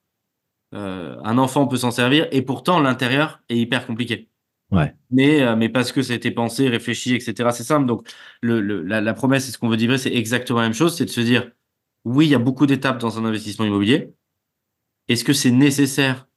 Un 0.71 1.37
enfant 1.37 1.67
peut 1.67 1.77
s'en 1.77 1.91
servir, 1.91 2.27
et 2.31 2.41
pourtant 2.41 2.79
l'intérieur 2.79 3.41
est 3.49 3.57
hyper 3.57 3.85
compliqué. 3.85 4.28
Ouais. 4.71 4.93
Mais, 5.09 5.41
euh, 5.41 5.55
mais 5.55 5.69
parce 5.69 5.91
que 5.91 6.01
ça 6.03 6.13
a 6.13 6.15
été 6.15 6.29
pensé, 6.31 6.69
réfléchi, 6.69 7.15
etc. 7.15 7.51
C'est 7.51 7.63
simple. 7.63 7.87
Donc, 7.87 8.07
le, 8.41 8.61
le, 8.61 8.83
la, 8.83 9.13
promesse, 9.13 9.45
c'est 9.45 9.51
ce 9.51 9.57
qu'on 9.57 9.69
veut 9.69 9.75
livrer, 9.77 9.97
c'est 9.97 10.13
exactement 10.13 10.59
la 10.59 10.65
même 10.65 10.73
chose, 10.73 10.95
c'est 10.95 11.05
de 11.05 11.09
se 11.09 11.21
dire, 11.21 11.51
oui, 12.05 12.27
il 12.27 12.29
y 12.29 12.35
a 12.35 12.39
beaucoup 12.39 12.65
d'étapes 12.67 12.99
dans 12.99 13.17
un 13.19 13.25
investissement 13.25 13.65
immobilier. 13.65 14.13
Est-ce 15.07 15.23
que 15.23 15.33
c'est 15.33 15.51
nécessaire? 15.51 16.27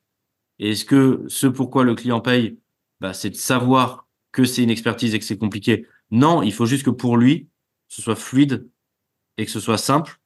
Et 0.59 0.73
est-ce 0.73 0.85
que 0.85 1.25
ce 1.29 1.47
pourquoi 1.49 1.85
le 1.85 1.95
client 1.95 2.21
paye, 2.21 2.59
bah, 3.01 3.15
c'est 3.15 3.31
de 3.31 3.37
savoir 3.37 4.09
que 4.33 4.45
c'est 4.45 4.63
une 4.65 4.71
expertise 4.71 5.15
et 5.15 5.19
que 5.21 5.25
c'est 5.27 5.39
compliqué? 5.39 5.87
Non, 6.11 6.43
il 6.43 6.53
faut 6.53 6.67
juste 6.67 6.85
que 6.85 6.91
pour 6.91 7.17
lui, 7.19 7.49
ce 7.89 8.03
soit 8.03 8.17
fluide 8.17 8.69
et 9.39 9.45
que 9.47 9.51
ce 9.51 9.61
soit 9.61 9.79
simple 9.79 10.21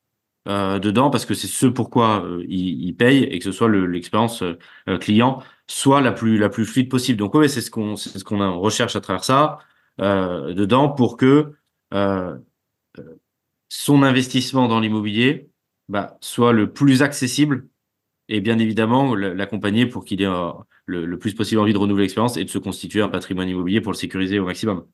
euh, 0.49 0.79
dedans, 0.79 1.11
parce 1.11 1.27
que 1.27 1.35
c'est 1.35 1.47
ce 1.49 1.67
pourquoi 1.67 2.25
euh, 2.25 2.45
il, 2.49 2.95
paye 2.97 3.25
et 3.25 3.39
que 3.39 3.45
ce 3.45 3.53
soit 3.53 3.69
le- 3.69 3.87
l'expérience 3.87 4.43
euh, 4.43 4.59
euh, 4.89 4.99
client 4.99 5.43
soit 5.69 6.01
la 6.01 6.13
plus 6.13 6.39
la 6.39 6.49
plus 6.49 6.65
fluide 6.65 6.89
possible. 6.89 7.19
Donc 7.19 7.35
ouais, 7.35 7.49
c'est 7.49 7.61
ce 7.61 7.71
qu'on 7.71 7.97
c'est 7.97 8.19
ce 8.19 8.25
qu'on 8.25 8.59
recherche 8.59 8.97
à 8.97 9.01
travers 9.01 9.25
ça 9.25 9.59
euh, 10.01 10.55
dedans 10.55 10.89
pour 10.89 11.17
que 11.17 11.53
euh, 11.95 12.37
euh, 12.99 13.03
son 13.69 14.03
investissement 14.03 14.69
dans 14.69 14.81
l'immobilier 14.81 15.49
bah, 15.89 16.19
soit 16.21 16.53
le 16.53 16.73
plus 16.73 17.03
accessible 17.03 17.69
et 18.29 18.41
bien 18.41 18.59
évidemment 18.59 19.15
l'accompagner 19.15 19.87
pour 19.87 20.05
qu'il 20.05 20.21
ait 20.23 20.29
le, 20.87 21.07
le 21.07 21.19
plus 21.19 21.35
possible 21.35 21.61
envie 21.61 21.73
de 21.73 21.79
renouveler 21.79 22.05
l'expérience 22.05 22.37
et 22.37 22.45
de 22.45 22.51
se 22.51 22.59
constituer 22.59 23.01
un 23.01 23.09
patrimoine 23.09 23.49
immobilier 23.49 23.81
pour 23.81 23.93
le 23.93 23.97
sécuriser 23.97 24.39
au 24.41 24.47
maximum. 24.47 24.85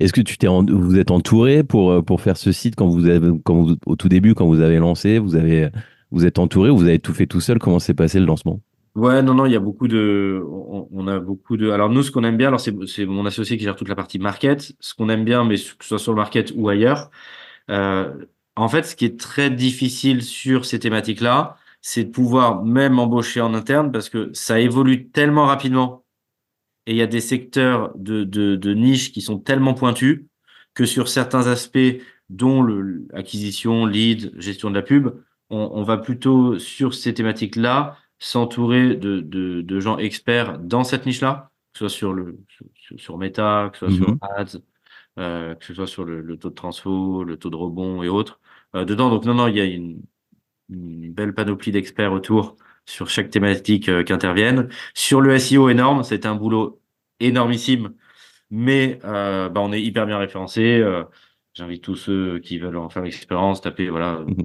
Est-ce 0.00 0.12
que 0.12 0.20
tu 0.20 0.36
t'es 0.38 0.48
vous 0.48 0.98
êtes 0.98 1.12
entouré 1.12 1.62
pour 1.62 2.04
pour 2.04 2.20
faire 2.20 2.36
ce 2.36 2.50
site 2.50 2.74
quand 2.74 2.88
vous 2.88 3.06
avez 3.06 3.30
quand 3.44 3.76
au 3.86 3.96
tout 3.96 4.08
début 4.08 4.34
quand 4.34 4.46
vous 4.46 4.60
avez 4.60 4.78
lancé, 4.78 5.20
vous 5.20 5.36
avez 5.36 5.70
vous 6.10 6.26
êtes 6.26 6.40
entouré 6.40 6.70
ou 6.70 6.76
vous 6.76 6.88
avez 6.88 6.98
tout 6.98 7.14
fait 7.14 7.26
tout 7.26 7.40
seul? 7.40 7.58
Comment 7.60 7.78
s'est 7.78 7.94
passé 7.94 8.18
le 8.18 8.26
lancement? 8.26 8.60
Ouais, 8.94 9.22
non, 9.22 9.34
non, 9.34 9.44
il 9.46 9.52
y 9.52 9.56
a 9.56 9.60
beaucoup 9.60 9.88
de, 9.88 10.40
on, 10.46 11.08
a 11.08 11.18
beaucoup 11.18 11.56
de. 11.56 11.70
Alors 11.70 11.90
nous, 11.90 12.04
ce 12.04 12.12
qu'on 12.12 12.22
aime 12.22 12.36
bien, 12.36 12.46
alors 12.48 12.60
c'est 12.60 13.06
mon 13.06 13.26
associé 13.26 13.56
qui 13.56 13.64
gère 13.64 13.74
toute 13.74 13.88
la 13.88 13.96
partie 13.96 14.20
market. 14.20 14.72
Ce 14.78 14.94
qu'on 14.94 15.08
aime 15.08 15.24
bien, 15.24 15.42
mais 15.44 15.56
que 15.56 15.60
ce 15.84 15.88
soit 15.88 15.98
sur 15.98 16.12
le 16.12 16.16
market 16.16 16.52
ou 16.54 16.68
ailleurs, 16.68 17.10
euh, 17.70 18.14
en 18.56 18.68
fait, 18.68 18.84
ce 18.84 18.96
qui 18.96 19.04
est 19.06 19.18
très 19.20 19.50
difficile 19.50 20.22
sur 20.22 20.64
ces 20.66 20.78
thématiques-là, 20.80 21.56
c'est 21.82 22.04
de 22.04 22.10
pouvoir 22.10 22.64
même 22.64 22.98
embaucher 23.00 23.40
en 23.40 23.54
interne 23.54 23.92
parce 23.92 24.10
que 24.10 24.30
ça 24.34 24.60
évolue 24.60 25.08
tellement 25.10 25.46
rapidement 25.46 26.04
et 26.86 26.92
il 26.92 26.96
y 26.96 27.02
a 27.02 27.06
des 27.06 27.20
secteurs 27.20 27.92
de, 27.96 28.24
de, 28.24 28.56
de 28.56 28.74
niche 28.74 29.12
qui 29.12 29.22
sont 29.22 29.38
tellement 29.38 29.74
pointus 29.74 30.26
que 30.74 30.84
sur 30.86 31.08
certains 31.08 31.46
aspects, 31.46 31.78
dont 32.28 32.62
l'acquisition, 32.62 33.86
lead, 33.86 34.32
gestion 34.40 34.70
de 34.70 34.74
la 34.76 34.82
pub, 34.82 35.08
on, 35.50 35.70
on 35.72 35.82
va 35.82 35.96
plutôt 35.98 36.58
sur 36.58 36.94
ces 36.94 37.14
thématiques-là 37.14 37.96
s'entourer 38.24 38.96
de, 38.96 39.20
de, 39.20 39.60
de, 39.62 39.80
gens 39.80 39.98
experts 39.98 40.58
dans 40.58 40.84
cette 40.84 41.06
niche-là, 41.06 41.50
que 41.72 41.80
ce 41.80 41.88
soit 41.88 41.96
sur 41.98 42.12
le 42.14 42.38
sur, 42.76 42.98
sur 43.00 43.18
Meta, 43.18 43.70
que 43.72 43.78
ce 43.78 43.88
soit 43.88 43.96
sur 43.96 44.08
Mhm. 44.10 44.18
Ads, 44.22 44.58
euh, 45.18 45.54
que 45.56 45.64
ce 45.66 45.74
soit 45.74 45.86
sur 45.86 46.04
le, 46.04 46.20
le 46.22 46.36
taux 46.38 46.50
de 46.50 46.54
transfo, 46.54 47.24
le 47.24 47.36
taux 47.38 47.50
de 47.50 47.56
rebond 47.56 48.02
et 48.02 48.08
autres. 48.08 48.40
Euh, 48.74 48.84
dedans, 48.84 49.10
donc 49.10 49.24
non, 49.26 49.34
non, 49.34 49.48
il 49.48 49.56
y 49.56 49.60
a 49.60 49.64
une, 49.64 50.02
une 50.70 51.12
belle 51.12 51.34
panoplie 51.34 51.72
d'experts 51.72 52.12
autour 52.12 52.56
sur 52.86 53.08
chaque 53.10 53.30
thématique 53.30 53.88
euh, 53.88 54.02
qui 54.04 54.12
interviennent. 54.12 54.68
Sur 54.94 55.20
le 55.20 55.38
SEO 55.38 55.68
énorme, 55.70 56.02
c'est 56.04 56.26
un 56.26 56.34
boulot 56.34 56.80
énormissime, 57.20 57.94
mais 58.50 58.98
euh, 59.04 59.48
bah, 59.50 59.60
on 59.62 59.72
est 59.72 59.82
hyper 59.82 60.06
bien 60.06 60.18
référencé. 60.18 60.82
J'invite 61.54 61.84
tous 61.84 61.96
ceux 61.96 62.40
qui 62.40 62.58
veulent 62.58 62.76
en 62.76 62.88
faire 62.90 63.02
l'expérience, 63.04 63.60
taper 63.60 63.88
voilà. 63.90 64.20
Mhm. 64.26 64.44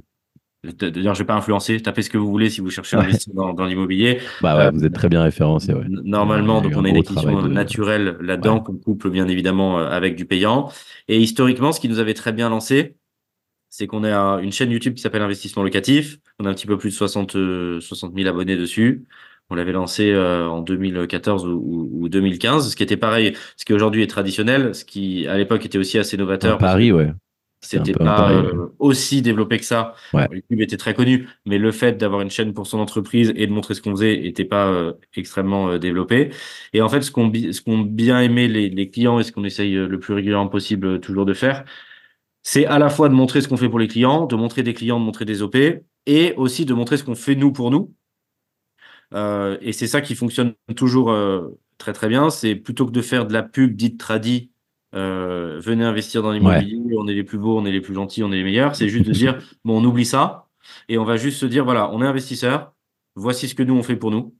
D'ailleurs, 0.63 1.13
je 1.15 1.19
vais 1.19 1.25
pas 1.25 1.35
influencer, 1.35 1.79
tapez 1.81 2.01
ce 2.01 2.09
que 2.09 2.17
vous 2.17 2.29
voulez 2.29 2.49
si 2.49 2.59
vous 2.59 2.69
cherchez 2.69 2.97
à 2.97 2.99
investir 3.23 3.33
dans, 3.33 3.53
dans 3.53 3.65
l'immobilier. 3.65 4.19
Bah 4.41 4.57
ouais, 4.57 4.63
Euh, 4.65 4.71
vous 4.71 4.83
êtes 4.83 4.93
très 4.93 5.07
bien 5.07 5.23
référencé, 5.23 5.73
ouais. 5.73 5.85
Normalement, 5.87 6.61
donc 6.61 6.73
on 6.75 6.83
a 6.83 6.89
une 6.89 6.97
acquisition 6.97 7.41
de- 7.41 7.47
naturelle 7.47 8.17
là-dedans 8.19 8.55
Ouais. 8.57 8.63
qu'on 8.63 8.75
couple 8.75 9.09
bien 9.09 9.27
évidemment 9.29 9.79
euh, 9.79 9.87
avec 9.89 10.15
du 10.17 10.25
payant. 10.25 10.69
Et 11.07 11.17
historiquement, 11.19 11.71
ce 11.71 11.79
qui 11.79 11.87
nous 11.87 11.99
avait 11.99 12.13
très 12.13 12.33
bien 12.33 12.49
lancé, 12.49 12.95
c'est 13.69 13.87
qu'on 13.87 14.03
a 14.03 14.13
un- 14.17 14.39
une 14.39 14.51
chaîne 14.51 14.69
YouTube 14.71 14.95
qui 14.95 15.01
s'appelle 15.01 15.21
Investissement 15.21 15.63
Locatif. 15.63 16.17
On 16.39 16.45
a 16.45 16.49
un 16.49 16.53
petit 16.53 16.67
peu 16.67 16.77
plus 16.77 16.89
de 16.89 16.95
60, 16.95 17.35
euh, 17.37 17.79
60 17.79 18.13
000 18.13 18.27
abonnés 18.27 18.57
dessus. 18.57 19.05
On 19.49 19.55
l'avait 19.55 19.71
lancé 19.71 20.11
euh, 20.11 20.45
en 20.47 20.59
2014 20.61 21.45
ou, 21.47 21.51
ou- 21.51 21.89
ou 22.03 22.09
2015, 22.09 22.69
ce 22.69 22.75
qui 22.75 22.83
était 22.83 22.97
pareil, 22.97 23.33
ce 23.55 23.63
qui 23.63 23.73
aujourd'hui 23.73 24.03
est 24.03 24.07
traditionnel, 24.07 24.75
ce 24.75 24.83
qui 24.83 25.25
à 25.27 25.37
l'époque 25.37 25.65
était 25.65 25.77
aussi 25.77 25.97
assez 25.97 26.17
novateur. 26.17 26.55
Un 26.55 26.57
parce 26.57 26.71
que 26.73 26.75
pari, 26.75 26.91
ouais. 26.91 27.11
C'était 27.61 27.93
pas 27.93 28.31
euh, 28.31 28.67
aussi 28.79 29.21
développé 29.21 29.57
que 29.57 29.65
ça. 29.65 29.93
Ouais. 30.13 30.27
YouTube 30.31 30.61
était 30.61 30.77
très 30.77 30.93
connu, 30.93 31.27
mais 31.45 31.57
le 31.57 31.71
fait 31.71 31.97
d'avoir 31.97 32.21
une 32.21 32.29
chaîne 32.29 32.53
pour 32.53 32.67
son 32.67 32.79
entreprise 32.79 33.33
et 33.35 33.47
de 33.47 33.51
montrer 33.51 33.73
ce 33.73 33.81
qu'on 33.81 33.91
faisait 33.91 34.25
était 34.25 34.45
pas 34.45 34.67
euh, 34.67 34.93
extrêmement 35.15 35.69
euh, 35.69 35.77
développé. 35.77 36.31
Et 36.71 36.81
en 36.81 36.87
fait, 36.87 37.01
ce 37.01 37.11
qu'ont 37.11 37.31
ce 37.33 37.61
qu'ont 37.61 37.79
bien 37.79 38.21
aimé 38.21 38.47
les, 38.47 38.69
les 38.69 38.89
clients 38.89 39.19
et 39.19 39.23
ce 39.23 39.33
qu'on 39.33 39.43
essaye 39.43 39.73
le 39.73 39.99
plus 39.99 40.13
régulièrement 40.13 40.47
possible 40.47 41.01
toujours 41.01 41.25
de 41.25 41.33
faire, 41.33 41.65
c'est 42.43 42.65
à 42.65 42.79
la 42.79 42.89
fois 42.89 43.09
de 43.09 43.13
montrer 43.13 43.41
ce 43.41 43.49
qu'on 43.49 43.57
fait 43.57 43.69
pour 43.69 43.79
les 43.79 43.89
clients, 43.89 44.25
de 44.25 44.35
montrer 44.35 44.63
des 44.63 44.73
clients, 44.73 44.99
de 44.99 45.05
montrer 45.05 45.25
des 45.25 45.41
OP, 45.41 45.57
et 46.05 46.33
aussi 46.37 46.65
de 46.65 46.73
montrer 46.73 46.95
ce 46.95 47.03
qu'on 47.03 47.15
fait 47.15 47.35
nous 47.35 47.51
pour 47.51 47.71
nous. 47.71 47.93
Et 49.61 49.73
c'est 49.73 49.87
ça 49.87 50.01
qui 50.01 50.15
fonctionne 50.15 50.53
toujours 50.77 51.13
très 51.77 51.93
très 51.93 52.07
bien. 52.07 52.29
C'est 52.29 52.55
plutôt 52.55 52.85
que 52.85 52.91
de 52.91 53.01
faire 53.01 53.25
de 53.25 53.33
la 53.33 53.43
pub 53.43 53.75
dite 53.75 53.99
tradie, 53.99 54.51
euh, 54.95 55.59
venez 55.59 55.83
investir 55.83 56.23
dans 56.23 56.31
l'immobilier, 56.31 56.79
on 56.97 57.07
est 57.07 57.13
les 57.13 57.23
plus 57.23 57.37
beaux, 57.37 57.59
on 57.59 57.65
est 57.65 57.71
les 57.71 57.81
plus 57.81 57.93
gentils, 57.93 58.23
on 58.23 58.31
est 58.31 58.37
les 58.37 58.43
meilleurs. 58.43 58.75
C'est 58.75 58.89
juste 58.89 59.05
de 59.05 59.11
dire, 59.11 59.37
bon, 59.65 59.81
on 59.81 59.85
oublie 59.85 60.05
ça 60.05 60.47
et 60.87 60.97
on 60.97 61.03
va 61.03 61.17
juste 61.17 61.39
se 61.39 61.45
dire, 61.45 61.63
voilà, 61.63 61.91
on 61.91 62.01
est 62.01 62.07
investisseur, 62.07 62.73
voici 63.15 63.47
ce 63.47 63.55
que 63.55 63.63
nous 63.63 63.75
on 63.75 63.83
fait 63.83 63.95
pour 63.95 64.11
nous 64.11 64.35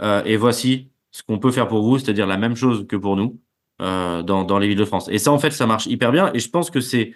euh, 0.00 0.22
et 0.24 0.36
voici 0.36 0.90
ce 1.10 1.22
qu'on 1.22 1.38
peut 1.38 1.50
faire 1.50 1.68
pour 1.68 1.82
vous, 1.82 1.98
c'est-à-dire 1.98 2.26
la 2.26 2.38
même 2.38 2.56
chose 2.56 2.86
que 2.86 2.96
pour 2.96 3.16
nous 3.16 3.40
euh, 3.80 4.22
dans, 4.22 4.44
dans 4.44 4.58
les 4.58 4.68
villes 4.68 4.78
de 4.78 4.84
France. 4.84 5.08
Et 5.10 5.18
ça, 5.18 5.32
en 5.32 5.38
fait, 5.38 5.50
ça 5.50 5.66
marche 5.66 5.86
hyper 5.86 6.12
bien 6.12 6.30
et 6.34 6.38
je 6.38 6.48
pense 6.48 6.70
que 6.70 6.80
c'est, 6.80 7.14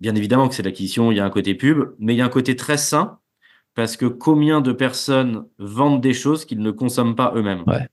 bien 0.00 0.14
évidemment 0.14 0.48
que 0.48 0.54
c'est 0.54 0.62
l'acquisition, 0.62 1.10
il 1.10 1.16
y 1.16 1.20
a 1.20 1.24
un 1.24 1.30
côté 1.30 1.54
pub, 1.54 1.94
mais 1.98 2.14
il 2.14 2.18
y 2.18 2.22
a 2.22 2.24
un 2.24 2.30
côté 2.30 2.54
très 2.56 2.76
sain 2.76 3.18
parce 3.74 3.96
que 3.96 4.06
combien 4.06 4.60
de 4.60 4.72
personnes 4.72 5.44
vendent 5.58 6.00
des 6.00 6.14
choses 6.14 6.44
qu'ils 6.44 6.60
ne 6.60 6.70
consomment 6.70 7.16
pas 7.16 7.32
eux-mêmes? 7.34 7.62
Ouais. 7.66 7.86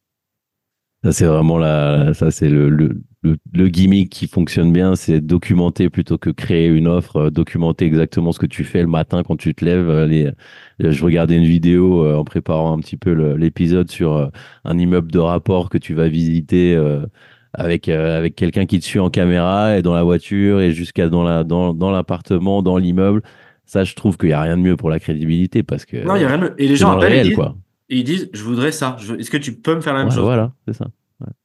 Ça, 1.04 1.12
c'est 1.12 1.26
vraiment 1.26 1.58
la, 1.58 2.14
ça, 2.14 2.32
c'est 2.32 2.48
le, 2.48 2.70
le, 2.70 3.02
le, 3.24 3.38
le 3.54 3.68
gimmick 3.70 4.10
qui 4.10 4.28
fonctionne 4.28 4.72
bien, 4.74 4.96
c'est 4.96 5.22
documenter 5.22 5.90
plutôt 5.90 6.18
que 6.18 6.30
créer 6.30 6.68
une 6.68 6.88
offre, 6.88 7.16
euh, 7.18 7.30
documenter 7.32 7.86
exactement 7.86 8.32
ce 8.32 8.40
que 8.40 8.46
tu 8.46 8.64
fais 8.64 8.82
le 8.82 8.88
matin 8.88 9.24
quand 9.24 9.38
tu 9.38 9.56
te 9.56 9.64
lèves. 9.66 9.90
euh, 9.90 10.06
Les, 10.08 10.32
je 10.80 11.04
regardais 11.06 11.38
une 11.38 11.46
vidéo 11.46 12.04
euh, 12.06 12.16
en 12.16 12.24
préparant 12.26 12.74
un 12.78 12.80
petit 12.80 12.98
peu 12.98 13.12
l'épisode 13.36 13.90
sur 13.90 14.14
euh, 14.14 14.28
un 14.66 14.78
immeuble 14.78 15.12
de 15.12 15.20
rapport 15.20 15.70
que 15.70 15.78
tu 15.78 15.94
vas 15.94 16.10
visiter 16.10 16.76
euh, 16.76 17.06
avec, 17.54 17.88
euh, 17.90 18.18
avec 18.18 18.36
quelqu'un 18.36 18.66
qui 18.66 18.80
te 18.80 18.86
suit 18.86 19.00
en 19.00 19.10
caméra 19.10 19.78
et 19.78 19.82
dans 19.82 19.94
la 19.94 20.04
voiture 20.04 20.60
et 20.62 20.72
jusqu'à 20.74 21.08
dans 21.10 21.24
la, 21.24 21.44
dans, 21.44 21.74
dans 21.74 21.92
l'appartement, 21.92 22.62
dans 22.62 22.78
l'immeuble. 22.78 23.22
Ça, 23.66 23.84
je 23.86 23.96
trouve 23.96 24.18
qu'il 24.18 24.28
n'y 24.30 24.34
a 24.34 24.42
rien 24.42 24.58
de 24.58 24.62
mieux 24.62 24.76
pour 24.76 24.90
la 24.90 25.00
crédibilité 25.00 25.64
parce 25.64 25.86
que 25.86 25.98
Non, 26.06 26.16
il 26.18 26.22
y 26.24 26.26
a 26.26 26.28
rien 26.28 26.38
de... 26.40 26.54
Et 26.58 26.68
les 26.68 26.76
gens 26.76 26.92
le 26.98 26.98
appellent 26.98 27.14
et 27.14 27.24
disent, 27.24 27.36
quoi. 27.36 27.56
et 27.90 27.98
ils 27.98 28.04
disent, 28.04 28.30
je 28.34 28.44
voudrais 28.44 28.72
ça. 28.74 28.98
Je 29.00 29.14
Est-ce 29.16 29.32
que 29.32 29.38
tu 29.38 29.54
peux 29.56 29.76
me 29.76 29.82
faire 29.82 29.94
la 29.94 30.00
même 30.00 30.10
Ouais, 30.10 30.16
chose? 30.16 30.24
voilà, 30.26 30.54
c'est 30.68 30.74
ça. 30.74 30.88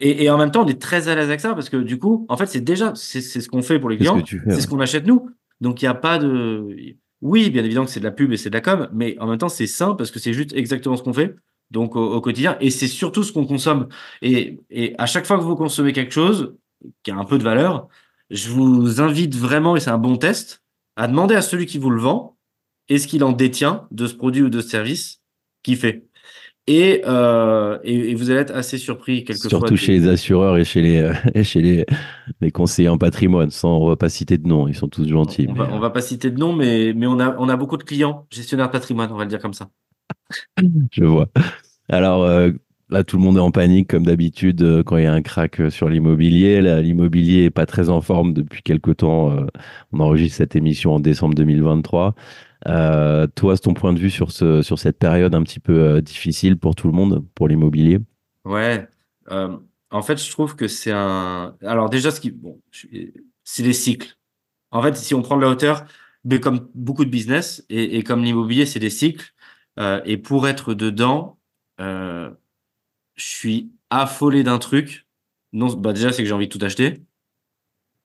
Et, 0.01 0.25
et 0.25 0.31
en 0.31 0.39
même 0.39 0.51
temps, 0.51 0.65
on 0.65 0.69
est 0.69 0.81
très 0.81 1.09
à 1.09 1.15
l'aise 1.15 1.29
avec 1.29 1.41
ça 1.41 1.55
parce 1.55 1.69
que 1.69 1.77
du 1.77 1.99
coup, 1.99 2.27
en 2.29 2.37
fait, 2.37 2.47
c'est 2.47 2.61
déjà, 2.61 2.93
c'est 2.95 3.21
ce 3.21 3.49
qu'on 3.49 3.63
fait 3.63 3.79
pour 3.79 3.91
les 3.91 3.99
C'est 3.99 4.05
ce 4.05 4.11
clients, 4.11 4.25
c'est 4.27 4.55
ouais. 4.55 4.61
ce 4.61 4.67
qu'on 4.67 4.81
achète 4.81 5.07
nous. 5.07 5.31
Donc, 5.61 5.83
il 5.83 5.85
n'y 5.85 5.89
a 5.89 5.95
pas 5.95 6.19
de. 6.19 6.95
Oui, 7.21 7.51
bien 7.51 7.65
évidemment 7.65 7.87
que 7.87 7.91
c'est 7.91 8.01
de 8.01 8.05
la 8.05 8.13
pub 8.13 8.33
et 8.33 8.37
c'est 8.37 8.51
de 8.51 8.55
la 8.55 8.61
com, 8.61 8.89
mais 8.93 9.17
en 9.19 9.27
même 9.27 9.39
temps, 9.39 9.49
c'est 9.49 9.67
sain 9.67 9.95
parce 9.95 10.11
que 10.11 10.19
c'est 10.19 10.33
juste 10.33 10.53
exactement 10.53 10.97
ce 10.97 11.03
qu'on 11.03 11.13
fait. 11.13 11.35
Donc, 11.71 11.97
au, 11.97 12.15
au 12.15 12.21
quotidien, 12.21 12.57
et 12.61 12.71
c'est 12.71 12.87
surtout 12.87 13.23
ce 13.23 13.33
qu'on 13.33 13.45
consomme. 13.45 13.89
Et, 14.23 14.61
et 14.71 14.95
à 14.99 15.07
chaque 15.07 15.27
fois 15.27 15.37
que 15.37 15.43
vous 15.43 15.57
consommez 15.57 15.93
quelque 15.93 16.13
chose 16.13 16.55
qui 17.03 17.11
a 17.11 17.17
un 17.17 17.25
peu 17.25 17.39
de 17.39 17.43
valeur, 17.43 17.89
je 18.31 18.51
vous 18.51 19.01
invite 19.01 19.35
vraiment, 19.35 19.77
et 19.77 19.81
c'est 19.81 19.91
un 19.91 19.99
bon 19.99 20.17
test, 20.17 20.63
à 20.97 21.09
demander 21.09 21.35
à 21.35 21.43
celui 21.43 21.67
qui 21.67 21.79
vous 21.79 21.91
le 21.91 22.01
vend 22.01 22.37
est-ce 22.89 23.07
qu'il 23.07 23.23
en 23.23 23.33
détient 23.33 23.87
de 23.91 24.07
ce 24.07 24.15
produit 24.15 24.43
ou 24.43 24.49
de 24.49 24.61
ce 24.61 24.69
service 24.69 25.21
qu'il 25.63 25.77
fait. 25.77 26.08
Et, 26.71 27.01
euh, 27.07 27.79
et, 27.83 28.11
et 28.11 28.15
vous 28.15 28.31
allez 28.31 28.41
être 28.41 28.55
assez 28.55 28.77
surpris 28.77 29.25
quelquefois. 29.25 29.49
Surtout 29.49 29.77
chez 29.77 29.93
les 29.93 30.07
assureurs 30.07 30.59
et 30.59 30.65
chez 30.65 30.83
les, 30.83 30.99
euh, 30.99 31.15
et 31.35 31.43
chez 31.43 31.63
les, 31.63 31.87
les 32.43 32.51
conseillers 32.51 32.91
en 32.91 32.99
patrimoine, 32.99 33.51
sans 33.51 33.79
on 33.79 33.89
va 33.89 33.97
pas 33.97 34.11
citer 34.11 34.37
de 34.37 34.47
nom, 34.47 34.69
ils 34.69 34.75
sont 34.75 34.89
tous 34.89 35.09
gentils. 35.09 35.47
On 35.49 35.55
mais, 35.55 35.59
va, 35.61 35.69
on 35.73 35.79
va 35.79 35.89
pas 35.91 36.03
citer 36.03 36.31
de 36.31 36.39
nom, 36.39 36.53
mais, 36.53 36.93
mais 36.95 37.07
on, 37.07 37.19
a, 37.21 37.35
on 37.39 37.49
a 37.49 37.57
beaucoup 37.57 37.79
de 37.79 37.85
clients, 37.85 38.27
gestionnaires 38.31 38.67
de 38.67 38.73
patrimoine, 38.73 39.11
on 39.11 39.17
va 39.17 39.25
le 39.25 39.31
dire 39.31 39.41
comme 39.41 39.55
ça. 39.55 39.71
euh, 40.61 40.63
Je 40.93 41.05
vois. 41.05 41.29
Alors 41.89 42.23
euh, 42.25 42.51
là, 42.91 43.05
tout 43.05 43.17
le 43.17 43.23
monde 43.23 43.37
est 43.39 43.41
en 43.41 43.51
panique, 43.51 43.89
comme 43.89 44.05
d'habitude, 44.05 44.63
euh, 44.63 44.83
quand 44.83 44.97
il 44.99 45.05
y 45.05 45.07
a 45.07 45.13
un 45.13 45.23
crack 45.23 45.61
euh, 45.61 45.71
sur 45.71 45.89
l'immobilier. 45.89 46.61
L'immobilier 46.83 47.45
est 47.45 47.51
pas 47.51 47.67
très 47.67 47.89
en 47.89 48.01
forme 48.01 48.35
depuis 48.35 48.63
quelque 48.63 48.91
temps. 48.91 49.33
euh, 49.33 49.47
on 49.93 50.01
enregistre 50.01 50.37
cette 50.39 50.57
émission 50.57 50.95
en 50.95 51.01
décembre 51.01 51.35
2023. 51.35 52.15
Euh, 52.67 53.27
toi, 53.29 53.57
c'est 53.57 53.63
ton 53.63 53.75
point 53.75 53.93
de 53.93 53.99
vue 53.99 54.11
sur, 54.11 54.33
ce, 54.33 54.63
sur 54.63 54.79
cette 54.79 54.99
période 54.99 55.35
un 55.35 55.43
petit 55.43 55.61
peu 55.61 55.79
euh, 55.79 56.01
difficile 56.01 56.59
pour 56.59 56.75
tout 56.75 56.89
le 56.89 56.93
monde, 56.95 57.25
pour 57.35 57.49
l'immobilier? 57.49 57.99
Ouais. 58.45 58.89
euh, 59.31 59.57
en 59.91 60.03
fait, 60.03 60.23
je 60.23 60.31
trouve 60.31 60.57
que 60.57 60.69
c'est 60.69 60.93
un. 60.93 61.57
Alors, 61.63 61.91
déjà, 61.91 62.11
ce 62.11 62.21
qui. 62.21 62.31
Bon, 62.31 62.61
c'est 63.45 63.63
les 63.63 63.73
cycles. 63.73 64.17
En 64.71 64.83
fait, 64.83 64.97
si 64.97 65.15
on 65.15 65.23
prend 65.23 65.37
de 65.37 65.43
la 65.43 65.49
hauteur, 65.51 65.85
mais 66.25 66.41
comme 66.41 66.69
beaucoup 66.75 67.05
de 67.05 67.11
business, 67.11 67.65
et, 67.71 67.99
et 67.99 68.05
comme 68.05 68.25
l'immobilier, 68.25 68.67
c'est 68.67 68.81
des 68.81 68.91
cycles. 68.91 69.33
euh, 69.79 70.03
et 70.05 70.19
pour 70.19 70.49
être 70.49 70.75
dedans, 70.75 71.39
euh, 71.81 72.31
je 73.17 73.25
suis 73.25 73.73
affolé 73.91 74.43
d'un 74.45 74.59
truc. 74.59 75.07
Non, 75.53 75.73
bah 75.75 75.93
déjà, 75.93 76.13
c'est 76.13 76.23
que 76.23 76.29
j'ai 76.29 76.35
envie 76.35 76.49
de 76.49 76.57
tout 76.59 76.65
acheter. 76.65 77.03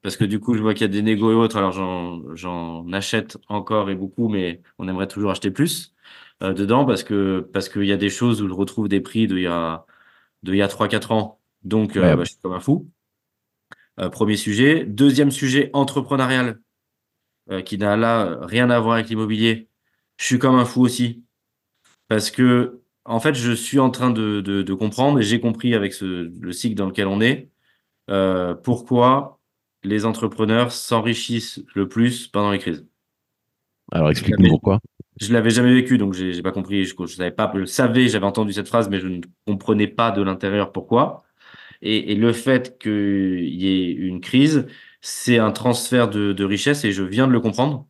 Parce 0.04 0.18
que 0.18 0.26
du 0.26 0.40
coup, 0.40 0.56
je 0.56 0.62
vois 0.62 0.74
qu'il 0.74 0.84
y 0.84 0.86
a 0.86 0.90
des 0.90 1.02
négos 1.02 1.32
et 1.32 1.36
autres. 1.36 1.58
Alors, 1.58 1.72
j'en, 1.72 2.36
j'en 2.36 2.92
achète 2.94 3.38
encore 3.48 3.90
et 3.90 3.96
beaucoup, 3.96 4.30
mais 4.30 4.62
on 4.80 4.88
aimerait 4.90 5.08
toujours 5.08 5.32
acheter 5.32 5.52
plus 5.52 5.96
euh, 6.44 6.54
dedans 6.54 6.86
parce 6.86 7.04
que 7.04 7.42
parce 7.54 7.70
qu'il 7.70 7.86
y 7.86 7.94
a 7.94 7.98
des 7.98 8.10
choses 8.10 8.42
où 8.42 8.48
je 8.50 8.54
retrouve 8.54 8.90
des 8.90 9.02
prix 9.02 9.28
d'il 9.28 9.40
y 9.42 9.48
a 9.48 9.86
de 10.44 10.54
il 10.54 10.58
y 10.58 10.62
a 10.64 10.68
3-4 10.68 11.14
ans. 11.14 11.42
Donc, 11.64 11.98
euh, 11.98 12.16
bah, 12.16 12.24
je 12.26 12.32
suis 12.32 12.40
comme 12.42 12.54
un 12.54 12.60
fou. 12.62 12.90
Euh, 14.00 14.10
premier 14.10 14.38
sujet. 14.38 14.86
Deuxième 14.86 15.32
sujet, 15.32 15.70
entrepreneurial, 15.74 16.60
euh, 17.52 17.62
qui 17.62 17.78
n'a 17.78 17.98
là 17.98 18.40
rien 18.44 18.70
à 18.70 18.80
voir 18.80 18.96
avec 18.96 19.10
l'immobilier. 19.10 19.70
Je 20.18 20.26
suis 20.26 20.40
comme 20.40 20.56
un 20.56 20.66
fou 20.66 20.82
aussi. 20.82 21.24
Parce 22.08 22.32
que, 22.32 22.82
en 23.06 23.20
fait, 23.20 23.36
je 23.36 23.52
suis 23.54 23.80
en 23.80 23.92
train 23.92 24.12
de, 24.12 24.42
de, 24.42 24.64
de 24.64 24.74
comprendre, 24.74 25.20
et 25.20 25.24
j'ai 25.24 25.40
compris 25.40 25.76
avec 25.76 25.94
ce, 25.94 26.06
le 26.06 26.52
cycle 26.54 26.76
dans 26.76 26.88
lequel 26.88 27.08
on 27.08 27.22
est, 27.22 27.50
euh, 28.10 28.56
pourquoi 28.56 29.40
les 29.84 30.06
entrepreneurs 30.06 30.72
s'enrichissent 30.72 31.64
le 31.76 31.88
plus 31.88 32.28
pendant 32.28 32.52
les 32.52 32.60
crises. 32.60 32.86
Alors 33.92 34.10
explique-nous 34.10 34.50
pourquoi. 34.50 34.80
Je 35.20 35.32
l'avais 35.32 35.52
jamais 35.52 35.74
vécu, 35.74 35.98
donc 35.98 36.14
j'ai 36.14 36.42
pas 36.42 36.52
compris. 36.52 36.86
Je, 36.86 36.96
je 37.00 37.16
savais 37.16 37.32
pas. 37.32 37.52
Je 37.56 37.66
savais, 37.66 38.08
j'avais 38.08 38.26
entendu 38.26 38.54
cette 38.54 38.68
phrase, 38.68 38.90
mais 38.90 39.00
je 39.00 39.08
ne 39.08 39.22
comprenais 39.46 39.88
pas 39.88 40.12
de 40.12 40.22
l'intérieur 40.22 40.72
pourquoi. 40.72 41.24
Et, 41.82 42.14
et 42.14 42.16
le 42.16 42.34
fait 42.34 42.80
qu'il 42.80 43.54
y 43.54 43.68
ait 43.68 43.92
une 43.92 44.22
crise, 44.22 44.68
c'est 45.02 45.38
un 45.38 45.52
transfert 45.52 46.10
de, 46.10 46.34
de 46.34 46.44
richesse, 46.46 46.86
et 46.86 46.92
je 46.92 47.04
viens 47.04 47.28
de 47.28 47.34
le 47.34 47.42
comprendre 47.42 47.88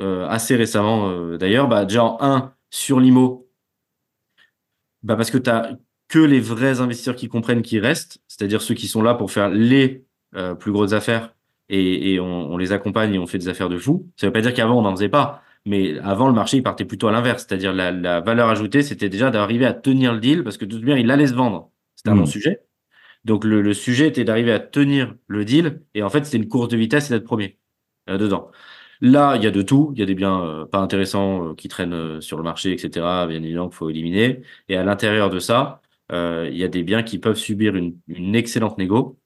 euh, 0.00 0.26
assez 0.28 0.56
récemment. 0.56 1.10
euh, 1.10 1.36
D'ailleurs, 1.38 1.68
bah, 1.68 1.84
déjà 1.84 2.04
en 2.04 2.18
un 2.20 2.54
sur 2.70 3.00
l'IMO, 3.00 3.48
bah, 5.02 5.16
parce 5.16 5.30
que 5.30 5.38
tu 5.38 5.50
as 5.50 5.76
que 6.08 6.20
les 6.20 6.40
vrais 6.40 6.80
investisseurs 6.80 7.16
qui 7.16 7.28
comprennent 7.28 7.62
qui 7.62 7.80
restent, 7.80 8.22
c'est-à-dire 8.28 8.62
ceux 8.62 8.74
qui 8.74 8.86
sont 8.86 9.02
là 9.02 9.14
pour 9.14 9.30
faire 9.30 9.48
les 9.48 10.04
euh, 10.36 10.54
plus 10.54 10.72
grosses 10.72 10.92
affaires, 10.92 11.34
et, 11.68 12.14
et 12.14 12.20
on, 12.20 12.26
on 12.52 12.56
les 12.58 12.72
accompagne 12.72 13.14
et 13.14 13.18
on 13.18 13.26
fait 13.26 13.38
des 13.38 13.48
affaires 13.48 13.68
de 13.68 13.78
fou. 13.78 14.10
Ça 14.16 14.26
veut 14.26 14.32
pas 14.32 14.40
dire 14.40 14.54
qu'avant 14.54 14.78
on 14.78 14.82
n'en 14.82 14.92
faisait 14.94 15.08
pas. 15.08 15.42
Mais 15.64 15.98
avant, 16.00 16.26
le 16.26 16.32
marché, 16.34 16.56
il 16.56 16.62
partait 16.62 16.84
plutôt 16.84 17.06
à 17.08 17.12
l'inverse. 17.12 17.46
C'est-à-dire, 17.48 17.72
la, 17.72 17.92
la 17.92 18.20
valeur 18.20 18.48
ajoutée, 18.48 18.82
c'était 18.82 19.08
déjà 19.08 19.30
d'arriver 19.30 19.64
à 19.66 19.72
tenir 19.72 20.12
le 20.12 20.18
deal 20.20 20.42
parce 20.42 20.56
que 20.56 20.64
de 20.64 20.72
toute 20.74 20.82
manière, 20.82 20.98
il 20.98 21.10
allait 21.10 21.28
se 21.28 21.34
vendre. 21.34 21.70
C'était 21.94 22.10
un 22.10 22.14
Mm. 22.14 22.16
non-sujet. 22.16 22.60
Donc 23.24 23.44
le, 23.44 23.62
le 23.62 23.74
sujet 23.74 24.08
était 24.08 24.24
d'arriver 24.24 24.52
à 24.52 24.60
tenir 24.60 25.14
le 25.28 25.44
deal. 25.44 25.82
Et 25.94 26.02
en 26.02 26.10
fait, 26.10 26.24
c'était 26.24 26.38
une 26.38 26.48
course 26.48 26.68
de 26.68 26.76
vitesse 26.76 27.10
et 27.10 27.14
d'être 27.14 27.24
premier 27.24 27.58
euh, 28.10 28.18
dedans. 28.18 28.50
Là, 29.00 29.36
il 29.36 29.42
y 29.44 29.46
a 29.46 29.50
de 29.50 29.62
tout. 29.62 29.92
Il 29.94 30.00
y 30.00 30.02
a 30.02 30.06
des 30.06 30.14
biens 30.14 30.42
euh, 30.44 30.66
pas 30.66 30.78
intéressants 30.78 31.50
euh, 31.50 31.54
qui 31.54 31.68
traînent 31.68 31.92
euh, 31.94 32.20
sur 32.20 32.36
le 32.38 32.42
marché, 32.44 32.72
etc. 32.72 33.26
Bien 33.28 33.42
évidemment 33.42 33.68
qu'il 33.68 33.76
faut 33.76 33.90
éliminer. 33.90 34.42
Et 34.68 34.76
à 34.76 34.84
l'intérieur 34.84 35.30
de 35.30 35.38
ça, 35.38 35.80
il 36.10 36.56
y 36.56 36.64
a 36.64 36.68
des 36.68 36.82
biens 36.82 37.02
qui 37.02 37.18
peuvent 37.18 37.36
subir 37.38 37.74
une, 37.74 37.98
une 38.06 38.34
excellente 38.34 38.76
négo 38.78 39.18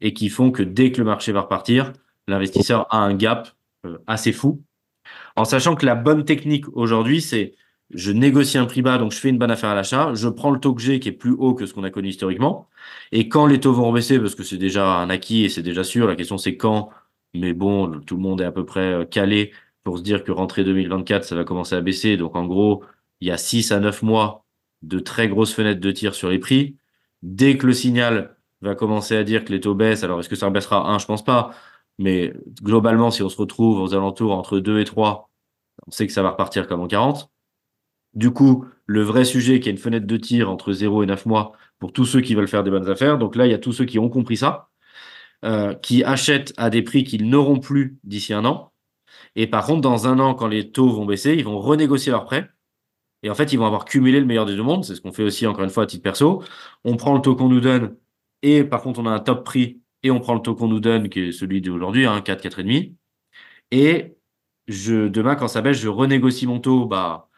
et 0.00 0.12
qui 0.14 0.28
font 0.28 0.50
que 0.50 0.62
dès 0.62 0.92
que 0.92 0.98
le 0.98 1.04
marché 1.04 1.32
va 1.32 1.42
repartir, 1.42 1.92
l'investisseur 2.26 2.86
a 2.90 2.98
un 2.98 3.14
gap 3.14 3.48
euh, 3.86 3.98
assez 4.06 4.32
fou. 4.32 4.62
En 5.36 5.44
sachant 5.44 5.74
que 5.74 5.86
la 5.86 5.94
bonne 5.94 6.24
technique 6.24 6.66
aujourd'hui, 6.76 7.20
c'est 7.20 7.54
je 7.90 8.12
négocie 8.12 8.58
un 8.58 8.66
prix 8.66 8.82
bas, 8.82 8.98
donc 8.98 9.12
je 9.12 9.18
fais 9.18 9.30
une 9.30 9.38
bonne 9.38 9.50
affaire 9.50 9.70
à 9.70 9.74
l'achat, 9.74 10.12
je 10.14 10.28
prends 10.28 10.50
le 10.50 10.60
taux 10.60 10.74
que 10.74 10.82
j'ai 10.82 11.00
qui 11.00 11.08
est 11.08 11.12
plus 11.12 11.32
haut 11.32 11.54
que 11.54 11.64
ce 11.64 11.72
qu'on 11.72 11.84
a 11.84 11.90
connu 11.90 12.08
historiquement. 12.08 12.68
Et 13.12 13.28
quand 13.28 13.46
les 13.46 13.60
taux 13.60 13.72
vont 13.72 13.88
rebaisser, 13.88 14.18
parce 14.18 14.34
que 14.34 14.42
c'est 14.42 14.58
déjà 14.58 14.86
un 14.86 15.08
acquis 15.10 15.44
et 15.44 15.48
c'est 15.48 15.62
déjà 15.62 15.84
sûr, 15.84 16.06
la 16.06 16.16
question 16.16 16.36
c'est 16.38 16.56
quand, 16.56 16.90
mais 17.34 17.52
bon, 17.54 18.00
tout 18.00 18.16
le 18.16 18.22
monde 18.22 18.40
est 18.40 18.44
à 18.44 18.52
peu 18.52 18.64
près 18.66 18.92
euh, 18.92 19.04
calé 19.04 19.52
pour 19.84 19.98
se 19.98 20.02
dire 20.02 20.24
que 20.24 20.32
rentrée 20.32 20.64
2024, 20.64 21.24
ça 21.24 21.34
va 21.34 21.44
commencer 21.44 21.74
à 21.74 21.80
baisser. 21.80 22.16
Donc 22.16 22.36
en 22.36 22.46
gros, 22.46 22.84
il 23.20 23.28
y 23.28 23.30
a 23.30 23.38
6 23.38 23.72
à 23.72 23.80
9 23.80 24.02
mois 24.02 24.44
de 24.82 24.98
très 24.98 25.28
grosses 25.28 25.54
fenêtres 25.54 25.80
de 25.80 25.90
tir 25.90 26.14
sur 26.14 26.28
les 26.30 26.38
prix. 26.38 26.76
Dès 27.22 27.56
que 27.56 27.66
le 27.66 27.72
signal 27.72 28.36
va 28.60 28.74
commencer 28.74 29.16
à 29.16 29.24
dire 29.24 29.44
que 29.44 29.52
les 29.52 29.60
taux 29.60 29.74
baissent, 29.74 30.04
alors 30.04 30.20
est-ce 30.20 30.28
que 30.28 30.36
ça 30.36 30.50
baissera 30.50 30.90
un? 30.90 30.98
Je 30.98 31.06
pense 31.06 31.24
pas. 31.24 31.52
Mais 31.98 32.32
globalement, 32.62 33.10
si 33.10 33.22
on 33.22 33.28
se 33.28 33.36
retrouve 33.36 33.80
aux 33.80 33.94
alentours 33.94 34.32
entre 34.32 34.58
2 34.60 34.80
et 34.80 34.84
3, 34.84 35.30
on 35.86 35.90
sait 35.90 36.06
que 36.06 36.12
ça 36.12 36.22
va 36.22 36.30
repartir 36.30 36.66
comme 36.68 36.80
en 36.80 36.86
40. 36.88 37.30
Du 38.14 38.30
coup, 38.32 38.66
le 38.86 39.02
vrai 39.02 39.24
sujet, 39.24 39.60
qui 39.60 39.68
est 39.68 39.72
une 39.72 39.78
fenêtre 39.78 40.06
de 40.06 40.16
tir 40.16 40.50
entre 40.50 40.72
0 40.72 41.02
et 41.02 41.06
9 41.06 41.26
mois 41.26 41.52
pour 41.78 41.92
tous 41.92 42.06
ceux 42.06 42.20
qui 42.20 42.34
veulent 42.34 42.48
faire 42.48 42.64
des 42.64 42.70
bonnes 42.70 42.88
affaires. 42.88 43.18
Donc 43.18 43.36
là, 43.36 43.46
il 43.46 43.50
y 43.50 43.54
a 43.54 43.58
tous 43.58 43.72
ceux 43.72 43.84
qui 43.84 43.98
ont 43.98 44.08
compris 44.08 44.36
ça, 44.36 44.70
euh, 45.44 45.74
qui 45.74 46.04
achètent 46.04 46.52
à 46.56 46.70
des 46.70 46.82
prix 46.82 47.04
qu'ils 47.04 47.28
n'auront 47.28 47.60
plus 47.60 47.98
d'ici 48.04 48.32
un 48.32 48.44
an. 48.44 48.72
Et 49.36 49.46
par 49.46 49.66
contre, 49.66 49.82
dans 49.82 50.06
un 50.08 50.18
an, 50.20 50.34
quand 50.34 50.48
les 50.48 50.70
taux 50.72 50.90
vont 50.90 51.06
baisser, 51.06 51.34
ils 51.34 51.44
vont 51.44 51.58
renégocier 51.60 52.12
leurs 52.12 52.24
prêts. 52.24 52.50
Et 53.22 53.30
en 53.30 53.34
fait, 53.34 53.52
ils 53.52 53.58
vont 53.58 53.66
avoir 53.66 53.84
cumulé 53.84 54.20
le 54.20 54.26
meilleur 54.26 54.46
des 54.46 54.56
deux 54.56 54.62
mondes. 54.62 54.84
C'est 54.84 54.94
ce 54.94 55.00
qu'on 55.00 55.12
fait 55.12 55.24
aussi, 55.24 55.46
encore 55.46 55.64
une 55.64 55.70
fois, 55.70 55.84
à 55.84 55.86
titre 55.86 56.02
perso. 56.02 56.42
On 56.84 56.96
prend 56.96 57.14
le 57.14 57.20
taux 57.20 57.36
qu'on 57.36 57.48
nous 57.48 57.60
donne 57.60 57.96
et 58.42 58.64
par 58.64 58.82
contre, 58.82 59.00
on 59.00 59.06
a 59.06 59.10
un 59.10 59.20
top 59.20 59.44
prix 59.44 59.80
et 60.02 60.10
on 60.10 60.20
prend 60.20 60.34
le 60.34 60.40
taux 60.40 60.54
qu'on 60.54 60.68
nous 60.68 60.80
donne, 60.80 61.08
qui 61.08 61.20
est 61.20 61.32
celui 61.32 61.60
d'aujourd'hui, 61.60 62.06
hein, 62.06 62.20
4, 62.20 62.48
4,5. 62.48 62.94
Et 63.70 64.16
je, 64.68 65.08
demain, 65.08 65.34
quand 65.34 65.48
ça 65.48 65.62
baisse, 65.62 65.78
je 65.78 65.88
renégocie 65.88 66.46
mon 66.46 66.60
taux 66.60 66.86
bah, 66.86 67.28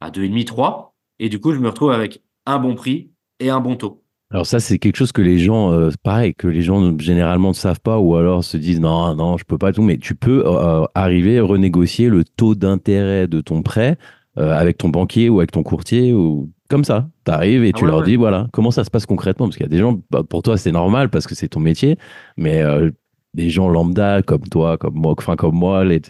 à 0.00 0.10
2,5, 0.10 0.44
3. 0.44 0.94
Et 1.18 1.28
du 1.28 1.40
coup, 1.40 1.52
je 1.52 1.58
me 1.58 1.68
retrouve 1.68 1.92
avec 1.92 2.22
un 2.46 2.58
bon 2.58 2.74
prix 2.74 3.10
et 3.40 3.50
un 3.50 3.60
bon 3.60 3.76
taux. 3.76 4.02
Alors 4.30 4.46
ça, 4.46 4.58
c'est 4.58 4.78
quelque 4.78 4.96
chose 4.96 5.12
que 5.12 5.22
les 5.22 5.38
gens, 5.38 5.72
euh, 5.72 5.90
pareil, 6.02 6.34
que 6.34 6.48
les 6.48 6.62
gens 6.62 6.98
généralement 6.98 7.50
ne 7.50 7.54
savent 7.54 7.80
pas 7.80 7.98
ou 7.98 8.16
alors 8.16 8.42
se 8.42 8.56
disent 8.56 8.80
non, 8.80 9.14
non, 9.14 9.36
je 9.36 9.44
peux 9.44 9.58
pas 9.58 9.72
tout, 9.72 9.82
mais 9.82 9.98
tu 9.98 10.16
peux 10.16 10.42
euh, 10.44 10.84
arriver 10.94 11.38
à 11.38 11.44
renégocier 11.44 12.08
le 12.08 12.24
taux 12.24 12.56
d'intérêt 12.56 13.28
de 13.28 13.40
ton 13.40 13.62
prêt 13.62 13.96
euh, 14.36 14.52
avec 14.52 14.78
ton 14.78 14.88
banquier 14.88 15.28
ou 15.28 15.38
avec 15.38 15.52
ton 15.52 15.62
courtier 15.62 16.12
ou 16.12 16.50
comme 16.68 16.84
ça. 16.84 17.08
Tu 17.24 17.30
arrives 17.32 17.64
et 17.64 17.72
Ah 17.72 17.78
tu 17.78 17.84
ouais, 17.84 17.86
leur 17.86 18.02
ouais. 18.02 18.10
dis 18.10 18.16
voilà, 18.16 18.48
comment 18.52 18.70
ça 18.70 18.84
se 18.84 18.90
passe 18.90 19.06
concrètement? 19.06 19.46
Parce 19.46 19.56
qu'il 19.56 19.64
y 19.64 19.68
a 19.68 19.70
des 19.70 19.78
gens, 19.78 20.00
bah, 20.10 20.22
pour 20.22 20.42
toi, 20.42 20.56
c'est 20.56 20.72
normal 20.72 21.10
parce 21.10 21.26
que 21.26 21.34
c'est 21.34 21.48
ton 21.48 21.60
métier, 21.60 21.98
mais 22.36 22.62
euh, 22.62 22.90
des 23.34 23.50
gens 23.50 23.68
lambda 23.68 24.22
comme 24.22 24.42
toi, 24.48 24.78
comme 24.78 24.94
moi, 24.94 25.14
enfin 25.18 25.36
comme 25.36 25.54
moi, 25.56 25.84
les, 25.84 26.00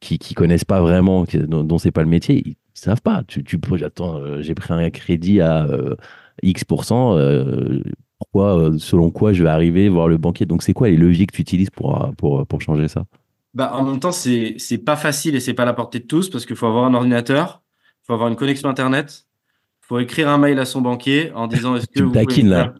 qui 0.00 0.18
qui 0.18 0.34
connaissent 0.34 0.64
pas 0.64 0.80
vraiment, 0.80 1.24
qui- 1.24 1.38
dont, 1.38 1.64
dont 1.64 1.78
c'est 1.78 1.90
pas 1.92 2.02
le 2.02 2.08
métier, 2.08 2.42
ils 2.46 2.56
savent 2.74 3.02
pas. 3.02 3.22
Tu, 3.26 3.42
tu 3.44 3.58
peux, 3.58 3.82
attends, 3.84 4.18
euh, 4.18 4.42
j'ai 4.42 4.54
pris 4.54 4.72
un 4.74 4.90
crédit 4.90 5.40
à 5.40 5.64
euh, 5.66 5.94
X 6.42 6.64
euh, 6.70 7.80
pourquoi, 8.18 8.72
selon 8.78 9.10
quoi 9.10 9.32
je 9.32 9.42
vais 9.42 9.48
arriver 9.48 9.88
voir 9.88 10.08
le 10.08 10.18
banquier? 10.18 10.46
Donc 10.46 10.62
c'est 10.62 10.72
quoi 10.72 10.88
les 10.88 10.96
leviers 10.96 11.26
que 11.26 11.34
tu 11.34 11.42
utilises 11.42 11.70
pour 11.70 12.10
pour 12.16 12.46
pour 12.46 12.60
changer 12.60 12.88
ça? 12.88 13.04
Bah, 13.54 13.72
en 13.74 13.84
même 13.84 14.00
temps, 14.00 14.12
c'est 14.12 14.56
c'est 14.58 14.78
pas 14.78 14.96
facile 14.96 15.36
et 15.36 15.40
c'est 15.40 15.54
pas 15.54 15.62
à 15.62 15.66
la 15.66 15.74
portée 15.74 16.00
de 16.00 16.06
tous 16.06 16.28
parce 16.28 16.44
qu'il 16.46 16.56
faut 16.56 16.66
avoir 16.66 16.84
un 16.86 16.94
ordinateur, 16.94 17.62
il 18.02 18.06
faut 18.06 18.12
avoir 18.14 18.28
une 18.28 18.36
connexion 18.36 18.68
Internet, 18.68 19.26
faut 19.88 19.98
écrire 19.98 20.28
un 20.28 20.38
mail 20.38 20.58
à 20.58 20.64
son 20.64 20.80
banquier 20.80 21.30
en 21.34 21.46
disant 21.46 21.76
est-ce 21.76 21.86
que 21.86 22.00
vous 22.02 22.10
pouvez 22.12 22.24
me 22.42 22.48
faire- 22.54 22.74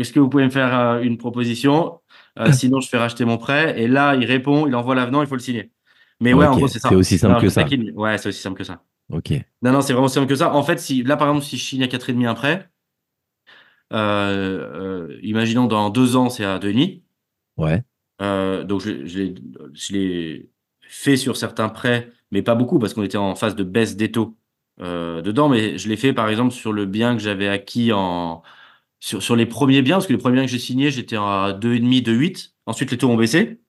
est-ce 0.00 0.12
que 0.12 0.20
vous 0.20 0.28
pouvez 0.28 0.44
me 0.44 0.50
faire 0.50 0.78
euh, 0.78 1.00
une 1.00 1.16
proposition? 1.18 2.00
Euh, 2.38 2.52
Sinon, 2.52 2.80
je 2.80 2.88
fais 2.88 2.98
racheter 2.98 3.24
mon 3.24 3.38
prêt. 3.38 3.80
Et 3.80 3.88
là, 3.88 4.14
il 4.14 4.24
répond, 4.26 4.66
il 4.66 4.74
envoie 4.74 4.94
l'avenant, 4.94 5.22
il 5.22 5.26
faut 5.28 5.34
le 5.36 5.40
signer. 5.40 5.70
Mais 6.20 6.34
ouais, 6.34 6.46
en 6.46 6.56
gros, 6.56 6.68
c'est 6.68 6.78
ça. 6.78 6.90
c'est 6.90 6.94
aussi 6.94 7.16
simple 7.18 7.40
que 7.40 7.48
ça. 7.48 7.62
taquine. 7.62 7.90
Ouais, 7.94 8.18
c'est 8.18 8.28
aussi 8.28 8.40
simple 8.40 8.58
que 8.58 8.64
ça. 8.64 8.82
Ok. 9.10 9.32
Non, 9.62 9.72
non, 9.72 9.80
c'est 9.80 9.92
vraiment 9.94 10.08
simple 10.08 10.26
que 10.28 10.34
ça. 10.34 10.54
En 10.54 10.62
fait, 10.62 10.78
si 10.78 11.02
là, 11.02 11.16
par 11.16 11.28
exemple, 11.28 11.44
si 11.46 11.56
je 11.56 11.64
signe 11.64 11.82
à 11.82 11.86
4,5 11.86 12.26
un 12.26 12.34
prêt, 12.34 12.68
euh, 13.92 15.08
euh, 15.08 15.18
imaginons 15.22 15.66
dans 15.66 15.90
deux 15.90 16.16
ans, 16.16 16.28
c'est 16.30 16.44
à 16.44 16.58
2,5. 16.58 17.02
Ouais. 17.56 17.82
Donc, 18.64 18.82
je 18.82 19.92
l'ai 19.92 20.48
fait 20.82 21.16
sur 21.16 21.36
certains 21.36 21.68
prêts, 21.68 22.10
mais 22.30 22.42
pas 22.42 22.54
beaucoup 22.54 22.78
parce 22.78 22.94
qu'on 22.94 23.02
était 23.02 23.16
en 23.18 23.34
phase 23.34 23.56
de 23.56 23.64
baisse 23.64 23.96
des 23.96 24.12
taux 24.12 24.36
euh, 24.80 25.22
dedans. 25.22 25.48
Mais 25.48 25.78
je 25.78 25.88
l'ai 25.88 25.96
fait, 25.96 26.12
par 26.12 26.28
exemple, 26.28 26.52
sur 26.52 26.72
le 26.72 26.86
bien 26.86 27.16
que 27.16 27.22
j'avais 27.22 27.48
acquis 27.48 27.92
en 27.92 28.42
sur, 29.00 29.22
sur 29.22 29.36
les 29.36 29.46
premiers 29.46 29.82
biens, 29.82 29.96
parce 29.96 30.06
que 30.06 30.12
les 30.12 30.18
premiers 30.18 30.36
biens 30.36 30.44
que 30.46 30.50
j'ai 30.50 30.58
signés, 30.58 30.90
j'étais 30.90 31.16
à 31.16 31.58
2,5, 31.60 32.02
2,8. 32.02 32.52
Ensuite, 32.66 32.90
les 32.90 32.98
taux 32.98 33.08
ont 33.10 33.16
baissé. 33.16 33.60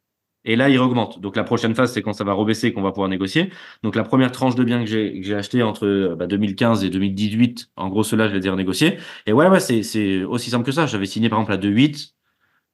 Et 0.43 0.55
là, 0.55 0.69
ils 0.69 0.79
augmentent. 0.79 1.19
Donc, 1.21 1.35
la 1.35 1.43
prochaine 1.43 1.75
phase, 1.75 1.93
c'est 1.93 2.01
quand 2.01 2.13
ça 2.13 2.23
va 2.23 2.33
rebaisser 2.33 2.73
qu'on 2.73 2.81
va 2.81 2.91
pouvoir 2.91 3.09
négocier. 3.09 3.51
Donc, 3.83 3.95
la 3.95 4.03
première 4.03 4.31
tranche 4.31 4.55
de 4.55 4.63
biens 4.63 4.83
que 4.83 4.89
j'ai 4.89 5.35
acheté 5.35 5.61
entre 5.63 6.15
bah, 6.17 6.25
2015 6.27 6.83
et 6.83 6.89
2018, 6.89 7.71
en 7.75 7.89
gros, 7.89 8.03
ceux-là, 8.03 8.27
je 8.27 8.35
les 8.35 8.47
ai 8.47 8.49
renégociés. 8.49 8.97
Et 9.27 9.33
ouais, 9.33 9.47
ouais, 9.47 9.59
c'est 9.59 9.83
c'est 9.83 10.23
aussi 10.23 10.49
simple 10.49 10.65
que 10.65 10.71
ça. 10.71 10.87
J'avais 10.87 11.05
signé, 11.05 11.29
par 11.29 11.39
exemple, 11.39 11.53
à 11.53 11.57
2,8. 11.57 12.15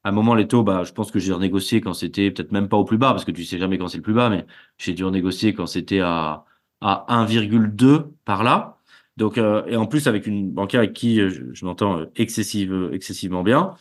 À 0.03 0.09
un 0.09 0.11
moment, 0.13 0.35
les 0.35 0.47
taux, 0.47 0.63
bah, 0.63 0.83
je 0.85 0.93
pense 0.93 1.11
que 1.11 1.19
j'ai 1.19 1.33
renégocié 1.33 1.81
quand 1.81 1.93
c'était 1.93 2.31
peut-être 2.31 2.51
même 2.53 2.69
pas 2.69 2.77
au 2.77 2.85
plus 2.85 2.97
bas, 2.97 3.11
parce 3.11 3.25
que 3.25 3.31
tu 3.31 3.43
sais 3.45 3.57
jamais 3.57 3.77
quand 3.77 3.89
c'est 3.89 3.97
le 3.97 4.03
plus 4.03 4.13
bas, 4.13 4.29
mais 4.29 4.45
j'ai 4.77 4.93
dû 4.93 5.03
renégocier 5.03 5.53
quand 5.53 5.67
c'était 5.67 5.99
à, 5.99 6.45
à 6.81 7.05
1,2 7.09 8.05
par 8.25 8.43
là. 8.43 8.77
Donc, 9.17 9.37
euh, 9.37 9.65
et 9.65 9.75
en 9.75 9.87
plus, 9.87 10.07
avec 10.07 10.27
une 10.27 10.51
banquière 10.51 10.81
avec 10.81 10.93
qui 10.93 11.19
euh, 11.19 11.29
je, 11.29 11.41
je 11.51 11.65
m'entends 11.65 11.99
euh, 11.99 12.05
excessive, 12.15 12.89
excessivement 12.93 13.43
bien. 13.43 13.73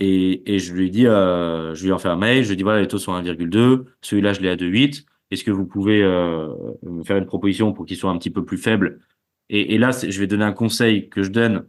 Et, 0.00 0.54
et 0.54 0.58
je 0.58 0.72
lui 0.72 0.90
dit, 0.90 1.06
euh, 1.06 1.74
je 1.74 1.84
lui 1.84 1.92
ai 1.92 1.98
fait 1.98 2.08
un 2.08 2.16
mail, 2.16 2.42
je 2.42 2.48
lui 2.48 2.56
dit, 2.56 2.62
voilà, 2.62 2.80
les 2.80 2.88
taux 2.88 2.98
sont 2.98 3.12
à 3.12 3.22
1,2, 3.22 3.84
celui-là, 4.00 4.32
je 4.32 4.40
l'ai 4.40 4.48
à 4.48 4.56
2,8. 4.56 5.04
Est-ce 5.30 5.44
que 5.44 5.50
vous 5.50 5.66
pouvez 5.66 6.02
euh, 6.02 6.48
me 6.82 7.04
faire 7.04 7.18
une 7.18 7.26
proposition 7.26 7.72
pour 7.72 7.84
qu'il 7.84 7.96
soit 7.96 8.10
un 8.10 8.18
petit 8.18 8.30
peu 8.30 8.44
plus 8.44 8.56
faible? 8.56 9.00
Et, 9.50 9.74
et 9.74 9.78
là, 9.78 9.90
je 9.92 10.18
vais 10.18 10.26
donner 10.26 10.44
un 10.44 10.52
conseil 10.52 11.08
que 11.08 11.22
je 11.22 11.30
donne. 11.30 11.66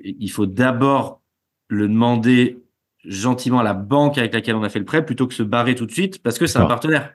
Il 0.00 0.30
faut 0.30 0.46
d'abord 0.46 1.22
le 1.68 1.86
demander 1.88 2.60
gentiment 3.04 3.60
à 3.60 3.62
la 3.62 3.74
banque 3.74 4.18
avec 4.18 4.34
laquelle 4.34 4.56
on 4.56 4.62
a 4.64 4.68
fait 4.68 4.80
le 4.80 4.84
prêt 4.84 5.04
plutôt 5.04 5.26
que 5.26 5.34
se 5.34 5.42
barrer 5.42 5.74
tout 5.74 5.86
de 5.86 5.92
suite 5.92 6.22
parce 6.22 6.38
que 6.38 6.46
c'est 6.46 6.58
un 6.58 6.66
partenaire. 6.66 7.14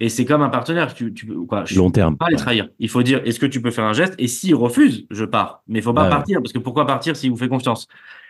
Et 0.00 0.08
c'est 0.08 0.24
comme 0.24 0.42
un 0.42 0.48
partenaire. 0.48 0.94
Tu, 0.94 1.12
tu, 1.12 1.26
peux- 1.26 1.44
quoi, 1.46 1.64
je 1.66 1.76
Long 1.78 1.90
peux 1.90 2.00
pas 2.16 2.28
les 2.28 2.36
Ouais. 2.36 2.40
trahir. 2.42 2.68
Il 2.78 2.88
faut 2.88 3.02
dire, 3.02 3.20
est-ce 3.24 3.38
que 3.38 3.46
tu 3.46 3.60
peux 3.60 3.70
faire 3.70 3.84
un 3.84 3.92
geste? 3.92 4.14
Et 4.18 4.28
s'il 4.28 4.54
refuse, 4.54 5.06
je 5.10 5.24
pars. 5.24 5.62
Mais 5.68 5.78
il 5.80 5.82
faut 5.82 5.92
pas 5.92 6.02
Ouais, 6.02 6.08
ouais. 6.08 6.16
partir 6.16 6.40
parce 6.42 6.52
que 6.52 6.58
pourquoi 6.58 6.86
partir 6.86 7.16
s'il 7.16 7.30
vous 7.30 7.36
fait 7.36 7.48
confiance? 7.48 7.86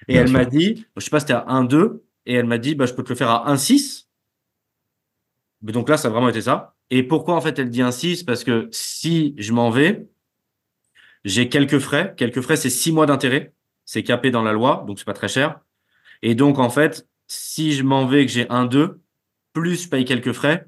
Et 0.09 0.15
Bien 0.15 0.23
elle 0.25 0.31
m'a 0.33 0.45
dit, 0.45 0.85
je 0.97 1.05
sais 1.05 1.11
pas, 1.11 1.21
c'était 1.21 1.33
à 1.35 1.45
1,2 1.49 2.03
et 2.27 2.35
elle 2.35 2.47
m'a 2.47 2.59
dit, 2.59 2.75
bah, 2.75 2.87
je 2.87 2.93
peux 2.95 3.03
te 3.05 3.09
le 3.11 3.15
faire 3.15 3.31
à 3.31 3.49
1,6. 3.51 4.09
Mais 5.63 5.73
donc 5.73 5.89
là, 5.89 5.97
ça 5.97 6.09
a 6.09 6.11
vraiment 6.11 6.29
été 6.29 6.41
ça. 6.41 6.75
Et 6.91 7.03
pourquoi 7.05 7.35
en 7.37 7.41
fait 7.41 7.59
elle 7.59 7.71
dit 7.71 7.83
1,6 7.83 8.25
Parce 8.25 8.43
que 8.45 8.69
si 8.73 9.35
je 9.39 9.53
m'en 9.53 9.71
vais, 9.71 10.09
j'ai 11.25 11.49
quelques 11.49 11.79
frais. 11.79 12.15
Quelques 12.17 12.41
frais, 12.41 12.57
c'est 12.57 12.71
six 12.71 12.93
mois 12.93 13.07
d'intérêt. 13.07 13.53
C'est 13.85 14.03
capé 14.03 14.31
dans 14.31 14.43
la 14.43 14.53
loi, 14.53 14.85
donc 14.87 14.99
c'est 14.99 15.05
pas 15.05 15.13
très 15.13 15.29
cher. 15.29 15.61
Et 16.23 16.35
donc, 16.35 16.59
en 16.59 16.71
fait, 16.71 17.09
si 17.27 17.73
je 17.73 17.83
m'en 17.83 18.07
vais 18.07 18.23
et 18.23 18.27
que 18.27 18.33
j'ai 18.33 18.49
un 18.51 18.67
2, 18.67 19.01
plus 19.53 19.85
je 19.85 19.89
paye 19.89 20.05
quelques 20.05 20.33
frais, 20.33 20.67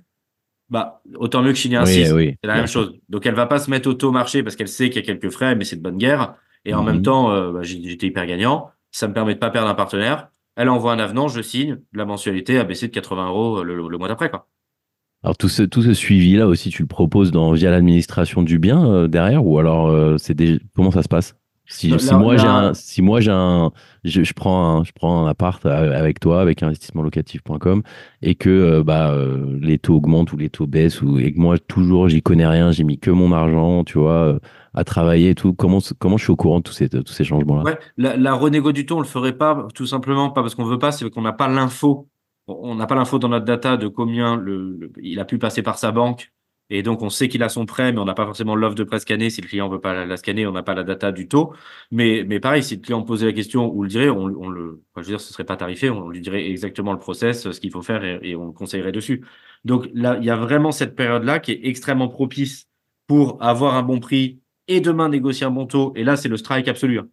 bah, 0.73 1.03
autant 1.17 1.43
mieux 1.43 1.53
que 1.53 1.75
un 1.77 1.85
Oui, 1.85 2.05
6. 2.07 2.13
oui, 2.13 2.35
c'est 2.43 2.49
la 2.49 2.55
même 2.57 2.67
chose. 2.67 2.95
Donc, 3.09 3.27
elle 3.27 3.35
va 3.35 3.47
pas 3.47 3.59
se 3.59 3.71
mettre 3.71 3.89
au 3.89 3.95
taux 3.95 4.11
marché 4.11 4.43
parce 4.43 4.57
qu'elle 4.57 4.69
sait 4.69 4.91
qu'il 4.91 5.01
y 5.01 5.05
a 5.05 5.07
quelques 5.07 5.31
frais, 5.31 5.55
mais 5.55 5.65
c'est 5.65 5.77
de 5.77 5.83
bonne 5.83 5.99
guerre. 5.99 6.35
Et 6.65 6.75
en 6.75 6.81
Mhm. 6.81 6.87
même 6.87 7.03
temps, 7.03 7.31
euh, 7.33 7.53
bah, 7.53 7.63
j'étais 7.63 8.07
hyper 8.09 8.27
gagnant. 8.27 8.71
Ça 8.91 9.07
me 9.09 9.15
permet 9.15 9.35
de 9.35 9.39
pas 9.39 9.51
perdre 9.51 9.69
un 9.69 9.75
partenaire. 9.75 10.29
Elle 10.57 10.69
envoie 10.69 10.93
un 10.93 10.99
avenant, 10.99 11.29
je 11.29 11.41
signe. 11.43 11.79
La 11.93 12.05
mensualité 12.05 12.59
a 12.59 12.65
baissé 12.65 12.89
de 12.89 12.93
80 12.93 13.29
euros 13.29 13.63
le, 13.65 13.77
le 13.89 13.99
mois 13.99 14.09
d'après, 14.09 14.31
quoi. 14.31 14.49
Alors 15.25 15.37
tout 15.37 15.49
ce, 15.49 15.63
tout 15.63 15.83
ce 15.83 15.95
suivi-là 15.95 16.49
aussi, 16.49 16.71
tu 16.71 16.83
le 16.83 16.89
proposes 16.89 17.31
dans, 17.31 17.53
via 17.53 17.71
l'administration 17.71 18.43
du 18.43 18.59
bien 18.59 18.85
euh, 18.93 19.07
derrière 19.09 19.47
ou 19.47 19.59
alors 19.59 19.87
euh, 19.89 20.19
c'est 20.19 20.35
des... 20.35 20.59
comment 20.75 20.91
ça 20.91 21.03
se 21.05 21.09
passe? 21.09 21.37
Si, 21.73 21.91
Là- 21.91 21.99
si 21.99 22.15
moi 22.15 22.37
j'ai 22.37 22.47
un, 22.49 22.75
si 22.75 23.03
moi 23.03 23.21
j'ai 23.21 23.31
un, 23.31 23.73
je, 24.05 24.23
je 24.23 24.33
prends 24.35 24.81
un, 24.81 24.85
je 24.85 24.93
prends 24.93 25.25
un 25.27 25.29
appart 25.29 25.65
euh, 25.67 25.93
avec 25.99 26.21
toi, 26.21 26.41
avec 26.41 26.63
investissementlocatif.com 26.63 27.83
et 28.23 28.35
que 28.35 28.51
euh, 28.51 28.83
bah 28.85 29.11
euh, 29.13 29.59
les 29.61 29.79
taux 29.79 29.95
augmentent 29.97 30.33
ou 30.33 30.37
les 30.37 30.51
taux 30.51 30.67
baissent 30.67 31.03
ou 31.03 31.19
et 31.19 31.33
que 31.33 31.39
moi 31.39 31.59
toujours 31.59 32.09
j'y 32.09 32.23
connais 32.23 32.47
rien, 32.47 32.73
j'ai 32.73 32.85
mis 32.85 32.99
que 32.99 33.11
mon 33.11 33.33
argent, 33.33 33.85
tu 33.85 33.99
vois, 33.99 34.39
à 34.75 34.85
travailler 34.85 35.31
et 35.31 35.35
tout. 35.35 35.55
Comment 35.55 35.79
comment 35.99 36.17
je 36.17 36.25
suis 36.25 36.33
au 36.33 36.37
courant 36.37 36.59
de 36.59 36.63
tous 36.65 36.73
ces 36.73 36.89
tous 36.89 37.13
ces 37.13 37.25
changements-là? 37.25 37.63
Ouais, 37.63 37.79
la, 37.97 38.17
la 38.17 38.35
renégo 38.35 38.73
du 38.73 38.87
taux, 38.87 38.97
on 38.97 39.01
le 39.01 39.07
ferait 39.07 39.37
pas, 39.37 39.67
tout 39.75 39.87
simplement, 39.87 40.31
pas 40.31 40.43
parce 40.43 40.55
qu'on 40.55 40.65
veut 40.65 40.79
pas, 40.79 40.93
c'est 40.93 41.09
qu'on 41.11 41.23
n'a 41.23 41.33
pas 41.33 41.49
l'info. 41.49 42.09
On 42.49 42.75
n'a 42.75 42.87
pas 42.87 42.97
l'info 42.97 43.19
dans 43.21 43.29
notre 43.29 43.45
data 43.45 43.77
de 43.77 43.87
combien 43.87 44.37
le, 44.37 44.77
le- 44.77 44.93
il 45.01 45.21
a 45.21 45.25
pu 45.25 45.39
passer 45.39 45.63
par 45.63 45.79
sa 45.79 45.93
banque 45.93 46.33
Et 46.75 46.83
donc, 46.83 47.03
on 47.03 47.11
sait 47.11 47.29
qu'il 47.29 47.43
a 47.43 47.51
son 47.51 47.67
prêt, 47.67 47.93
mais 47.93 47.99
on 47.99 48.07
n'a 48.07 48.15
pas 48.15 48.25
forcément 48.25 48.57
l'offre 48.57 48.75
de 48.75 48.85
prêt 48.85 48.99
scannée. 48.99 49.29
Si 49.31 49.43
le 49.43 49.49
client 49.49 49.69
veut 49.69 49.81
pas 49.81 50.07
la, 50.07 50.17
scanner, 50.17 50.47
on 50.47 50.53
n'a 50.53 50.63
pas 50.63 50.75
la 50.75 50.85
data 50.85 51.13
du 51.13 51.29
taux. 51.29 51.53
Mais, 51.91 52.25
mais 52.27 52.41
pareil, 52.41 52.63
si 52.65 52.77
le 52.77 52.81
client 52.81 53.03
posait 53.03 53.27
la 53.27 53.33
question 53.35 53.71
ou 53.71 53.83
le 53.83 53.89
dirait, 53.91 54.09
on, 54.09 54.27
le, 54.27 54.83
je 54.97 55.01
veux 55.03 55.07
dire, 55.07 55.21
ce 55.21 55.33
serait 55.33 55.45
pas 55.45 55.57
tarifé. 55.59 55.91
On 55.91 56.09
lui 56.09 56.21
dirait 56.23 56.49
exactement 56.49 56.93
le 56.93 56.99
process, 56.99 57.51
ce 57.51 57.61
qu'il 57.61 57.71
faut 57.71 57.83
faire 57.83 58.05
et, 58.05 58.21
et 58.23 58.37
on 58.37 58.47
le 58.47 58.53
conseillerait 58.53 58.93
dessus. 58.93 59.23
Donc 59.65 59.89
là, 59.93 60.17
il 60.19 60.25
y 60.25 60.31
a 60.31 60.37
vraiment 60.37 60.73
cette 60.73 60.97
période-là 60.97 61.41
qui 61.41 61.53
est 61.53 61.61
extrêmement 61.65 62.09
propice 62.09 62.69
pour 63.07 63.37
avoir 63.43 63.75
un 63.77 63.83
bon 63.83 64.01
prix 64.01 64.41
et 64.69 64.81
demain 64.81 65.11
négocier 65.11 65.47
un 65.47 65.51
bon 65.51 65.67
taux. 65.67 65.93
Et 65.95 66.05
là, 66.05 66.17
c'est 66.17 66.29
le 66.29 66.37
strike 66.39 66.69
absolu. 66.69 66.99
hein. 67.01 67.09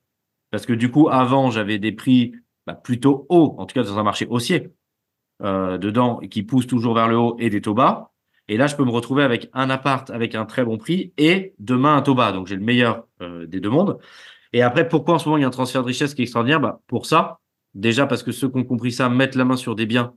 Parce 0.52 0.66
que 0.66 0.74
du 0.74 0.90
coup, 0.90 1.10
avant, 1.10 1.52
j'avais 1.52 1.80
des 1.80 1.92
prix 1.92 2.34
bah, 2.66 2.76
plutôt 2.76 3.26
hauts, 3.30 3.56
en 3.58 3.66
tout 3.66 3.74
cas 3.74 3.84
dans 3.84 4.00
un 4.00 4.04
marché 4.04 4.26
haussier, 4.28 4.70
euh, 5.42 5.78
dedans, 5.78 6.20
qui 6.20 6.44
poussent 6.44 6.68
toujours 6.68 6.94
vers 6.96 7.08
le 7.08 7.18
haut 7.18 7.36
et 7.40 7.50
des 7.50 7.62
taux 7.62 7.74
bas. 7.74 8.09
Et 8.50 8.58
là, 8.58 8.68
je 8.68 8.76
peux 8.76 8.84
me 8.84 8.90
retrouver 8.90 9.24
avec 9.24 9.50
un 9.54 9.70
appart 9.70 10.10
avec 10.10 10.34
un 10.34 10.46
très 10.46 10.66
bon 10.66 10.78
prix 10.78 11.14
et 11.18 11.54
demain 11.60 11.96
un 11.96 12.02
taux 12.02 12.16
bas. 12.16 12.32
Donc, 12.32 12.48
j'ai 12.48 12.56
le 12.56 12.64
meilleur 12.64 13.06
euh, 13.22 13.46
des 13.46 13.60
deux 13.60 13.70
mondes. 13.70 14.00
Et 14.54 14.64
après, 14.64 14.90
pourquoi 14.90 15.16
en 15.16 15.20
ce 15.20 15.26
moment 15.26 15.38
il 15.38 15.42
y 15.42 15.44
a 15.44 15.48
un 15.48 15.52
transfert 15.52 15.84
de 15.84 15.88
richesse 15.88 16.16
qui 16.16 16.24
est 16.24 16.24
extraordinaire? 16.24 16.60
Bah, 16.60 16.82
Pour 16.88 17.06
ça, 17.06 17.40
déjà 17.76 18.08
parce 18.08 18.24
que 18.24 18.32
ceux 18.32 18.50
qui 18.50 18.58
ont 18.58 18.64
compris 18.64 18.92
ça 18.92 19.08
mettent 19.08 19.36
la 19.36 19.46
main 19.46 19.56
sur 19.56 19.76
des 19.76 19.86
biens 19.86 20.16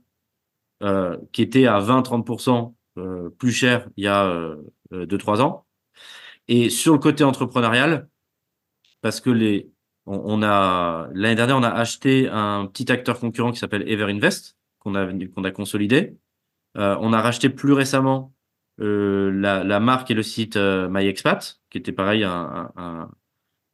euh, 0.81 1.15
qui 1.31 1.43
étaient 1.43 1.67
à 1.67 1.79
20-30% 1.79 2.73
euh, 2.97 3.29
plus 3.37 3.51
chers 3.51 3.87
il 3.97 4.05
y 4.05 4.07
a 4.07 4.55
2-3 4.91 5.41
ans. 5.41 5.65
Et 6.47 6.69
sur 6.71 6.93
le 6.93 6.99
côté 6.99 7.23
entrepreneurial, 7.23 8.09
parce 9.01 9.21
que 9.21 9.29
les, 9.29 9.69
on, 10.07 10.41
a 10.41 11.07
l'année 11.13 11.35
dernière, 11.35 11.57
on 11.57 11.63
a 11.63 11.69
acheté 11.69 12.27
un 12.29 12.65
petit 12.65 12.91
acteur 12.91 13.19
concurrent 13.19 13.51
qui 13.51 13.59
s'appelle 13.59 13.87
Everinvest, 13.87 14.57
qu'on 14.79 14.95
a, 14.95 15.07
qu'on 15.27 15.43
a 15.43 15.51
consolidé. 15.51 16.17
Euh, 16.77 16.95
on 17.01 17.13
a 17.13 17.21
racheté 17.21 17.49
plus 17.49 17.73
récemment 17.73 18.33
euh, 18.81 19.31
la, 19.31 19.63
la 19.63 19.79
marque 19.79 20.09
et 20.11 20.13
le 20.15 20.23
site 20.23 20.55
euh, 20.57 20.89
MyExpat, 20.89 21.59
qui 21.69 21.77
était 21.77 21.91
pareil 21.91 22.23
un, 22.23 22.71
un, 22.75 23.09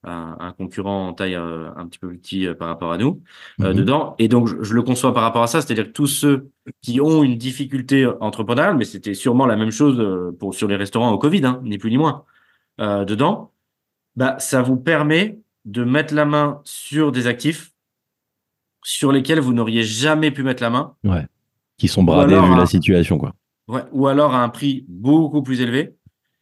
un, 0.04 0.38
un 0.40 0.52
concurrent 0.54 1.08
en 1.08 1.14
taille 1.14 1.36
euh, 1.36 1.70
un 1.76 1.88
petit 1.88 2.00
peu 2.00 2.10
plus 2.10 2.18
petit 2.18 2.48
euh, 2.48 2.54
par 2.54 2.68
rapport 2.68 2.92
à 2.92 2.98
nous 2.98 3.22
euh, 3.62 3.70
Mhm. 3.72 3.74
dedans. 3.78 4.16
Et 4.20 4.28
donc, 4.28 4.48
je, 4.48 4.62
je 4.62 4.74
le 4.74 4.82
conçois 4.82 5.14
par 5.14 5.24
rapport 5.24 5.44
à 5.44 5.48
ça, 5.48 5.62
c'est-à-dire 5.62 5.86
que 5.86 5.92
tous 5.92 6.08
ceux 6.08 6.50
qui 6.82 7.00
ont 7.02 7.24
une 7.24 7.38
difficulté 7.38 8.06
entrepreneuriale, 8.20 8.76
mais 8.78 8.86
c'était 8.86 9.14
sûrement 9.14 9.46
la 9.46 9.56
même 9.56 9.72
chose 9.72 10.36
pour 10.38 10.54
sur 10.54 10.68
les 10.68 10.76
restaurants 10.76 11.12
au 11.12 11.18
Covid, 11.18 11.46
hein, 11.46 11.62
ni 11.64 11.78
plus 11.78 11.90
ni 11.92 11.98
moins, 11.98 12.26
euh, 12.82 13.06
dedans, 13.06 13.52
bah, 14.16 14.38
ça 14.40 14.62
vous 14.62 14.78
permet 14.78 15.40
de 15.66 15.84
mettre 15.84 16.14
la 16.14 16.26
main 16.26 16.62
sur 16.66 17.12
des 17.12 17.28
actifs 17.28 17.72
sur 18.84 19.12
lesquels 19.12 19.40
vous 19.40 19.54
n'auriez 19.54 19.84
jamais 19.84 20.32
pu 20.32 20.44
mettre 20.44 20.64
la 20.64 20.70
main, 20.70 20.96
Qui 21.80 21.88
sont 21.88 22.04
bradés 22.04 22.36
vu 22.36 22.40
la 22.56 22.62
un- 22.62 22.66
situation, 22.66 23.18
quoi. 23.18 23.34
ouais, 23.68 23.82
ou 23.92 24.08
alors 24.08 24.36
à 24.36 24.44
un 24.44 24.50
prix 24.50 24.86
beaucoup 24.88 25.42
plus 25.42 25.62
élevé. 25.62 25.96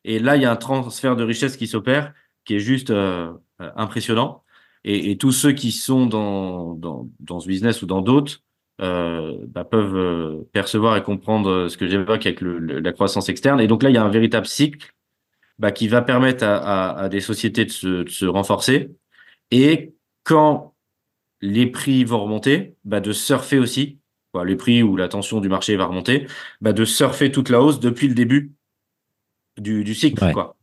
Et 0.03 0.19
là, 0.19 0.35
il 0.35 0.41
y 0.41 0.45
a 0.45 0.51
un 0.51 0.55
transfert 0.57 1.15
de 1.15 1.23
richesse 1.23 1.55
qui 1.57 1.67
s'opère, 1.67 2.13
qui 2.45 2.55
est 2.55 2.59
juste 2.59 2.89
euh, 2.91 3.31
euh, 3.61 3.71
impressionnant. 3.75 4.43
Et, 4.83 5.11
et 5.11 5.17
tous 5.17 5.31
ceux 5.31 5.51
qui 5.51 5.71
sont 5.71 6.05
dans, 6.05 6.73
dans, 6.73 7.09
dans 7.19 7.39
ce 7.39 7.47
business 7.47 7.81
ou 7.81 7.85
dans 7.85 8.01
d'autres 8.01 8.39
euh, 8.81 9.37
bah, 9.47 9.63
peuvent 9.65 10.45
percevoir 10.53 10.95
et 10.97 11.03
comprendre 11.03 11.67
ce 11.67 11.77
que 11.77 11.87
j'évoque 11.87 12.25
avec 12.25 12.41
le, 12.41 12.57
le- 12.59 12.79
la 12.79 12.93
croissance 12.93 13.27
externe. 13.29 13.59
Et 13.59 13.67
donc 13.67 13.83
là, 13.83 13.89
il 13.89 13.93
y 13.95 13.97
a 13.97 14.03
un 14.03 14.09
véritable 14.09 14.45
cycle 14.47 14.93
bah, 15.59 15.71
qui 15.71 15.87
va 15.87 16.01
permettre 16.01 16.43
à, 16.45 16.57
à, 16.91 17.03
à 17.03 17.09
des 17.09 17.19
sociétés 17.21 17.65
de 17.65 17.71
se, 17.71 18.03
de 18.03 18.09
se 18.09 18.25
renforcer. 18.25 18.91
Et 19.51 19.93
quand 20.23 20.73
les 21.41 21.67
prix 21.67 22.03
vont 22.05 22.23
remonter, 22.23 22.75
bah, 22.85 22.99
de 23.01 23.11
surfer 23.11 23.59
aussi, 23.59 23.97
les 24.45 24.55
prix 24.55 24.83
ou 24.83 24.95
la 24.97 25.07
tension 25.07 25.41
du 25.41 25.49
marché 25.49 25.75
va 25.77 25.85
remonter, 25.85 26.27
bah, 26.61 26.73
de 26.73 26.85
surfer 26.85 27.31
toute 27.31 27.49
la 27.49 27.61
hausse 27.61 27.79
depuis 27.79 28.07
le 28.07 28.13
début 28.15 28.53
du, 29.57 29.83
du 29.83 29.93
cycle, 29.95 30.23
Ouais. 30.23 30.33
quoi. 30.33 30.57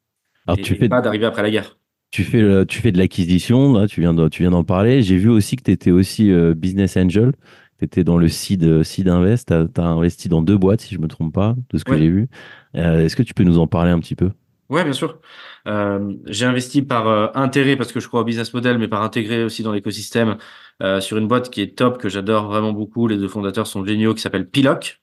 Alors, 0.47 0.59
et, 0.59 0.63
tu 0.63 0.75
et 0.75 0.77
fais, 0.77 0.89
pas 0.89 1.01
d'arriver 1.01 1.27
après 1.27 1.43
la 1.43 1.51
guerre. 1.51 1.79
tu 2.11 2.23
fais, 2.25 2.41
le- 2.41 2.65
tu 2.67 2.81
fais 2.81 2.93
de 2.93 2.99
l'acquisition, 2.99 3.73
là, 3.73 3.87
tu 3.89 4.01
viens 4.01 4.15
de- 4.15 4.29
tu 4.29 4.43
viens 4.43 4.51
d'en 4.53 4.65
parler. 4.65 5.03
J'ai 5.03 5.17
vu 5.17 5.29
aussi 5.29 5.57
que 5.57 5.63
tu 5.63 5.71
étais 5.73 5.91
aussi 5.91 6.31
euh, 6.31 6.55
business 6.55 6.97
angel. 6.97 7.33
Tu 7.79 7.85
étais 7.87 8.05
dans 8.05 8.19
le 8.19 8.29
seed, 8.29 8.63
euh, 8.65 8.85
seed 8.85 9.09
Invest. 9.09 9.49
Tu 9.49 9.81
as, 9.81 9.85
investi 9.85 10.29
dans 10.29 10.43
deux 10.43 10.57
boîtes, 10.57 10.81
si 10.83 10.95
je 10.95 11.01
me 11.01 11.09
trompe 11.09 11.35
pas, 11.35 11.57
de 11.71 11.79
ce 11.79 11.85
que 11.85 11.93
Ouais. 11.93 11.99
j'ai 11.99 12.09
vu. 12.09 12.29
Euh, 12.77 13.01
Est-ce 13.05 13.17
que 13.17 13.23
tu 13.25 13.35
peux 13.35 13.43
nous 13.45 13.59
en 13.59 13.67
parler 13.67 13.91
un 13.91 13.99
petit 14.01 14.15
peu? 14.15 14.31
Ouais, 14.71 14.83
bien 14.83 14.95
sûr. 14.95 15.21
Euh, 15.69 16.15
j'ai 16.27 16.47
investi 16.47 16.83
par 16.83 17.07
euh, 17.07 17.29
intérêt 17.35 17.77
parce 17.77 17.93
que 17.93 18.01
je 18.01 18.09
crois 18.09 18.21
au 18.21 18.25
business 18.25 18.55
model, 18.55 18.79
mais 18.79 18.89
par 18.89 19.03
intégrer 19.03 19.45
aussi 19.45 19.63
dans 19.63 19.73
l'écosystème 19.73 20.39
euh, 20.83 21.01
sur 21.01 21.19
une 21.19 21.29
boîte 21.29 21.51
qui 21.51 21.61
est 21.61 21.77
top, 21.77 21.99
que 21.99 22.09
j'adore 22.09 22.47
vraiment 22.47 22.73
beaucoup. 22.73 23.07
Les 23.07 23.19
deux 23.19 23.29
fondateurs 23.29 23.67
sont 23.67 23.85
géniaux, 23.85 24.15
qui 24.15 24.23
s'appelle 24.23 24.49
Piloc. 24.49 25.01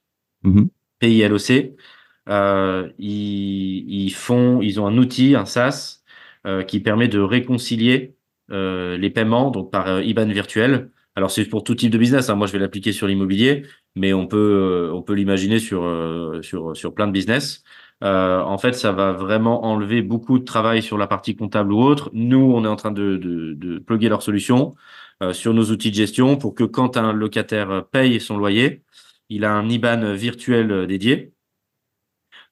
PILOC. 0.99 1.73
Euh, 2.29 2.89
ils, 2.97 4.05
ils 4.05 4.13
font, 4.13 4.61
ils 4.61 4.79
ont 4.79 4.87
un 4.87 4.97
outil, 4.97 5.35
un 5.35 5.45
SaaS, 5.45 6.01
euh, 6.47 6.63
qui 6.63 6.79
permet 6.79 7.07
de 7.07 7.19
réconcilier 7.19 8.15
euh, 8.51 8.97
les 8.97 9.09
paiements 9.09 9.51
donc 9.51 9.71
par 9.71 10.01
IBAN 10.01 10.27
virtuel. 10.27 10.89
Alors 11.15 11.29
c'est 11.29 11.45
pour 11.45 11.63
tout 11.63 11.75
type 11.75 11.91
de 11.91 11.97
business. 11.97 12.29
hein. 12.29 12.35
Moi, 12.35 12.47
je 12.47 12.53
vais 12.53 12.59
l'appliquer 12.59 12.93
sur 12.93 13.05
l'immobilier, 13.05 13.63
mais 13.95 14.13
on 14.13 14.25
peut, 14.27 14.89
on 14.93 15.01
peut 15.03 15.13
l'imaginer 15.13 15.59
sur, 15.59 15.83
euh, 15.83 16.41
sur, 16.41 16.75
sur 16.75 16.93
plein 16.95 17.05
de 17.07 17.11
business. 17.11 17.63
Euh, 18.03 18.41
en 18.41 18.57
fait, 18.57 18.73
ça 18.73 18.91
va 18.91 19.11
vraiment 19.13 19.65
enlever 19.65 20.01
beaucoup 20.01 20.39
de 20.39 20.43
travail 20.45 20.81
sur 20.81 20.97
la 20.97 21.07
partie 21.07 21.35
comptable 21.35 21.71
ou 21.73 21.81
autre. 21.81 22.09
Nous, 22.13 22.37
on 22.39 22.65
est 22.65 22.67
en 22.67 22.75
train 22.75 22.91
de, 22.91 23.17
de, 23.17 23.53
de 23.53 23.79
plugger 23.79 24.09
leur 24.09 24.23
solution 24.23 24.73
euh, 25.21 25.33
sur 25.33 25.53
nos 25.53 25.65
outils 25.71 25.91
de 25.91 25.95
gestion 25.95 26.37
pour 26.37 26.55
que 26.55 26.63
quand 26.63 26.97
un 26.97 27.13
locataire 27.13 27.85
paye 27.91 28.19
son 28.19 28.37
loyer, 28.37 28.83
il 29.29 29.45
a 29.45 29.53
un 29.53 29.69
IBAN 29.69 30.13
virtuel 30.15 30.87
dédié. 30.87 31.33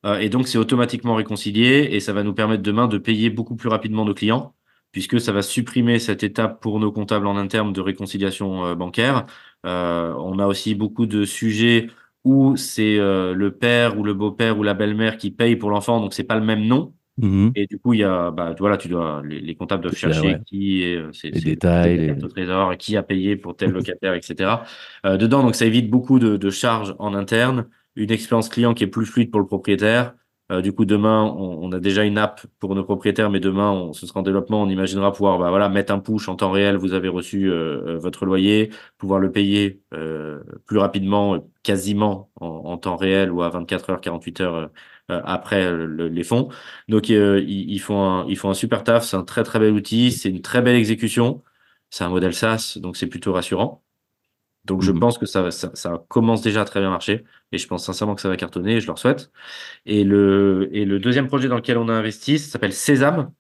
Euh, 0.06 0.20
et 0.20 0.30
donc, 0.30 0.48
c'est 0.48 0.58
automatiquement 0.58 1.16
réconcilié 1.16 1.90
et 1.92 2.00
ça 2.00 2.14
va 2.14 2.24
nous 2.24 2.34
permettre 2.34 2.64
demain 2.64 2.88
de 2.88 2.98
payer 2.98 3.30
beaucoup 3.30 3.56
plus 3.56 3.70
rapidement 3.70 4.06
nos 4.06 4.14
clients 4.14 4.56
puisque 4.92 5.22
ça 5.22 5.32
va 5.32 5.42
supprimer 5.42 6.00
cette 6.00 6.24
étape 6.24 6.62
pour 6.62 6.80
nos 6.80 6.92
comptables 6.92 7.28
en 7.28 7.38
interne 7.38 7.74
de 7.74 7.82
réconciliation 7.82 8.66
euh, 8.66 8.76
bancaire. 8.76 9.26
Euh, 9.66 10.14
on 10.18 10.40
a 10.40 10.48
aussi 10.48 10.76
beaucoup 10.76 11.06
de 11.06 11.26
sujets 11.26 11.90
où 12.24 12.56
c'est 12.58 12.98
euh, 13.00 13.34
le 13.34 13.52
père 13.56 13.98
ou 13.98 14.04
le 14.04 14.14
beau-père 14.14 14.58
ou 14.60 14.64
la 14.64 14.74
belle-mère 14.74 15.18
qui 15.18 15.32
paye 15.32 15.56
pour 15.56 15.70
l'enfant, 15.70 16.00
donc 16.02 16.14
c'est 16.14 16.24
pas 16.24 16.36
le 16.38 16.46
même 16.46 16.66
nom. 16.66 16.94
Mhm. 17.18 17.52
Et 17.56 17.68
du 17.68 17.80
coup, 17.80 17.94
il 17.94 18.00
y 18.00 18.04
a, 18.04 18.32
bah, 18.32 18.56
voilà, 18.58 18.78
tu 18.78 18.88
dois, 18.88 19.22
les, 19.26 19.42
les 19.42 19.56
comptables 19.56 19.84
doivent 19.84 19.96
chercher 19.96 20.22
ouais. 20.28 20.42
qui 20.46 20.84
est, 20.84 20.96
euh, 20.96 21.12
c'est, 21.12 21.32
Les 21.32 21.42
détails, 21.42 21.98
les- 21.98 22.24
au 22.24 22.28
trésor, 22.30 22.78
qui 22.78 22.96
a 22.96 23.04
payé 23.04 23.36
pour 23.36 23.56
tel 23.58 23.72
locataire, 23.72 24.14
etc. 24.14 24.66
Euh, 25.06 25.18
dedans, 25.18 25.44
donc 25.44 25.56
ça 25.56 25.66
évite 25.66 25.90
beaucoup 25.90 26.20
de, 26.20 26.38
de 26.38 26.50
charges 26.50 26.96
en 27.00 27.14
interne, 27.14 27.68
une 27.96 28.12
expérience 28.12 28.48
client 28.50 28.74
qui 28.74 28.84
est 28.86 28.88
plus 28.88 29.06
fluide 29.06 29.32
pour 29.32 29.42
le 29.42 29.48
propriétaire. 29.48 30.14
Euh, 30.52 30.62
du 30.62 30.74
coup, 30.74 30.86
demain, 30.86 31.24
on, 31.38 31.72
a 31.72 31.80
déjà 31.80 32.04
une 32.06 32.18
app 32.18 32.42
pour 32.60 32.74
nos 32.74 32.84
propriétaires, 32.84 33.30
mais 33.30 33.40
demain, 33.40 33.72
on, 33.72 33.94
ce 33.94 34.08
sera 34.08 34.22
en 34.22 34.24
développement. 34.24 34.64
On 34.64 34.70
imaginera 34.70 35.12
pouvoir, 35.14 35.38
bah, 35.38 35.50
voilà, 35.50 35.70
mettre 35.70 35.94
un 35.94 36.00
push 36.00 36.28
en 36.28 36.36
temps 36.36 36.52
réel. 36.52 36.76
Vous 36.78 36.94
avez 36.94 37.08
reçu 37.08 37.50
euh, 37.52 37.96
euh, 37.96 38.00
votre 38.00 38.26
loyer, 38.26 38.72
pouvoir 38.98 39.20
le 39.20 39.32
payer 39.32 39.82
plus 40.66 40.78
rapidement, 40.78 41.44
quasiment 41.64 42.32
en, 42.40 42.78
temps 42.78 42.96
réel 42.96 43.32
ou 43.32 43.42
à 43.44 43.50
24 43.50 43.90
heures, 43.92 44.02
48 44.02 44.42
heures 44.42 44.72
après 45.10 45.72
le- 45.72 46.08
les 46.08 46.24
fonds. 46.24 46.50
Donc, 46.88 47.10
ils, 47.10 47.16
ils 47.72 47.80
font 47.80 48.04
un, 48.04 48.26
ils 48.28 48.38
font 48.38 48.50
un 48.50 48.54
super 48.54 48.84
taf. 48.84 49.06
C'est 49.06 49.18
un 49.18 49.24
très, 49.24 49.44
très 49.44 49.60
bel 49.60 49.74
outil. 49.74 50.12
C'est 50.12 50.30
une 50.30 50.42
très 50.42 50.62
belle 50.62 50.76
exécution. 50.76 51.44
C'est 51.90 52.04
un 52.04 52.10
modèle 52.10 52.34
SaaS, 52.36 52.78
donc 52.82 52.98
c'est 52.98 53.08
plutôt 53.08 53.34
rassurant. 53.34 53.84
Donc, 54.66 54.82
je 54.82 54.92
Mhm. 54.92 55.00
pense 55.00 55.18
que 55.18 55.26
ça, 55.26 55.52
ça, 55.52 55.72
ça 55.74 56.04
commence 56.10 56.42
déjà 56.42 56.62
à 56.62 56.66
très 56.66 56.80
bien 56.82 56.90
marcher. 56.90 57.24
Et 57.52 57.58
je 57.58 57.68
pense 57.68 57.86
sincèrement 57.86 58.16
que 58.16 58.22
ça 58.22 58.30
va 58.30 58.38
cartonner 58.38 58.76
et 58.78 58.82
je 58.82 58.88
leur 58.88 59.00
souhaite. 59.00 59.32
Et 59.86 60.04
le, 60.06 60.70
et 60.74 60.86
le 60.86 61.00
deuxième 61.00 61.28
projet 61.28 61.48
dans 61.50 61.58
lequel 61.58 61.78
on 61.78 61.90
a 61.90 61.94
investi, 61.94 62.40
ça 62.40 62.52
s'appelle 62.52 62.74
Sésame. 62.74 63.34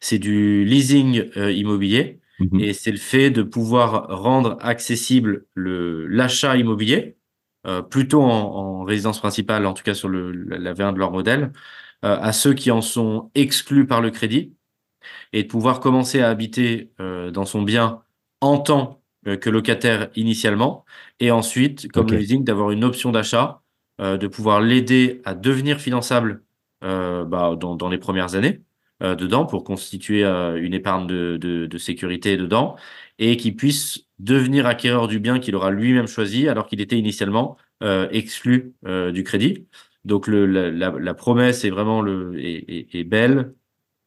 C'est 0.00 0.18
du 0.18 0.64
leasing 0.64 1.30
euh, 1.36 1.52
immobilier. 1.52 2.20
Mhm. 2.38 2.60
Et 2.60 2.72
c'est 2.72 2.92
le 2.92 2.98
fait 2.98 3.30
de 3.30 3.42
pouvoir 3.42 4.06
rendre 4.22 4.56
accessible 4.60 5.46
le, 5.54 6.06
l'achat 6.06 6.56
immobilier, 6.56 7.16
euh, 7.66 7.82
plutôt 7.82 8.22
en, 8.22 8.28
en 8.30 8.84
résidence 8.84 9.18
principale, 9.18 9.66
en 9.66 9.74
tout 9.74 9.82
cas 9.82 9.94
sur 9.94 10.08
le, 10.08 10.30
la, 10.32 10.58
la 10.58 10.72
V1 10.74 10.92
de 10.92 10.98
leur 10.98 11.10
modèle, 11.10 11.52
euh, 12.04 12.16
à 12.20 12.32
ceux 12.32 12.54
qui 12.54 12.70
en 12.70 12.80
sont 12.80 13.30
exclus 13.34 13.86
par 13.86 14.00
le 14.00 14.10
crédit 14.10 14.54
et 15.32 15.44
de 15.44 15.48
pouvoir 15.48 15.80
commencer 15.80 16.20
à 16.22 16.30
habiter 16.30 16.92
euh, 17.00 17.30
dans 17.30 17.44
son 17.46 17.62
bien 17.62 18.02
en 18.40 18.62
euh, 18.70 18.84
que 19.24 19.50
locataire 19.50 20.08
initialement 20.16 20.84
et 21.20 21.30
ensuite, 21.30 21.90
comme 21.92 22.06
le 22.10 22.16
leasing, 22.18 22.44
d'avoir 22.44 22.70
une 22.70 22.84
option 22.84 23.10
d'achat, 23.12 23.62
euh, 24.00 24.16
de 24.16 24.26
pouvoir 24.28 24.60
l'aider 24.60 25.22
à 25.24 25.34
devenir 25.34 25.80
finançable 25.80 26.42
euh, 26.82 27.24
bah, 27.24 27.56
dans, 27.58 27.76
dans 27.76 27.88
les 27.88 27.98
premières 27.98 28.34
années 28.34 28.62
euh, 29.02 29.14
dedans 29.14 29.46
pour 29.46 29.64
constituer 29.64 30.24
euh, 30.24 30.60
une 30.60 30.74
épargne 30.74 31.06
de, 31.06 31.36
de, 31.40 31.66
de 31.66 31.78
sécurité 31.78 32.36
dedans 32.36 32.76
et 33.18 33.36
qu'il 33.36 33.56
puisse 33.56 34.06
devenir 34.18 34.66
acquéreur 34.66 35.08
du 35.08 35.18
bien 35.20 35.38
qu'il 35.38 35.54
aura 35.56 35.70
lui-même 35.70 36.06
choisi 36.06 36.48
alors 36.48 36.66
qu'il 36.66 36.80
était 36.80 36.98
initialement 36.98 37.56
euh, 37.82 38.08
exclu 38.10 38.74
euh, 38.86 39.12
du 39.12 39.22
crédit. 39.24 39.66
Donc 40.04 40.26
le, 40.26 40.46
la, 40.46 40.70
la, 40.70 40.90
la 40.90 41.14
promesse 41.14 41.64
est 41.64 41.70
vraiment 41.70 42.02
le, 42.02 42.38
est, 42.38 42.64
est, 42.68 42.94
est 42.94 43.04
belle 43.04 43.54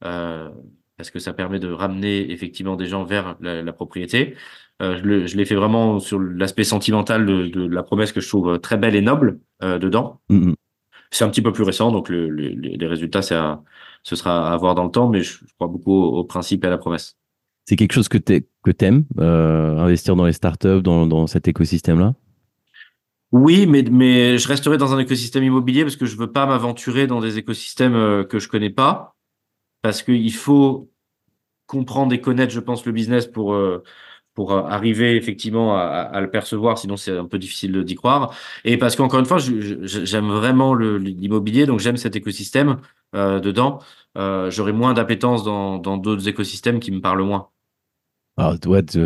euh, 0.03 0.49
parce 0.98 1.11
que 1.11 1.19
ça 1.19 1.34
permet 1.34 1.60
de 1.60 1.72
ramener 1.72 2.31
effectivement 2.31 2.76
des 2.76 2.88
gens 2.88 3.03
vers 3.03 3.35
la, 3.39 3.61
la 3.61 3.73
propriété. 3.73 4.35
Euh, 4.81 5.25
je 5.25 5.35
l'ai 5.35 5.45
fait 5.45 5.55
vraiment 5.55 5.99
sur 5.99 6.19
l'aspect 6.19 6.63
sentimental 6.63 7.25
de, 7.25 7.47
de 7.47 7.67
la 7.67 7.83
promesse 7.83 8.11
que 8.11 8.21
je 8.21 8.27
trouve 8.27 8.59
très 8.59 8.77
belle 8.77 8.95
et 8.95 9.01
noble 9.01 9.39
euh, 9.63 9.79
dedans. 9.79 10.21
Mhm. 10.29 10.55
c'est 11.09 11.23
un 11.23 11.29
petit 11.29 11.41
peu 11.41 11.51
plus 11.51 11.63
récent, 11.63 11.91
donc 11.91 12.09
le, 12.09 12.29
le- 12.29 12.49
les 12.49 12.87
résultats, 12.87 13.21
à- 13.31 13.63
ce 14.03 14.15
sera 14.15 14.53
à 14.53 14.57
voir 14.57 14.75
dans 14.75 14.83
le 14.83 14.91
temps, 14.91 15.09
mais 15.09 15.21
je, 15.21 15.39
je 15.39 15.53
crois 15.55 15.67
beaucoup 15.67 15.93
au, 15.93 16.17
au 16.19 16.23
principe 16.23 16.63
et 16.63 16.67
à 16.67 16.69
la 16.69 16.77
promesse. 16.77 17.17
C'est 17.65 17.75
quelque 17.75 17.93
chose 17.93 18.07
que 18.07 18.17
tu 18.17 18.45
que 18.63 18.71
aimes, 18.85 19.05
investir 19.17 20.15
dans 20.15 20.25
les 20.25 20.33
startups, 20.33 20.81
dans, 20.81 21.07
dans 21.07 21.27
cet 21.27 21.47
écosystème-là? 21.47 22.13
Oui, 23.31 23.65
mais, 23.67 23.83
mais 23.83 24.37
je 24.37 24.47
resterai 24.47 24.77
dans 24.77 24.93
un 24.93 24.99
écosystème 24.99 25.43
immobilier 25.43 25.83
parce 25.83 25.97
que 25.97 26.05
je 26.05 26.15
veux 26.15 26.31
pas 26.31 26.45
m'aventurer 26.45 27.07
dans 27.07 27.19
des 27.19 27.37
écosystèmes 27.37 27.95
euh, 27.95 28.23
que 28.23 28.39
je 28.39 28.47
connais 28.47 28.69
pas, 28.69 29.15
parce 29.81 30.01
qu'il 30.01 30.33
faut 30.33 30.89
comprendre 31.65 32.13
et 32.13 32.21
connaître, 32.21 32.53
je 32.53 32.61
pense, 32.61 32.85
le 32.85 32.93
business 32.93 33.27
pour 33.27 33.53
euh, 33.53 33.83
pour 34.38 34.51
euh, 34.51 34.61
arriver 34.61 35.15
effectivement 35.15 35.76
à, 35.76 36.22
le 36.22 36.30
percevoir, 36.30 36.77
sinon 36.77 36.95
c'est 36.95 37.18
un 37.18 37.26
peu 37.26 37.39
difficile 37.39 37.84
d'y 37.84 37.95
croire. 37.95 38.35
Et 38.65 38.77
parce 38.77 38.95
qu'encore 38.95 39.19
une 39.19 39.26
fois, 39.26 39.39
j'aime 39.39 40.27
vraiment 40.30 40.76
l'immobilier, 40.76 41.65
donc 41.65 41.80
j'aime 41.80 41.97
cet 41.97 42.15
écosystème 42.15 42.77
euh, 43.15 43.39
dedans. 43.39 43.80
Euh, 44.15 44.51
J'aurais 44.51 44.73
moins 44.73 44.93
d'appétence 44.93 45.43
dans 45.43 45.80
d'autres 45.97 46.27
écosystèmes 46.27 46.80
qui 46.80 46.91
me 46.91 47.01
parlent 47.01 47.23
moins. 47.23 47.47
Alors, 48.38 48.57
ouais, 48.68 48.84
tu- 48.84 48.99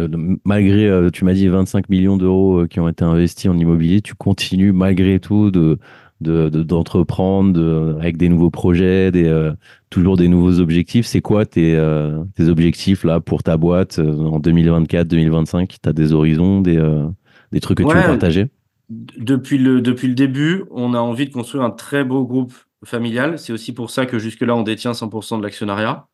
malgré, 0.44 0.90
euh, 0.90 1.10
tu 1.10 1.24
m'as 1.24 1.34
dit 1.34 1.48
25 1.48 1.88
millions 1.88 2.18
d'euros 2.18 2.68
qui 2.68 2.82
ont 2.82 2.90
été 2.90 3.06
investis 3.06 3.50
en 3.50 3.58
immobilier, 3.58 4.02
tu 4.02 4.16
continues 4.16 4.74
malgré 4.74 5.22
tout 5.22 5.50
de, 5.50 5.80
de- 6.22 6.50
de- 6.50 6.64
d'entreprendre 6.64 7.54
de- 7.54 7.96
avec 8.00 8.18
des 8.18 8.30
nouveaux 8.30 8.50
projets, 8.50 9.12
des, 9.12 9.26
euh, 9.26 9.52
toujours 9.90 10.18
des 10.18 10.28
nouveaux 10.28 10.60
objectifs. 10.60 11.06
C'est 11.06 11.22
quoi 11.22 11.46
tes, 11.46 11.76
euh, 11.76 12.24
tes 12.36 12.48
objectifs 12.48 13.04
là 13.04 13.20
pour 13.20 13.44
ta 13.44 13.58
boîte 13.58 14.00
euh, 14.00 14.18
en 14.18 14.40
2024, 14.40 15.08
2025? 15.08 15.78
Tu 15.82 15.90
as 15.90 15.94
des 15.94 16.14
horizons, 16.14 16.62
des, 16.62 16.78
des 17.52 17.60
trucs 17.60 17.78
que 17.78 17.84
tu 17.84 17.96
veux 17.96 18.02
partager? 18.04 18.48
Depuis 18.90 19.58
le, 19.58 19.82
depuis 19.82 20.08
le 20.08 20.16
début, 20.16 20.64
on 20.72 20.94
a 20.94 21.00
envie 21.00 21.26
de 21.26 21.34
construire 21.34 21.64
un 21.64 21.72
très 21.72 22.04
beau 22.04 22.26
groupe 22.26 22.54
familial. 22.84 23.40
C'est 23.40 23.54
aussi 23.54 23.74
pour 23.74 23.90
ça 23.90 24.06
que 24.06 24.20
jusque-là, 24.20 24.56
on 24.56 24.64
détient 24.64 24.94
100% 24.94 25.38
de 25.38 25.44
l'actionnariat, 25.44 26.08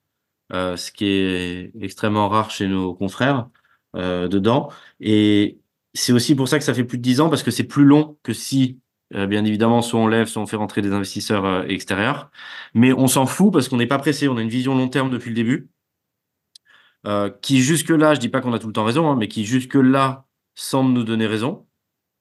ce 0.52 0.92
qui 0.92 1.06
est 1.06 1.72
extrêmement 1.82 2.30
rare 2.30 2.52
chez 2.52 2.68
nos 2.68 2.94
confrères 2.94 3.50
dedans. 3.96 4.70
Et 5.00 5.60
c'est 5.94 6.14
aussi 6.14 6.36
pour 6.36 6.48
ça 6.48 6.60
que 6.60 6.64
ça 6.64 6.74
fait 6.76 6.84
plus 6.84 6.98
de 7.00 7.04
10 7.04 7.20
ans, 7.22 7.30
parce 7.30 7.42
que 7.44 7.50
c'est 7.52 7.64
plus 7.64 7.84
long 7.84 8.18
que 8.22 8.34
si, 8.34 8.78
bien 9.12 9.46
évidemment, 9.46 9.82
soit 9.82 10.00
on 10.00 10.08
lève, 10.08 10.28
soit 10.28 10.42
on 10.42 10.48
fait 10.48 10.58
rentrer 10.58 10.82
des 10.82 10.92
investisseurs 10.92 11.46
euh, 11.46 11.64
extérieurs. 11.64 12.30
Mais 12.74 12.94
on 12.94 13.08
s'en 13.08 13.26
fout 13.26 13.54
parce 13.54 13.70
qu'on 13.70 13.78
n'est 13.78 13.88
pas 13.88 14.00
pressé. 14.00 14.28
On 14.28 14.38
a 14.38 14.42
une 14.42 14.50
vision 14.50 14.76
long 14.76 14.90
terme 14.90 15.10
depuis 15.10 15.30
le 15.30 15.36
début, 15.36 15.70
euh, 17.06 17.30
qui 17.42 17.62
jusque-là, 17.62 18.16
je 18.16 18.20
dis 18.20 18.30
pas 18.30 18.42
qu'on 18.42 18.54
a 18.54 18.60
tout 18.60 18.68
le 18.68 18.74
temps 18.74 18.84
raison, 18.84 19.10
hein, 19.10 19.16
mais 19.18 19.28
qui 19.28 19.46
jusque-là 19.46 20.26
semble 20.56 20.94
nous 20.94 21.04
donner 21.04 21.28
raison. 21.28 21.68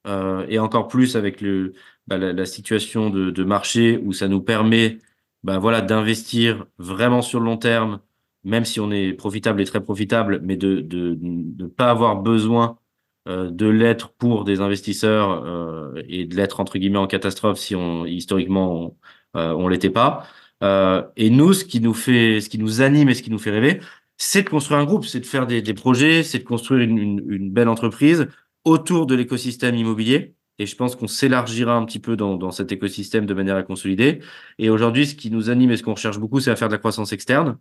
Euh, 0.06 0.46
et 0.48 0.58
encore 0.60 0.88
plus 0.88 1.16
avec 1.16 1.40
le, 1.40 1.74
bah, 2.06 2.18
la, 2.18 2.46
situation 2.46 3.10
de, 3.10 3.44
marché 3.44 3.98
où 4.04 4.12
ça 4.12 4.28
nous 4.28 4.40
permet 4.40 4.98
bah, 5.42 5.58
voilà, 5.58 5.80
d'investir 5.80 6.66
vraiment 6.78 7.22
sur 7.22 7.40
le 7.40 7.46
long 7.46 7.56
terme, 7.56 8.00
même 8.44 8.64
si 8.64 8.80
on 8.80 8.92
est 8.92 9.12
profitable 9.14 9.60
et 9.60 9.64
très 9.64 9.82
profitable, 9.82 10.40
mais 10.44 10.56
de 10.56 10.86
ne 11.20 11.66
pas 11.66 11.90
avoir 11.90 12.22
besoin 12.22 12.78
euh, 12.78 12.85
de 13.26 13.66
l'être 13.66 14.10
pour 14.10 14.44
des 14.44 14.60
investisseurs 14.60 15.44
euh, 15.44 16.02
et 16.08 16.24
de 16.26 16.36
l'être 16.36 16.60
entre 16.60 16.78
guillemets 16.78 16.98
en 16.98 17.06
catastrophe 17.06 17.58
si 17.58 17.74
on 17.74 18.06
historiquement 18.06 18.72
on, 18.72 18.96
euh, 19.36 19.52
on 19.52 19.68
l'était 19.68 19.90
pas. 19.90 20.26
Euh, 20.62 21.02
et 21.16 21.30
nous, 21.30 21.52
ce 21.52 21.64
qui 21.64 21.80
nous 21.80 21.94
fait, 21.94 22.40
ce 22.40 22.48
qui 22.48 22.58
nous 22.58 22.80
anime 22.80 23.08
et 23.08 23.14
ce 23.14 23.22
qui 23.22 23.30
nous 23.30 23.38
fait 23.38 23.50
rêver, 23.50 23.80
c'est 24.16 24.42
de 24.44 24.48
construire 24.48 24.80
un 24.80 24.84
groupe, 24.84 25.04
c'est 25.04 25.20
de 25.20 25.26
faire 25.26 25.46
des, 25.46 25.60
des 25.62 25.74
projets, 25.74 26.22
c'est 26.22 26.38
de 26.38 26.44
construire 26.44 26.80
une, 26.82 26.98
une, 26.98 27.24
une 27.28 27.50
belle 27.50 27.68
entreprise 27.68 28.28
autour 28.64 29.06
de 29.06 29.14
l'écosystème 29.14 29.74
immobilier. 29.76 30.34
Et 30.58 30.64
je 30.66 30.74
pense 30.74 30.96
qu'on 30.96 31.06
s'élargira 31.06 31.74
un 31.76 31.84
petit 31.84 31.98
peu 31.98 32.16
dans, 32.16 32.36
dans 32.36 32.50
cet 32.50 32.72
écosystème 32.72 33.26
de 33.26 33.34
manière 33.34 33.56
à 33.56 33.62
consolider. 33.62 34.20
Et 34.58 34.70
aujourd'hui, 34.70 35.06
ce 35.06 35.14
qui 35.14 35.30
nous 35.30 35.50
anime 35.50 35.70
et 35.70 35.76
ce 35.76 35.82
qu'on 35.82 35.94
recherche 35.94 36.18
beaucoup, 36.18 36.40
c'est 36.40 36.50
à 36.50 36.56
faire 36.56 36.68
de 36.68 36.72
la 36.72 36.78
croissance 36.78 37.12
externe. 37.12 37.58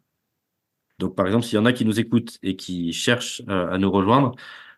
Donc, 1.00 1.16
par 1.16 1.26
exemple, 1.26 1.44
s'il 1.46 1.56
y 1.56 1.60
en 1.60 1.66
a 1.66 1.74
qui 1.74 1.84
nous 1.84 2.00
écoutent 2.00 2.38
et 2.42 2.56
qui 2.56 2.94
cherchent 2.94 3.42
euh, 3.50 3.70
à 3.70 3.78
nous 3.78 3.92
rejoindre, 3.92 4.34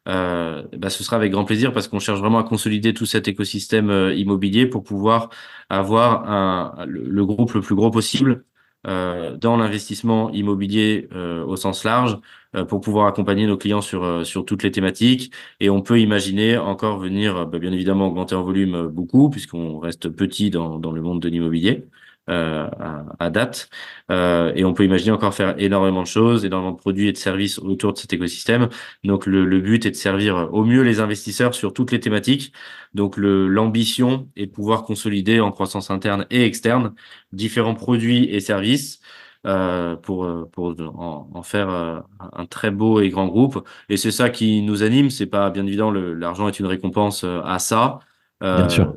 euh, 0.08 0.64
bah, 0.78 0.90
ce 0.90 1.04
sera 1.04 1.18
avec 1.18 1.32
grand 1.32 1.46
plaisir 1.46 1.74
parce 1.74 1.88
qu'on 1.88 2.00
cherche 2.00 2.20
vraiment 2.20 2.40
à 2.40 2.44
consolider 2.44 2.94
tout 2.94 3.06
cet 3.06 3.28
écosystème 3.28 3.90
euh, 3.90 4.14
immobilier 4.14 4.66
pour 4.66 4.84
pouvoir 4.84 5.30
avoir 5.70 6.30
un, 6.30 6.86
le, 6.88 7.26
groupe 7.26 7.54
le 7.54 7.62
plus 7.62 7.76
gros 7.76 7.92
possible 7.92 8.46
euh, 8.88 9.36
dans 9.36 9.58
l'investissement 9.58 10.30
immobilier 10.32 11.10
euh, 11.12 11.44
au 11.44 11.58
sens 11.58 11.84
large 11.84 12.20
euh, 12.56 12.64
pour 12.64 12.80
pouvoir 12.80 13.08
accompagner 13.08 13.46
nos 13.46 13.58
clients 13.58 13.82
sur, 13.82 14.26
sur 14.26 14.46
toutes 14.46 14.64
les 14.64 14.72
thématiques. 14.72 15.34
Et 15.60 15.70
on 15.70 15.82
peut 15.82 16.00
imaginer 16.00 16.58
encore 16.58 16.98
venir, 17.00 17.46
bah, 17.48 17.60
bien 17.60 17.74
évidemment, 17.74 18.08
augmenter 18.08 18.36
en 18.36 18.44
volume 18.44 18.88
beaucoup 18.88 19.30
puisqu'on 19.30 19.80
reste 19.80 20.10
petit 20.10 20.50
dans, 20.52 20.80
dans 20.80 20.92
le 20.92 21.02
monde 21.02 21.22
de 21.22 21.28
l'immobilier. 21.28 21.86
Euh, 22.30 22.68
à, 22.80 23.06
à, 23.20 23.30
date. 23.30 23.70
Euh, 24.12 24.52
et 24.54 24.66
on 24.66 24.74
peut 24.74 24.84
imaginer 24.84 25.12
encore 25.12 25.34
faire 25.34 25.56
énormément 25.60 26.02
de 26.02 26.08
choses, 26.08 26.44
énormément 26.44 26.74
de 26.74 26.78
produits 26.78 27.08
et 27.08 27.14
de 27.14 27.18
services 27.18 27.58
autour 27.58 27.94
de 27.94 27.98
cet 27.98 28.12
écosystème. 28.12 28.68
Donc 29.06 29.26
le, 29.26 29.45
le 29.45 29.62
but 29.62 29.86
est 29.86 29.91
de 29.91 29.95
servir 29.95 30.49
au 30.52 30.66
mieux 30.66 30.82
les 30.82 30.99
investisseurs 30.99 31.56
sur 31.56 31.72
toutes 31.72 31.94
les 31.94 32.02
thématiques. 32.02 32.52
Donc 32.94 33.16
l'ambition 33.18 34.28
est 34.36 34.48
de 34.48 34.52
pouvoir 34.52 34.84
consolider 34.84 35.40
en 35.40 35.54
croissance 35.54 35.90
interne 35.90 36.26
et 36.30 36.44
externe 36.44 36.94
différents 37.32 37.76
produits 37.76 38.26
et 38.26 38.41
services 38.41 38.99
euh, 39.45 39.95
pour, 39.95 40.49
pour 40.52 40.76
en, 40.82 41.30
en 41.34 41.44
faire 41.44 41.70
euh, 41.70 41.99
un 42.34 42.45
très 42.45 42.72
beau 42.72 42.99
et 42.99 43.08
grand 43.10 43.28
groupe. 43.28 43.66
Et 43.88 43.95
c'est 43.95 44.12
ça 44.12 44.30
qui 44.30 44.62
nous 44.62 44.84
anime. 44.84 45.10
C'est 45.10 45.28
pas 45.28 45.49
bien 45.49 45.66
évidemment 45.66 45.91
l'argent 45.91 46.49
est 46.49 46.60
une 46.60 46.66
récompense 46.66 47.24
euh, 47.24 47.40
à 47.45 47.60
ça. 47.60 47.99
Bien 48.41 48.70
sûr. 48.70 48.94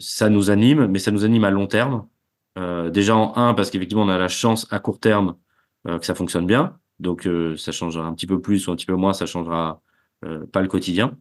ça 0.00 0.28
nous 0.28 0.50
anime, 0.50 0.86
mais 0.88 0.98
ça 0.98 1.10
nous 1.10 1.24
anime 1.24 1.44
à 1.44 1.50
long 1.50 1.66
terme. 1.66 2.06
Euh, 2.60 2.90
déjà 2.90 3.16
en 3.16 3.36
un 3.36 3.54
parce 3.54 3.70
qu'effectivement 3.70 4.04
on 4.04 4.08
a 4.08 4.18
la 4.18 4.28
chance 4.28 4.66
à 4.70 4.78
court 4.78 5.00
terme 5.00 5.36
euh, 5.88 5.98
que 5.98 6.04
ça 6.06 6.14
fonctionne 6.14 6.46
bien, 6.46 6.78
donc 6.98 7.26
euh, 7.26 7.56
ça 7.56 7.72
changera 7.72 8.06
un 8.06 8.14
petit 8.14 8.26
peu 8.26 8.40
plus 8.40 8.68
ou 8.68 8.72
un 8.72 8.76
petit 8.76 8.86
peu 8.86 8.94
moins, 8.94 9.12
ça 9.12 9.26
changera 9.26 9.80
pas 10.52 10.60
le 10.60 10.68
quotidien. 10.68 11.16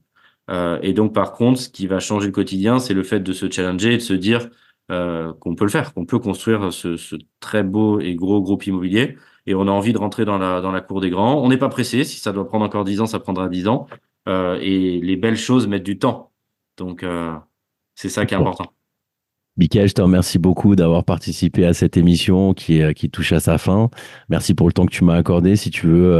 Et 0.81 0.91
donc 0.91 1.13
par 1.13 1.31
contre, 1.31 1.61
ce 1.61 1.69
qui 1.69 1.87
va 1.87 1.99
changer 1.99 2.25
le 2.25 2.33
quotidien, 2.33 2.79
c'est 2.79 2.93
le 2.93 3.03
fait 3.03 3.21
de 3.21 3.31
se 3.31 3.49
challenger 3.49 3.93
et 3.93 3.97
de 3.97 4.01
se 4.01 4.13
dire 4.13 4.49
qu'on 4.89 5.55
peut 5.55 5.63
le 5.63 5.69
faire, 5.69 5.93
qu'on 5.93 6.05
peut 6.05 6.19
construire 6.19 6.73
ce, 6.73 6.97
ce, 6.97 7.15
très 7.39 7.63
beau 7.63 8.01
et 8.01 8.15
gros 8.15 8.41
groupe 8.41 8.67
immobilier. 8.67 9.15
Et 9.45 9.55
on 9.55 9.67
a 9.69 9.71
envie 9.71 9.93
de 9.93 9.97
rentrer 9.97 10.25
dans 10.25 10.37
la 10.37 10.59
dans 10.59 10.71
la 10.73 10.81
cour 10.81 10.99
des 10.99 11.09
grands. 11.09 11.41
On 11.41 11.47
n'est 11.47 11.57
pas 11.57 11.69
pressé. 11.69 12.03
Si 12.03 12.19
ça 12.19 12.33
doit 12.33 12.45
prendre 12.45 12.65
encore 12.65 12.83
dix 12.83 12.99
ans, 12.99 13.05
ça 13.05 13.19
prendra 13.19 13.47
dix 13.47 13.69
ans. 13.69 13.87
Euh, 14.27 14.57
et 14.61 14.99
les 14.99 15.15
belles 15.15 15.37
choses 15.37 15.65
mettent 15.67 15.83
du 15.83 15.97
temps. 15.97 16.33
Donc 16.75 17.05
c'est 17.95 18.09
ça 18.09 18.25
qui 18.25 18.33
est 18.33 18.37
important. 18.37 18.73
Michael, 19.57 19.89
je 19.89 19.93
te 19.93 20.01
remercie 20.01 20.39
beaucoup 20.39 20.75
d'avoir 20.75 21.03
participé 21.03 21.65
à 21.65 21.73
cette 21.73 21.97
émission 21.97 22.53
qui, 22.53 22.81
qui 22.93 23.09
touche 23.09 23.33
à 23.33 23.39
sa 23.39 23.57
fin. 23.57 23.89
Merci 24.29 24.53
pour 24.53 24.67
le 24.67 24.73
temps 24.73 24.85
que 24.85 24.91
tu 24.91 25.03
m'as 25.03 25.15
accordé. 25.15 25.55
Si 25.57 25.69
tu 25.69 25.87
veux 25.87 26.13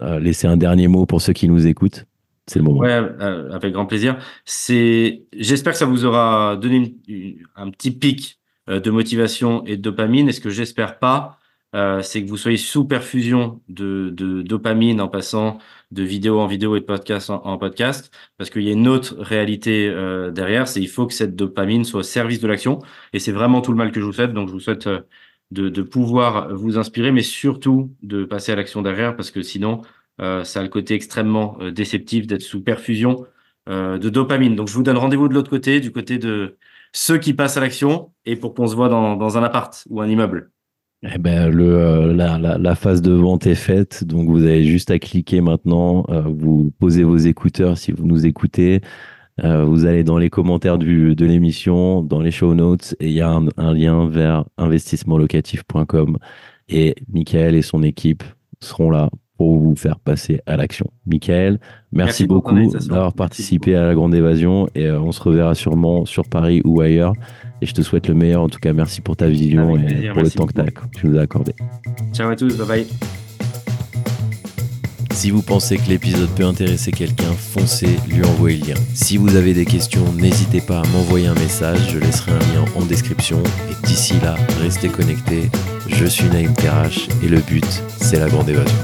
euh, 0.00 0.20
laisser 0.20 0.46
un 0.46 0.56
dernier 0.56 0.86
mot 0.86 1.06
pour 1.06 1.20
ceux 1.20 1.32
qui 1.32 1.48
nous 1.48 1.66
écoutent, 1.66 2.06
c'est 2.46 2.60
le 2.60 2.64
moment. 2.64 2.80
Ouais, 2.80 2.90
euh, 2.90 3.50
avec 3.50 3.72
grand 3.72 3.86
plaisir. 3.86 4.16
C'est, 4.44 5.24
j'espère 5.36 5.72
que 5.72 5.78
ça 5.78 5.86
vous 5.86 6.04
aura 6.04 6.56
donné 6.56 6.76
une, 6.76 7.14
une, 7.14 7.36
un 7.56 7.70
petit 7.70 7.90
pic 7.90 8.38
euh, 8.68 8.80
de 8.80 8.90
motivation 8.90 9.64
et 9.66 9.76
de 9.76 9.82
dopamine. 9.82 10.28
Et 10.28 10.32
ce 10.32 10.40
que 10.40 10.50
j'espère 10.50 10.98
pas, 10.98 11.37
euh, 11.74 12.00
c'est 12.02 12.22
que 12.24 12.28
vous 12.28 12.38
soyez 12.38 12.56
sous 12.56 12.86
perfusion 12.86 13.60
de, 13.68 14.10
dopamine 14.42 15.00
en 15.00 15.08
passant 15.08 15.58
de 15.90 16.02
vidéo 16.02 16.40
en 16.40 16.46
vidéo 16.46 16.76
et 16.76 16.80
de 16.80 16.84
podcast 16.84 17.30
en, 17.30 17.58
podcast, 17.58 18.10
parce 18.38 18.50
qu'il 18.50 18.62
y 18.62 18.70
a 18.70 18.72
une 18.72 18.88
autre 18.88 19.16
réalité 19.18 19.88
euh, 19.88 20.30
derrière, 20.30 20.66
c'est 20.68 20.80
il 20.80 20.88
faut 20.88 21.06
que 21.06 21.12
cette 21.14 21.36
dopamine 21.36 21.84
soit 21.84 22.00
au 22.00 22.02
service 22.02 22.40
de 22.40 22.48
l'action, 22.48 22.78
et 23.12 23.18
c'est 23.18 23.32
vraiment 23.32 23.60
tout 23.60 23.72
le 23.72 23.76
mal 23.78 23.92
que 23.92 24.00
je 24.00 24.06
vous 24.06 24.12
souhaite. 24.12 24.32
Donc 24.32 24.48
je 24.48 24.52
vous 24.54 24.60
souhaite 24.60 24.86
euh, 24.86 25.00
de, 25.50 25.82
pouvoir 25.82 26.54
vous 26.54 26.78
inspirer, 26.78 27.12
mais 27.12 27.22
surtout 27.22 27.94
de 28.02 28.24
passer 28.24 28.52
à 28.52 28.56
l'action 28.56 28.82
derrière, 28.82 29.16
parce 29.16 29.30
que 29.30 29.42
sinon, 29.42 29.82
ça 30.18 30.60
a 30.60 30.62
le 30.62 30.68
côté 30.68 30.94
extrêmement 30.94 31.58
déceptif 31.72 32.26
d'être 32.26 32.42
sous 32.42 32.62
perfusion 32.62 33.26
de 33.68 34.08
dopamine. 34.10 34.56
Donc 34.56 34.68
je 34.68 34.74
vous 34.74 34.82
donne 34.82 34.98
rendez-vous 34.98 35.28
de 35.28 35.34
l'autre 35.34 35.50
côté, 35.50 35.80
du 35.80 35.92
côté 35.92 36.18
de 36.18 36.58
ceux 36.92 37.18
qui 37.18 37.34
passent 37.34 37.56
à 37.56 37.60
l'action, 37.60 38.12
et 38.26 38.36
pour 38.36 38.54
qu'on 38.54 38.66
se 38.66 38.76
voit 38.76 38.88
dans 38.88 39.38
un 39.38 39.42
appart 39.42 39.84
ou 39.90 40.00
un 40.02 40.08
immeuble. 40.08 40.50
Eh 41.04 41.18
ben, 41.18 41.48
le, 41.48 41.76
euh, 41.76 42.58
la, 42.58 42.74
phase 42.74 43.02
de 43.02 43.12
vente 43.12 43.46
est 43.46 43.54
faite, 43.54 44.02
donc 44.02 44.28
vous 44.28 44.42
avez 44.42 44.64
juste 44.64 44.90
à 44.90 44.98
cliquer 44.98 45.40
maintenant, 45.40 46.04
euh, 46.08 46.22
vous 46.22 46.72
posez 46.80 47.04
vos 47.04 47.16
écouteurs 47.16 47.78
si 47.78 47.92
vous 47.92 48.04
nous 48.04 48.26
écoutez, 48.26 48.80
euh, 49.44 49.64
vous 49.64 49.86
allez 49.86 50.02
dans 50.02 50.18
les 50.18 50.28
commentaires 50.28 50.76
de 50.76 51.24
l'émission, 51.24 52.02
dans 52.02 52.20
les 52.20 52.32
show 52.32 52.52
notes, 52.52 52.96
et 52.98 53.06
il 53.06 53.12
y 53.12 53.20
a 53.20 53.30
un, 53.30 53.46
un 53.58 53.74
lien 53.74 54.08
vers 54.08 54.44
investissementlocatif.com 54.56 56.18
et 56.68 56.96
Michael 57.12 57.54
et 57.54 57.62
son 57.62 57.84
équipe 57.84 58.24
seront 58.60 58.90
là 58.90 59.08
pour 59.38 59.56
vous 59.58 59.76
faire 59.76 59.98
passer 60.00 60.40
à 60.46 60.56
l'action. 60.56 60.90
Michael, 61.06 61.60
merci, 61.92 62.24
merci 62.24 62.26
beaucoup 62.26 62.54
d'avoir 62.88 63.14
participé 63.14 63.76
à 63.76 63.84
la 63.84 63.94
Grande 63.94 64.14
Évasion 64.14 64.68
et 64.74 64.90
on 64.90 65.12
se 65.12 65.22
reverra 65.22 65.54
sûrement 65.54 66.04
sur 66.04 66.28
Paris 66.28 66.60
ou 66.64 66.80
ailleurs. 66.80 67.12
Et 67.62 67.66
je 67.66 67.72
te 67.72 67.82
souhaite 67.82 68.08
le 68.08 68.14
meilleur. 68.14 68.42
En 68.42 68.48
tout 68.48 68.58
cas, 68.58 68.72
merci 68.72 69.00
pour 69.00 69.16
ta 69.16 69.28
vision 69.28 69.74
Avec 69.74 69.90
et 69.90 69.94
plaisir, 69.94 70.12
pour 70.12 70.22
le 70.22 70.30
temps 70.30 70.46
beaucoup. 70.46 70.88
que 70.88 70.98
tu 70.98 71.06
nous 71.06 71.18
as 71.18 71.22
accordé. 71.22 71.54
Ciao 72.12 72.28
à 72.30 72.36
tous, 72.36 72.56
bye 72.58 72.66
bye. 72.66 72.86
Si 75.12 75.30
vous 75.32 75.42
pensez 75.42 75.78
que 75.78 75.88
l'épisode 75.88 76.28
peut 76.30 76.44
intéresser 76.44 76.92
quelqu'un, 76.92 77.32
foncez, 77.32 77.96
lui 78.08 78.24
envoyer 78.24 78.58
le 78.58 78.66
lien. 78.68 78.80
Si 78.94 79.16
vous 79.16 79.34
avez 79.34 79.52
des 79.52 79.64
questions, 79.64 80.12
n'hésitez 80.12 80.60
pas 80.60 80.80
à 80.80 80.86
m'envoyer 80.92 81.26
un 81.26 81.34
message, 81.34 81.90
je 81.92 81.98
laisserai 81.98 82.32
un 82.32 82.38
lien 82.38 82.64
en 82.76 82.84
description. 82.84 83.38
Et 83.68 83.86
d'ici 83.86 84.14
là, 84.22 84.36
restez 84.60 84.88
connectés. 84.88 85.50
Je 85.88 86.04
suis 86.04 86.28
Naïm 86.28 86.54
Karash 86.54 87.08
et 87.24 87.28
le 87.28 87.40
but, 87.40 87.66
c'est 88.00 88.20
la 88.20 88.28
grande 88.28 88.48
évasion. 88.48 88.76